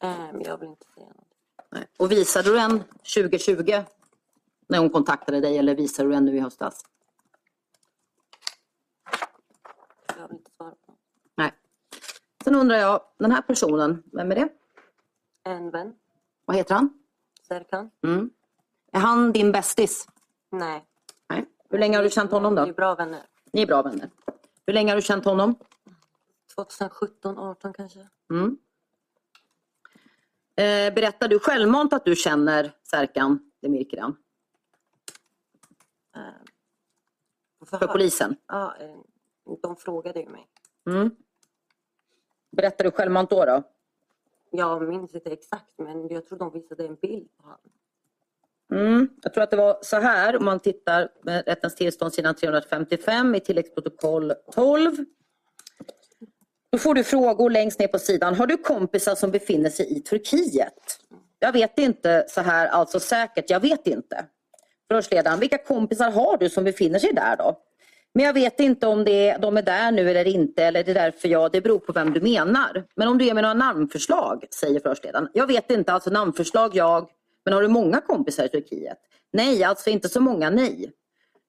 Eh, 0.03 0.33
men 0.33 0.41
jag 0.41 0.57
vill 0.57 0.69
inte 0.69 0.85
säga 0.95 1.07
något. 1.07 1.27
Nej. 1.71 1.87
Och 1.97 2.11
visade 2.11 2.49
du 2.49 2.55
den 2.55 2.83
2020 3.15 3.83
när 4.67 4.79
hon 4.79 4.89
kontaktade 4.89 5.39
dig 5.39 5.57
eller 5.57 5.75
visade 5.75 6.09
du 6.09 6.13
den 6.13 6.25
nu 6.25 6.35
i 6.35 6.39
höstas? 6.39 6.85
Jag 10.25 10.29
vill 10.29 10.37
inte 10.37 10.51
svara 10.51 10.69
på 10.85 10.91
något. 10.91 10.99
Nej. 11.35 11.51
Sen 12.43 12.55
undrar 12.55 12.77
jag, 12.77 13.01
den 13.19 13.31
här 13.31 13.41
personen, 13.41 14.03
vem 14.13 14.31
är 14.31 14.35
det? 14.35 14.49
En 15.43 15.71
vän, 15.71 15.95
Vad 16.45 16.55
heter 16.55 16.75
han? 16.75 16.89
Serkan? 17.47 17.91
Mm. 18.03 18.29
Är 18.91 18.99
han 18.99 19.31
din 19.31 19.51
bästis? 19.51 20.07
Nej. 20.51 20.85
Nej. 21.29 21.45
Hur 21.69 21.77
länge 21.79 21.97
har 21.97 22.03
du 22.03 22.09
känt 22.09 22.31
honom 22.31 22.55
Vi 22.55 22.61
är 22.61 22.65
då? 22.65 22.73
bra 22.73 22.95
vänner. 22.95 23.21
Ni 23.53 23.61
är 23.61 23.67
bra 23.67 23.81
vänner. 23.81 24.09
Hur 24.65 24.73
länge 24.73 24.91
har 24.91 24.95
du 24.95 25.01
känt 25.01 25.25
honom? 25.25 25.55
2017, 26.55 27.37
18 27.37 27.73
kanske. 27.73 28.07
Mm. 28.31 28.57
Eh, 30.55 30.93
berättar 30.93 31.27
du 31.27 31.39
självmant 31.39 31.93
att 31.93 32.05
du 32.05 32.15
känner 32.15 32.71
Serkan 32.83 33.51
Demirkiran 33.61 34.17
Eh, 36.15 36.21
för 37.59 37.65
förhör. 37.77 37.93
polisen? 37.93 38.35
Ja, 38.47 38.75
eh, 38.79 38.95
de 39.61 39.75
frågade 39.75 40.19
ju 40.19 40.29
mig. 40.29 40.47
Mm. 40.89 41.11
Berättar 42.51 42.83
du 42.83 42.91
självmant 42.91 43.29
då? 43.29 43.45
då? 43.45 43.63
Jag 44.51 44.87
minns 44.87 45.15
inte 45.15 45.31
exakt 45.31 45.73
men 45.77 46.07
jag 46.07 46.25
tror 46.25 46.39
de 46.39 46.51
visade 46.51 46.85
en 46.85 46.95
bild 46.95 47.29
på 47.37 47.43
honom. 47.43 47.59
Mm. 48.73 49.09
Jag 49.21 49.33
tror 49.33 49.43
att 49.43 49.51
det 49.51 49.57
var 49.57 49.77
så 49.81 49.99
här 49.99 50.37
om 50.37 50.45
man 50.45 50.59
tittar 50.59 51.09
med 51.23 51.43
rättens 51.47 51.75
tillstånd 51.75 52.13
sidan 52.13 52.35
355 52.35 53.35
i 53.35 53.39
tilläggsprotokoll 53.39 54.33
12. 54.51 54.95
Då 56.69 56.77
får 56.77 56.93
du 56.93 57.03
frågor 57.03 57.49
längst 57.49 57.79
ner 57.79 57.87
på 57.87 57.99
sidan. 57.99 58.35
Har 58.35 58.47
du 58.47 58.57
kompisar 58.57 59.15
som 59.15 59.31
befinner 59.31 59.69
sig 59.69 59.97
i 59.97 60.01
Turkiet? 60.01 60.99
Jag 61.39 61.51
vet 61.51 61.79
inte 61.79 62.25
så 62.29 62.41
här 62.41 62.67
alltså 62.67 62.99
säkert. 62.99 63.49
Jag 63.49 63.59
vet 63.59 63.87
inte. 63.87 64.25
Förhörsledaren, 64.87 65.39
vilka 65.39 65.57
kompisar 65.57 66.11
har 66.11 66.37
du 66.37 66.49
som 66.49 66.63
befinner 66.63 66.99
sig 66.99 67.13
där 67.13 67.37
då? 67.37 67.59
Men 68.15 68.25
jag 68.25 68.33
vet 68.33 68.59
inte 68.59 68.87
om 68.87 69.03
det 69.03 69.29
är, 69.29 69.39
de 69.39 69.57
är 69.57 69.61
där 69.61 69.91
nu 69.91 70.09
eller 70.09 70.27
inte 70.27 70.63
eller 70.63 70.83
det 70.83 70.91
är 70.91 70.95
därför 70.95 71.27
jag, 71.27 71.51
det 71.51 71.61
beror 71.61 71.79
på 71.79 71.93
vem 71.93 72.13
du 72.13 72.21
menar. 72.21 72.85
Men 72.95 73.07
om 73.07 73.17
du 73.17 73.25
ger 73.25 73.33
mig 73.33 73.43
några 73.43 73.53
namnförslag, 73.53 74.45
säger 74.51 74.79
förhörsledaren. 74.79 75.29
Jag 75.33 75.47
vet 75.47 75.71
inte, 75.71 75.93
alltså 75.93 76.09
namnförslag 76.09 76.75
jag, 76.75 77.09
men 77.45 77.53
har 77.53 77.61
du 77.61 77.67
många 77.67 78.01
kompisar 78.01 78.45
i 78.45 78.49
Turkiet? 78.49 78.97
Nej, 79.33 79.63
alltså 79.63 79.89
inte 79.89 80.09
så 80.09 80.21
många, 80.21 80.49
nej. 80.49 80.91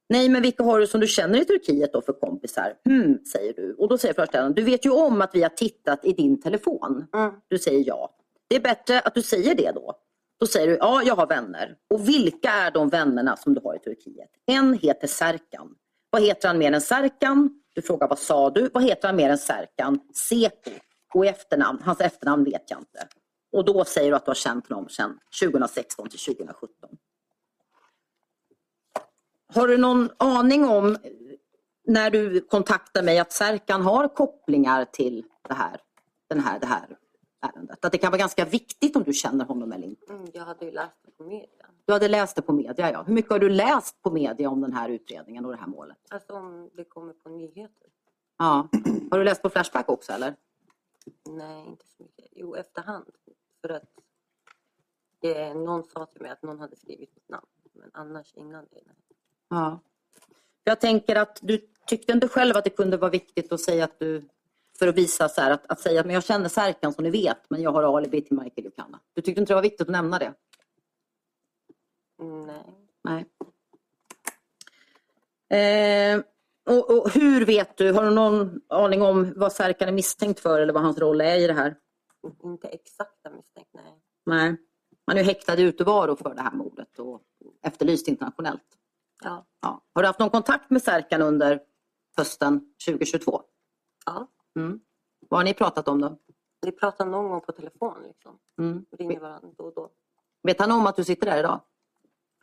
Nej, 0.09 0.29
men 0.29 0.43
vilka 0.43 0.64
har 0.64 0.81
du 0.81 0.87
som 0.87 1.01
du 1.01 1.07
känner 1.07 1.41
i 1.41 1.45
Turkiet 1.45 1.93
då 1.93 2.03
för 2.03 2.12
kompisar? 2.12 2.75
Hmm, 2.85 3.19
säger 3.33 3.53
du. 3.53 3.75
Och 3.75 3.89
då 3.89 3.99
säger 3.99 4.14
förhörsledaren, 4.14 4.55
du 4.55 4.62
vet 4.62 4.87
ju 4.87 4.91
om 4.91 5.23
att 5.23 5.35
vi 5.35 5.43
har 5.43 5.51
tittat 5.51 6.05
i 6.05 6.12
din 6.12 6.41
telefon. 6.41 7.07
Mm. 7.14 7.33
Du 7.49 7.59
säger 7.59 7.85
ja. 7.87 8.11
Det 8.49 8.57
är 8.57 8.61
bättre 8.61 9.01
att 9.01 9.14
du 9.14 9.23
säger 9.23 9.55
det 9.55 9.71
då. 9.75 9.95
Då 10.41 10.47
säger 10.47 10.67
du, 10.67 10.77
ja 10.77 11.03
jag 11.03 11.17
har 11.17 11.27
vänner. 11.27 11.77
Och 11.91 12.09
vilka 12.09 12.51
är 12.51 12.71
de 12.71 12.89
vännerna 12.89 13.37
som 13.37 13.55
du 13.55 13.61
har 13.61 13.77
i 13.77 13.79
Turkiet? 13.79 14.31
En 14.47 14.75
heter 14.75 15.07
Serkan. 15.07 15.75
Vad 16.17 16.23
heter 16.23 16.49
han 16.49 16.59
mer 16.59 16.73
än 16.73 16.81
Serkan? 16.81 17.51
Du 17.75 17.83
frågar, 17.83 18.09
vad 18.09 18.19
sa 18.19 18.51
du? 18.51 18.71
Vad 18.75 18.83
heter 18.83 19.09
han 19.09 19.17
mer 19.17 19.31
än 19.31 19.39
Serkan? 19.39 20.01
Seko. 20.14 20.71
Och 21.14 21.25
i 21.25 21.29
efternamn, 21.29 21.83
hans 21.83 22.01
efternamn 22.01 22.45
vet 22.45 22.71
jag 22.71 22.79
inte. 22.79 23.09
Och 23.53 23.64
då 23.64 23.85
säger 23.85 24.11
du 24.11 24.17
att 24.17 24.25
du 24.25 24.31
har 24.31 24.35
känt 24.35 24.69
honom 24.69 24.89
sedan 24.89 25.19
2016 25.43 26.09
till 26.09 26.19
2017. 26.19 26.91
Har 29.55 29.69
du 29.69 29.79
någon 29.79 30.11
aning 30.17 30.64
om 30.64 30.97
när 31.87 32.11
du 32.11 32.41
kontaktar 32.41 33.03
mig 33.03 33.19
att 33.19 33.33
Serkan 33.33 33.83
har 33.83 34.09
kopplingar 34.09 34.85
till 34.85 35.25
det 35.49 35.55
här, 35.55 35.81
den 36.29 36.41
här, 36.41 36.61
det 36.61 36.67
här 36.67 36.97
ärendet? 37.43 37.85
Att 37.85 37.93
det 37.93 37.99
kan 37.99 38.11
vara 38.11 38.19
ganska 38.19 38.45
viktigt 38.45 38.97
om 38.97 39.03
du 39.03 39.12
känner 39.12 39.45
honom 39.45 39.73
eller 39.73 39.87
inte? 39.87 40.12
Mm, 40.12 40.27
jag 40.35 40.45
hade 40.45 40.64
ju 40.64 40.71
läst 40.71 40.97
det 41.05 41.11
på 41.11 41.25
media. 41.25 41.66
Du 41.87 41.93
hade 41.93 42.09
läst 42.09 42.37
det 42.37 42.43
på 42.43 42.53
media, 42.53 42.93
ja. 42.93 43.03
Hur 43.03 43.14
mycket 43.14 43.30
har 43.30 43.39
du 43.39 43.49
läst 43.49 44.03
på 44.03 44.11
media 44.11 44.51
om 44.51 44.61
den 44.61 44.72
här 44.72 44.89
utredningen 44.89 45.45
och 45.45 45.53
det 45.53 45.59
här 45.59 45.66
målet? 45.66 45.97
Alltså 46.11 46.32
om 46.32 46.70
det 46.74 46.84
kommer 46.84 47.12
på 47.12 47.28
nyheter. 47.28 47.87
Ja. 48.39 48.68
Har 49.11 49.18
du 49.18 49.24
läst 49.24 49.43
på 49.43 49.51
Flashback 49.51 49.89
också 49.89 50.12
eller? 50.12 50.34
Nej, 51.28 51.66
inte 51.66 51.87
så 51.87 52.03
mycket. 52.03 52.26
Jo, 52.32 52.55
efterhand. 52.55 53.05
För 53.61 53.68
att 53.68 53.82
eh, 55.22 55.55
någon 55.55 55.84
sa 55.84 56.07
till 56.07 56.22
mig 56.22 56.30
att 56.30 56.43
någon 56.43 56.61
hade 56.61 56.76
skrivit 56.76 57.14
mitt 57.14 57.28
namn. 57.28 57.47
Men 57.72 57.91
annars 57.93 58.34
innan 58.34 58.64
det. 58.70 58.80
Nej. 58.87 58.95
Ja. 59.49 59.80
Jag 60.64 60.80
tänker 60.80 61.16
att 61.16 61.39
du 61.43 61.59
tyckte 61.87 62.12
inte 62.12 62.28
själv 62.28 62.57
att 62.57 62.64
det 62.64 62.70
kunde 62.70 62.97
vara 62.97 63.11
viktigt 63.11 63.53
att 63.53 63.61
säga 63.61 63.84
att 63.84 63.99
du, 63.99 64.28
för 64.78 64.89
att 64.89 64.95
visa 64.95 65.28
så 65.28 65.41
här, 65.41 65.51
att, 65.51 65.66
att 65.66 65.80
säga 65.80 66.01
att 66.01 66.07
men 66.07 66.14
jag 66.14 66.24
känner 66.24 66.49
Serkan 66.49 66.93
som 66.93 67.05
ni 67.05 67.11
vet, 67.11 67.51
men 67.51 67.62
jag 67.62 67.72
har 67.72 67.97
alibi 67.97 68.22
till 68.22 68.39
Michael 68.39 68.64
Buchanan. 68.70 69.01
Du 69.14 69.22
tyckte 69.22 69.41
inte 69.41 69.53
det 69.53 69.55
var 69.55 69.62
viktigt 69.62 69.80
att 69.80 69.89
nämna 69.89 70.18
det? 70.18 70.34
Mm, 72.21 72.47
Nej. 72.47 72.64
Nej. 73.05 73.27
Eh, 75.49 76.23
och, 76.71 76.91
och 76.91 77.11
hur 77.11 77.47
vet 77.47 77.77
du, 77.77 77.93
har 77.93 78.05
du 78.05 78.11
någon 78.11 78.61
aning 78.69 79.03
om 79.03 79.33
vad 79.37 79.53
Serkan 79.53 79.89
är 79.89 79.93
misstänkt 79.93 80.41
för 80.41 80.61
eller 80.61 80.73
vad 80.73 80.83
hans 80.83 80.99
roll 80.99 81.21
är 81.21 81.37
i 81.39 81.47
det 81.47 81.53
här? 81.53 81.77
Inte 82.45 82.69
exakta 82.69 83.31
misstänkt, 83.31 83.71
nej. 83.73 84.03
Nej. 84.27 84.57
Man 85.07 85.17
är 85.17 85.21
ju 85.21 85.27
häktad 85.27 85.59
i 85.59 85.62
utevaro 85.62 86.17
för 86.17 86.35
det 86.35 86.43
här 86.43 86.53
mordet 86.53 86.99
och 86.99 87.23
efterlyst 87.62 88.09
internationellt. 88.09 88.79
Ja. 89.25 89.47
Ja. 89.62 89.83
Har 89.95 90.03
du 90.03 90.07
haft 90.09 90.19
någon 90.19 90.31
kontakt 90.31 90.71
med 90.71 90.83
Serkan 90.83 91.23
under 91.23 91.61
hösten 92.17 92.75
2022? 92.87 93.43
ja. 94.07 94.29
Mm. 94.57 94.81
Vad 95.29 95.39
har 95.41 95.45
ni 95.45 95.55
pratat 95.55 95.89
om 95.89 96.01
då? 96.01 96.19
Vi 96.61 96.73
pratar 96.73 97.07
någon 97.07 97.29
gång 97.29 97.41
på 97.41 97.53
telefon 97.53 98.03
liksom. 98.07 98.39
Mm. 98.59 98.87
Ringer 98.99 99.21
varandra 99.21 99.49
då 99.57 99.64
och 99.64 99.75
då. 99.75 99.91
Vet 100.43 100.61
han 100.61 100.73
om 100.73 100.87
att 100.87 100.97
du 100.97 101.05
sitter 101.05 101.27
där 101.27 101.39
idag? 101.39 101.61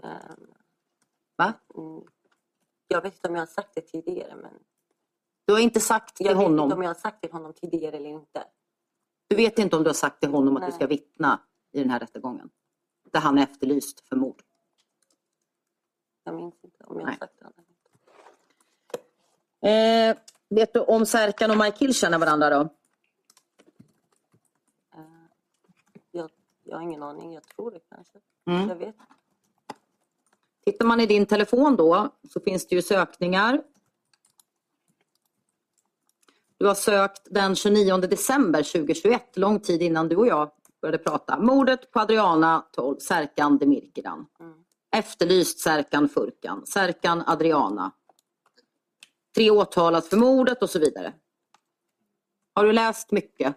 Ehm, 0.04 0.54
Va? 1.36 1.54
mm, 1.76 2.04
jag 2.88 3.02
vet 3.02 3.14
inte 3.16 3.28
om 3.28 3.36
jag 3.36 3.42
har 3.42 3.46
sagt 3.48 3.76
det 3.76 3.82
tidigare 3.82 4.36
men 4.36 4.54
Du 5.46 5.54
har 5.54 5.60
inte 5.60 5.80
sagt 5.80 6.16
till 6.16 6.26
jag 6.26 6.34
vet 6.36 6.44
honom, 6.44 6.64
inte 6.66 6.76
om 6.76 6.82
jag 6.82 6.90
har 6.90 6.96
sagt 6.96 7.22
till 7.22 7.32
honom 7.32 7.54
tidigare 7.54 7.98
eller 7.98 8.10
inte. 8.10 8.44
du 9.28 9.36
vet 9.36 9.60
inte 9.60 9.76
om 9.76 9.84
du 9.84 9.90
har 9.90 9.94
sagt 9.94 10.20
till 10.20 10.30
honom 10.30 10.56
att 10.58 10.62
du 10.64 10.68
Nej. 10.68 10.76
ska 10.76 10.88
vittna 10.88 11.42
i 11.72 11.80
den 11.80 11.90
här 11.90 12.00
rättegången? 12.00 12.50
Där 13.12 13.20
han 13.20 13.38
är 13.38 13.44
efterlyst 13.44 14.08
för 14.10 14.16
mord. 14.16 14.44
Jag 16.24 16.36
minns 16.36 16.56
inte 16.64 16.84
om 16.84 17.00
jag 17.00 17.06
Nej. 17.06 17.18
har 17.20 17.28
sagt 17.28 17.40
det. 17.40 17.64
Eh, 19.70 20.18
vet 20.50 20.74
du 20.74 20.80
om 20.80 21.06
Serkan 21.06 21.52
och 21.52 21.58
Michael 21.58 21.94
känner 21.94 22.20
varandra 22.20 22.50
då? 22.50 22.70
Ehm, 24.96 25.28
jag, 26.12 26.30
jag 26.64 26.78
har 26.78 26.82
ingen 26.84 27.04
aning. 27.04 27.34
Jag 27.34 27.44
tror 27.44 27.72
det 27.72 27.80
kanske. 27.90 28.20
Mm. 28.46 28.70
Jag 28.70 28.76
vet. 28.76 28.96
Tittar 30.66 30.86
man 30.86 31.00
i 31.00 31.06
din 31.06 31.26
telefon 31.26 31.76
då 31.76 32.10
så 32.34 32.40
finns 32.40 32.68
det 32.68 32.76
ju 32.76 32.82
sökningar. 32.82 33.62
Du 36.58 36.68
har 36.68 36.76
sökt 36.76 37.28
den 37.30 37.56
29 37.56 37.98
december 37.98 38.64
2021, 38.64 39.38
lång 39.38 39.60
tid 39.60 39.82
innan 39.82 40.08
du 40.08 40.16
och 40.16 40.28
jag 40.28 40.52
började 40.82 40.98
prata. 40.98 41.40
Mordet 41.40 41.92
på 41.92 42.00
Adriana 42.00 42.66
12, 42.72 42.98
Serkan 42.98 43.58
Demirkiran. 43.58 44.26
Mm. 44.40 44.54
Efterlyst 44.96 45.60
Serkan 45.60 46.10
Furkan, 46.10 46.66
Serkan 46.66 47.24
Adriana. 47.28 47.92
Tre 49.36 49.52
åtalas 49.52 50.10
för 50.10 50.18
mordet 50.18 50.64
och 50.64 50.70
så 50.70 50.80
vidare. 50.80 51.14
Har 52.54 52.66
du 52.66 52.74
läst 52.74 53.12
mycket? 53.12 53.56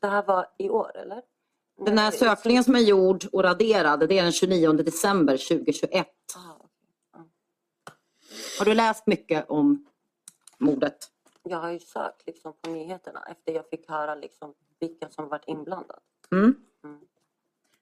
Det 0.00 0.06
här 0.06 0.22
var 0.26 0.46
i 0.58 0.70
år 0.70 0.96
eller? 0.96 1.22
Den 1.76 1.98
här 1.98 2.10
Nej, 2.10 2.18
sökningen 2.18 2.64
som 2.64 2.74
är 2.74 2.80
gjord 2.80 3.24
och 3.32 3.42
raderad, 3.42 4.08
det 4.08 4.18
är 4.18 4.22
den 4.22 4.32
29 4.32 4.72
december 4.72 5.36
2021. 5.36 6.06
Ah. 6.36 6.64
Har 8.58 8.64
du 8.64 8.74
läst 8.74 9.06
mycket 9.06 9.50
om 9.50 9.86
mordet? 10.58 10.96
Jag 11.42 11.58
har 11.58 11.70
ju 11.70 11.78
sökt 11.78 12.26
liksom 12.26 12.52
på 12.62 12.70
nyheterna 12.70 13.24
efter 13.30 13.52
jag 13.52 13.68
fick 13.68 13.88
höra 13.88 14.14
liksom 14.14 14.54
vilka 14.80 15.10
som 15.10 15.28
varit 15.28 15.44
inblandade. 15.46 16.00
Mm. 16.32 16.54
Mm. 16.84 17.00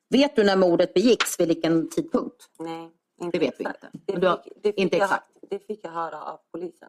Vet 0.09 0.37
du 0.37 0.45
när 0.45 0.57
mordet 0.57 0.95
begicks, 0.95 1.41
vid 1.41 1.49
vilken 1.49 1.89
tidpunkt? 1.91 2.51
Nej, 2.59 2.91
inte 3.21 3.39
Det 3.39 3.45
vet 3.45 3.61
vi 3.61 3.65
exakt. 3.65 3.85
inte. 3.95 4.21
Det 4.21 4.43
fick, 4.45 4.53
det, 4.63 4.69
fick 4.69 4.79
inte 4.79 4.97
jag, 4.97 5.05
exakt. 5.05 5.27
det 5.51 5.59
fick 5.67 5.81
jag 5.85 5.91
höra 5.91 6.23
av 6.23 6.41
polisen. 6.53 6.89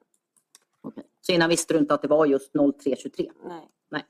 Okej. 0.82 1.03
Så 1.22 1.32
innan 1.32 1.49
visste 1.49 1.73
du 1.73 1.80
inte 1.80 1.94
att 1.94 2.02
det 2.02 2.07
var 2.07 2.26
just 2.26 2.53
03.23? 2.53 3.32
Nej. 3.44 3.69
Nej. 3.90 4.06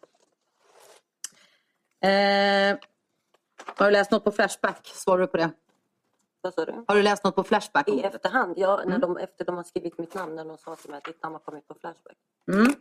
Eh, 2.03 2.77
har 3.65 3.85
du 3.85 3.91
läst 3.91 4.11
något 4.11 4.23
på 4.23 4.31
Flashback? 4.31 4.88
Svarar 4.88 5.21
du 5.21 5.27
på 5.27 5.38
det? 5.38 5.51
Vad 6.41 6.53
sa 6.53 6.65
du? 6.65 6.84
Har 6.88 6.95
du 6.95 7.01
läst 7.01 7.23
något 7.23 7.35
på 7.35 7.43
Flashback? 7.43 7.88
I 7.89 8.01
efterhand, 8.03 8.53
ja, 8.57 8.75
när 8.77 8.84
Mm. 8.95 9.01
de, 9.01 9.17
efter 9.17 9.45
de 9.45 9.55
har 9.55 9.63
skrivit 9.63 9.97
mitt 9.97 10.13
namn, 10.13 10.35
när 10.35 10.45
de 10.45 10.57
sa 10.57 10.75
till 10.75 10.89
mig 10.89 10.97
att 10.97 11.03
ditt 11.03 11.23
namn 11.23 11.35
har 11.35 11.39
kommit 11.39 11.67
på 11.67 11.73
Flashback. 11.73 12.17
Mm. 12.51 12.73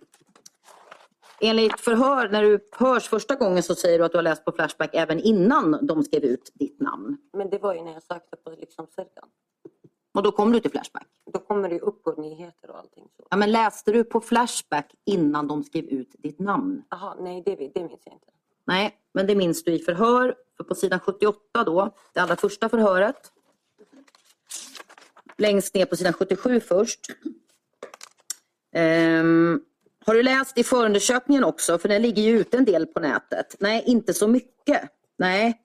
Enligt 1.41 1.81
förhör, 1.81 2.29
när 2.29 2.43
du 2.43 2.69
hörs 2.73 3.09
första 3.09 3.35
gången 3.35 3.63
så 3.63 3.75
säger 3.75 3.99
du 3.99 4.05
att 4.05 4.13
du 4.13 4.19
har 4.19 4.23
läst 4.23 4.45
på 4.45 4.53
Flashback 4.53 4.91
även 4.95 5.21
innan 5.21 5.87
de 5.87 6.03
skrev 6.03 6.25
ut 6.25 6.51
ditt 6.55 6.81
namn. 6.81 7.17
Men 7.33 7.51
det 7.51 7.59
var 7.59 7.75
ju 7.75 7.83
när 7.83 7.93
jag 7.93 8.03
sökte 8.03 8.37
på 8.37 8.51
liksom 8.51 8.87
Serkan. 8.87 9.29
Och 10.15 10.23
då 10.23 10.33
kom 10.33 10.53
du 10.53 10.61
till 10.61 10.71
Flashback. 10.71 11.07
Då 11.33 11.39
kommer 11.39 11.69
det 11.69 11.75
ju 11.75 11.81
upp 11.81 12.03
på 12.05 12.13
nyheter 12.13 12.71
och 12.71 12.79
allting. 12.79 13.09
Så. 13.17 13.27
Ja, 13.31 13.37
men 13.37 13.53
läste 13.53 13.93
du 13.93 14.05
på 14.05 14.21
Flashback 14.21 14.95
innan 15.05 15.49
de 15.49 15.65
skrev 15.65 15.85
ut 15.85 16.15
ditt 16.19 16.39
namn? 16.39 16.83
Jaha, 16.91 17.15
nej 17.21 17.43
det, 17.47 17.55
det 17.55 17.81
minns 17.85 18.01
jag 18.05 18.15
inte. 18.15 18.27
Nej, 18.65 18.97
men 19.15 19.27
det 19.27 19.35
minns 19.35 19.65
du 19.65 19.73
i 19.73 19.79
förhör. 19.79 20.35
För 20.57 20.65
på 20.65 20.75
sidan 20.75 21.01
78 21.01 21.65
då, 21.65 21.95
det 22.13 22.21
allra 22.21 22.37
första 22.37 22.69
förhöret. 22.69 23.33
Längst 25.39 25.75
ner 25.75 25.87
på 25.87 25.97
sidan 25.97 26.13
77 26.13 26.61
först. 26.61 27.01
Ehm, 28.75 29.61
har 30.07 30.15
du 30.15 30.23
läst 30.23 30.59
i 30.59 30.65
förundersökningen 30.65 31.45
också? 31.45 31.79
För 31.79 31.89
den 31.89 32.03
ligger 32.03 32.23
ju 32.23 32.41
ute 32.41 32.57
en 32.57 32.65
del 32.65 32.87
på 32.87 33.01
nätet. 33.01 33.57
Nej, 33.61 33.85
inte 33.87 34.15
så 34.15 34.29
mycket. 34.29 34.83
Nej. 35.19 35.63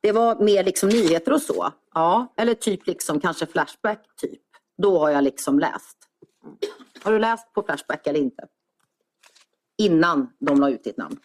Det 0.00 0.12
var 0.12 0.44
mer 0.44 0.64
liksom 0.64 0.88
nyheter 0.88 1.32
och 1.32 1.42
så. 1.42 1.72
Ja, 1.94 2.34
eller 2.36 2.54
typ 2.54 2.86
liksom 2.86 3.20
kanske 3.20 3.46
Flashback 3.46 4.06
typ. 4.16 4.40
Då 4.82 4.98
har 4.98 5.10
jag 5.10 5.24
liksom 5.24 5.58
läst. 5.58 5.98
Har 7.02 7.12
du 7.12 7.18
läst 7.18 7.52
på 7.52 7.62
Flashback 7.62 8.06
eller 8.06 8.20
inte? 8.20 8.46
Innan 9.78 10.30
de 10.38 10.60
la 10.60 10.70
ut 10.70 10.84
ditt 10.84 10.96
namn 10.96 11.16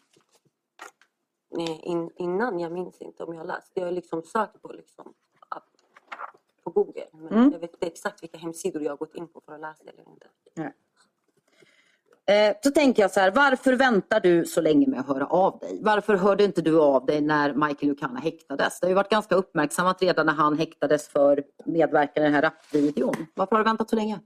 eh, 1.57 1.88
in, 1.88 2.09
innan. 2.15 2.59
Jag 2.59 2.71
minns 2.71 3.01
inte 3.01 3.23
om 3.23 3.34
jag 3.34 3.41
har 3.41 3.47
läst. 3.47 3.71
Jag 3.73 3.85
har 3.85 3.91
liksom 3.91 4.23
sökt 4.23 4.61
på, 4.61 4.71
liksom, 4.73 5.13
app- 5.49 5.63
på 6.63 6.69
Google. 6.71 7.05
Men 7.13 7.27
Mm. 7.27 7.51
jag 7.51 7.59
vet 7.59 7.73
inte 7.73 7.88
exakt 7.88 8.23
vilka 8.23 8.38
hemsidor 8.38 8.84
jag 8.84 8.91
har 8.91 8.97
gått 8.97 9.15
in 9.15 9.27
på 9.27 9.41
för 9.45 9.53
att 9.53 9.61
läsa 9.61 9.84
det 9.84 9.89
eller 9.91 10.09
inte. 10.09 10.27
Eh, 12.26 12.55
så 12.63 12.71
tänker 12.71 13.01
jag 13.01 13.11
så 13.11 13.19
här, 13.19 13.31
varför 13.31 13.73
väntar 13.73 14.19
du 14.19 14.45
så 14.45 14.61
länge 14.61 14.88
med 14.88 14.99
att 14.99 15.07
höra 15.07 15.26
av 15.27 15.59
dig? 15.59 15.80
Varför 15.84 16.15
hörde 16.15 16.43
inte 16.43 16.61
du 16.61 16.80
av 16.81 17.05
dig 17.05 17.21
när 17.21 17.53
Michael 17.53 17.88
Lucana 17.89 18.19
häktades? 18.19 18.80
Det 18.80 18.85
har 18.85 18.89
ju 18.89 18.95
varit 18.95 19.09
ganska 19.09 19.35
uppmärksammat 19.35 20.01
redan 20.01 20.26
när 20.26 20.34
han 20.34 20.57
häktades 20.57 21.07
för 21.09 21.43
medverkan 21.65 22.23
i 22.23 22.26
den 22.26 22.34
här 22.34 22.41
rapvideon. 22.41 23.13
Varför 23.34 23.55
har 23.55 23.63
du 23.63 23.69
väntat 23.69 23.89
så 23.89 23.95
länge? 23.95 24.19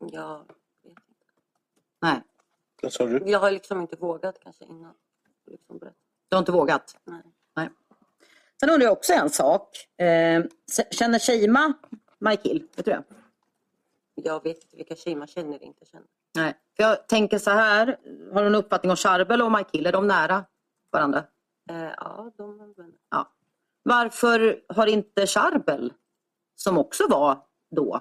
Inte. 0.00 0.40
Nej, 2.02 2.22
Vad 2.84 2.92
sa 2.92 3.06
du? 3.06 3.22
jag 3.26 3.38
har 3.38 3.50
liksom 3.50 3.80
inte 3.80 3.96
vågat 3.96 4.40
kanske 4.40 4.64
innan. 4.64 4.94
Liksom 5.46 5.78
du 6.28 6.36
har 6.36 6.38
inte 6.38 6.52
vågat? 6.52 6.96
Nej. 7.04 7.22
Sen 8.60 8.70
undrar 8.70 8.86
jag 8.86 8.92
också 8.92 9.12
en 9.12 9.30
sak. 9.30 9.68
Eh, 9.96 10.44
känner 10.90 11.18
Sheima 11.18 11.72
Michael? 12.18 12.60
Vet 12.76 12.84
du 12.84 12.90
det? 12.90 13.02
Jag 14.14 14.42
vet 14.42 14.62
inte 14.62 14.76
vilka 14.76 15.16
man 15.16 15.26
känner 15.26 15.62
inte 15.62 15.84
känner. 15.84 16.06
Nej. 16.34 16.54
För 16.76 16.82
jag 16.82 17.08
tänker 17.08 17.38
så 17.38 17.50
här, 17.50 17.98
har 18.32 18.40
du 18.40 18.46
en 18.46 18.54
uppfattning 18.54 18.90
om 18.90 18.96
Charbel 18.96 19.42
och 19.42 19.52
Michael? 19.52 19.86
Är 19.86 19.92
de 19.92 20.06
nära 20.06 20.44
varandra? 20.90 21.24
Eh, 21.70 21.90
ja, 21.96 22.32
de 22.36 22.60
är 22.60 22.74
vänner. 22.76 22.94
Ja. 23.10 23.32
Varför 23.82 24.60
har 24.68 24.86
inte 24.86 25.26
Charbel, 25.26 25.92
som 26.56 26.78
också 26.78 27.08
var 27.08 27.38
då 27.70 28.00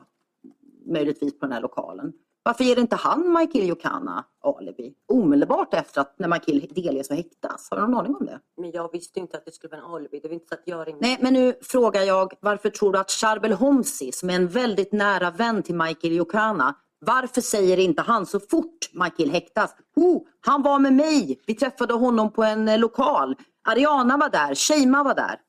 möjligtvis 0.85 1.39
på 1.39 1.45
den 1.45 1.53
här 1.53 1.61
lokalen, 1.61 2.13
varför 2.43 2.63
ger 2.63 2.79
inte 2.79 2.95
han 2.95 3.33
Michael 3.39 3.67
Jokana 3.67 4.25
alibi 4.43 4.93
omedelbart 5.07 5.73
efter 5.73 6.01
att 6.01 6.19
när 6.19 6.27
Michael 6.27 6.67
delges 6.75 7.09
och 7.09 7.15
häktas? 7.15 7.67
Har 7.71 7.77
du 7.77 7.87
någon 7.87 7.99
aning 7.99 8.15
om 8.15 8.25
det? 8.25 8.39
Men 8.57 8.71
jag 8.71 8.91
visste 8.91 9.19
inte 9.19 9.37
att 9.37 9.45
det 9.45 9.51
skulle 9.51 9.71
vara 9.71 9.81
en 9.81 9.93
alibi. 9.93 10.19
Det 10.19 10.27
var 10.27 10.33
inte 10.33 10.47
så 10.47 10.53
att 10.53 10.61
jag 10.65 10.87
ringde. 10.87 11.07
Nej, 11.07 11.17
men 11.21 11.33
nu 11.33 11.53
frågar 11.61 12.01
jag, 12.01 12.33
varför 12.39 12.69
tror 12.69 12.93
du 12.93 12.99
att 12.99 13.11
Charbel 13.11 13.53
Homsi, 13.53 14.11
som 14.11 14.29
är 14.29 14.35
en 14.35 14.47
väldigt 14.47 14.91
nära 14.91 15.31
vän 15.31 15.63
till 15.63 15.75
Michael 15.75 16.15
Jokana, 16.15 16.75
varför 17.05 17.41
säger 17.41 17.79
inte 17.79 18.01
han 18.01 18.25
så 18.25 18.39
fort 18.39 18.89
Michael 18.93 19.31
häktas? 19.31 19.75
Oh, 19.95 20.21
han 20.41 20.61
var 20.61 20.79
med 20.79 20.93
mig, 20.93 21.41
vi 21.45 21.55
träffade 21.55 21.93
honom 21.93 22.31
på 22.31 22.43
en 22.43 22.67
eh, 22.67 22.79
lokal. 22.79 23.35
Ariana 23.63 24.17
var 24.17 24.29
där, 24.29 24.55
Sheima 24.55 25.03
var 25.03 25.15
där. 25.15 25.39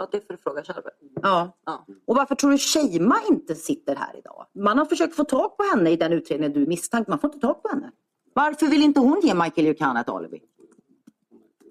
Ja, 0.00 0.08
det 0.12 0.20
får 0.26 0.34
du 0.34 0.36
fråga 0.36 0.62
Charbel. 0.64 0.92
Ja. 1.22 1.56
Ja. 1.64 1.86
Och 2.06 2.16
varför 2.16 2.34
tror 2.34 2.50
du 2.50 2.58
Sheima 2.58 3.16
inte 3.28 3.54
sitter 3.54 3.94
här 3.96 4.16
idag? 4.16 4.46
Man 4.54 4.78
har 4.78 4.84
försökt 4.84 5.16
få 5.16 5.24
tag 5.24 5.56
på 5.56 5.62
henne 5.62 5.90
i 5.90 5.96
den 5.96 6.12
utredningen 6.12 6.52
du 6.52 6.66
misstänkt, 6.66 7.08
man 7.08 7.18
får 7.18 7.28
inte 7.34 7.46
tag 7.46 7.62
på 7.62 7.68
henne. 7.68 7.92
Varför 8.34 8.66
vill 8.66 8.82
inte 8.82 9.00
hon 9.00 9.20
ge 9.22 9.34
Michael 9.34 9.66
Jokana 9.66 10.00
ett 10.00 10.08
alibi? 10.08 10.42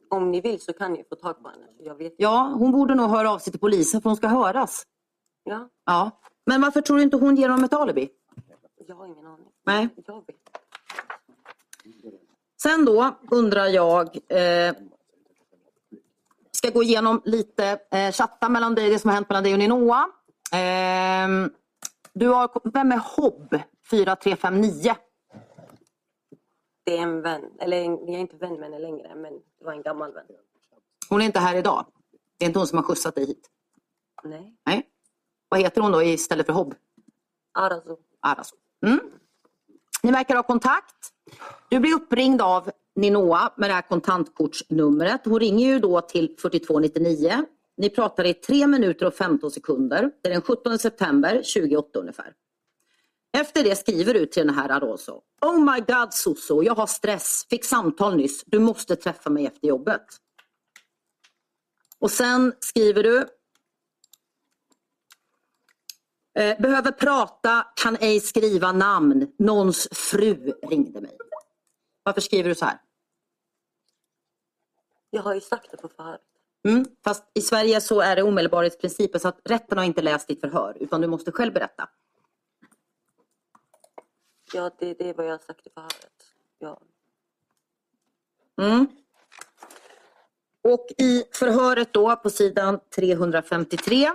Om 0.10 0.32
ni 0.32 0.42
vill 0.42 0.62
så 0.62 0.74
kan 0.74 0.94
ni 0.94 1.04
få 1.10 1.16
tag 1.16 1.44
på 1.44 1.50
henne. 1.50 1.66
Jag 1.80 1.96
vet 1.96 2.14
Ja, 2.18 2.56
hon 2.58 2.72
borde 2.72 2.96
nog 2.96 3.10
höra 3.10 3.32
av 3.32 3.40
sig 3.40 3.52
till 3.52 3.60
polisen 3.60 4.02
för 4.02 4.10
hon 4.10 4.18
ska 4.18 4.28
höras. 4.28 4.84
Ja, 5.44 5.70
Ja. 5.86 6.12
Men 6.46 6.62
varför 6.62 6.82
tror 6.82 6.98
du 6.98 7.04
inte 7.04 7.18
hon 7.18 7.36
ger 7.36 7.50
honom 7.50 7.64
ett 7.64 7.74
alibi? 7.74 8.10
jag 8.88 8.96
har 8.96 9.06
ingen 9.06 9.26
aning. 9.26 9.48
Nej. 9.66 9.90
Jag 10.06 10.24
vet. 10.28 10.36
Sen 12.62 12.86
då 12.86 13.16
undrar 13.32 13.66
jag, 13.66 14.08
eh, 14.28 14.74
ska 16.60 16.69
gå 16.69 16.84
igenom 16.84 17.22
lite 17.26 17.80
eh, 17.91 18.11
chatta 18.11 18.49
mellan 18.49 18.76
dig, 18.76 18.90
det 18.90 18.99
som 18.99 19.10
har 19.10 19.15
hänt 19.15 19.30
mellan 19.30 19.44
dig 19.44 19.53
och 19.53 19.60
Ninoa. 19.60 20.10
Eh, 20.53 21.27
du 22.14 22.27
har, 22.27 22.72
vem 22.73 22.91
är 22.91 22.98
Hobb 22.98 23.60
4359? 23.90 24.95
Det 26.86 26.98
är 26.98 27.02
en 27.02 27.22
vän. 27.22 27.41
Eller 27.60 27.77
jag 27.77 28.10
är 28.10 28.18
inte 28.18 28.36
vän 28.36 28.53
med 28.53 28.64
henne 28.64 28.80
längre, 28.80 29.15
men 29.15 29.34
det 29.34 29.65
var 29.65 29.73
en 29.73 29.81
gammal 29.81 30.14
vän. 30.14 30.26
Hon 31.10 31.22
är 31.22 31.26
inte 31.26 31.40
här 31.40 31.56
idag. 31.56 31.86
Det 32.38 32.45
är 32.45 32.48
inte 32.48 32.60
hon 32.60 32.68
som 32.68 32.77
har 32.77 32.84
skjutsat 32.84 33.15
dig 33.15 33.26
hit. 33.26 33.49
Nej. 34.23 34.56
Nej. 34.65 34.90
Vad 35.49 35.60
heter 35.60 35.81
hon 35.81 35.91
då 35.91 36.03
istället 36.03 36.45
för 36.45 36.53
Hobb? 36.53 36.76
Arazo. 37.53 37.98
Araso. 38.22 38.56
Mm. 38.86 38.99
Ni 40.03 40.11
verkar 40.11 40.36
ha 40.36 40.44
kontakt. 40.44 41.14
Du 41.69 41.80
blir 41.80 41.94
uppringd 41.94 42.41
av 42.41 42.72
Ninoa 43.00 43.54
med 43.58 43.70
det 43.70 43.74
här 43.74 43.82
kontantkortsnumret. 43.82 45.22
Hon 45.26 45.40
ringer 45.40 45.68
ju 45.68 45.80
då 45.80 46.02
till 46.02 46.36
4299. 46.42 47.46
Ni 47.78 47.90
pratar 47.90 48.26
i 48.26 48.34
3 48.34 48.68
minuter 48.68 49.06
och 49.06 49.14
15 49.14 49.52
sekunder. 49.52 50.12
Det 50.22 50.30
är 50.30 50.34
den 50.34 50.42
17 50.42 50.80
september 50.80 51.36
2008 51.36 52.00
ungefär. 52.00 52.34
Efter 53.38 53.64
det 53.64 53.76
skriver 53.76 54.14
du 54.14 54.26
till 54.26 54.48
den 54.48 54.56
här 54.56 54.70
Aroso. 54.70 55.22
Oh 55.42 55.74
my 55.74 55.80
god 55.80 56.14
Soso, 56.14 56.64
jag 56.64 56.76
har 56.76 56.88
stress. 56.88 57.46
Fick 57.50 57.66
samtal 57.66 58.16
nyss. 58.16 58.44
Du 58.46 58.60
måste 58.60 58.96
träffa 58.96 59.30
mig 59.30 59.46
efter 59.46 59.68
jobbet. 59.68 60.06
Och 62.00 62.12
sen 62.12 62.54
skriver 62.60 63.04
du 63.04 63.18
eh, 66.40 66.62
behöver 66.62 66.92
prata, 66.92 67.68
kan 67.84 67.98
ej 68.00 68.20
skriva 68.20 68.72
namn. 68.72 69.28
Någons 69.40 69.88
fru 69.92 70.54
ringde 70.70 71.02
mig. 71.02 71.18
Varför 72.04 72.22
skriver 72.22 72.50
du 72.50 72.56
så 72.56 72.66
här? 72.66 72.78
Jag 75.10 75.22
har 75.22 75.34
ju 75.34 75.41
sagt 75.41 75.72
det 75.72 75.77
på 75.77 75.88
förhöret. 75.88 76.22
Mm. 76.68 76.86
Fast 77.03 77.23
i 77.34 77.41
Sverige 77.41 77.81
så 77.81 78.02
är 78.02 78.15
det 78.15 78.23
omedelbarhetsprincipen 78.23 79.19
så 79.19 79.27
att 79.27 79.40
rätten 79.44 79.77
har 79.77 79.86
inte 79.86 80.02
läst 80.02 80.27
ditt 80.27 80.41
förhör 80.41 80.77
utan 80.80 81.02
du 81.02 81.07
måste 81.07 81.31
själv 81.31 81.53
berätta. 81.53 81.90
Ja, 84.53 84.72
det, 84.80 84.94
det 84.94 85.10
är 85.10 85.14
vad 85.14 85.26
jag 85.26 85.31
har 85.31 85.38
sagt 85.38 85.68
i 85.68 85.69
förhöret. 85.69 86.34
Ja. 86.60 86.81
Mm. 88.61 88.88
Och 90.61 90.88
i 90.98 91.23
förhöret 91.34 91.94
då 91.94 92.15
på 92.15 92.30
sidan 92.30 92.80
353 92.95 94.11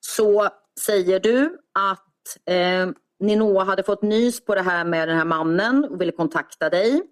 så 0.00 0.48
säger 0.80 1.20
du 1.20 1.58
att 1.72 2.38
eh, 2.44 2.88
Ninoa 3.22 3.64
hade 3.64 3.82
fått 3.82 4.02
nys 4.02 4.44
på 4.44 4.54
det 4.54 4.62
här 4.62 4.84
med 4.84 5.08
den 5.08 5.16
här 5.16 5.24
mannen 5.24 5.84
och 5.84 6.00
ville 6.00 6.12
kontakta 6.12 6.70
dig. 6.70 7.02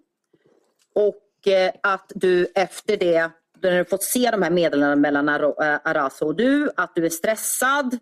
Och 0.95 1.47
eh, 1.47 1.71
att 1.83 2.11
du 2.15 2.45
efter 2.55 2.97
det, 2.97 3.31
när 3.61 3.77
du 3.77 3.85
fått 3.85 4.03
se 4.03 4.31
de 4.31 4.41
här 4.41 4.51
meddelandena 4.51 4.95
mellan 4.95 5.29
eh, 5.29 5.79
Araso 5.83 6.25
och 6.25 6.35
du, 6.35 6.69
att 6.77 6.95
du 6.95 7.05
är 7.05 7.09
stressad 7.09 7.97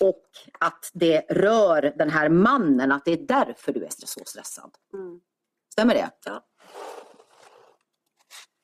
och 0.00 0.26
att 0.60 0.90
det 0.92 1.20
rör 1.28 1.92
den 1.96 2.10
här 2.10 2.28
mannen, 2.28 2.92
att 2.92 3.04
det 3.04 3.12
är 3.12 3.26
därför 3.26 3.72
du 3.72 3.84
är 3.84 3.90
så 3.90 4.20
stressad. 4.24 4.70
Mm. 4.92 5.20
Stämmer 5.72 5.94
det? 5.94 6.10
Ja. 6.24 6.44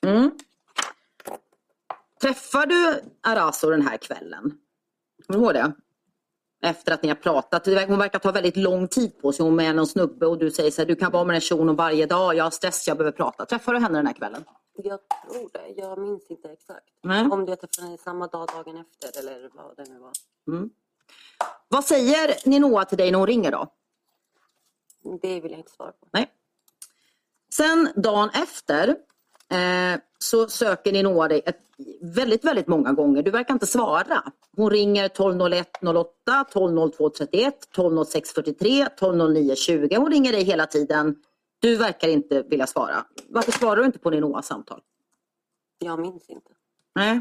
Mm. 0.06 0.30
Träffar 2.20 2.66
du 2.66 3.00
Araso 3.22 3.70
den 3.70 3.82
här 3.82 3.96
kvällen? 3.96 4.58
Kommer 5.26 5.38
du 5.38 5.44
ihåg 5.44 5.54
det? 5.54 5.72
Efter 6.62 6.92
att 6.92 7.02
ni 7.02 7.08
har 7.08 7.16
pratat. 7.16 7.66
Hon 7.66 7.98
verkar 7.98 8.18
ta 8.18 8.32
väldigt 8.32 8.56
lång 8.56 8.88
tid 8.88 9.18
på 9.22 9.32
sig. 9.32 9.44
Hon 9.44 9.52
är 9.52 9.56
med 9.56 9.76
någon 9.76 9.86
snubbe 9.86 10.26
och 10.26 10.38
du 10.38 10.50
säger 10.50 10.70
så 10.70 10.80
här, 10.82 10.86
du 10.86 10.96
kan 10.96 11.12
vara 11.12 11.24
med 11.24 11.34
den 11.34 11.40
shunon 11.40 11.76
varje 11.76 12.06
dag. 12.06 12.34
Jag 12.34 12.44
har 12.44 12.50
stress, 12.50 12.88
jag 12.88 12.96
behöver 12.96 13.16
prata. 13.16 13.46
Träffar 13.46 13.72
du 13.72 13.78
henne 13.78 13.98
den 13.98 14.06
här 14.06 14.14
kvällen? 14.14 14.44
Jag 14.74 15.00
tror 15.08 15.50
det. 15.52 15.80
Jag 15.80 15.98
minns 15.98 16.30
inte 16.30 16.48
exakt. 16.48 16.86
Nej. 17.02 17.28
Om 17.30 17.44
det 17.44 17.56
träffade 17.56 17.86
henne 17.86 17.98
samma 17.98 18.26
dag, 18.26 18.48
dagen 18.48 18.76
efter 18.76 19.20
eller 19.20 19.50
vad 19.52 19.76
det 19.76 19.84
nu 19.92 19.98
var. 19.98 20.12
Mm. 20.48 20.70
Vad 21.68 21.84
säger 21.84 22.48
Ninoa 22.48 22.84
till 22.84 22.98
dig 22.98 23.10
när 23.10 23.18
hon 23.18 23.26
ringer 23.26 23.50
då? 23.50 23.66
Det 25.22 25.40
vill 25.40 25.50
jag 25.50 25.60
inte 25.60 25.70
svara 25.70 25.92
på. 25.92 26.06
Nej. 26.12 26.30
Sen 27.54 27.88
dagen 27.96 28.30
efter 28.30 28.96
eh, 29.50 30.00
så 30.18 30.48
söker 30.48 30.92
Ninoa 30.92 31.28
dig 31.28 31.42
ett, 31.46 31.58
väldigt, 32.00 32.44
väldigt 32.44 32.66
många 32.66 32.92
gånger. 32.92 33.22
Du 33.22 33.30
verkar 33.30 33.54
inte 33.54 33.66
svara. 33.66 34.22
Hon 34.56 34.70
ringer 34.70 35.04
1201 35.04 35.68
08, 35.82 36.40
1202 36.48 37.10
31, 37.10 37.54
1206 37.64 38.30
43, 38.30 38.82
1209 38.82 39.54
20. 39.54 39.96
Hon 39.96 40.10
ringer 40.10 40.32
dig 40.32 40.44
hela 40.44 40.66
tiden. 40.66 41.16
Du 41.58 41.76
verkar 41.76 42.08
inte 42.08 42.42
vilja 42.42 42.66
svara. 42.66 43.04
Varför 43.28 43.52
svarar 43.52 43.76
du 43.76 43.84
inte 43.84 43.98
på 43.98 44.10
Ninoas 44.10 44.46
samtal? 44.46 44.80
Jag 45.78 45.98
minns 45.98 46.30
inte. 46.30 46.50
Nej. 46.94 47.20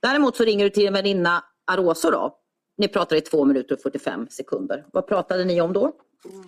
Däremot 0.00 0.36
så 0.36 0.44
ringer 0.44 0.64
du 0.64 0.70
till 0.70 0.86
en 0.86 0.92
väninna 0.92 1.44
Aroso 1.64 2.10
då. 2.10 2.38
Ni 2.76 2.88
pratar 2.88 3.16
i 3.16 3.20
2 3.20 3.44
minuter 3.44 3.74
och 3.74 3.80
45 3.80 4.28
sekunder. 4.30 4.86
Vad 4.92 5.06
pratade 5.06 5.44
ni 5.44 5.60
om 5.60 5.72
då? 5.72 5.92
Mm. 6.24 6.44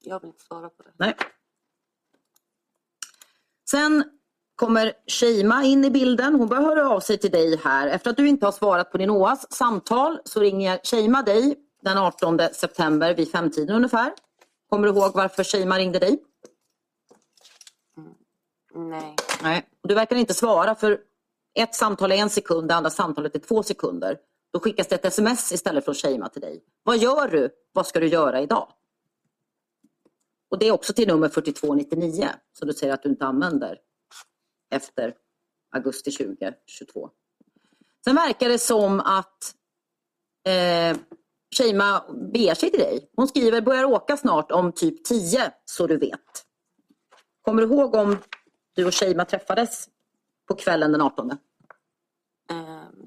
Jag 0.00 0.20
vill 0.20 0.28
inte 0.28 0.42
svara 0.42 0.68
på 0.68 0.82
det. 0.82 0.90
Nej. 0.96 1.14
Sen 3.70 4.04
kommer 4.56 4.92
Sheima 5.06 5.64
in 5.64 5.84
i 5.84 5.90
bilden. 5.90 6.34
Hon 6.34 6.48
börjar 6.48 6.62
höra 6.62 6.90
av 6.90 7.00
sig 7.00 7.18
till 7.18 7.30
dig 7.30 7.56
här. 7.64 7.88
Efter 7.88 8.10
att 8.10 8.16
du 8.16 8.28
inte 8.28 8.46
har 8.46 8.52
svarat 8.52 8.92
på 8.92 8.98
Ninoas 8.98 9.52
samtal 9.52 10.18
så 10.24 10.40
ringer 10.40 10.80
Sheima 10.84 11.22
dig 11.22 11.56
den 11.82 11.98
18 11.98 12.38
september 12.52 13.14
vid 13.14 13.30
femtiden 13.30 13.76
ungefär. 13.76 14.12
Kommer 14.70 14.88
du 14.88 14.94
ihåg 14.94 15.14
varför 15.14 15.44
Sheima 15.44 15.78
ringde 15.78 15.98
dig? 15.98 16.18
Nej. 18.74 19.14
Nej. 19.42 19.68
Och 19.82 19.88
Du 19.88 19.94
verkar 19.94 20.16
inte 20.16 20.34
svara 20.34 20.74
för 20.74 20.98
ett 21.54 21.74
samtal 21.74 22.12
är 22.12 22.16
en 22.16 22.30
sekund, 22.30 22.68
det 22.68 22.74
andra 22.74 22.90
samtalet 22.90 23.34
är 23.34 23.38
två 23.38 23.62
sekunder. 23.62 24.18
Då 24.52 24.60
skickas 24.60 24.86
det 24.86 24.94
ett 24.94 25.04
sms 25.04 25.52
istället 25.52 25.84
från 25.84 25.94
Sheima 25.94 26.28
till 26.28 26.40
dig. 26.40 26.62
Vad 26.82 26.98
gör 26.98 27.28
du? 27.28 27.50
Vad 27.72 27.86
ska 27.86 28.00
du 28.00 28.06
göra 28.06 28.40
idag? 28.40 28.68
Och 30.50 30.58
det 30.58 30.68
är 30.68 30.72
också 30.72 30.92
till 30.92 31.08
nummer 31.08 31.28
4299 31.28 32.28
som 32.58 32.68
du 32.68 32.74
säger 32.74 32.94
att 32.94 33.02
du 33.02 33.08
inte 33.08 33.26
använder 33.26 33.78
efter 34.70 35.14
augusti 35.74 36.10
2022. 36.10 37.10
Sen 38.04 38.14
verkar 38.14 38.48
det 38.48 38.58
som 38.58 39.00
att 39.00 39.54
eh, 40.48 40.96
Sheima 41.58 42.04
beger 42.32 42.54
sig 42.54 42.70
till 42.70 42.80
dig. 42.80 43.10
Hon 43.16 43.28
skriver 43.28 43.60
börjar 43.60 43.84
åka 43.84 44.16
snart 44.16 44.52
om 44.52 44.72
typ 44.72 45.04
10 45.04 45.52
så 45.64 45.86
du 45.86 45.96
vet. 45.96 46.20
Kommer 47.42 47.62
du 47.62 47.68
ihåg 47.68 47.94
om 47.94 48.18
du 48.74 48.86
och 48.86 48.94
Sheima 48.94 49.24
träffades 49.24 49.88
på 50.48 50.54
kvällen 50.54 50.92
den 50.92 51.00
18? 51.00 51.30
Ehm, 51.30 51.38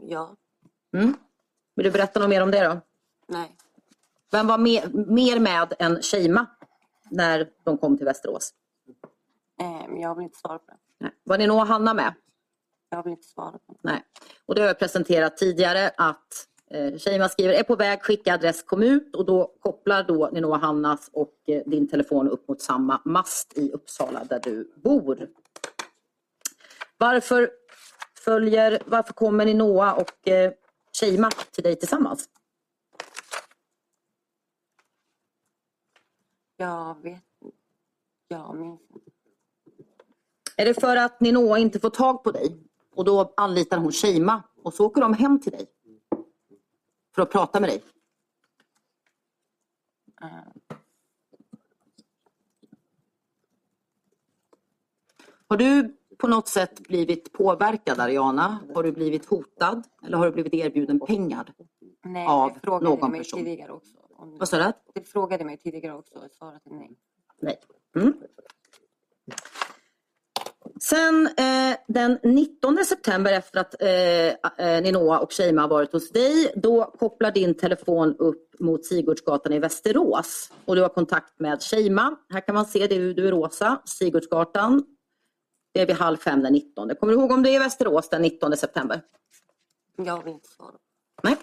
ja. 0.01 0.35
Mm. 0.97 1.13
Vill 1.75 1.83
du 1.83 1.91
berätta 1.91 2.19
något 2.19 2.29
mer 2.29 2.43
om 2.43 2.51
det 2.51 2.63
då? 2.67 2.81
Nej. 3.27 3.55
Vem 4.31 4.47
var 4.47 4.57
mer, 4.57 4.87
mer 4.93 5.39
med 5.39 5.73
än 5.79 6.01
Sheima 6.01 6.45
när 7.11 7.49
de 7.63 7.77
kom 7.77 7.97
till 7.97 8.05
Västerås? 8.05 8.53
Ehm, 9.59 9.97
jag 9.97 10.15
vill 10.15 10.23
inte 10.23 10.37
svara 10.37 10.59
på 10.59 10.71
det. 10.71 10.77
Nej. 10.97 11.11
Var 11.23 11.37
ni 11.37 11.47
nog 11.47 11.57
Hanna 11.59 11.93
med? 11.93 12.13
Jag 12.89 13.03
vill 13.03 13.11
inte 13.11 13.27
svara 13.27 13.51
på 13.51 13.73
det. 13.73 13.79
Nej. 13.81 14.03
Och 14.45 14.55
det 14.55 14.61
har 14.61 14.67
jag 14.67 14.79
presenterat 14.79 15.37
tidigare 15.37 15.91
att 15.97 16.47
eh, 16.71 16.97
Sheima 16.97 17.29
skriver 17.29 17.53
är 17.53 17.63
på 17.63 17.75
väg, 17.75 18.01
skicka 18.03 18.33
adress 18.33 18.63
kom 18.63 18.83
ut 18.83 19.15
och 19.15 19.25
då 19.25 19.53
kopplar 19.59 20.03
då 20.03 20.29
Ninoa 20.33 20.57
Hannas 20.57 21.09
och 21.13 21.33
eh, 21.47 21.61
din 21.65 21.87
telefon 21.87 22.29
upp 22.29 22.47
mot 22.47 22.61
samma 22.61 23.01
mast 23.05 23.57
i 23.57 23.71
Uppsala 23.71 24.23
där 24.23 24.39
du 24.39 24.73
bor. 24.75 25.29
Varför 26.97 27.51
följer, 28.25 28.83
varför 28.85 29.13
kommer 29.13 29.45
Ninoa 29.45 29.93
och 29.93 30.27
eh, 30.27 30.51
Sheima 30.99 31.29
till 31.51 31.63
dig 31.63 31.75
tillsammans? 31.75 32.29
Jag 36.57 37.01
vet 37.01 37.23
Jag 38.27 38.55
minns 38.55 38.81
inte. 38.95 39.08
Är 40.59 40.65
det 40.65 40.73
för 40.73 40.97
att 40.97 41.19
Ninoa 41.21 41.59
inte 41.59 41.79
får 41.79 41.89
tag 41.89 42.23
på 42.23 42.31
dig 42.31 42.57
och 42.95 43.05
då 43.05 43.33
anlitar 43.37 43.77
hon 43.77 43.91
Sheima 43.91 44.43
och 44.63 44.73
så 44.73 44.85
åker 44.85 45.01
de 45.01 45.13
hem 45.13 45.41
till 45.41 45.51
dig 45.51 45.65
för 47.15 47.21
att 47.21 47.31
prata 47.31 47.59
med 47.59 47.69
dig? 47.69 47.83
Har 55.47 55.57
du 55.57 55.95
på 56.17 56.27
något 56.27 56.47
sätt 56.47 56.79
blivit 56.87 57.33
påverkad 57.33 57.99
Ariana? 57.99 58.59
Har 58.75 58.83
du 58.83 58.91
blivit 58.91 59.25
hotad 59.25 59.83
eller 60.05 60.17
har 60.17 60.25
du 60.25 60.31
blivit 60.31 60.53
erbjuden 60.53 60.99
pengar? 60.99 61.53
nej, 62.05 62.27
Av 62.27 62.53
det 62.53 62.59
frågade 62.59 62.85
någon 62.85 63.11
mig 63.11 63.19
person. 63.19 63.39
tidigare 63.39 63.71
också. 63.71 63.97
Om, 64.09 64.37
Vad 64.37 64.49
sa 64.49 64.57
du? 64.57 64.73
det 64.93 65.03
frågade 65.07 65.45
mig 65.45 65.57
tidigare 65.57 65.95
också 65.95 66.15
och 66.17 66.31
svarade 66.31 66.59
nej. 66.63 66.91
Nej. 67.39 67.59
Mm. 67.95 68.13
Sen 70.81 71.27
eh, 71.27 71.77
den 71.87 72.19
19 72.23 72.85
september 72.85 73.33
efter 73.33 73.59
att 73.59 73.81
eh, 73.81 74.67
eh, 74.67 74.81
Ninoa 74.81 75.19
och 75.19 75.33
Sheima 75.33 75.61
har 75.61 75.69
varit 75.69 75.93
hos 75.93 76.11
dig, 76.11 76.53
då 76.55 76.83
kopplar 76.99 77.31
din 77.31 77.57
telefon 77.57 78.15
upp 78.19 78.59
mot 78.59 78.85
Sigurdsgatan 78.85 79.53
i 79.53 79.59
Västerås 79.59 80.51
och 80.65 80.75
du 80.75 80.81
har 80.81 80.89
kontakt 80.89 81.39
med 81.39 81.63
Sheima. 81.63 82.17
Här 82.29 82.41
kan 82.41 82.55
man 82.55 82.65
se 82.65 82.87
det, 82.87 83.13
du 83.13 83.27
är 83.27 83.31
rosa, 83.31 83.81
Sigurdsgatan. 83.85 84.83
Det 85.73 85.81
är 85.81 85.85
vid 85.85 85.95
halv 85.95 86.17
fem 86.17 86.41
den 86.43 86.53
19. 86.53 86.95
Kommer 86.95 87.13
du 87.13 87.19
ihåg 87.19 87.31
om 87.31 87.43
det 87.43 87.49
är 87.49 87.55
i 87.55 87.59
Västerås 87.59 88.09
den 88.09 88.21
19 88.21 88.57
september? 88.57 89.01
Jag 89.97 90.23
vill 90.23 90.33
inte 90.33 90.49
svara. 90.49 90.75
Nej. 91.23 91.37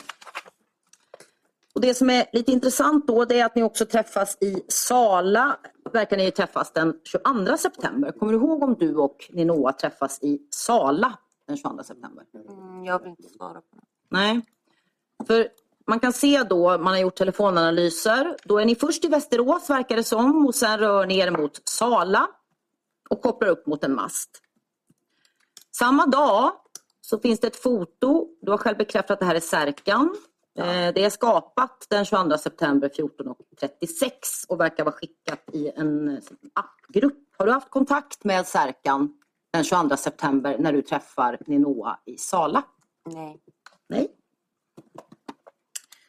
Och 1.76 1.82
det 1.82 1.94
som 1.94 2.10
är 2.10 2.26
lite 2.32 2.52
intressant 2.52 3.06
då 3.06 3.24
det 3.24 3.40
är 3.40 3.46
att 3.46 3.54
ni 3.54 3.62
också 3.62 3.86
träffas 3.86 4.36
i 4.40 4.62
Sala. 4.68 5.56
Verkar 5.92 6.16
ni 6.16 6.30
träffas 6.30 6.72
den 6.72 6.94
22 7.04 7.56
september. 7.56 8.12
Kommer 8.12 8.32
du 8.32 8.38
ihåg 8.38 8.62
om 8.62 8.76
du 8.78 8.94
och 8.96 9.30
Ninoa 9.32 9.72
träffas 9.72 10.22
i 10.22 10.38
Sala 10.50 11.18
den 11.46 11.56
22 11.56 11.82
september? 11.82 12.24
Mm, 12.48 12.84
jag 12.84 12.98
vill 12.98 13.10
inte 13.10 13.28
svara 13.28 13.54
på 13.54 13.76
det. 13.76 13.82
Nej. 14.08 14.40
För 15.26 15.48
man 15.86 16.00
kan 16.00 16.12
se 16.12 16.42
då, 16.42 16.78
man 16.78 16.86
har 16.86 16.98
gjort 16.98 17.16
telefonanalyser, 17.16 18.36
då 18.44 18.58
är 18.58 18.64
ni 18.64 18.74
först 18.74 19.04
i 19.04 19.08
Västerås 19.08 19.70
verkar 19.70 19.96
det 19.96 20.04
som 20.04 20.46
och 20.46 20.54
sen 20.54 20.78
rör 20.78 21.06
ni 21.06 21.18
er 21.18 21.30
mot 21.30 21.68
Sala 21.68 22.28
och 23.10 23.22
kopplar 23.22 23.48
upp 23.48 23.66
mot 23.66 23.84
en 23.84 23.94
mast. 23.94 24.30
Samma 25.72 26.06
dag 26.06 26.52
så 27.00 27.18
finns 27.18 27.40
det 27.40 27.46
ett 27.46 27.62
foto, 27.62 28.28
du 28.40 28.50
har 28.50 28.58
själv 28.58 28.78
bekräftat 28.78 29.10
att 29.10 29.20
det 29.20 29.26
här 29.26 29.34
är 29.34 29.40
Särkan. 29.40 30.16
Eh, 30.56 30.92
Det 30.94 31.04
är 31.04 31.10
skapat 31.10 31.86
den 31.88 32.04
22 32.04 32.38
september 32.38 32.88
14.36 32.88 34.10
och 34.48 34.60
verkar 34.60 34.84
vara 34.84 34.94
skickat 34.94 35.40
i 35.52 35.70
en 35.76 36.08
eh, 36.08 36.18
appgrupp. 36.52 37.34
Har 37.38 37.46
du 37.46 37.52
haft 37.52 37.70
kontakt 37.70 38.24
med 38.24 38.46
Särkan 38.46 39.12
den 39.52 39.64
22 39.64 39.96
september 39.96 40.56
när 40.58 40.72
du 40.72 40.82
träffar 40.82 41.38
Ninoa 41.46 41.98
i 42.04 42.18
Sala? 42.18 42.62
Nej. 43.06 43.40
Nej. 43.88 44.08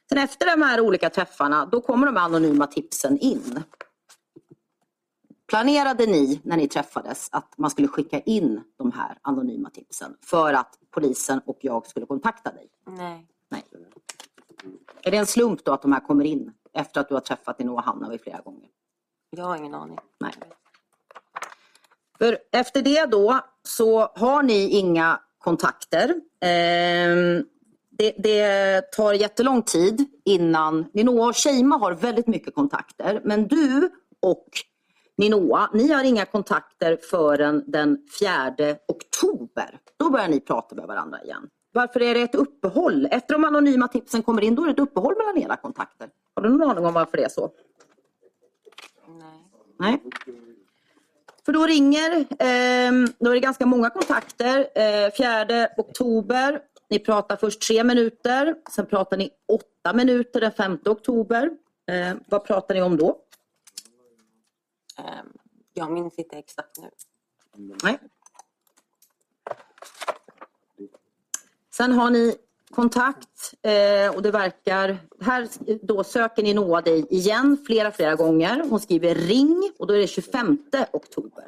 Sen 0.10 0.18
efter 0.18 0.46
de 0.58 0.62
här 0.66 0.82
olika 0.82 1.10
träffarna, 1.10 1.66
då 1.66 1.82
kommer 1.82 2.06
de 2.06 2.18
anonyma 2.18 2.68
tipsen 2.68 3.18
in. 3.20 3.64
Planerade 5.48 6.06
ni 6.06 6.42
när 6.44 6.58
ni 6.58 6.68
träffades 6.68 7.30
att 7.32 7.58
man 7.58 7.70
skulle 7.70 7.88
skicka 7.88 8.20
in 8.20 8.64
de 8.78 8.92
här 8.92 9.18
anonyma 9.22 9.70
tipsen 9.70 10.18
för 10.22 10.54
att 10.54 10.80
polisen 10.92 11.42
och 11.46 11.58
jag 11.62 11.88
skulle 11.88 12.06
kontakta 12.06 12.52
dig? 12.52 12.70
Nej. 12.86 13.28
Nej. 13.50 13.64
Är 15.04 15.12
det 15.12 15.18
en 15.18 15.26
slump 15.26 15.66
då 15.66 15.72
att 15.74 15.82
de 15.82 15.92
här 15.94 16.00
kommer 16.00 16.26
in 16.26 16.54
efter 16.74 17.02
att 17.02 17.10
du 17.10 17.14
har 17.14 17.22
träffat 17.22 17.58
din 17.58 17.70
och 17.70 17.84
Hanna 17.84 18.10
vid 18.10 18.22
flera 18.22 18.40
gånger? 18.42 18.70
Jag 19.30 19.44
har 19.44 19.56
ingen 19.56 19.74
aning. 19.74 20.00
Nej. 20.20 20.34
För 22.18 22.38
efter 22.52 22.82
det 22.82 23.06
då 23.06 23.40
så 23.64 24.00
har 24.00 24.44
ni 24.44 24.70
inga 24.70 25.20
kontakter. 25.38 26.16
Ehm, 26.42 27.46
det, 27.90 28.16
det 28.18 28.82
tar 28.92 29.14
jättelång 29.14 29.62
tid 29.62 30.06
innan 30.26 30.86
Ninoa 30.94 31.28
och 31.28 31.38
Sheima 31.38 31.78
har 31.78 31.92
väldigt 31.92 32.28
mycket 32.28 32.56
kontakter. 32.56 33.22
Men 33.24 33.48
du 33.48 33.90
och 34.22 34.48
Ninoa, 35.18 35.70
ni 35.74 35.92
har 35.92 36.04
inga 36.04 36.26
kontakter 36.26 36.98
förrän 37.10 37.64
den 37.68 37.98
4 38.20 38.76
oktober. 38.88 39.80
Då 39.98 40.10
börjar 40.10 40.28
ni 40.28 40.40
prata 40.40 40.76
med 40.76 40.88
varandra 40.88 41.24
igen. 41.24 41.50
Varför 41.78 42.02
är 42.02 42.14
det 42.14 42.22
ett 42.22 42.36
uppehåll? 42.36 43.08
Efter 43.12 43.34
de 43.34 43.46
anonyma 43.46 43.88
tipsen 43.88 44.24
kommer 44.24 44.42
in, 44.42 44.56
då 44.56 44.64
är 44.64 44.68
det 44.68 44.72
ett 44.72 44.80
uppehåll 44.80 45.16
mellan 45.18 45.38
era 45.38 45.56
kontakter. 45.56 46.10
Har 46.34 46.44
du 46.44 46.50
någon 46.50 46.70
aning 46.70 46.86
om 46.86 46.94
varför 46.94 47.18
det 47.18 47.24
är 47.24 47.30
så? 47.30 47.52
Nej. 49.08 49.44
Nej. 49.80 50.02
För 51.46 51.54
då 51.54 51.66
ringer, 51.66 52.12
eh, 52.20 52.92
då 53.20 53.30
är 53.30 53.34
det 53.34 53.40
ganska 53.40 53.66
många 53.66 53.90
kontakter. 53.90 54.68
Eh, 54.76 55.12
4 55.18 55.68
oktober, 55.78 56.62
ni 56.90 57.00
pratar 57.00 57.36
först 57.36 57.62
tre 57.62 57.84
minuter, 57.84 58.56
sen 58.76 58.86
pratar 58.86 59.18
ni 59.18 59.30
åtta 59.48 59.94
minuter 59.94 60.42
den 60.42 60.52
5 60.52 60.80
oktober. 60.86 61.52
Eh, 61.92 62.18
vad 62.28 62.46
pratar 62.46 62.76
ni 62.76 62.82
om 62.82 62.98
då? 62.98 63.22
Ehm, 64.98 65.28
jag 65.74 65.92
minns 65.92 66.20
inte 66.20 66.38
exakt 66.38 66.78
nu. 66.82 66.90
Nej. 67.84 68.00
Sen 71.78 71.92
har 71.92 72.10
ni 72.10 72.36
kontakt 72.72 73.54
eh, 73.62 74.16
och 74.16 74.22
det 74.22 74.32
verkar, 74.32 74.98
här 75.22 75.48
då 75.82 76.04
söker 76.04 76.44
ni 76.44 76.54
Noa 76.54 76.82
dig 76.82 77.08
igen 77.10 77.58
flera, 77.68 77.92
flera 77.92 78.16
gånger. 78.16 78.64
Hon 78.70 78.80
skriver 78.80 79.16
ring 79.16 79.72
och 79.80 79.88
då 79.88 79.94
är 79.94 79.98
det 79.98 80.08
25 80.08 80.58
oktober. 80.92 81.48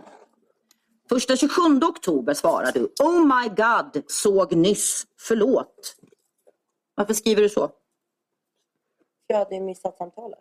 Första 1.09 1.35
27 1.35 1.61
oktober 1.81 2.33
svarar 2.33 2.71
du 2.71 2.83
Oh 3.03 3.25
my 3.25 3.49
god, 3.49 4.03
såg 4.07 4.55
nyss, 4.55 5.07
förlåt. 5.19 5.95
Varför 6.95 7.13
skriver 7.13 7.41
du 7.41 7.49
så? 7.49 7.71
Jag 9.27 9.37
hade 9.37 9.59
missat 9.59 9.97
samtalet. 9.97 10.39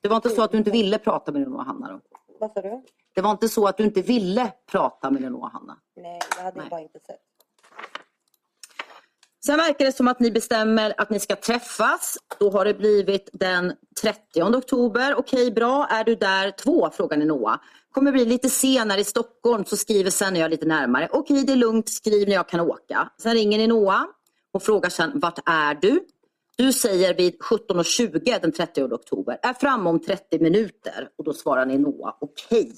Det 0.00 0.08
var 0.08 0.16
inte 0.16 0.30
så 0.30 0.42
att 0.42 0.50
du 0.50 0.58
inte 0.58 0.70
ville 0.70 0.98
prata 0.98 1.32
med 1.32 1.48
Noa 1.48 1.62
Hanna 1.62 1.92
då? 1.92 2.00
Vad 2.38 2.52
sa 2.52 2.60
du? 2.60 2.82
Det 3.14 3.20
var 3.20 3.30
inte 3.30 3.48
så 3.48 3.66
att 3.66 3.76
du 3.76 3.84
inte 3.84 4.02
ville 4.02 4.52
prata 4.66 5.10
med 5.10 5.32
Noa 5.32 5.48
Hanna? 5.48 5.78
Nej, 5.96 6.20
jag 6.36 6.44
hade 6.44 6.60
Nej. 6.60 6.70
bara 6.70 6.80
inte 6.80 7.00
sett. 7.06 7.33
Sen 9.46 9.56
verkar 9.56 9.84
det 9.84 9.92
som 9.92 10.08
att 10.08 10.20
ni 10.20 10.30
bestämmer 10.30 10.94
att 10.96 11.10
ni 11.10 11.20
ska 11.20 11.36
träffas. 11.36 12.18
Då 12.38 12.50
har 12.50 12.64
det 12.64 12.74
blivit 12.74 13.28
den 13.32 13.72
30 14.00 14.42
oktober. 14.42 15.14
Okej, 15.14 15.50
bra. 15.50 15.86
Är 15.90 16.04
du 16.04 16.14
där? 16.14 16.50
Två, 16.50 16.90
frågar 16.90 17.16
ni 17.16 17.24
Noah. 17.24 17.60
Kommer 17.90 18.12
bli 18.12 18.24
lite 18.24 18.50
senare 18.50 19.00
i 19.00 19.04
Stockholm 19.04 19.64
så 19.64 19.76
skriver 19.76 20.10
sen 20.10 20.32
när 20.32 20.40
jag 20.40 20.46
är 20.46 20.50
lite 20.50 20.66
närmare. 20.66 21.08
Okej, 21.12 21.44
det 21.44 21.52
är 21.52 21.56
lugnt. 21.56 21.88
Skriv 21.88 22.28
när 22.28 22.34
jag 22.34 22.48
kan 22.48 22.60
åka. 22.60 23.10
Sen 23.22 23.34
ringer 23.34 23.58
ni 23.58 23.66
Noah 23.66 24.04
och 24.52 24.62
frågar 24.62 24.90
sen 24.90 25.20
vart 25.20 25.38
är 25.46 25.74
du? 25.74 26.00
Du 26.56 26.72
säger 26.72 27.14
vid 27.14 27.38
17.20 27.38 28.40
den 28.40 28.52
30 28.52 28.82
oktober. 28.82 29.38
Är 29.42 29.54
framme 29.54 29.90
om 29.90 30.00
30 30.00 30.38
minuter. 30.38 31.08
Och 31.18 31.24
då 31.24 31.32
svarar 31.32 31.66
ni 31.66 31.78
Noah 31.78 32.14
okej. 32.20 32.72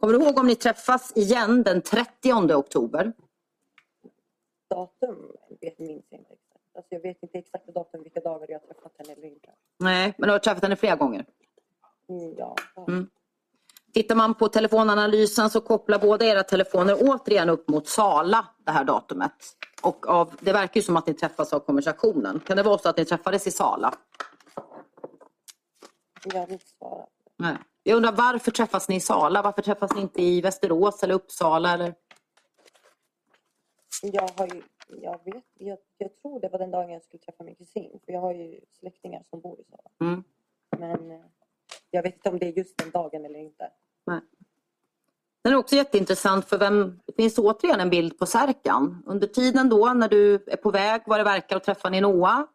Kommer 0.00 0.18
du 0.18 0.24
ihåg 0.24 0.38
om 0.38 0.46
ni 0.46 0.54
träffas 0.54 1.12
igen 1.16 1.62
den 1.62 1.82
30 1.82 2.54
oktober? 2.54 3.12
Datum 4.74 5.32
vet- 5.60 5.78
minns 5.78 6.04
jag 6.10 6.20
inte 6.20 6.32
exakt. 6.32 6.76
Alltså 6.76 6.94
jag 6.94 7.00
vet 7.00 7.22
inte 7.22 7.38
exakt 7.38 7.66
datum 7.66 8.02
vilka 8.02 8.20
dagar 8.20 8.46
jag 8.50 8.60
har 8.60 8.66
träffat 8.66 8.92
henne 8.98 9.12
eller 9.12 9.26
inte. 9.28 9.48
Nej, 9.78 10.14
men 10.18 10.26
du 10.28 10.32
har 10.32 10.38
träffat 10.38 10.62
henne 10.62 10.76
flera 10.76 10.96
gånger. 10.96 11.24
Mm, 12.08 12.34
ja. 12.38 12.56
ja. 12.76 12.84
Mm. 12.88 13.06
Tittar 13.94 14.14
man 14.14 14.34
på 14.34 14.48
telefonanalysen 14.48 15.50
så 15.50 15.60
kopplar 15.60 15.98
båda 15.98 16.24
era 16.24 16.42
telefoner 16.42 16.96
återigen 17.00 17.48
upp 17.48 17.68
mot 17.68 17.88
Sala 17.88 18.46
det 18.58 18.70
här 18.70 18.84
datumet. 18.84 19.32
Och 19.82 20.06
av, 20.08 20.34
det 20.40 20.52
verkar 20.52 20.80
ju 20.80 20.82
som 20.82 20.96
att 20.96 21.06
ni 21.06 21.14
träffas 21.14 21.52
av 21.52 21.60
konversationen. 21.60 22.40
Kan 22.40 22.56
det 22.56 22.62
vara 22.62 22.78
så 22.78 22.88
att 22.88 22.96
ni 22.96 23.04
träffades 23.04 23.46
i 23.46 23.50
Sala? 23.50 23.94
Jag 26.24 26.46
vill 26.46 26.52
inte 26.52 26.66
svara. 26.66 27.06
Nej. 27.38 27.56
Jag 27.82 27.96
undrar 27.96 28.12
varför 28.12 28.50
träffas 28.50 28.88
ni 28.88 28.96
i 28.96 29.00
Sala? 29.00 29.42
Varför 29.42 29.62
träffas 29.62 29.94
ni 29.94 30.00
inte 30.00 30.22
i 30.22 30.40
Västerås 30.40 31.02
eller 31.02 31.14
Uppsala? 31.14 31.72
Eller? 31.74 31.94
Jag 34.12 34.30
har 34.36 34.46
ju, 34.46 34.62
jag 35.02 35.20
vet, 35.24 35.44
jag, 35.54 35.78
jag 35.98 36.16
tror 36.16 36.40
det 36.40 36.48
var 36.48 36.58
den 36.58 36.70
dagen 36.70 36.90
jag 36.90 37.02
skulle 37.02 37.20
träffa 37.20 37.44
min 37.44 37.54
kusin. 37.54 38.00
För 38.04 38.12
jag 38.12 38.20
har 38.20 38.32
ju 38.34 38.60
släktingar 38.80 39.22
som 39.30 39.40
bor 39.40 39.60
i 39.60 39.64
Sala. 39.64 39.90
Mm. 40.00 40.24
Men 40.78 41.10
eh, 41.10 41.26
jag 41.90 42.02
vet 42.02 42.14
inte 42.14 42.28
om 42.28 42.38
det 42.38 42.46
är 42.46 42.58
just 42.58 42.78
den 42.78 42.90
dagen 42.90 43.24
eller 43.24 43.38
inte. 43.38 43.70
Nej. 44.04 44.20
Den 45.42 45.52
är 45.52 45.56
också 45.56 45.76
jätteintressant 45.76 46.44
för 46.44 46.58
vem, 46.58 47.00
det 47.04 47.12
finns 47.12 47.38
återigen 47.38 47.80
en 47.80 47.90
bild 47.90 48.18
på 48.18 48.26
Särkan. 48.26 49.02
Under 49.06 49.26
tiden 49.26 49.68
då 49.68 49.92
när 49.94 50.08
du 50.08 50.34
är 50.34 50.56
på 50.56 50.70
väg 50.70 51.02
vad 51.06 51.20
det 51.20 51.24
verkar 51.24 51.56
att 51.56 51.64
träffa 51.64 51.90
Ninoa 51.90 52.46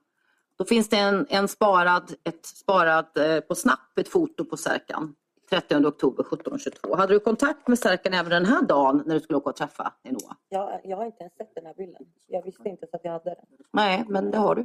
då 0.58 0.66
finns 0.66 0.90
det 0.90 0.98
en, 0.98 1.26
en 1.30 1.48
sparad, 1.48 2.14
ett 2.24 2.46
sparad 2.46 3.18
eh, 3.18 3.40
på 3.40 3.56
Snap 3.56 3.80
ett 4.00 4.10
foto 4.10 4.46
på 4.46 4.58
Särkan 4.58 5.16
30 5.50 5.76
oktober 5.88 6.24
17.22. 6.24 6.98
Hade 6.98 7.14
du 7.14 7.20
kontakt 7.20 7.68
med 7.68 7.80
Särkan 7.80 8.14
även 8.14 8.30
den 8.30 8.46
här 8.46 8.62
dagen 8.62 9.04
när 9.06 9.16
du 9.16 9.22
skulle 9.22 9.38
åka 9.38 9.50
och 9.50 9.56
träffa 9.56 9.94
Ninoa? 10.04 10.38
Jag, 10.50 10.82
jag 10.84 10.98
har 10.98 11.06
inte 11.06 11.24
ens 11.24 11.34
sett 11.36 11.56
den 11.56 11.66
här 11.66 11.74
bilden. 11.74 12.06
Jag 12.28 12.44
visste 12.44 12.70
inte 12.70 12.88
att 12.92 13.02
jag 13.04 13.12
hade 13.12 13.30
den. 13.30 13.46
Nej, 13.72 14.06
men 14.08 14.32
det 14.32 14.38
har 14.38 14.56
du 14.56 14.62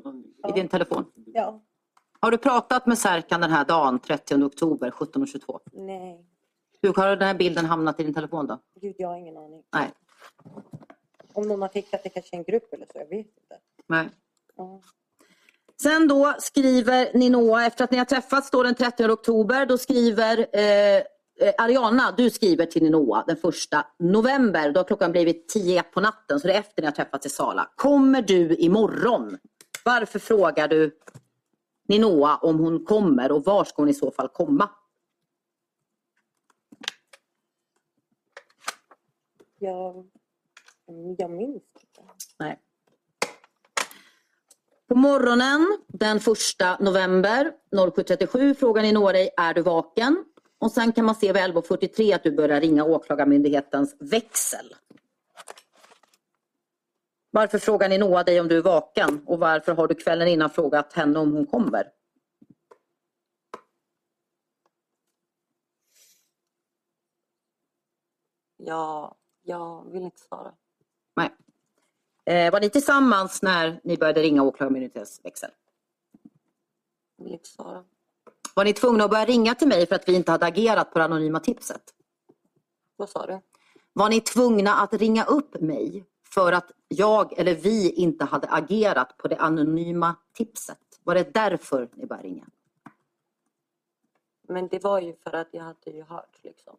i 0.48 0.52
din 0.52 0.69
telefon. 0.69 1.05
Ja. 1.27 1.61
Har 2.20 2.31
du 2.31 2.39
pratat 2.39 2.86
med 2.86 2.98
Särkan 2.98 3.40
den 3.40 3.51
här 3.51 3.65
dagen 3.65 3.98
30 3.98 4.44
oktober 4.44 4.90
17.22? 4.90 5.61
Nej. 5.73 6.27
Hur 6.82 6.94
har 6.94 7.16
den 7.16 7.28
här 7.28 7.35
bilden 7.35 7.65
hamnat 7.65 8.01
i 8.01 8.05
din 8.05 8.15
telefon 8.15 8.47
då? 8.47 8.59
Gud, 8.81 8.94
jag 8.98 9.09
har 9.09 9.16
ingen 9.16 9.36
aning. 9.36 9.62
Nej. 9.73 9.90
Om 11.32 11.48
någon 11.48 11.62
har 11.62 11.69
skickat 11.69 12.02
det 12.02 12.09
kanske 12.09 12.36
är 12.36 12.39
en 12.39 12.44
grupp 12.44 12.73
eller 12.73 12.86
så. 12.86 12.98
Jag 12.98 13.09
vet 13.09 13.27
inte. 13.27 13.59
Nej. 13.86 14.09
Ja. 14.56 14.81
Sen 15.82 16.09
då 16.09 16.34
skriver 16.38 17.18
Ninoa, 17.18 17.66
efter 17.66 17.84
att 17.84 17.90
ni 17.90 17.98
har 17.98 18.05
träffats 18.05 18.51
då 18.51 18.62
den 18.62 18.74
30 18.74 19.05
oktober, 19.05 19.66
då 19.66 19.78
skriver 19.78 20.38
eh, 20.38 21.02
Ariana, 21.59 22.14
du 22.16 22.30
skriver 22.30 22.66
till 22.66 22.82
Ninoa 22.82 23.24
den 23.26 23.36
1 23.36 23.42
november. 23.98 24.72
Då 24.72 24.80
har 24.80 24.84
klockan 24.84 25.12
blivit 25.12 25.48
10 25.48 25.82
på 25.82 26.01
natten, 26.01 26.40
så 26.40 26.46
det 26.46 26.55
är 26.55 26.59
efter 26.59 26.82
ni 26.82 26.86
har 26.86 26.92
träffats 26.92 27.26
i 27.26 27.28
Sala. 27.30 27.70
Kommer 27.76 28.22
du 28.22 28.56
imorgon? 28.56 29.38
Varför 29.84 30.18
frågar 30.18 30.68
du 30.68 30.98
Ninoa 31.88 32.36
om 32.36 32.59
hon 32.59 32.84
kommer 32.84 33.32
och 33.32 33.44
var 33.44 33.64
ska 33.64 33.82
hon 33.82 33.88
i 33.88 33.94
så 33.94 34.10
fall 34.10 34.28
komma? 34.28 34.70
Jag, 39.59 40.10
jag 41.18 41.30
minns 41.30 41.62
inte. 41.80 42.02
Nej. 42.38 42.60
På 44.89 44.94
morgonen 44.94 45.78
den 45.89 46.16
1 46.16 46.24
november 46.81 47.52
07.37 47.73 48.55
frågar 48.55 48.82
Ninoa 48.82 49.12
dig, 49.12 49.31
är 49.36 49.55
du 49.55 49.62
vaken? 49.62 50.24
Och 50.59 50.70
sen 50.70 50.93
kan 50.93 51.05
man 51.05 51.15
se 51.15 51.32
vid 51.32 51.43
11.43 51.43 52.15
att 52.15 52.23
du 52.23 52.32
börjar 52.32 52.61
ringa 52.61 52.85
Åklagarmyndighetens 52.85 53.97
växel. 54.01 54.74
Varför 57.31 57.59
frågar 57.59 57.89
Ninoa 57.89 58.23
dig 58.23 58.40
om 58.40 58.48
du 58.48 58.59
är 58.59 58.62
vaken 58.62 59.23
och 59.27 59.39
varför 59.39 59.73
har 59.73 59.89
du 59.89 59.94
kvällen 59.94 60.28
innan 60.28 60.51
frågat 60.51 60.93
henne 60.93 61.19
om 61.19 61.32
hon 61.32 61.47
kommer? 61.47 61.90
Jag, 68.56 69.15
jag 69.43 69.93
vill 69.93 70.02
inte 70.02 70.20
svara. 70.20 70.55
Nej. 71.16 71.31
Eh, 72.26 72.52
var 72.52 72.60
ni 72.60 72.70
tillsammans 72.70 73.42
när 73.42 73.80
ni 73.84 73.96
började 73.96 74.22
ringa 74.22 74.42
Åklagarmyndighetens 74.42 75.20
växel? 75.24 75.51
Jag 77.16 77.24
vill 77.24 77.32
inte 77.32 77.48
svara. 77.48 77.84
Var 78.55 78.64
ni 78.64 78.72
tvungna 78.72 79.05
att 79.05 79.10
börja 79.10 79.24
ringa 79.24 79.55
till 79.55 79.68
mig 79.68 79.86
för 79.86 79.94
att 79.94 80.09
vi 80.09 80.14
inte 80.14 80.30
hade 80.32 80.46
agerat 80.46 80.90
på 80.92 80.98
det 80.98 81.05
anonyma 81.05 81.40
tipset? 81.40 81.82
Vad 82.96 83.09
sa 83.09 83.26
du? 83.26 83.40
Var 83.92 84.09
ni 84.09 84.20
tvungna 84.20 84.74
att 84.74 84.92
ringa 84.92 85.24
upp 85.24 85.60
mig 85.60 86.06
för 86.34 86.52
att 86.52 86.70
jag 86.88 87.38
eller 87.38 87.55
vi 87.55 87.90
inte 87.90 88.24
hade 88.24 88.48
agerat 88.48 89.16
på 89.16 89.28
det 89.28 89.36
anonyma 89.36 90.16
tipset? 90.32 90.78
Var 91.02 91.14
det 91.14 91.34
därför 91.34 91.88
ni 91.94 92.06
började 92.06 92.28
ringa? 92.28 92.46
Men 94.48 94.68
det 94.68 94.84
var 94.84 95.01
ju 95.01 95.16
för 95.16 95.32
att 95.32 95.48
jag 95.51 95.62
hade 95.62 95.90
ju 95.90 96.02
hört 96.02 96.38
liksom. 96.42 96.76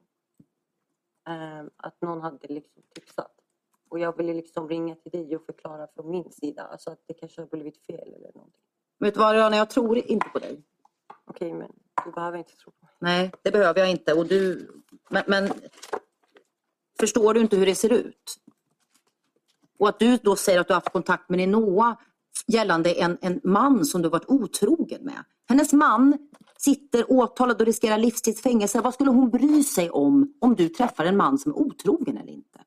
ehm, 1.28 1.70
att 1.78 2.02
någon 2.02 2.22
hade 2.22 2.48
liksom 2.48 2.84
tipsat. 2.94 3.32
Och 3.96 4.00
jag 4.00 4.18
ville 4.18 4.34
liksom 4.34 4.70
ringa 4.70 4.96
till 4.96 5.12
dig 5.12 5.36
och 5.36 5.46
förklara 5.46 5.88
från 5.96 6.10
min 6.12 6.32
sida. 6.32 6.64
Alltså 6.64 6.90
att 6.92 7.00
det 7.08 7.14
kanske 7.14 7.42
har 7.42 7.48
blivit 7.48 7.86
fel 7.86 8.14
eller 8.14 8.32
någonting. 8.34 8.62
Vet 9.00 9.14
du 9.14 9.20
vad 9.20 9.30
Ariana, 9.30 9.58
jag 9.58 9.70
tror 9.70 9.98
inte 9.98 10.30
på 10.30 10.40
dig. 10.40 10.64
Okej, 11.26 11.54
men 11.54 11.72
du 12.06 12.12
behöver 12.12 12.38
inte 12.38 12.56
tro 12.56 12.72
på 12.72 12.86
mig. 12.86 12.94
Nej, 13.00 13.32
det 13.42 13.52
behöver 13.52 13.80
jag 13.80 13.92
inte. 13.92 14.14
Och 14.14 14.28
du... 14.28 14.70
men, 15.10 15.24
men 15.28 15.50
förstår 17.00 17.34
du 17.34 17.42
inte 17.42 17.58
hur 17.58 17.66
det 17.66 17.76
ser 17.76 17.94
ut? 17.94 18.36
Och 19.80 19.90
att 19.90 20.00
du 20.00 20.18
då 20.18 20.36
säger 20.36 20.60
att 20.60 20.68
du 20.68 20.74
har 20.74 20.82
haft 20.82 20.94
kontakt 20.94 21.30
med 21.30 21.38
Ninoa 21.38 21.98
gällande 22.48 22.94
en, 22.94 23.18
en 23.22 23.42
man 23.44 23.86
som 23.86 24.02
du 24.02 24.10
varit 24.10 24.30
otrogen 24.30 25.04
med. 25.04 25.24
Hennes 25.50 25.74
man 25.74 26.18
sitter 26.58 27.12
åtalad 27.12 27.62
och 27.62 27.68
riskerar 27.68 27.98
livstidsfängelse. 27.98 28.82
Vad 28.82 28.94
skulle 28.94 29.10
hon 29.10 29.30
bry 29.30 29.64
sig 29.64 29.90
om 29.90 30.34
om 30.42 30.56
du 30.56 30.70
träffar 30.70 31.06
en 31.06 31.18
man 31.18 31.38
som 31.38 31.52
är 31.52 31.56
otrogen 31.58 32.18
eller 32.18 32.34
inte? 32.34 32.60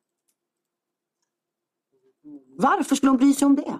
Varför 2.60 2.96
skulle 2.96 3.10
hon 3.10 3.18
bry 3.18 3.34
sig 3.34 3.46
om 3.46 3.56
det? 3.56 3.78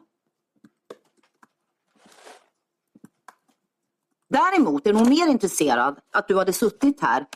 Däremot 4.30 4.86
är 4.86 4.92
hon 4.92 5.08
mer 5.08 5.26
intresserad 5.26 5.98
att 6.12 6.28
du 6.28 6.38
hade 6.38 6.52
suttit 6.52 7.00
här 7.00 7.26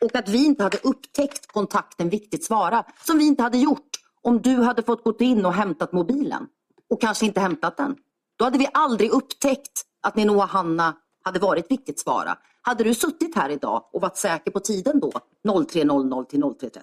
och 0.00 0.14
att 0.14 0.28
vi 0.28 0.44
inte 0.44 0.62
hade 0.62 0.78
upptäckt 0.82 1.46
kontakten 1.52 2.08
Viktigt 2.08 2.44
svara, 2.44 2.84
som 3.06 3.18
vi 3.18 3.26
inte 3.26 3.42
hade 3.42 3.58
gjort 3.58 3.88
om 4.22 4.42
du 4.42 4.62
hade 4.62 4.82
fått 4.82 5.04
gå 5.04 5.16
in 5.18 5.46
och 5.46 5.52
hämtat 5.52 5.92
mobilen 5.92 6.46
och 6.90 7.00
kanske 7.00 7.26
inte 7.26 7.40
hämtat 7.40 7.76
den. 7.76 7.96
Då 8.36 8.44
hade 8.44 8.58
vi 8.58 8.68
aldrig 8.72 9.10
upptäckt 9.10 9.82
att 10.00 10.16
Ninoa 10.16 10.44
Hanna 10.44 10.96
hade 11.22 11.38
varit 11.38 11.70
Viktigt 11.70 12.00
svara. 12.00 12.38
Hade 12.62 12.84
du 12.84 12.94
suttit 12.94 13.36
här 13.36 13.48
idag 13.48 13.88
och 13.92 14.00
varit 14.00 14.16
säker 14.16 14.50
på 14.50 14.60
tiden 14.60 15.00
då, 15.00 15.12
03.00 15.44 16.24
till 16.24 16.42
03.30? 16.42 16.80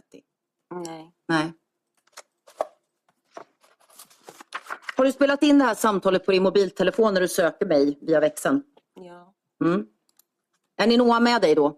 Nej. 0.86 1.14
Nej. 1.28 1.54
Har 4.98 5.06
du 5.06 5.12
spelat 5.12 5.44
in 5.44 5.58
det 5.58 5.66
här 5.66 5.76
samtalet 5.76 6.26
på 6.26 6.32
din 6.32 6.44
mobiltelefon 6.44 7.14
när 7.14 7.22
du 7.22 7.28
söker 7.28 7.66
mig 7.66 7.98
via 8.02 8.20
växeln? 8.20 8.64
Ja. 8.94 9.34
Mm. 9.66 9.88
Är 10.78 10.88
Ninoa 10.88 11.20
med 11.20 11.42
dig 11.42 11.56
då? 11.56 11.78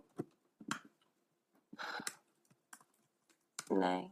Nej. 3.70 4.12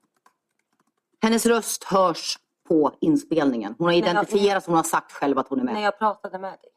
Hennes 1.22 1.46
röst 1.46 1.84
hörs 1.84 2.38
på 2.68 2.98
inspelningen. 3.02 3.76
Hon 3.78 3.88
har 3.88 3.94
identifierat, 3.94 4.66
hon 4.66 4.76
har 4.76 4.84
sagt 4.84 5.12
själv 5.12 5.38
att 5.38 5.48
hon 5.48 5.60
är 5.60 5.64
med. 5.64 5.74
När 5.74 5.82
jag 5.82 6.00
pratade 6.00 6.40
med 6.40 6.52
dig. 6.52 6.72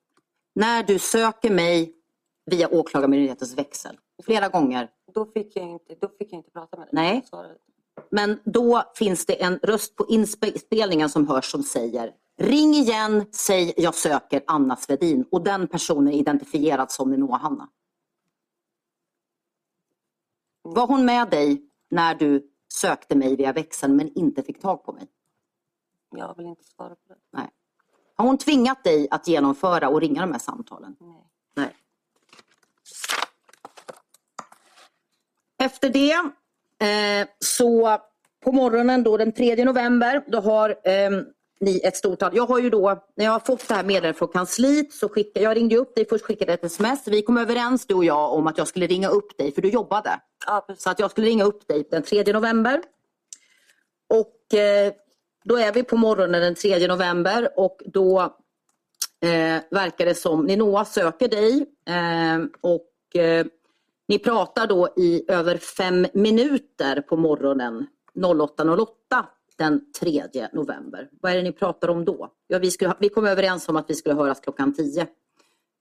När 0.53 0.83
du 0.83 0.99
söker 0.99 1.51
mig 1.51 1.95
via 2.47 2.69
Åklagarmyndighetens 2.69 3.59
växel, 3.59 3.99
flera 4.25 4.49
gånger, 4.49 4.91
Då 5.15 5.27
fick 5.27 5.57
jag 5.57 5.69
inte, 5.69 5.95
då 6.01 6.09
fick 6.19 6.33
jag 6.33 6.39
inte 6.39 6.51
prata 6.51 6.77
med 6.77 6.87
dig. 6.87 6.93
Nej. 6.93 7.25
Men 8.11 8.41
då 8.45 8.83
finns 8.95 9.27
det 9.27 9.43
en 9.43 9.59
röst 9.63 9.97
på 9.97 10.07
inspelningen 10.09 11.09
som 11.09 11.29
hörs 11.29 11.51
som 11.51 11.63
säger 11.63 12.13
Ring 12.41 12.75
igen, 12.75 13.27
säg 13.33 13.75
jag 13.77 13.95
söker 13.95 14.43
Anna 14.47 14.77
Svedin 14.77 15.25
och 15.31 15.45
den 15.45 15.69
personen 15.69 16.13
identifierad 16.13 16.91
som 16.91 17.11
Ninoa 17.11 17.37
Hanna. 17.37 17.69
Var 20.63 20.87
hon 20.87 21.05
med 21.05 21.31
dig 21.31 21.63
när 21.91 22.15
du 22.15 22.51
sökte 22.73 23.17
mig 23.17 23.37
via 23.37 23.53
växeln 23.53 23.97
men 23.97 24.19
inte 24.19 24.43
fick 24.43 24.61
tag 24.61 24.85
på 24.85 24.93
mig? 24.93 25.09
Jag 26.11 26.37
vill 26.37 26.47
inte 26.47 26.65
svara 26.65 26.89
på 26.95 27.09
det. 27.09 27.17
Nej. 27.33 27.51
Har 28.17 28.27
hon 28.27 28.39
tvingat 28.39 28.85
dig 28.85 29.09
att 29.11 29.29
genomföra 29.29 29.89
och 29.89 30.01
ringa 30.01 30.21
de 30.21 30.33
här 30.33 30.39
samtalen? 30.39 30.97
Nej. 31.01 31.31
Nej. 31.55 31.77
Efter 35.59 35.91
det 35.91 36.31
så 37.39 37.99
på 38.45 38.53
morgonen 38.53 39.03
då 39.03 39.17
den 39.17 39.33
3 39.33 39.65
november 39.65 40.25
då 40.27 40.41
har 40.41 40.71
eh, 40.71 41.11
ni 41.61 41.81
ett 41.85 41.97
stort 41.97 42.23
antal. 42.23 42.37
Jag 42.37 42.47
har 42.47 42.59
ju 42.59 42.71
då, 42.71 43.05
när 43.17 43.25
jag 43.25 43.33
har 43.33 43.41
fått 43.41 43.69
det 43.69 43.75
här 43.75 43.85
meddelandet 43.85 44.19
från 44.19 44.29
kansliet 44.29 44.93
så 44.93 45.09
skickade 45.09 45.45
jag 45.45 45.57
ringde 45.57 45.77
upp 45.77 45.95
dig, 45.95 46.07
först 46.09 46.25
skickade 46.25 46.53
ett 46.53 46.65
sms. 46.65 47.09
Vi 47.09 47.23
kom 47.23 47.37
överens 47.37 47.87
du 47.87 47.95
och 47.95 48.05
jag 48.05 48.33
om 48.33 48.47
att 48.47 48.59
jag 48.59 48.69
skulle 48.69 48.87
ringa 48.87 49.09
upp 49.09 49.39
dig 49.39 49.53
för 49.53 49.63
du 49.63 49.69
jobbade. 49.69 50.21
Ja. 50.47 50.67
Så 50.79 50.91
att 50.91 50.99
jag 50.99 51.11
skulle 51.11 51.27
ringa 51.27 51.45
upp 51.45 51.69
dig 51.69 51.89
den 51.91 52.03
3 52.03 52.33
november. 52.33 52.83
Och 54.09 54.59
eh, 54.59 54.93
då 55.45 55.57
är 55.57 55.73
vi 55.73 55.83
på 55.83 55.97
morgonen 55.97 56.41
den 56.41 56.55
3 56.55 56.89
november 56.89 57.49
och 57.57 57.83
då 57.87 58.21
eh, 59.23 59.63
verkar 59.71 60.07
det 60.07 60.15
som. 60.15 60.47
Ninoa 60.47 60.85
söker 60.85 61.29
dig 61.29 61.67
eh, 61.89 62.39
och 62.61 63.21
eh, 63.21 63.47
ni 64.11 64.19
pratar 64.19 64.67
då 64.67 64.89
i 64.97 65.25
över 65.29 65.57
fem 65.57 66.07
minuter 66.15 67.01
på 67.01 67.17
morgonen 67.17 67.87
08.08 68.15 68.87
den 69.57 69.93
3 69.93 70.23
november. 70.53 71.09
Vad 71.21 71.33
är 71.33 71.37
det 71.37 71.43
ni 71.43 71.53
pratar 71.53 71.89
om 71.89 72.05
då? 72.05 72.33
Ja, 72.47 72.59
vi, 72.59 72.71
skulle, 72.71 72.95
vi 72.99 73.09
kom 73.09 73.27
överens 73.27 73.69
om 73.69 73.77
att 73.77 73.91
vi 73.91 73.95
skulle 73.95 74.15
höras 74.15 74.41
klockan 74.41 74.75
10. 74.75 75.07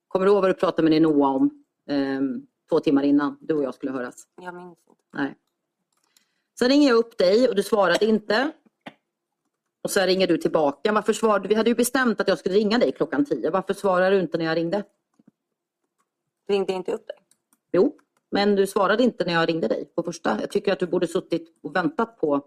Kommer 0.07 0.25
du 0.25 0.31
ihåg 0.31 0.41
vad 0.41 0.49
du 0.49 0.53
pratade 0.53 0.83
med 0.83 0.91
Ninoa 0.91 1.27
om 1.27 1.63
eh, 1.87 2.21
två 2.69 2.79
timmar 2.79 3.03
innan 3.03 3.37
du 3.41 3.53
och 3.53 3.63
jag 3.63 3.73
skulle 3.73 3.91
höras? 3.91 4.27
Jag 4.41 4.55
minns 4.55 4.77
inte. 4.87 5.01
Nej. 5.13 5.35
Sen 6.59 6.69
ringer 6.69 6.87
jag 6.89 6.97
upp 6.97 7.17
dig 7.17 7.49
och 7.49 7.55
du 7.55 7.63
svarade 7.63 8.05
inte. 8.05 8.51
Och 9.81 9.91
sen 9.91 10.07
ringer 10.07 10.27
du 10.27 10.37
tillbaka. 10.37 10.91
Varför 10.91 11.13
svarade, 11.13 11.47
vi 11.47 11.55
hade 11.55 11.69
ju 11.69 11.75
bestämt 11.75 12.21
att 12.21 12.27
jag 12.27 12.39
skulle 12.39 12.55
ringa 12.55 12.77
dig 12.77 12.91
klockan 12.91 13.25
10. 13.25 13.49
Varför 13.49 13.73
svarade 13.73 14.15
du 14.15 14.21
inte 14.21 14.37
när 14.37 14.45
jag 14.45 14.57
ringde? 14.57 14.83
Ringde 16.47 16.73
inte 16.73 16.91
upp 16.91 17.07
dig? 17.07 17.17
Jo, 17.71 17.95
men 18.29 18.55
du 18.55 18.67
svarade 18.67 19.03
inte 19.03 19.25
när 19.25 19.33
jag 19.33 19.49
ringde 19.49 19.67
dig 19.67 19.85
på 19.95 20.03
första. 20.03 20.41
Jag 20.41 20.51
tycker 20.51 20.73
att 20.73 20.79
du 20.79 20.87
borde 20.87 21.07
suttit 21.07 21.57
och 21.61 21.75
väntat 21.75 22.17
på... 22.17 22.41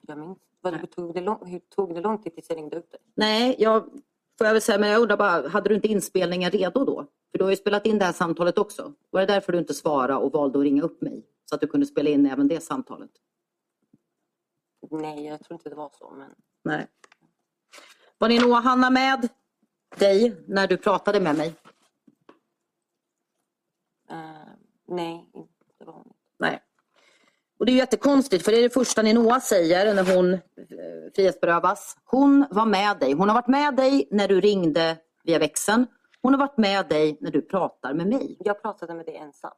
Jag 0.00 0.18
minns 0.18 0.38
det 0.70 0.86
tog 0.86 1.14
det 1.14 1.20
lång, 1.20 1.46
Hur 1.46 1.58
tog 1.58 1.94
det 1.94 2.00
lång 2.00 2.22
tid 2.22 2.34
tills 2.34 2.48
jag 2.48 2.58
ringde 2.58 2.76
upp 2.76 2.90
dig? 2.90 3.00
Nej, 3.14 3.56
jag 3.58 3.82
får 4.38 4.46
jag 4.46 4.52
väl 4.52 4.62
säga, 4.62 4.78
men 4.78 4.88
jag 4.88 5.02
undrar 5.02 5.16
bara, 5.16 5.48
hade 5.48 5.68
du 5.68 5.74
inte 5.74 5.88
inspelningen 5.88 6.50
redo 6.50 6.84
då? 6.84 7.06
För 7.30 7.38
du 7.38 7.44
har 7.44 7.50
ju 7.50 7.56
spelat 7.56 7.86
in 7.86 7.98
det 7.98 8.04
här 8.04 8.12
samtalet 8.12 8.58
också. 8.58 8.92
Var 9.10 9.20
det 9.20 9.26
därför 9.26 9.52
du 9.52 9.58
inte 9.58 9.74
svarade 9.74 10.14
och 10.14 10.32
valde 10.32 10.58
att 10.58 10.64
ringa 10.64 10.82
upp 10.82 11.02
mig? 11.02 11.26
Så 11.44 11.54
att 11.54 11.60
du 11.60 11.66
kunde 11.66 11.86
spela 11.86 12.10
in 12.10 12.26
även 12.26 12.48
det 12.48 12.60
samtalet? 12.60 13.10
Nej, 14.90 15.26
jag 15.26 15.44
tror 15.44 15.54
inte 15.54 15.68
det 15.68 15.74
var 15.74 15.90
så. 15.98 16.10
Men... 16.10 16.30
Nej. 16.62 16.86
Var 18.18 18.28
ni 18.28 18.38
nog 18.38 18.52
Hanna 18.52 18.90
med 18.90 19.28
dig 19.98 20.36
när 20.46 20.66
du 20.66 20.76
pratade 20.76 21.20
med 21.20 21.36
mig? 21.36 21.54
eh, 24.10 24.16
nej, 24.88 25.30
det 25.78 25.84
var 25.84 25.92
hon 25.92 26.02
inte. 26.06 26.18
Nej. 26.38 26.62
Och 27.58 27.66
det 27.66 27.72
är 27.72 27.76
jättekonstigt 27.76 28.44
för 28.44 28.52
det 28.52 28.58
är 28.58 28.62
det 28.62 28.70
första 28.70 29.02
Ninoa 29.02 29.40
säger 29.40 29.94
när 29.94 30.16
hon 30.16 30.34
eh, 30.34 30.40
frihetsberövas. 31.14 31.96
Hon 32.04 32.46
var 32.50 32.66
med 32.66 32.98
dig. 32.98 33.12
Hon 33.12 33.28
har 33.28 33.34
varit 33.34 33.48
med 33.48 33.76
dig 33.76 34.08
när 34.10 34.28
du 34.28 34.40
ringde 34.40 34.96
via 35.24 35.38
växeln. 35.38 35.86
Hon 36.22 36.34
har 36.34 36.38
varit 36.40 36.58
med 36.58 36.88
dig 36.88 37.18
när 37.20 37.30
du 37.30 37.42
pratar 37.42 37.94
med 37.94 38.06
mig. 38.06 38.36
Jag 38.40 38.62
pratade 38.62 38.94
med 38.94 39.06
dig 39.06 39.16
ensam. 39.16 39.52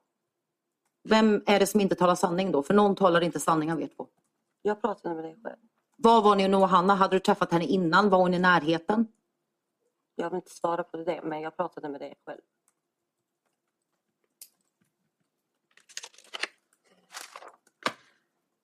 Vem 1.08 1.42
är 1.46 1.60
det 1.60 1.66
som 1.66 1.80
inte 1.80 1.94
talar 1.94 2.14
sanning 2.14 2.52
då? 2.52 2.62
För 2.62 2.74
någon 2.74 2.94
talar 2.96 3.20
inte 3.20 3.40
sanning 3.40 3.72
av 3.72 3.82
er 3.82 3.88
två. 3.96 4.06
Jag 4.62 4.80
pratade 4.80 5.14
med 5.14 5.24
dig 5.24 5.36
själv. 5.44 5.56
Var 5.96 6.22
var 6.22 6.36
ni 6.36 6.54
och 6.54 6.68
Hanna? 6.68 6.94
Hade 6.94 7.16
du 7.16 7.20
träffat 7.20 7.52
henne 7.52 7.64
innan? 7.64 8.10
Var 8.10 8.18
hon 8.18 8.34
i 8.34 8.38
närheten? 8.38 9.06
Jag 10.16 10.30
vill 10.30 10.36
inte 10.36 10.50
svara 10.50 10.82
på 10.82 10.96
det, 10.96 11.20
men 11.24 11.40
jag 11.40 11.56
pratade 11.56 11.88
med 11.88 12.00
dig 12.00 12.14
själv. 12.26 12.40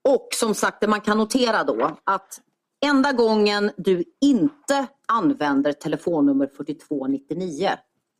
Och 0.08 0.28
som 0.34 0.54
sagt, 0.54 0.80
det 0.80 0.88
man 0.88 1.00
kan 1.00 1.18
notera 1.18 1.64
då 1.64 1.96
att 2.04 2.40
enda 2.86 3.12
gången 3.12 3.70
du 3.76 4.04
inte 4.20 4.86
använder 5.08 5.72
telefonnummer 5.72 6.46
4299 6.46 7.70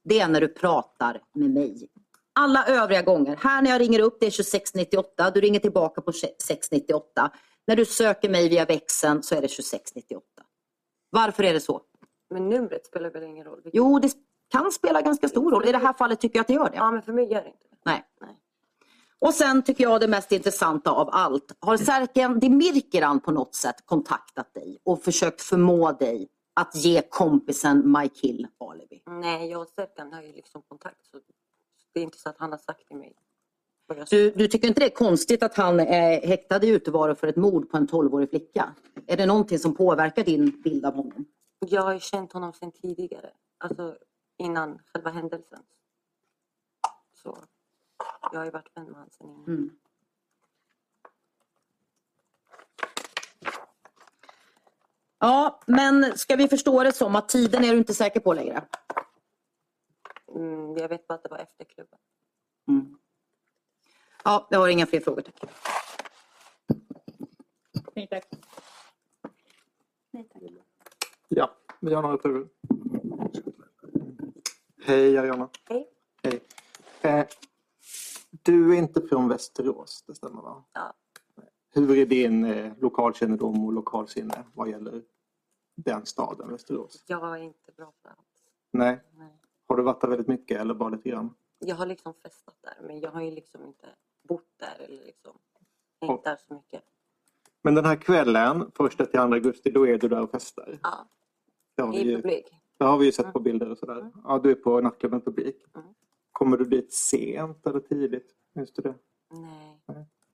det 0.04 0.20
är 0.20 0.28
när 0.28 0.40
du 0.40 0.48
pratar 0.48 1.20
med 1.34 1.50
mig. 1.50 1.88
Alla 2.32 2.66
övriga 2.66 3.02
gånger, 3.02 3.36
här 3.36 3.62
när 3.62 3.70
jag 3.70 3.80
ringer 3.80 4.00
upp 4.00 4.16
det 4.20 4.26
är 4.26 4.30
2698, 4.30 5.30
du 5.30 5.40
ringer 5.40 5.60
tillbaka 5.60 6.00
på 6.00 6.12
698. 6.12 7.30
När 7.66 7.76
du 7.76 7.84
söker 7.84 8.28
mig 8.28 8.48
via 8.48 8.64
växeln 8.64 9.22
så 9.22 9.34
är 9.34 9.40
det 9.40 9.48
2698. 9.48 10.24
Varför 11.10 11.42
är 11.44 11.52
det 11.52 11.60
så? 11.60 11.82
Men 12.30 12.48
numret 12.48 12.86
spelar 12.86 13.10
väl 13.10 13.22
ingen 13.22 13.44
roll? 13.44 13.60
Jo, 13.72 13.98
det 13.98 14.12
kan 14.48 14.72
spela 14.72 15.02
ganska 15.02 15.28
stor 15.28 15.50
roll. 15.50 15.68
I 15.68 15.72
det 15.72 15.78
här 15.78 15.92
fallet 15.92 16.20
tycker 16.20 16.38
jag 16.38 16.40
att 16.40 16.46
det 16.48 16.54
gör 16.54 16.70
det. 16.70 16.76
Ja, 16.76 16.90
men 16.90 17.02
för 17.02 17.12
mig 17.12 17.32
gör 17.32 17.42
det 17.42 17.48
inte 17.48 17.66
det. 17.70 17.76
Nej. 17.84 18.04
Nej. 18.20 18.36
Och 19.18 19.34
sen 19.34 19.62
tycker 19.62 19.84
jag 19.84 20.00
det 20.00 20.08
mest 20.08 20.32
intressanta 20.32 20.90
av 20.90 21.08
allt. 21.12 21.56
Har 21.58 21.76
Särken 21.76 22.40
Demirkiran 22.40 23.20
på 23.20 23.32
något 23.32 23.54
sätt 23.54 23.86
kontaktat 23.86 24.54
dig 24.54 24.78
och 24.82 25.02
försökt 25.02 25.42
förmå 25.42 25.92
dig 25.92 26.28
att 26.54 26.74
ge 26.74 27.02
kompisen 27.08 27.92
Mike 27.98 28.26
Hill 28.26 28.46
alibi? 28.58 29.02
Nej, 29.06 29.50
jag 29.50 29.60
och 29.60 29.68
Serkan 29.68 30.12
har 30.12 30.22
ju 30.22 30.32
liksom 30.32 30.62
kontakt. 30.62 31.06
Så 31.10 31.18
det 31.94 32.00
är 32.00 32.04
inte 32.04 32.18
så 32.18 32.28
att 32.28 32.38
han 32.38 32.50
har 32.50 32.58
sagt 32.58 32.86
till 32.88 32.96
mig. 32.96 33.14
Du, 34.10 34.30
du 34.30 34.48
tycker 34.48 34.68
inte 34.68 34.80
det 34.80 34.86
är 34.86 34.90
konstigt 34.94 35.42
att 35.42 35.56
han 35.56 35.80
är 35.80 36.26
häktad 36.26 36.64
i 36.64 36.68
utevaro 36.68 37.14
för 37.14 37.26
ett 37.26 37.36
mord 37.36 37.70
på 37.70 37.76
en 37.76 37.88
12-årig 37.88 38.30
flicka? 38.30 38.74
Är 39.06 39.16
det 39.16 39.26
någonting 39.26 39.58
som 39.58 39.74
påverkar 39.74 40.24
din 40.24 40.62
bild 40.62 40.86
av 40.86 40.94
honom? 40.94 41.24
Jag 41.66 41.82
har 41.82 41.94
ju 41.94 42.00
känt 42.00 42.32
honom 42.32 42.52
sedan 42.52 42.72
tidigare. 42.72 43.30
Alltså 43.58 43.98
innan 44.36 44.82
själva 44.86 45.10
händelsen. 45.10 45.62
Så 47.12 47.44
jag 48.32 48.38
har 48.38 48.44
ju 48.44 48.50
varit 48.50 48.76
vän 48.76 48.84
med 48.84 48.94
honom 48.94 49.10
sedan 49.10 49.30
innan. 49.30 49.44
Mm. 49.44 49.70
Ja, 55.18 55.60
men 55.66 56.18
ska 56.18 56.36
vi 56.36 56.48
förstå 56.48 56.82
det 56.82 56.92
som 56.92 57.16
att 57.16 57.28
tiden 57.28 57.64
är 57.64 57.72
du 57.72 57.78
inte 57.78 57.94
säker 57.94 58.20
på 58.20 58.34
längre? 58.34 58.64
Mm, 60.34 60.76
jag 60.76 60.88
vet 60.88 61.06
bara 61.06 61.14
att 61.14 61.22
det 61.22 61.28
var 61.28 61.38
efter 61.38 61.64
klubben. 61.64 61.98
Mm. 62.68 62.98
Ja, 64.24 64.48
jag 64.50 64.58
har 64.58 64.68
inga 64.68 64.86
fler 64.86 65.00
frågor. 65.00 65.22
Tack. 65.22 65.50
tack. 68.10 68.24
Ja, 71.32 71.50
vi 71.80 71.94
har 71.94 72.02
några 72.02 72.18
frågor. 72.18 72.48
Hej 74.82 75.18
Ariana. 75.18 75.48
Hej. 75.68 75.88
Hej. 76.22 76.42
Eh, 77.02 77.26
du 78.30 78.74
är 78.74 78.78
inte 78.78 79.02
från 79.02 79.28
Västerås, 79.28 80.04
det 80.06 80.14
stämmer 80.14 80.42
va? 80.42 80.64
Ja. 80.72 80.92
Hur 81.72 81.98
är 81.98 82.06
din 82.06 82.44
eh, 82.44 82.72
lokalkännedom 82.78 83.66
och 83.66 83.72
lokalsinne 83.72 84.44
vad 84.54 84.68
gäller 84.68 85.02
den 85.74 86.06
staden, 86.06 86.50
Västerås? 86.50 87.04
Jag 87.06 87.38
är 87.38 87.42
inte 87.42 87.72
bra 87.76 87.92
på 88.02 88.08
allt. 88.08 88.18
Nej. 88.70 89.00
Nej. 89.16 89.32
Har 89.66 89.76
du 89.76 89.82
varit 89.82 90.00
där 90.00 90.08
väldigt 90.08 90.28
mycket 90.28 90.60
eller 90.60 90.74
bara 90.74 90.88
lite 90.88 91.08
grann? 91.08 91.34
Jag 91.58 91.76
har 91.76 91.86
liksom 91.86 92.14
festat 92.14 92.56
där 92.60 92.86
men 92.86 93.00
jag 93.00 93.10
har 93.10 93.20
ju 93.20 93.30
liksom 93.30 93.64
inte 93.64 93.86
bott 94.28 94.52
där 94.56 94.84
eller 94.84 95.04
liksom 95.04 95.38
hängt 96.00 96.24
där 96.24 96.36
så 96.48 96.54
mycket. 96.54 96.82
Men 97.62 97.74
den 97.74 97.84
här 97.84 97.96
kvällen, 97.96 98.70
första 98.74 99.06
till 99.06 99.20
andra 99.20 99.36
augusti, 99.36 99.70
då 99.70 99.86
är 99.86 99.98
du 99.98 100.08
där 100.08 100.22
och 100.22 100.30
festar? 100.30 100.78
Ja, 100.82 101.06
har 101.82 101.92
vi 101.92 101.98
i 101.98 102.04
ju, 102.10 102.16
publik. 102.16 102.46
det 102.78 102.84
har 102.84 102.98
vi 102.98 103.06
ju 103.06 103.12
sett 103.12 103.32
på 103.32 103.40
bilder 103.40 103.70
och 103.70 103.78
sådär. 103.78 104.10
Ja, 104.24 104.38
du 104.38 104.50
är 104.50 104.54
på 104.54 104.80
nattklubben 104.80 105.20
Publik. 105.20 105.56
Mm. 105.74 105.86
Kommer 106.32 106.56
du 106.56 106.64
dit 106.64 106.92
sent 106.92 107.66
eller 107.66 107.80
tidigt? 107.80 108.34
Minns 108.52 108.72
du 108.72 108.82
det? 108.82 108.94
Nej, 109.32 109.80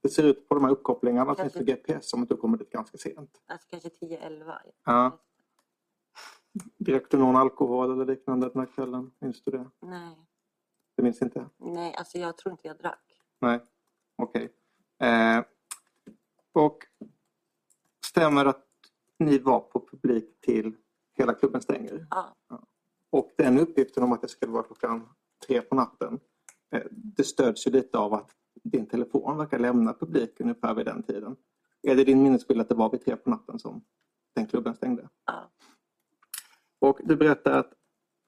Det 0.01 0.09
ser 0.09 0.23
ut 0.24 0.48
på 0.48 0.55
de 0.55 0.64
här 0.64 0.70
uppkopplingarna, 0.70 1.35
finns 1.35 1.39
Kanske- 1.52 1.59
det 1.59 1.64
GPS, 1.73 2.09
som 2.10 2.23
att 2.23 2.28
du 2.28 2.36
kommer 2.36 2.59
dit 2.59 2.70
ganska 2.70 2.98
sent. 2.98 3.40
alltså 3.47 3.68
kanske 3.70 3.89
10-11. 3.89 4.52
Ja. 4.85 5.18
Drack 6.78 7.10
du 7.10 7.18
någon 7.18 7.36
alkohol 7.36 7.93
eller 7.93 8.06
liknande 8.06 8.48
den 8.48 8.60
här 8.60 8.73
kvällen? 8.74 9.10
Minns 9.18 9.43
du 9.43 9.51
det? 9.51 9.70
Nej, 9.81 10.16
Du 10.94 11.02
minns 11.02 11.23
inte? 11.23 11.47
nej, 11.56 11.94
alltså 11.94 12.18
jag 12.18 12.36
tror 12.36 12.52
inte 12.52 12.68
jag 12.68 12.77
drack. 12.78 13.20
Nej, 13.39 13.60
okej. 14.16 14.52
Eh, 14.98 15.44
och 16.52 16.78
stämmer 18.06 18.44
att 18.44 18.66
ni 19.18 19.39
var 19.39 19.60
på 19.60 19.86
publik 19.90 20.40
till 20.40 20.77
hela 21.16 21.34
klubben 21.34 21.60
stänger? 21.62 22.06
Ja, 22.10 22.34
Och 23.10 23.32
den 23.38 23.59
uppgiften 23.60 24.02
om 24.02 24.12
att 24.12 24.22
det 24.22 24.28
skulle 24.28 24.52
vara 24.52 24.62
klockan 24.62 25.09
tre 25.47 25.60
på 25.62 25.74
natten, 25.74 26.20
eh, 26.72 26.82
det 26.90 27.24
stöds 27.24 27.66
ju 27.66 27.70
lite 27.70 27.98
av 27.98 28.14
att 28.14 28.30
din 28.64 28.86
telefon 28.86 29.38
verkar 29.38 29.59
lämna 29.59 29.93
publik 29.93 30.40
ungefär 30.40 30.74
vid 30.74 30.86
den 30.86 31.02
tiden. 31.02 31.36
Är 31.82 31.97
det 31.97 32.05
din 32.05 32.22
minnesbild 32.22 32.60
att 32.60 32.68
det 32.68 32.74
var 32.74 32.90
vid 32.90 33.05
tre 33.05 33.16
på 33.16 33.30
natten 33.30 33.59
som 33.59 33.84
den 34.34 34.47
klubben 34.47 34.74
stängde? 34.74 35.09
ja, 35.26 35.51
Och 36.78 36.98
du 37.05 37.16
berättar 37.16 37.59
att 37.59 37.72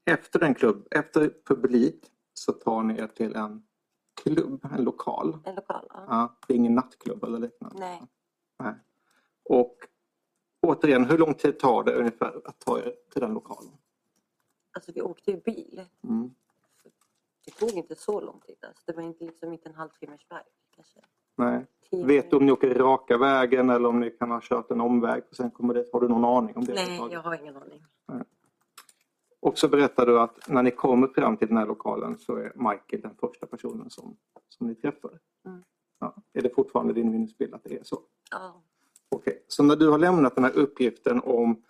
efter 0.05 0.39
den 0.39 0.55
klubb, 0.55 0.87
efter 0.91 1.35
publik 1.45 2.07
så 2.35 2.53
tar 2.53 2.83
ni 2.83 2.99
er 2.99 3.07
till 3.07 3.35
en 3.37 3.63
klubb, 4.23 4.65
en 4.73 4.85
lokal. 4.85 5.39
en 5.45 5.55
lokal. 5.55 5.87
Ja. 5.91 6.05
Ja, 6.09 6.37
det 6.47 6.53
är 6.55 6.57
ingen 6.57 6.75
nattklubb 6.75 7.25
eller 7.25 7.39
liknande. 7.39 7.77
Nej, 7.79 8.03
Nej. 8.59 8.75
Och 9.45 9.78
återigen, 10.69 11.05
hur 11.05 11.19
lång 11.19 11.35
tid 11.35 11.59
tar 11.59 11.85
det 11.85 11.93
ungefär 11.93 12.41
att 12.45 12.59
ta 12.59 12.79
er 12.79 12.95
till 13.13 13.21
den 13.21 13.35
lokalen? 13.35 13.73
alltså 14.79 14.93
vi 14.95 15.03
åkte 15.03 15.31
ju 15.31 15.41
bil. 15.41 15.85
Mm. 16.05 16.35
Det 17.45 17.51
tog 17.51 17.71
inte 17.71 17.95
så 17.95 18.21
lång 18.21 18.41
tid. 18.41 18.57
Alltså. 18.67 18.83
Det 18.87 18.93
var 18.93 19.03
inte 19.03 19.25
liksom 19.25 19.53
inte 19.53 19.69
en 19.69 19.75
halvtimmes 19.75 20.21
väg. 20.31 20.45
Kanske. 20.77 21.01
Nej. 21.37 21.67
Tio 21.91 22.05
Vet 22.05 22.31
du 22.31 22.37
om 22.37 22.47
ni 22.47 22.53
åker 22.53 22.75
raka 22.75 23.19
vägen 23.19 23.71
eller 23.71 23.89
om 23.89 24.01
ni 24.01 24.11
kan 24.11 24.31
ha 24.31 24.41
kört 24.43 24.71
en 24.71 24.81
omväg 24.81 25.23
och 25.31 25.37
sen 25.37 25.51
kommer 25.51 25.75
dit? 25.75 25.93
Har 25.93 26.01
du 26.01 26.09
någon 26.09 26.25
aning 26.25 26.57
om 26.57 26.65
det? 26.65 26.75
Nej, 26.75 27.09
jag 27.11 27.21
har 27.21 27.35
ingen 27.35 27.57
aning. 27.57 27.85
Och 29.41 29.59
så 29.59 29.69
berättar 29.69 30.07
du 30.07 30.21
att 30.21 30.49
när 30.49 30.63
ni 30.63 30.71
kommer 30.71 31.09
fram 31.09 31.37
till 31.37 31.49
den 31.49 31.57
här 31.57 31.67
lokalen 31.67 32.19
så 32.19 32.37
är 32.37 32.53
Michael 32.55 33.03
den 33.03 33.15
första 33.21 33.47
personen 33.47 33.91
som, 33.91 34.17
som 34.49 34.67
ni 34.67 34.75
träffar. 34.75 35.19
Mm. 35.47 35.63
Ja. 35.99 36.15
Är 36.33 36.43
det 36.43 36.55
fortfarande 36.55 36.93
din 36.93 37.11
minnesbild 37.11 37.55
att 37.55 37.65
det 37.65 37.75
är 37.75 37.85
så? 37.85 38.01
Ja, 38.31 38.63
Okej, 39.09 39.45
så 39.49 39.63
när 39.63 39.77
du 39.77 39.89
har 39.89 39.99
lämnat 39.99 40.35
den 40.35 40.45
här 40.45 40.57
uppgiften 40.57 41.21
om 41.25 41.63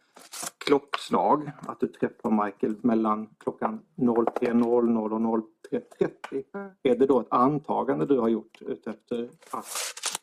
klockslag, 0.58 1.50
att 1.66 1.80
du 1.80 1.86
träffar 1.86 2.44
Michael 2.44 2.76
mellan 2.82 3.26
klockan 3.38 3.80
03.00 3.96 5.34
och 5.34 5.44
03.30. 5.70 6.44
Mm. 6.54 6.70
Är 6.82 6.96
det 6.96 7.06
då 7.06 7.20
ett 7.20 7.26
antagande 7.30 8.06
du 8.06 8.18
har 8.18 8.28
gjort 8.28 8.62
utefter 8.62 9.30
att 9.50 9.66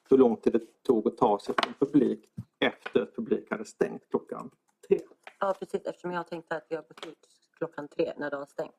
hur 0.10 0.18
lång 0.18 0.38
tid 0.38 0.54
det 0.54 0.84
tog 0.84 1.08
att 1.08 1.18
ta 1.18 1.40
sig 1.40 1.56
från 1.64 1.74
publik 1.74 2.30
efter 2.60 3.02
att 3.02 3.16
publik 3.16 3.52
hade 3.52 3.66
stängt 3.66 4.10
klockan 4.10 4.50
tre? 4.88 5.00
Ja, 5.40 5.56
precis. 5.60 5.86
Eftersom 5.86 6.12
jag 6.12 6.28
tänkte 6.28 6.56
att 6.56 6.66
vi 6.70 6.76
har 6.76 6.84
gått 6.84 7.06
ut 7.06 7.28
klockan 7.58 7.88
tre 7.88 8.14
när 8.18 8.30
det 8.30 8.38
har 8.38 8.46
stängt. 8.46 8.76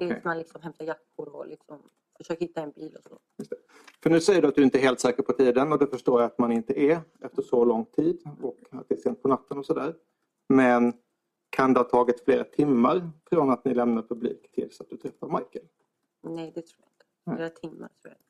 Är 0.00 0.16
att 0.16 0.24
man 0.24 0.38
liksom 0.38 0.62
hämtar 0.62 0.84
jackor 0.84 1.28
och 1.28 1.46
liksom 1.46 1.82
försöker 2.20 2.46
hitta 2.46 2.62
en 2.62 2.70
bil 2.70 2.96
och 2.96 3.04
så. 3.04 3.18
För 4.02 4.10
nu 4.10 4.20
säger 4.20 4.42
du 4.42 4.48
att 4.48 4.54
du 4.54 4.62
inte 4.62 4.78
är 4.78 4.82
helt 4.82 5.00
säker 5.00 5.22
på 5.22 5.32
tiden 5.32 5.72
och 5.72 5.78
det 5.78 5.86
förstår 5.86 6.20
jag 6.20 6.26
att 6.26 6.38
man 6.38 6.52
inte 6.52 6.80
är 6.80 7.00
efter 7.20 7.42
så 7.42 7.64
lång 7.64 7.84
tid 7.84 8.22
och 8.42 8.58
att 8.70 8.88
det 8.88 8.94
är 8.94 8.98
sent 8.98 9.22
på 9.22 9.28
natten 9.28 9.58
och 9.58 9.66
sådär. 9.66 9.94
Men 10.48 10.92
kan 11.50 11.72
det 11.74 11.80
ha 11.80 11.84
tagit 11.84 12.24
flera 12.24 12.44
timmar 12.44 13.10
från 13.30 13.50
att 13.50 13.64
ni 13.64 13.74
lämnar 13.74 14.02
publik 14.02 14.52
tills 14.52 14.80
att 14.80 14.88
du 14.88 14.96
träffar 14.96 15.28
Michael? 15.28 15.64
Nej, 16.22 16.52
det 16.54 16.62
tror 16.62 16.78
jag 16.78 16.88
inte. 16.88 17.04
Nej. 17.24 17.36
Flera 17.36 17.50
timmar 17.50 17.88
tror 17.88 18.02
jag 18.02 18.12
inte. 18.12 18.24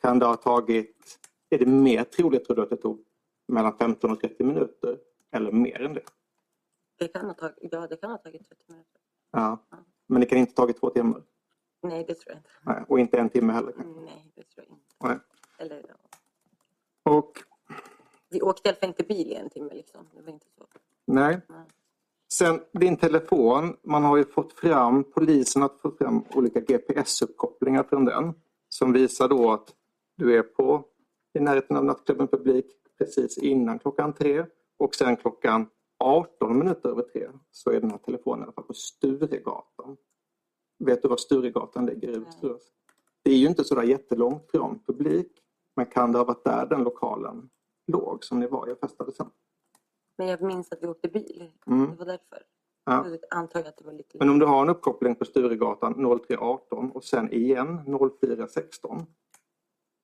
Kan 0.00 0.18
det 0.18 0.26
ha 0.26 0.36
tagit, 0.36 1.18
är 1.50 1.58
det 1.58 1.66
mer 1.66 2.04
troligt 2.04 2.44
tror 2.44 2.56
du 2.56 2.62
att 2.62 2.70
det 2.70 2.76
tog 2.76 3.04
mellan 3.48 3.76
15 3.78 4.10
och 4.10 4.20
30 4.20 4.44
minuter 4.44 4.98
eller 5.30 5.52
mer 5.52 5.80
än 5.82 5.94
det? 5.94 6.04
Det 6.98 7.08
kan 7.08 7.26
ha 7.26 7.34
tagit, 7.34 7.56
ja, 7.60 7.86
det 7.86 7.96
kan 7.96 8.10
ha 8.10 8.18
tagit 8.18 8.48
30 8.48 8.64
minuter. 8.68 9.00
Ja. 9.30 9.58
Men 10.06 10.20
det 10.20 10.26
kan 10.26 10.38
inte 10.38 10.52
ha 10.52 10.66
tagit 10.66 10.80
två 10.80 10.90
timmar? 10.90 11.22
Nej, 11.80 12.04
det 12.08 12.14
tror 12.14 12.32
jag 12.32 12.36
inte. 12.36 12.50
Nej. 12.62 12.84
Och 12.88 13.00
inte 13.00 13.18
en 13.18 13.30
timme 13.30 13.52
heller? 13.52 13.72
Nej, 13.76 14.32
det 14.34 14.42
tror 14.42 14.66
jag 14.66 14.76
inte. 14.76 14.84
Nej. 15.04 15.18
Eller, 15.58 15.84
ja. 15.88 15.94
Och 17.12 17.32
Vi 18.28 18.40
åkte 18.42 18.68
i 18.68 18.70
alla 18.70 18.78
fall 18.78 18.88
inte 18.88 19.02
bil 19.02 19.32
i 19.32 19.34
en 19.34 19.50
timme 19.50 19.74
liksom. 19.74 20.06
Det 20.14 20.22
var 20.22 20.32
inte 20.32 20.46
så. 20.56 20.66
nej. 21.04 21.40
Nej. 21.48 21.66
Sen 22.32 22.60
din 22.72 22.96
telefon, 22.96 23.76
man 23.82 24.04
har 24.04 24.16
ju 24.16 24.24
fått 24.24 24.52
fram, 24.52 25.04
polisen 25.04 25.62
har 25.62 25.68
fått 25.82 25.98
fram 25.98 26.24
olika 26.34 26.60
GPS-uppkopplingar 26.60 27.82
från 27.82 28.04
den 28.04 28.34
som 28.68 28.92
visar 28.92 29.28
då 29.28 29.52
att 29.52 29.74
du 30.16 30.38
är 30.38 30.42
på 30.42 30.84
i 31.34 31.40
närheten 31.40 31.76
av 31.76 31.84
nattklubben 31.84 32.28
publik 32.28 32.66
precis 32.98 33.38
innan 33.38 33.78
klockan 33.78 34.12
tre 34.12 34.46
och 34.76 34.94
sen 34.94 35.16
klockan 35.16 35.66
18 35.98 36.58
minuter 36.58 36.88
över 36.88 37.02
tre 37.02 37.28
så 37.50 37.70
är 37.70 37.80
den 37.80 37.90
här 37.90 37.98
telefonen 37.98 38.40
i 38.40 38.42
alla 38.42 38.52
fall 38.52 38.64
på 38.64 38.74
Sturegatan. 38.74 39.96
Vet 40.78 41.02
du 41.02 41.08
var 41.08 41.16
Sturegatan 41.16 41.86
ligger 41.86 42.08
i. 42.08 42.18
Västerås? 42.18 42.62
Det 43.22 43.30
är 43.30 43.36
ju 43.36 43.46
inte 43.46 43.64
sådär 43.64 43.82
jättelångt 43.82 44.50
från 44.50 44.78
publik 44.86 45.32
men 45.76 45.86
kan 45.86 46.12
det 46.12 46.18
ha 46.18 46.24
varit 46.24 46.44
där 46.44 46.66
den 46.66 46.84
lokalen 46.84 47.50
låg 47.86 48.24
som 48.24 48.40
ni 48.40 48.46
var 48.46 48.70
och 48.72 48.78
festade 48.78 49.12
sen? 49.12 49.30
Men 50.18 50.26
jag 50.26 50.42
minns 50.42 50.72
att 50.72 50.82
vi 50.82 50.86
åkte 50.86 51.08
bil. 51.08 51.52
Mm. 51.66 51.90
Det 51.90 51.96
var 51.96 52.06
därför. 52.06 52.42
Ja. 52.84 53.08
Jag 53.08 53.18
antar 53.30 53.60
jag 53.60 53.68
att 53.68 53.76
det 53.76 53.84
var 53.84 53.92
lite... 53.92 54.18
Men 54.18 54.30
om 54.30 54.38
du 54.38 54.46
har 54.46 54.62
en 54.62 54.68
uppkoppling 54.68 55.14
på 55.14 55.24
Sturegatan 55.24 55.94
03.18 55.94 56.92
och 56.92 57.04
sen 57.04 57.32
igen 57.32 57.80
04.16. 57.86 59.06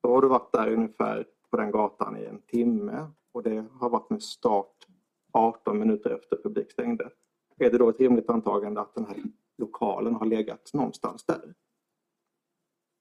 Då 0.03 0.09
har 0.09 0.23
du 0.23 0.29
varit 0.29 0.53
där 0.53 0.73
ungefär 0.73 1.27
på 1.51 1.57
den 1.57 1.71
gatan 1.71 2.17
i 2.17 2.25
en 2.25 2.43
timme 2.43 3.07
och 3.33 3.43
det 3.43 3.65
har 3.73 3.91
varit 3.91 4.11
med 4.11 4.23
start 4.23 4.87
18 5.33 5.79
minuter 5.79 6.11
efter 6.11 6.37
publik 6.43 6.73
stängde. 6.73 7.11
Är 7.59 7.71
det 7.71 7.79
då 7.79 7.89
ett 7.89 8.01
rimligt 8.01 8.31
antagande 8.31 8.81
att 8.81 8.95
den 8.95 9.07
här 9.07 9.17
lokalen 9.59 10.15
har 10.15 10.27
legat 10.27 10.71
någonstans 10.73 11.25
där? 11.27 11.55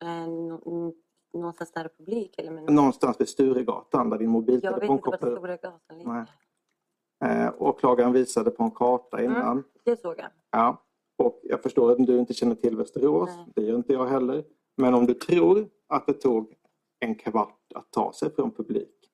Eh, 0.04 0.28
nå- 0.28 0.94
någonstans 1.34 1.76
nära 1.76 1.90
publik 1.98 2.36
eller 2.40 2.52
men... 2.52 2.66
Någonstans 2.76 3.22
vid 3.22 3.30
Sturegatan 3.30 4.10
där 4.10 4.18
din 4.18 4.34
Jag 4.34 4.42
vet 4.42 4.48
mobiltelefon 4.48 4.82
inte 4.84 5.10
var 5.10 5.12
kopplade 5.12 5.36
Stora 5.36 5.56
gatan 5.58 5.98
ligger. 5.98 6.12
Nej. 6.14 6.26
Eh, 7.46 7.54
åklagaren 7.58 8.14
visade 8.14 8.52
på 8.52 8.64
en 8.64 8.72
karta 8.72 9.24
innan. 9.24 9.52
Mm. 9.52 9.64
Det 9.86 10.00
såg 10.00 10.20
jag. 10.20 10.28
Ja, 10.52 10.84
och 11.18 11.40
jag 11.44 11.64
förstår 11.64 11.92
att 11.92 11.98
du 12.08 12.20
inte 12.20 12.34
känner 12.34 12.56
till 12.56 12.78
Västerås. 12.78 13.30
Nej. 13.36 13.46
Det 13.56 13.62
gör 13.62 13.76
inte 13.76 13.94
jag 13.94 14.06
heller. 14.06 14.46
Men 14.78 14.94
om 14.94 15.06
du 15.06 15.14
tror 15.14 15.70
att 15.88 16.06
det 16.08 16.14
tog 16.14 16.54
en 17.00 17.16
kvart 17.16 17.60
att 17.76 17.92
ta 17.92 18.14
sig 18.14 18.36
från 18.36 18.52
publik 18.52 19.10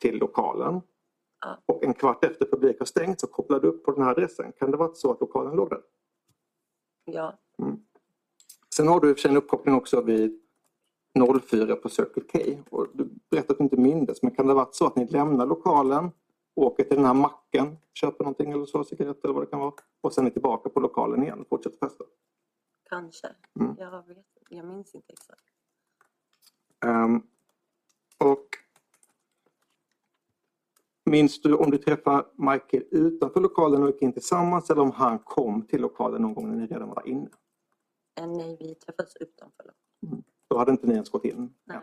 till 0.00 0.18
lokalen 0.18 0.80
Ja. 1.40 1.58
och 1.66 1.84
en 1.84 1.94
kvart 1.94 2.24
efter 2.24 2.46
publik 2.46 2.78
har 2.78 2.86
stängt 2.86 3.20
så 3.20 3.26
kopplar 3.26 3.60
du 3.60 3.68
upp 3.68 3.84
på 3.84 3.92
den 3.92 4.02
här 4.02 4.10
adressen. 4.10 4.52
Kan 4.52 4.70
det 4.70 4.76
vara 4.76 4.94
så 4.94 5.10
att 5.12 5.20
lokalen 5.20 5.56
låg 5.56 5.70
där? 5.70 5.82
Ja. 7.12 7.38
Sen 8.74 8.88
har 8.88 9.00
du 9.00 9.14
en 9.24 9.36
uppkoppling 9.36 9.74
också 9.74 10.00
vid 10.00 10.40
04 11.50 11.76
på 11.76 11.88
Circle 11.88 12.22
K. 12.32 12.38
Och 12.70 12.86
du 12.94 13.08
berättade 13.30 13.52
att 13.52 13.58
du 13.58 13.64
inte 13.64 13.76
mindes, 13.76 14.22
men 14.22 14.32
kan 14.32 14.46
det 14.46 14.52
ha 14.52 14.64
varit 14.64 14.74
så 14.74 14.86
att 14.86 14.96
ni 14.96 15.06
lämnar 15.06 15.46
lokalen, 15.46 16.10
åker 16.54 16.84
till 16.84 16.96
den 16.96 17.06
här 17.06 17.14
macken, 17.14 17.76
köper 17.94 18.24
någonting 18.24 18.52
eller 18.52 18.66
så, 18.66 18.84
cigaretter 18.84 19.28
eller 19.28 19.34
vad 19.34 19.42
det 19.42 19.50
kan 19.50 19.60
vara, 19.60 19.74
och 20.00 20.12
sen 20.12 20.26
är 20.26 20.30
tillbaka 20.30 20.68
på 20.68 20.80
lokalen 20.80 21.22
igen 21.22 21.40
och 21.40 21.48
fortsätter 21.48 21.78
festa? 21.78 22.04
Kanske. 22.90 23.28
Mm. 23.60 23.76
Jag, 23.78 24.06
vet, 24.06 24.26
jag 24.48 24.66
minns 24.66 24.94
inte 24.94 25.12
exakt. 25.12 25.44
Ehm, 26.84 27.22
och 28.18 28.46
Minns 31.10 31.40
du 31.40 31.54
om 31.54 31.70
du 31.70 31.78
träffade 31.78 32.24
Michael 32.34 32.84
utanför 32.90 33.40
lokalen 33.40 33.82
och 33.82 33.88
gick 33.88 34.02
in 34.02 34.12
tillsammans 34.12 34.70
eller 34.70 34.82
om 34.82 34.90
han 34.90 35.18
kom 35.18 35.62
till 35.62 35.80
lokalen 35.80 36.22
någon 36.22 36.34
gång 36.34 36.50
när 36.50 36.56
ni 36.56 36.66
redan 36.66 36.88
var 36.88 37.08
inne? 37.08 37.28
Eh, 38.20 38.26
nej, 38.26 38.56
vi 38.60 38.74
träffades 38.74 39.16
utanför. 39.16 39.72
Då 40.48 40.58
hade 40.58 40.70
inte 40.70 40.86
ni 40.86 40.94
ens 40.94 41.10
gått 41.10 41.24
in? 41.24 41.54
Nej. 41.64 41.78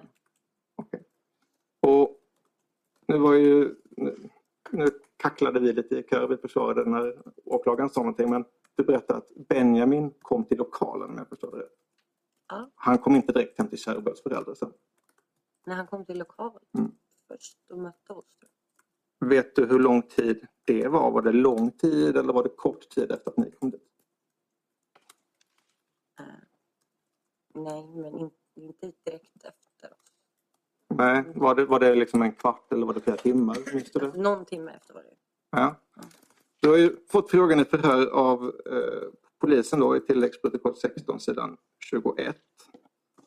Okej. 0.75 1.03
Och 1.79 2.19
nu 3.07 3.17
var 3.17 3.33
ju... 3.33 3.75
Nu, 3.89 4.29
nu 4.71 4.87
kacklade 5.17 5.59
vi 5.59 5.73
lite 5.73 5.95
i 5.95 6.03
kör, 6.03 6.27
vi 6.27 6.37
försvarade 6.37 6.89
när 6.89 7.17
åklagaren 7.45 7.89
sa 7.89 8.01
någonting 8.01 8.29
men 8.29 8.45
du 8.75 8.83
berättade 8.83 9.17
att 9.17 9.29
Benjamin 9.47 10.13
kom 10.21 10.45
till 10.45 10.57
lokalen 10.57 11.09
om 11.09 11.17
jag 11.17 11.27
förstår 11.27 11.51
det 11.51 11.57
rätt. 11.57 11.75
Ja. 12.47 12.69
Han 12.75 12.97
kom 12.97 13.15
inte 13.15 13.33
direkt 13.33 13.57
hem 13.57 13.67
till 13.67 13.77
Kärrböls 13.79 14.23
föräldrar 14.23 14.53
sen. 14.53 14.73
När 15.65 15.75
han 15.75 15.87
kom 15.87 16.05
till 16.05 16.17
lokalen 16.19 16.61
Mm. 16.77 16.91
först 17.27 17.57
och 17.71 17.77
mötte 17.77 18.13
oss. 18.13 18.25
Vet 19.19 19.55
du 19.55 19.65
hur 19.65 19.79
lång 19.79 20.01
tid 20.01 20.47
det 20.65 20.87
var? 20.87 21.11
Var 21.11 21.21
det 21.21 21.31
lång 21.31 21.71
tid 21.71 22.17
eller 22.17 22.33
var 22.33 22.43
det 22.43 22.49
kort 22.49 22.89
tid 22.89 23.11
efter 23.11 23.31
att 23.31 23.37
ni 23.37 23.51
kom 23.51 23.69
dit? 23.69 23.81
Eh, 26.19 26.25
nej, 27.53 27.87
men 27.95 28.17
in, 28.19 28.31
inte 28.55 28.91
direkt 29.05 29.35
efter. 29.35 29.89
Nej, 30.87 31.23
var 31.35 31.55
det, 31.55 31.65
var 31.65 31.79
det 31.79 31.95
liksom 31.95 32.21
en 32.21 32.31
kvart 32.31 32.73
eller 32.73 32.85
var 32.85 32.93
det 32.93 33.01
flera 33.01 33.17
timmar? 33.17 33.57
Minns 33.73 33.91
du 33.91 33.99
det? 33.99 34.17
Någon 34.17 34.45
timme 34.45 34.71
efter 34.71 34.93
var 34.93 35.01
det. 35.01 35.15
Ja. 35.51 35.75
Du 36.61 36.69
har 36.69 36.77
ju 36.77 36.95
fått 37.07 37.31
frågan 37.31 37.59
i 37.59 37.65
förhör 37.65 38.07
av 38.07 38.43
eh, 38.71 39.09
polisen 39.39 39.79
då 39.79 39.97
i 39.97 39.99
tilläggsprotokoll 39.99 40.75
16 40.75 41.19
sidan 41.19 41.57
21. 41.79 42.35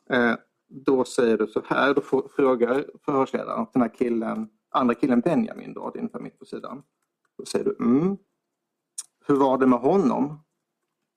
Eh, 0.09 0.35
då 0.67 1.03
säger 1.03 1.37
du 1.37 1.47
så 1.47 1.61
här, 1.65 1.93
då 1.93 2.01
frågar 2.35 2.85
förhörsledaren 3.05 3.65
den 3.73 3.81
här 3.81 3.89
killen, 3.89 4.49
andra 4.71 4.95
killen 4.95 5.19
Benjamin 5.19 5.73
då, 5.73 5.91
ungefär 5.95 6.19
mitt 6.19 6.39
på 6.39 6.45
sidan. 6.45 6.83
Då 7.37 7.45
säger 7.45 7.65
du 7.65 7.75
mm. 7.79 8.17
Hur 9.25 9.35
var 9.35 9.57
det 9.57 9.67
med 9.67 9.79
honom? 9.79 10.43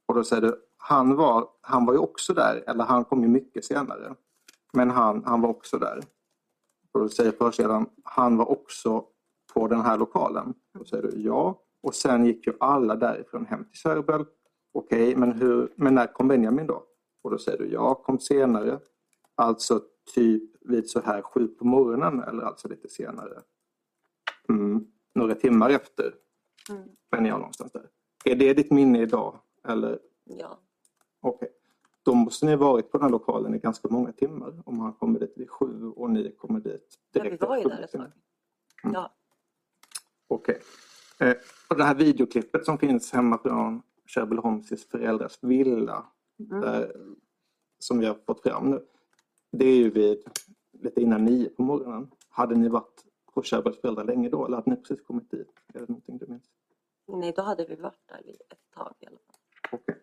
Och 0.09 0.15
då 0.15 0.25
säger 0.25 0.43
du, 0.43 0.57
han 0.77 1.17
var, 1.17 1.49
han 1.61 1.87
var 1.87 1.93
ju 1.93 1.99
också 1.99 2.35
där, 2.35 2.65
eller 2.67 2.85
han 2.85 3.05
kom 3.05 3.23
ju 3.23 3.29
mycket 3.29 3.65
senare. 3.65 4.15
Men 4.73 4.91
han, 4.91 5.25
han 5.25 5.41
var 5.41 5.49
också 5.49 5.79
där. 5.79 6.01
Och 6.93 7.01
då 7.01 7.09
säger 7.09 7.33
förhörsledaren, 7.33 7.87
han 8.05 8.37
var 8.37 8.51
också 8.51 9.05
på 9.55 9.69
den 9.69 9.81
här 9.81 9.99
lokalen. 9.99 10.55
Då 10.79 10.85
säger 10.85 11.03
du 11.03 11.21
ja. 11.21 11.63
Och 11.83 11.95
sen 11.95 12.25
gick 12.25 12.47
ju 12.47 12.53
alla 12.61 12.97
därifrån 12.97 13.47
hem 13.47 13.65
till 13.65 13.81
Serbel. 13.81 14.25
Okej, 14.73 15.17
men, 15.17 15.33
hur, 15.33 15.73
men 15.77 15.95
när 15.95 16.07
kom 16.07 16.29
Benjamin 16.29 16.67
då? 16.67 16.83
Och 17.23 17.31
då 17.31 17.39
säger 17.39 17.59
du 17.59 17.67
ja, 17.67 17.95
kom 17.95 18.19
senare. 18.19 18.79
Alltså 19.35 19.81
typ 20.15 20.43
vid 20.61 20.91
så 20.91 21.01
här 21.01 21.23
sju 21.23 21.49
på 21.49 21.65
morgonen 21.65 22.21
eller 22.23 22.43
alltså 22.43 22.69
lite 22.69 22.89
senare. 22.89 23.43
Mm, 24.49 24.87
några 25.15 25.35
timmar 25.35 25.71
efter. 25.71 26.15
Mm. 26.71 26.89
Men 27.11 27.25
jag 27.27 27.39
någonstans 27.39 27.73
där. 27.73 27.89
Är 28.25 28.37
det 28.37 28.55
ditt 28.55 28.71
minne 28.71 29.03
idag? 29.03 29.39
Eller 29.69 29.99
Ja. 30.25 30.59
okej. 31.21 31.49
Då 32.03 32.15
måste 32.15 32.47
ni 32.47 32.53
ha 32.53 32.59
varit 32.73 32.91
på 32.91 32.99
den 32.99 33.03
här 33.05 33.11
lokalen 33.11 33.55
i 33.55 33.59
ganska 33.59 33.89
många 33.89 34.13
timmar. 34.13 34.63
Om 34.67 34.81
han 34.81 34.93
kommer 34.93 35.21
dit 35.21 35.33
vid 35.37 35.51
sju 35.51 35.85
och 35.91 36.11
ni 36.11 36.33
kommer 36.39 36.61
dit 36.61 36.99
ja, 37.13 37.23
vi 37.23 37.29
direkt 37.29 37.43
var 37.43 37.57
ju 37.57 37.63
där 37.65 37.83
ett 37.83 37.93
tag. 37.93 38.13
Ja. 38.83 39.13
Okej. 40.29 40.61
Eh, 41.19 41.35
och 41.71 41.77
det 41.77 41.85
här 41.85 41.95
videoklippet 41.95 42.65
som 42.65 42.79
finns 42.79 43.13
hemma 43.13 43.39
från 43.39 43.83
Sherbil 44.07 44.39
Holmes 44.39 44.87
föräldrars 44.89 45.39
villa 45.43 46.07
Mm. 46.51 46.61
där, 46.61 46.97
som 47.79 47.99
vi 47.99 48.07
har 48.07 48.15
fått 48.27 48.43
fram 48.43 48.71
nu 48.71 48.87
det 49.53 49.65
är 49.65 49.77
ju 49.77 49.91
vid 49.91 50.23
lite 50.73 51.01
innan 51.01 51.25
nio 51.25 51.49
på 51.49 51.63
morgonen. 51.63 52.11
Hade 52.29 52.55
ni 52.55 52.69
varit 52.69 53.05
på 53.35 53.43
Kärrbergs 53.43 53.81
föräldrar 53.81 54.05
länge 54.05 54.29
då 54.29 54.47
eller 54.47 54.57
hade 54.57 54.71
ni 54.71 54.77
precis 54.77 55.01
kommit 55.01 55.31
dit? 55.31 55.49
Är 55.75 55.81
det 55.81 55.89
någonting 55.89 56.19
du 56.19 56.27
minns? 56.27 56.51
Nej, 57.07 57.33
då 57.37 57.43
hade 57.43 57.65
vi 57.65 57.75
varit 57.75 58.09
där 58.09 58.19
ett 58.51 58.75
tag 58.75 58.95
i 59.01 59.07
alla 59.07 59.19
fall. 59.19 59.81
Okay. 59.81 59.97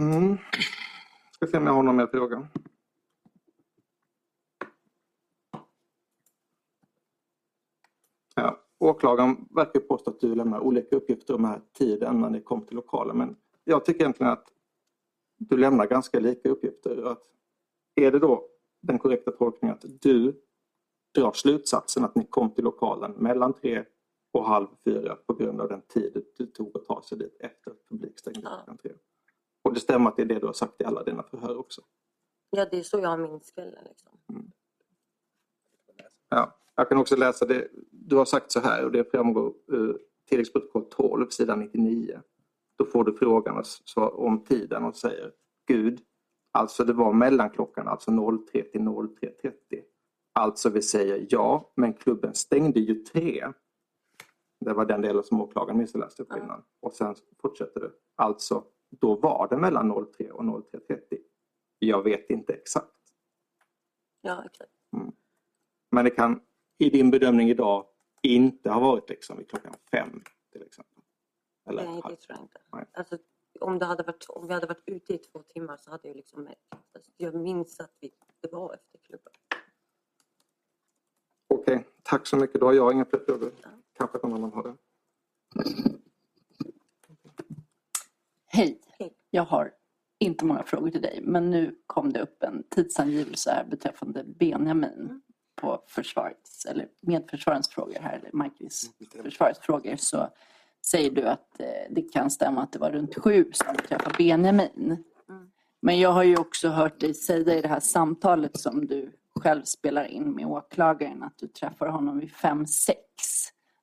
Mm. 0.00 0.38
Ska 1.32 1.46
se 1.46 1.56
om 1.56 1.66
jag 1.66 1.72
har 1.72 1.82
någon 1.82 1.96
mer 1.96 2.06
fråga. 2.06 2.48
Ja, 8.34 8.60
åklagaren 8.78 9.48
verkar 9.50 9.80
påstå 9.80 10.10
att 10.10 10.20
du 10.20 10.34
lämnar 10.34 10.60
olika 10.60 10.96
uppgifter 10.96 11.34
om 11.34 11.44
här 11.44 11.60
tiden 11.72 12.20
när 12.20 12.30
ni 12.30 12.40
kom 12.40 12.66
till 12.66 12.76
lokalen 12.76 13.16
men 13.16 13.36
jag 13.64 13.84
tycker 13.84 14.00
egentligen 14.00 14.32
att 14.32 14.48
du 15.38 15.56
lämnar 15.56 15.86
ganska 15.86 16.20
lika 16.20 16.48
uppgifter. 16.48 17.02
Att 17.12 17.22
är 17.94 18.10
det 18.10 18.18
då 18.18 18.48
den 18.82 18.98
korrekta 18.98 19.30
tolkningen 19.30 19.76
att 19.76 19.84
du 20.00 20.42
drar 21.14 21.32
slutsatsen 21.32 22.04
att 22.04 22.14
ni 22.14 22.26
kom 22.26 22.50
till 22.50 22.64
lokalen 22.64 23.12
mellan 23.12 23.52
tre 23.52 23.84
och 24.32 24.44
halv 24.44 24.66
fyra 24.84 25.16
på 25.16 25.34
grund 25.34 25.60
av 25.60 25.68
den 25.68 25.82
tid 25.82 26.24
det 26.38 26.46
tog 26.46 26.76
att 26.76 26.86
ta 26.86 27.02
sig 27.02 27.18
dit 27.18 27.36
efter 27.40 27.70
att 27.70 27.88
publik 27.88 28.18
stängde 28.18 28.40
klockan 28.40 28.78
tre. 28.78 28.92
Och 29.62 29.74
det 29.74 29.80
stämmer 29.80 30.10
att 30.10 30.16
det 30.16 30.22
är 30.22 30.26
det 30.26 30.38
du 30.38 30.46
har 30.46 30.52
sagt 30.52 30.80
i 30.80 30.84
alla 30.84 31.02
dina 31.02 31.22
förhör 31.22 31.56
också. 31.56 31.82
Ja, 32.50 32.66
det 32.70 32.78
är 32.78 32.82
så 32.82 32.98
jag 32.98 33.20
minns 33.20 33.50
kvällen. 33.50 33.84
Liksom. 33.88 34.18
Ja, 36.28 36.58
jag 36.74 36.88
kan 36.88 36.98
också 36.98 37.16
läsa 37.16 37.46
det. 37.46 37.68
Du 37.90 38.16
har 38.16 38.24
sagt 38.24 38.52
så 38.52 38.60
här 38.60 38.84
och 38.84 38.92
det 38.92 39.10
framgår 39.10 39.54
ur 39.66 39.98
tilläggsprotokoll 40.28 40.84
12 40.84 41.28
sidan 41.28 41.60
99. 41.60 42.20
Då 42.76 42.84
får 42.84 43.04
du 43.04 43.12
frågan 43.12 43.64
om 43.96 44.44
tiden 44.44 44.84
och 44.84 44.96
säger 44.96 45.32
Gud, 45.66 46.00
alltså 46.52 46.84
det 46.84 46.92
var 46.92 47.12
mellan 47.12 47.50
klockan 47.50 47.88
alltså 47.88 48.10
03 48.52 48.62
till 48.62 48.80
03.30. 48.80 49.52
Alltså 50.32 50.70
vi 50.70 50.82
säger 50.82 51.26
ja, 51.30 51.72
men 51.74 51.92
klubben 51.92 52.34
stängde 52.34 52.80
ju 52.80 52.94
tre. 52.94 53.52
Det 54.60 54.72
var 54.72 54.86
den 54.86 55.00
delen 55.00 55.22
som 55.22 55.40
åklagaren 55.40 55.78
missläste 55.78 56.24
på 56.24 56.38
innan. 56.38 56.62
Och 56.80 56.92
sen 56.92 57.14
fortsätter 57.42 57.80
du. 57.80 57.98
Alltså, 58.14 58.64
då 58.90 59.14
var 59.14 59.48
det 59.50 59.56
mellan 59.56 60.06
03 60.16 60.30
och 60.30 60.42
03.30. 60.42 60.98
Jag 61.78 62.02
vet 62.02 62.30
inte 62.30 62.52
exakt. 62.52 62.86
Ja, 64.20 64.44
exakt. 64.46 64.72
Men 65.90 66.04
det 66.04 66.10
kan 66.10 66.40
i 66.78 66.90
din 66.90 67.10
bedömning 67.10 67.50
idag 67.50 67.86
inte 68.22 68.70
ha 68.70 68.80
varit 68.80 69.10
liksom 69.10 69.36
vid 69.38 69.48
klockan 69.48 69.74
fem 69.90 70.22
till 70.52 70.62
exempel. 70.62 70.91
Eller 71.68 71.84
Nej, 71.84 72.02
det 72.08 72.16
tror 72.16 72.36
jag 72.36 72.40
inte. 72.40 72.58
Nej. 72.72 72.84
Alltså, 72.92 73.18
om, 73.60 73.78
det 73.78 73.86
hade 73.86 74.02
varit, 74.02 74.26
om 74.28 74.46
vi 74.46 74.54
hade 74.54 74.66
varit 74.66 74.82
ute 74.86 75.14
i 75.14 75.18
två 75.18 75.42
timmar 75.42 75.76
så 75.76 75.90
hade 75.90 76.08
jag 76.08 76.16
liksom 76.16 76.44
märkt. 76.44 76.60
Alltså, 76.94 77.10
jag 77.16 77.34
minns 77.34 77.80
att 77.80 77.96
vi, 78.00 78.10
det 78.40 78.52
var 78.52 78.74
efter 78.74 78.98
klubben. 78.98 79.32
Okej, 81.48 81.86
tack 82.02 82.26
så 82.26 82.36
mycket. 82.36 82.60
Då 82.60 82.66
har 82.66 82.72
jag 82.72 82.92
inga 82.92 83.04
fler 83.04 83.20
frågor. 83.20 83.52
Kanske 83.98 84.18
någon 84.18 84.32
annan 84.34 84.52
har 84.52 84.62
det. 84.62 84.76
Hej. 88.46 88.80
Hej. 88.98 89.14
Jag 89.30 89.44
har 89.44 89.74
inte 90.18 90.44
många 90.44 90.62
frågor 90.62 90.90
till 90.90 91.02
dig, 91.02 91.20
men 91.22 91.50
nu 91.50 91.76
kom 91.86 92.12
det 92.12 92.20
upp 92.20 92.42
en 92.42 92.62
tidsangivelse 92.68 93.50
här 93.50 93.64
beträffande 93.64 94.24
Benjamin 94.24 95.22
på 95.54 95.84
försvarets, 95.86 96.66
eller 96.66 96.88
medförsvarens 97.00 97.68
frågor 97.68 97.98
här, 98.00 98.18
eller 98.18 98.30
Michaels 98.32 98.90
försvarets 99.22 99.58
frågor, 99.60 99.96
så 99.96 100.28
säger 100.86 101.10
du 101.10 101.22
att 101.22 101.60
eh, 101.60 101.66
det 101.90 102.02
kan 102.02 102.30
stämma 102.30 102.62
att 102.62 102.72
det 102.72 102.78
var 102.78 102.90
runt 102.90 103.18
sju 103.18 103.50
som 103.52 103.76
du 103.76 103.82
träffade 103.82 104.14
Benjamin. 104.18 105.04
Men 105.82 106.00
jag 106.00 106.12
har 106.12 106.22
ju 106.22 106.36
också 106.36 106.68
hört 106.68 107.00
dig 107.00 107.14
säga 107.14 107.54
i 107.54 107.60
det 107.60 107.68
här 107.68 107.80
samtalet 107.80 108.60
som 108.60 108.86
du 108.86 109.12
själv 109.40 109.62
spelar 109.62 110.04
in 110.04 110.34
med 110.34 110.46
åklagaren 110.46 111.22
att 111.22 111.38
du 111.38 111.46
träffar 111.46 111.86
honom 111.86 112.18
vid 112.18 112.32
fem 112.32 112.66
sex, 112.66 112.98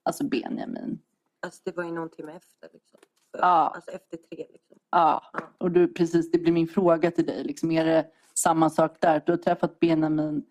alltså 0.04 0.24
Benjamin. 0.24 1.00
Alltså, 1.42 1.62
det 1.66 1.76
var 1.76 1.84
ju 1.84 1.92
någon 1.92 2.10
timme 2.10 2.32
efter. 2.32 2.70
Liksom. 2.74 3.00
För, 3.32 3.40
Ja. 3.40 3.72
Alltså 3.76 3.92
efter 3.92 4.18
tre. 4.18 4.46
Liksom. 4.52 4.78
Ja, 4.92 5.24
och 5.58 5.72
du, 5.72 5.94
precis, 5.94 6.32
det 6.32 6.40
blir 6.40 6.52
min 6.52 6.68
fråga 6.68 7.12
till 7.12 7.26
dig. 7.26 7.44
Liksom, 7.44 7.72
är 7.72 7.86
det 7.86 8.06
samma 8.34 8.70
sak 8.70 8.98
där? 9.00 9.24
Du 9.26 9.32
har 9.32 9.38
träffat 9.38 9.80
Benjamin 9.80 10.44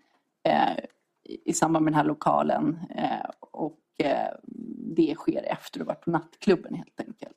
eh, 0.45 0.85
i 1.45 1.53
samband 1.53 1.85
med 1.85 1.93
den 1.93 1.99
här 1.99 2.05
lokalen 2.05 2.79
eh, 2.97 3.31
och 3.41 3.79
det 4.97 5.15
sker 5.15 5.43
efter 5.43 5.79
du 5.79 5.85
varit 5.85 6.01
på 6.01 6.11
nattklubben 6.11 6.75
helt 6.75 7.01
enkelt. 7.01 7.37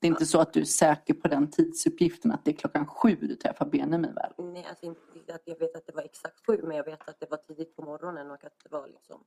Det 0.00 0.06
är 0.06 0.10
inte 0.10 0.26
så 0.26 0.40
att 0.40 0.52
du 0.52 0.60
är 0.60 0.64
säker 0.64 1.14
på 1.14 1.28
den 1.28 1.50
tidsuppgiften 1.50 2.32
att 2.32 2.44
det 2.44 2.50
är 2.50 2.56
klockan 2.56 2.86
sju 2.86 3.16
du 3.20 3.36
träffar 3.36 3.66
Benjamin 3.66 4.14
väl? 4.14 4.32
Nej, 4.38 4.66
alltså 4.68 4.86
inte 4.86 5.34
att 5.34 5.42
jag 5.44 5.58
vet 5.58 5.76
att 5.76 5.86
det 5.86 5.92
var 5.92 6.02
exakt 6.02 6.46
sju, 6.46 6.60
men 6.62 6.76
jag 6.76 6.84
vet 6.84 7.08
att 7.08 7.20
det 7.20 7.30
var 7.30 7.36
tidigt 7.36 7.76
på 7.76 7.82
morgonen 7.82 8.30
och 8.30 8.44
att 8.44 8.60
det 8.64 8.70
var 8.70 8.88
liksom 8.88 9.24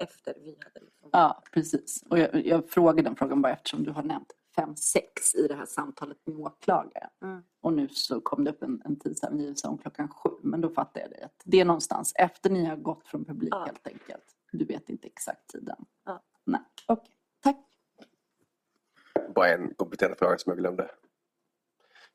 efter 0.00 0.34
vi 0.34 0.58
hade 0.60 0.86
liksom... 0.86 1.08
Ja, 1.12 1.42
precis. 1.52 2.04
Och 2.10 2.18
jag, 2.18 2.46
jag 2.46 2.70
frågar 2.70 3.02
den 3.02 3.16
frågan 3.16 3.42
bara 3.42 3.52
eftersom 3.52 3.84
du 3.84 3.90
har 3.90 4.02
nämnt 4.02 4.32
fem 4.56 4.76
sex 4.76 5.34
i 5.34 5.48
det 5.48 5.54
här 5.54 5.66
samtalet 5.66 6.18
med 6.24 6.36
åklagaren. 6.36 7.10
Mm. 7.22 7.42
Och 7.60 7.72
nu 7.72 7.88
så 7.88 8.20
kom 8.20 8.44
det 8.44 8.50
upp 8.50 8.62
en, 8.62 8.82
en 8.84 8.98
tidsangivelse 8.98 9.68
om 9.68 9.78
klockan 9.78 10.08
sju. 10.08 10.30
Men 10.42 10.60
då 10.60 10.70
fattar 10.70 11.00
jag 11.00 11.10
det. 11.10 11.28
Det 11.44 11.60
är 11.60 11.64
någonstans 11.64 12.12
efter 12.16 12.50
ni 12.50 12.64
har 12.64 12.76
gått 12.76 13.08
från 13.08 13.24
publik 13.24 13.52
Ja. 13.52 13.64
helt 13.64 13.86
enkelt. 13.86 14.37
Du 14.52 14.64
vet 14.64 14.88
inte 14.88 15.06
exakt 15.06 15.48
tiden. 15.48 15.76
Ja. 16.04 16.22
Nej, 16.44 16.60
okej. 16.86 17.14
Tack. 17.42 17.56
Bara 19.34 19.48
en 19.48 19.74
kompletterande 19.74 20.18
fråga 20.18 20.38
som 20.38 20.50
jag 20.50 20.58
glömde. 20.58 20.90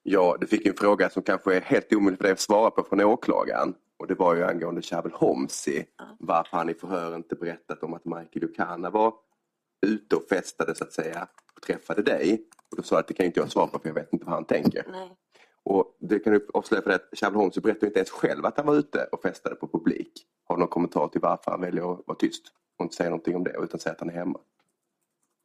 Ja, 0.03 0.37
du 0.39 0.47
fick 0.47 0.65
en 0.65 0.73
fråga 0.73 1.09
som 1.09 1.23
kanske 1.23 1.55
är 1.55 1.61
helt 1.61 1.93
omöjlig 1.93 2.17
för 2.17 2.23
dig 2.23 2.33
att 2.33 2.39
svara 2.39 2.71
på 2.71 2.83
från 2.83 3.01
åklagaren. 3.01 3.75
Och 3.97 4.07
det 4.07 4.15
var 4.15 4.35
ju 4.35 4.43
angående 4.43 4.81
Shabel 4.81 5.11
Homsi. 5.11 5.85
Varför 6.19 6.57
han 6.57 6.69
i 6.69 6.73
förhör 6.73 7.15
inte 7.15 7.35
berättat 7.35 7.83
om 7.83 7.93
att 7.93 8.05
Michael 8.05 8.29
Lucana 8.33 8.89
var 8.89 9.13
ute 9.85 10.15
och 10.15 10.23
festade 10.29 10.75
så 10.75 10.83
att 10.83 10.93
säga 10.93 11.27
och 11.55 11.61
träffade 11.61 12.01
dig. 12.01 12.47
Och 12.71 12.77
då 12.77 12.83
sa 12.83 12.95
jag 12.95 12.99
att 12.99 13.07
det 13.07 13.13
kan 13.13 13.25
inte 13.25 13.39
jag 13.39 13.51
svara 13.51 13.67
på 13.67 13.79
för 13.79 13.89
jag 13.89 13.93
vet 13.93 14.13
inte 14.13 14.25
vad 14.25 14.35
han 14.35 14.45
tänker. 14.45 14.85
Nej. 14.91 15.17
Och 15.63 15.97
det 15.99 16.19
kan 16.19 16.33
du 16.33 16.47
avslöja 16.53 16.81
för 16.81 16.89
dig 16.89 16.95
att 16.95 17.19
Shabel 17.19 17.39
Homsi 17.39 17.61
berättade 17.61 17.85
inte 17.85 17.99
ens 17.99 18.09
själv 18.09 18.45
att 18.45 18.57
han 18.57 18.65
var 18.65 18.75
ute 18.75 19.07
och 19.11 19.21
festade 19.21 19.55
på 19.55 19.67
publik. 19.67 20.27
Har 20.43 20.55
du 20.55 20.59
någon 20.59 20.69
kommentar 20.69 21.07
till 21.07 21.21
varför 21.21 21.51
han 21.51 21.61
väljer 21.61 21.93
att 21.93 22.07
vara 22.07 22.17
tyst 22.17 22.43
och 22.77 22.83
inte 22.83 22.95
säga 22.95 23.09
någonting 23.09 23.35
om 23.35 23.43
det 23.43 23.55
utan 23.59 23.79
säga 23.79 23.93
att 23.93 23.99
han 23.99 24.09
är 24.09 24.13
hemma? 24.13 24.39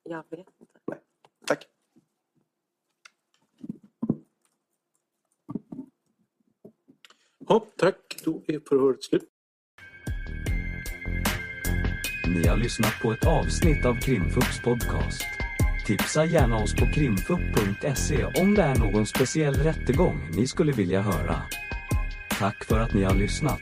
Jag 0.03 0.25
vet 0.31 0.47
inte. 0.61 1.01
Tack. 1.47 1.67
Ja, 7.39 7.67
tack, 7.77 8.23
då 8.25 8.43
är 8.47 8.61
förhöret 8.69 9.03
slut. 9.03 9.29
Ni 12.27 12.47
har 12.47 12.57
lyssnat 12.57 12.93
på 13.03 13.13
ett 13.13 13.27
avsnitt 13.27 13.85
av 13.87 13.95
Krimfupps 14.01 14.63
podcast. 14.63 15.25
Tipsa 15.87 16.25
gärna 16.25 16.57
oss 16.57 16.75
på 16.75 16.87
krimfupp.se 16.87 18.25
om 18.25 18.55
det 18.55 18.63
är 18.63 18.79
någon 18.79 19.07
speciell 19.07 19.55
rättegång 19.55 20.31
ni 20.37 20.47
skulle 20.47 20.73
vilja 20.73 21.01
höra. 21.01 21.43
Tack 22.39 22.65
för 22.65 22.79
att 22.79 22.95
ni 22.95 23.03
har 23.03 23.15
lyssnat. 23.15 23.61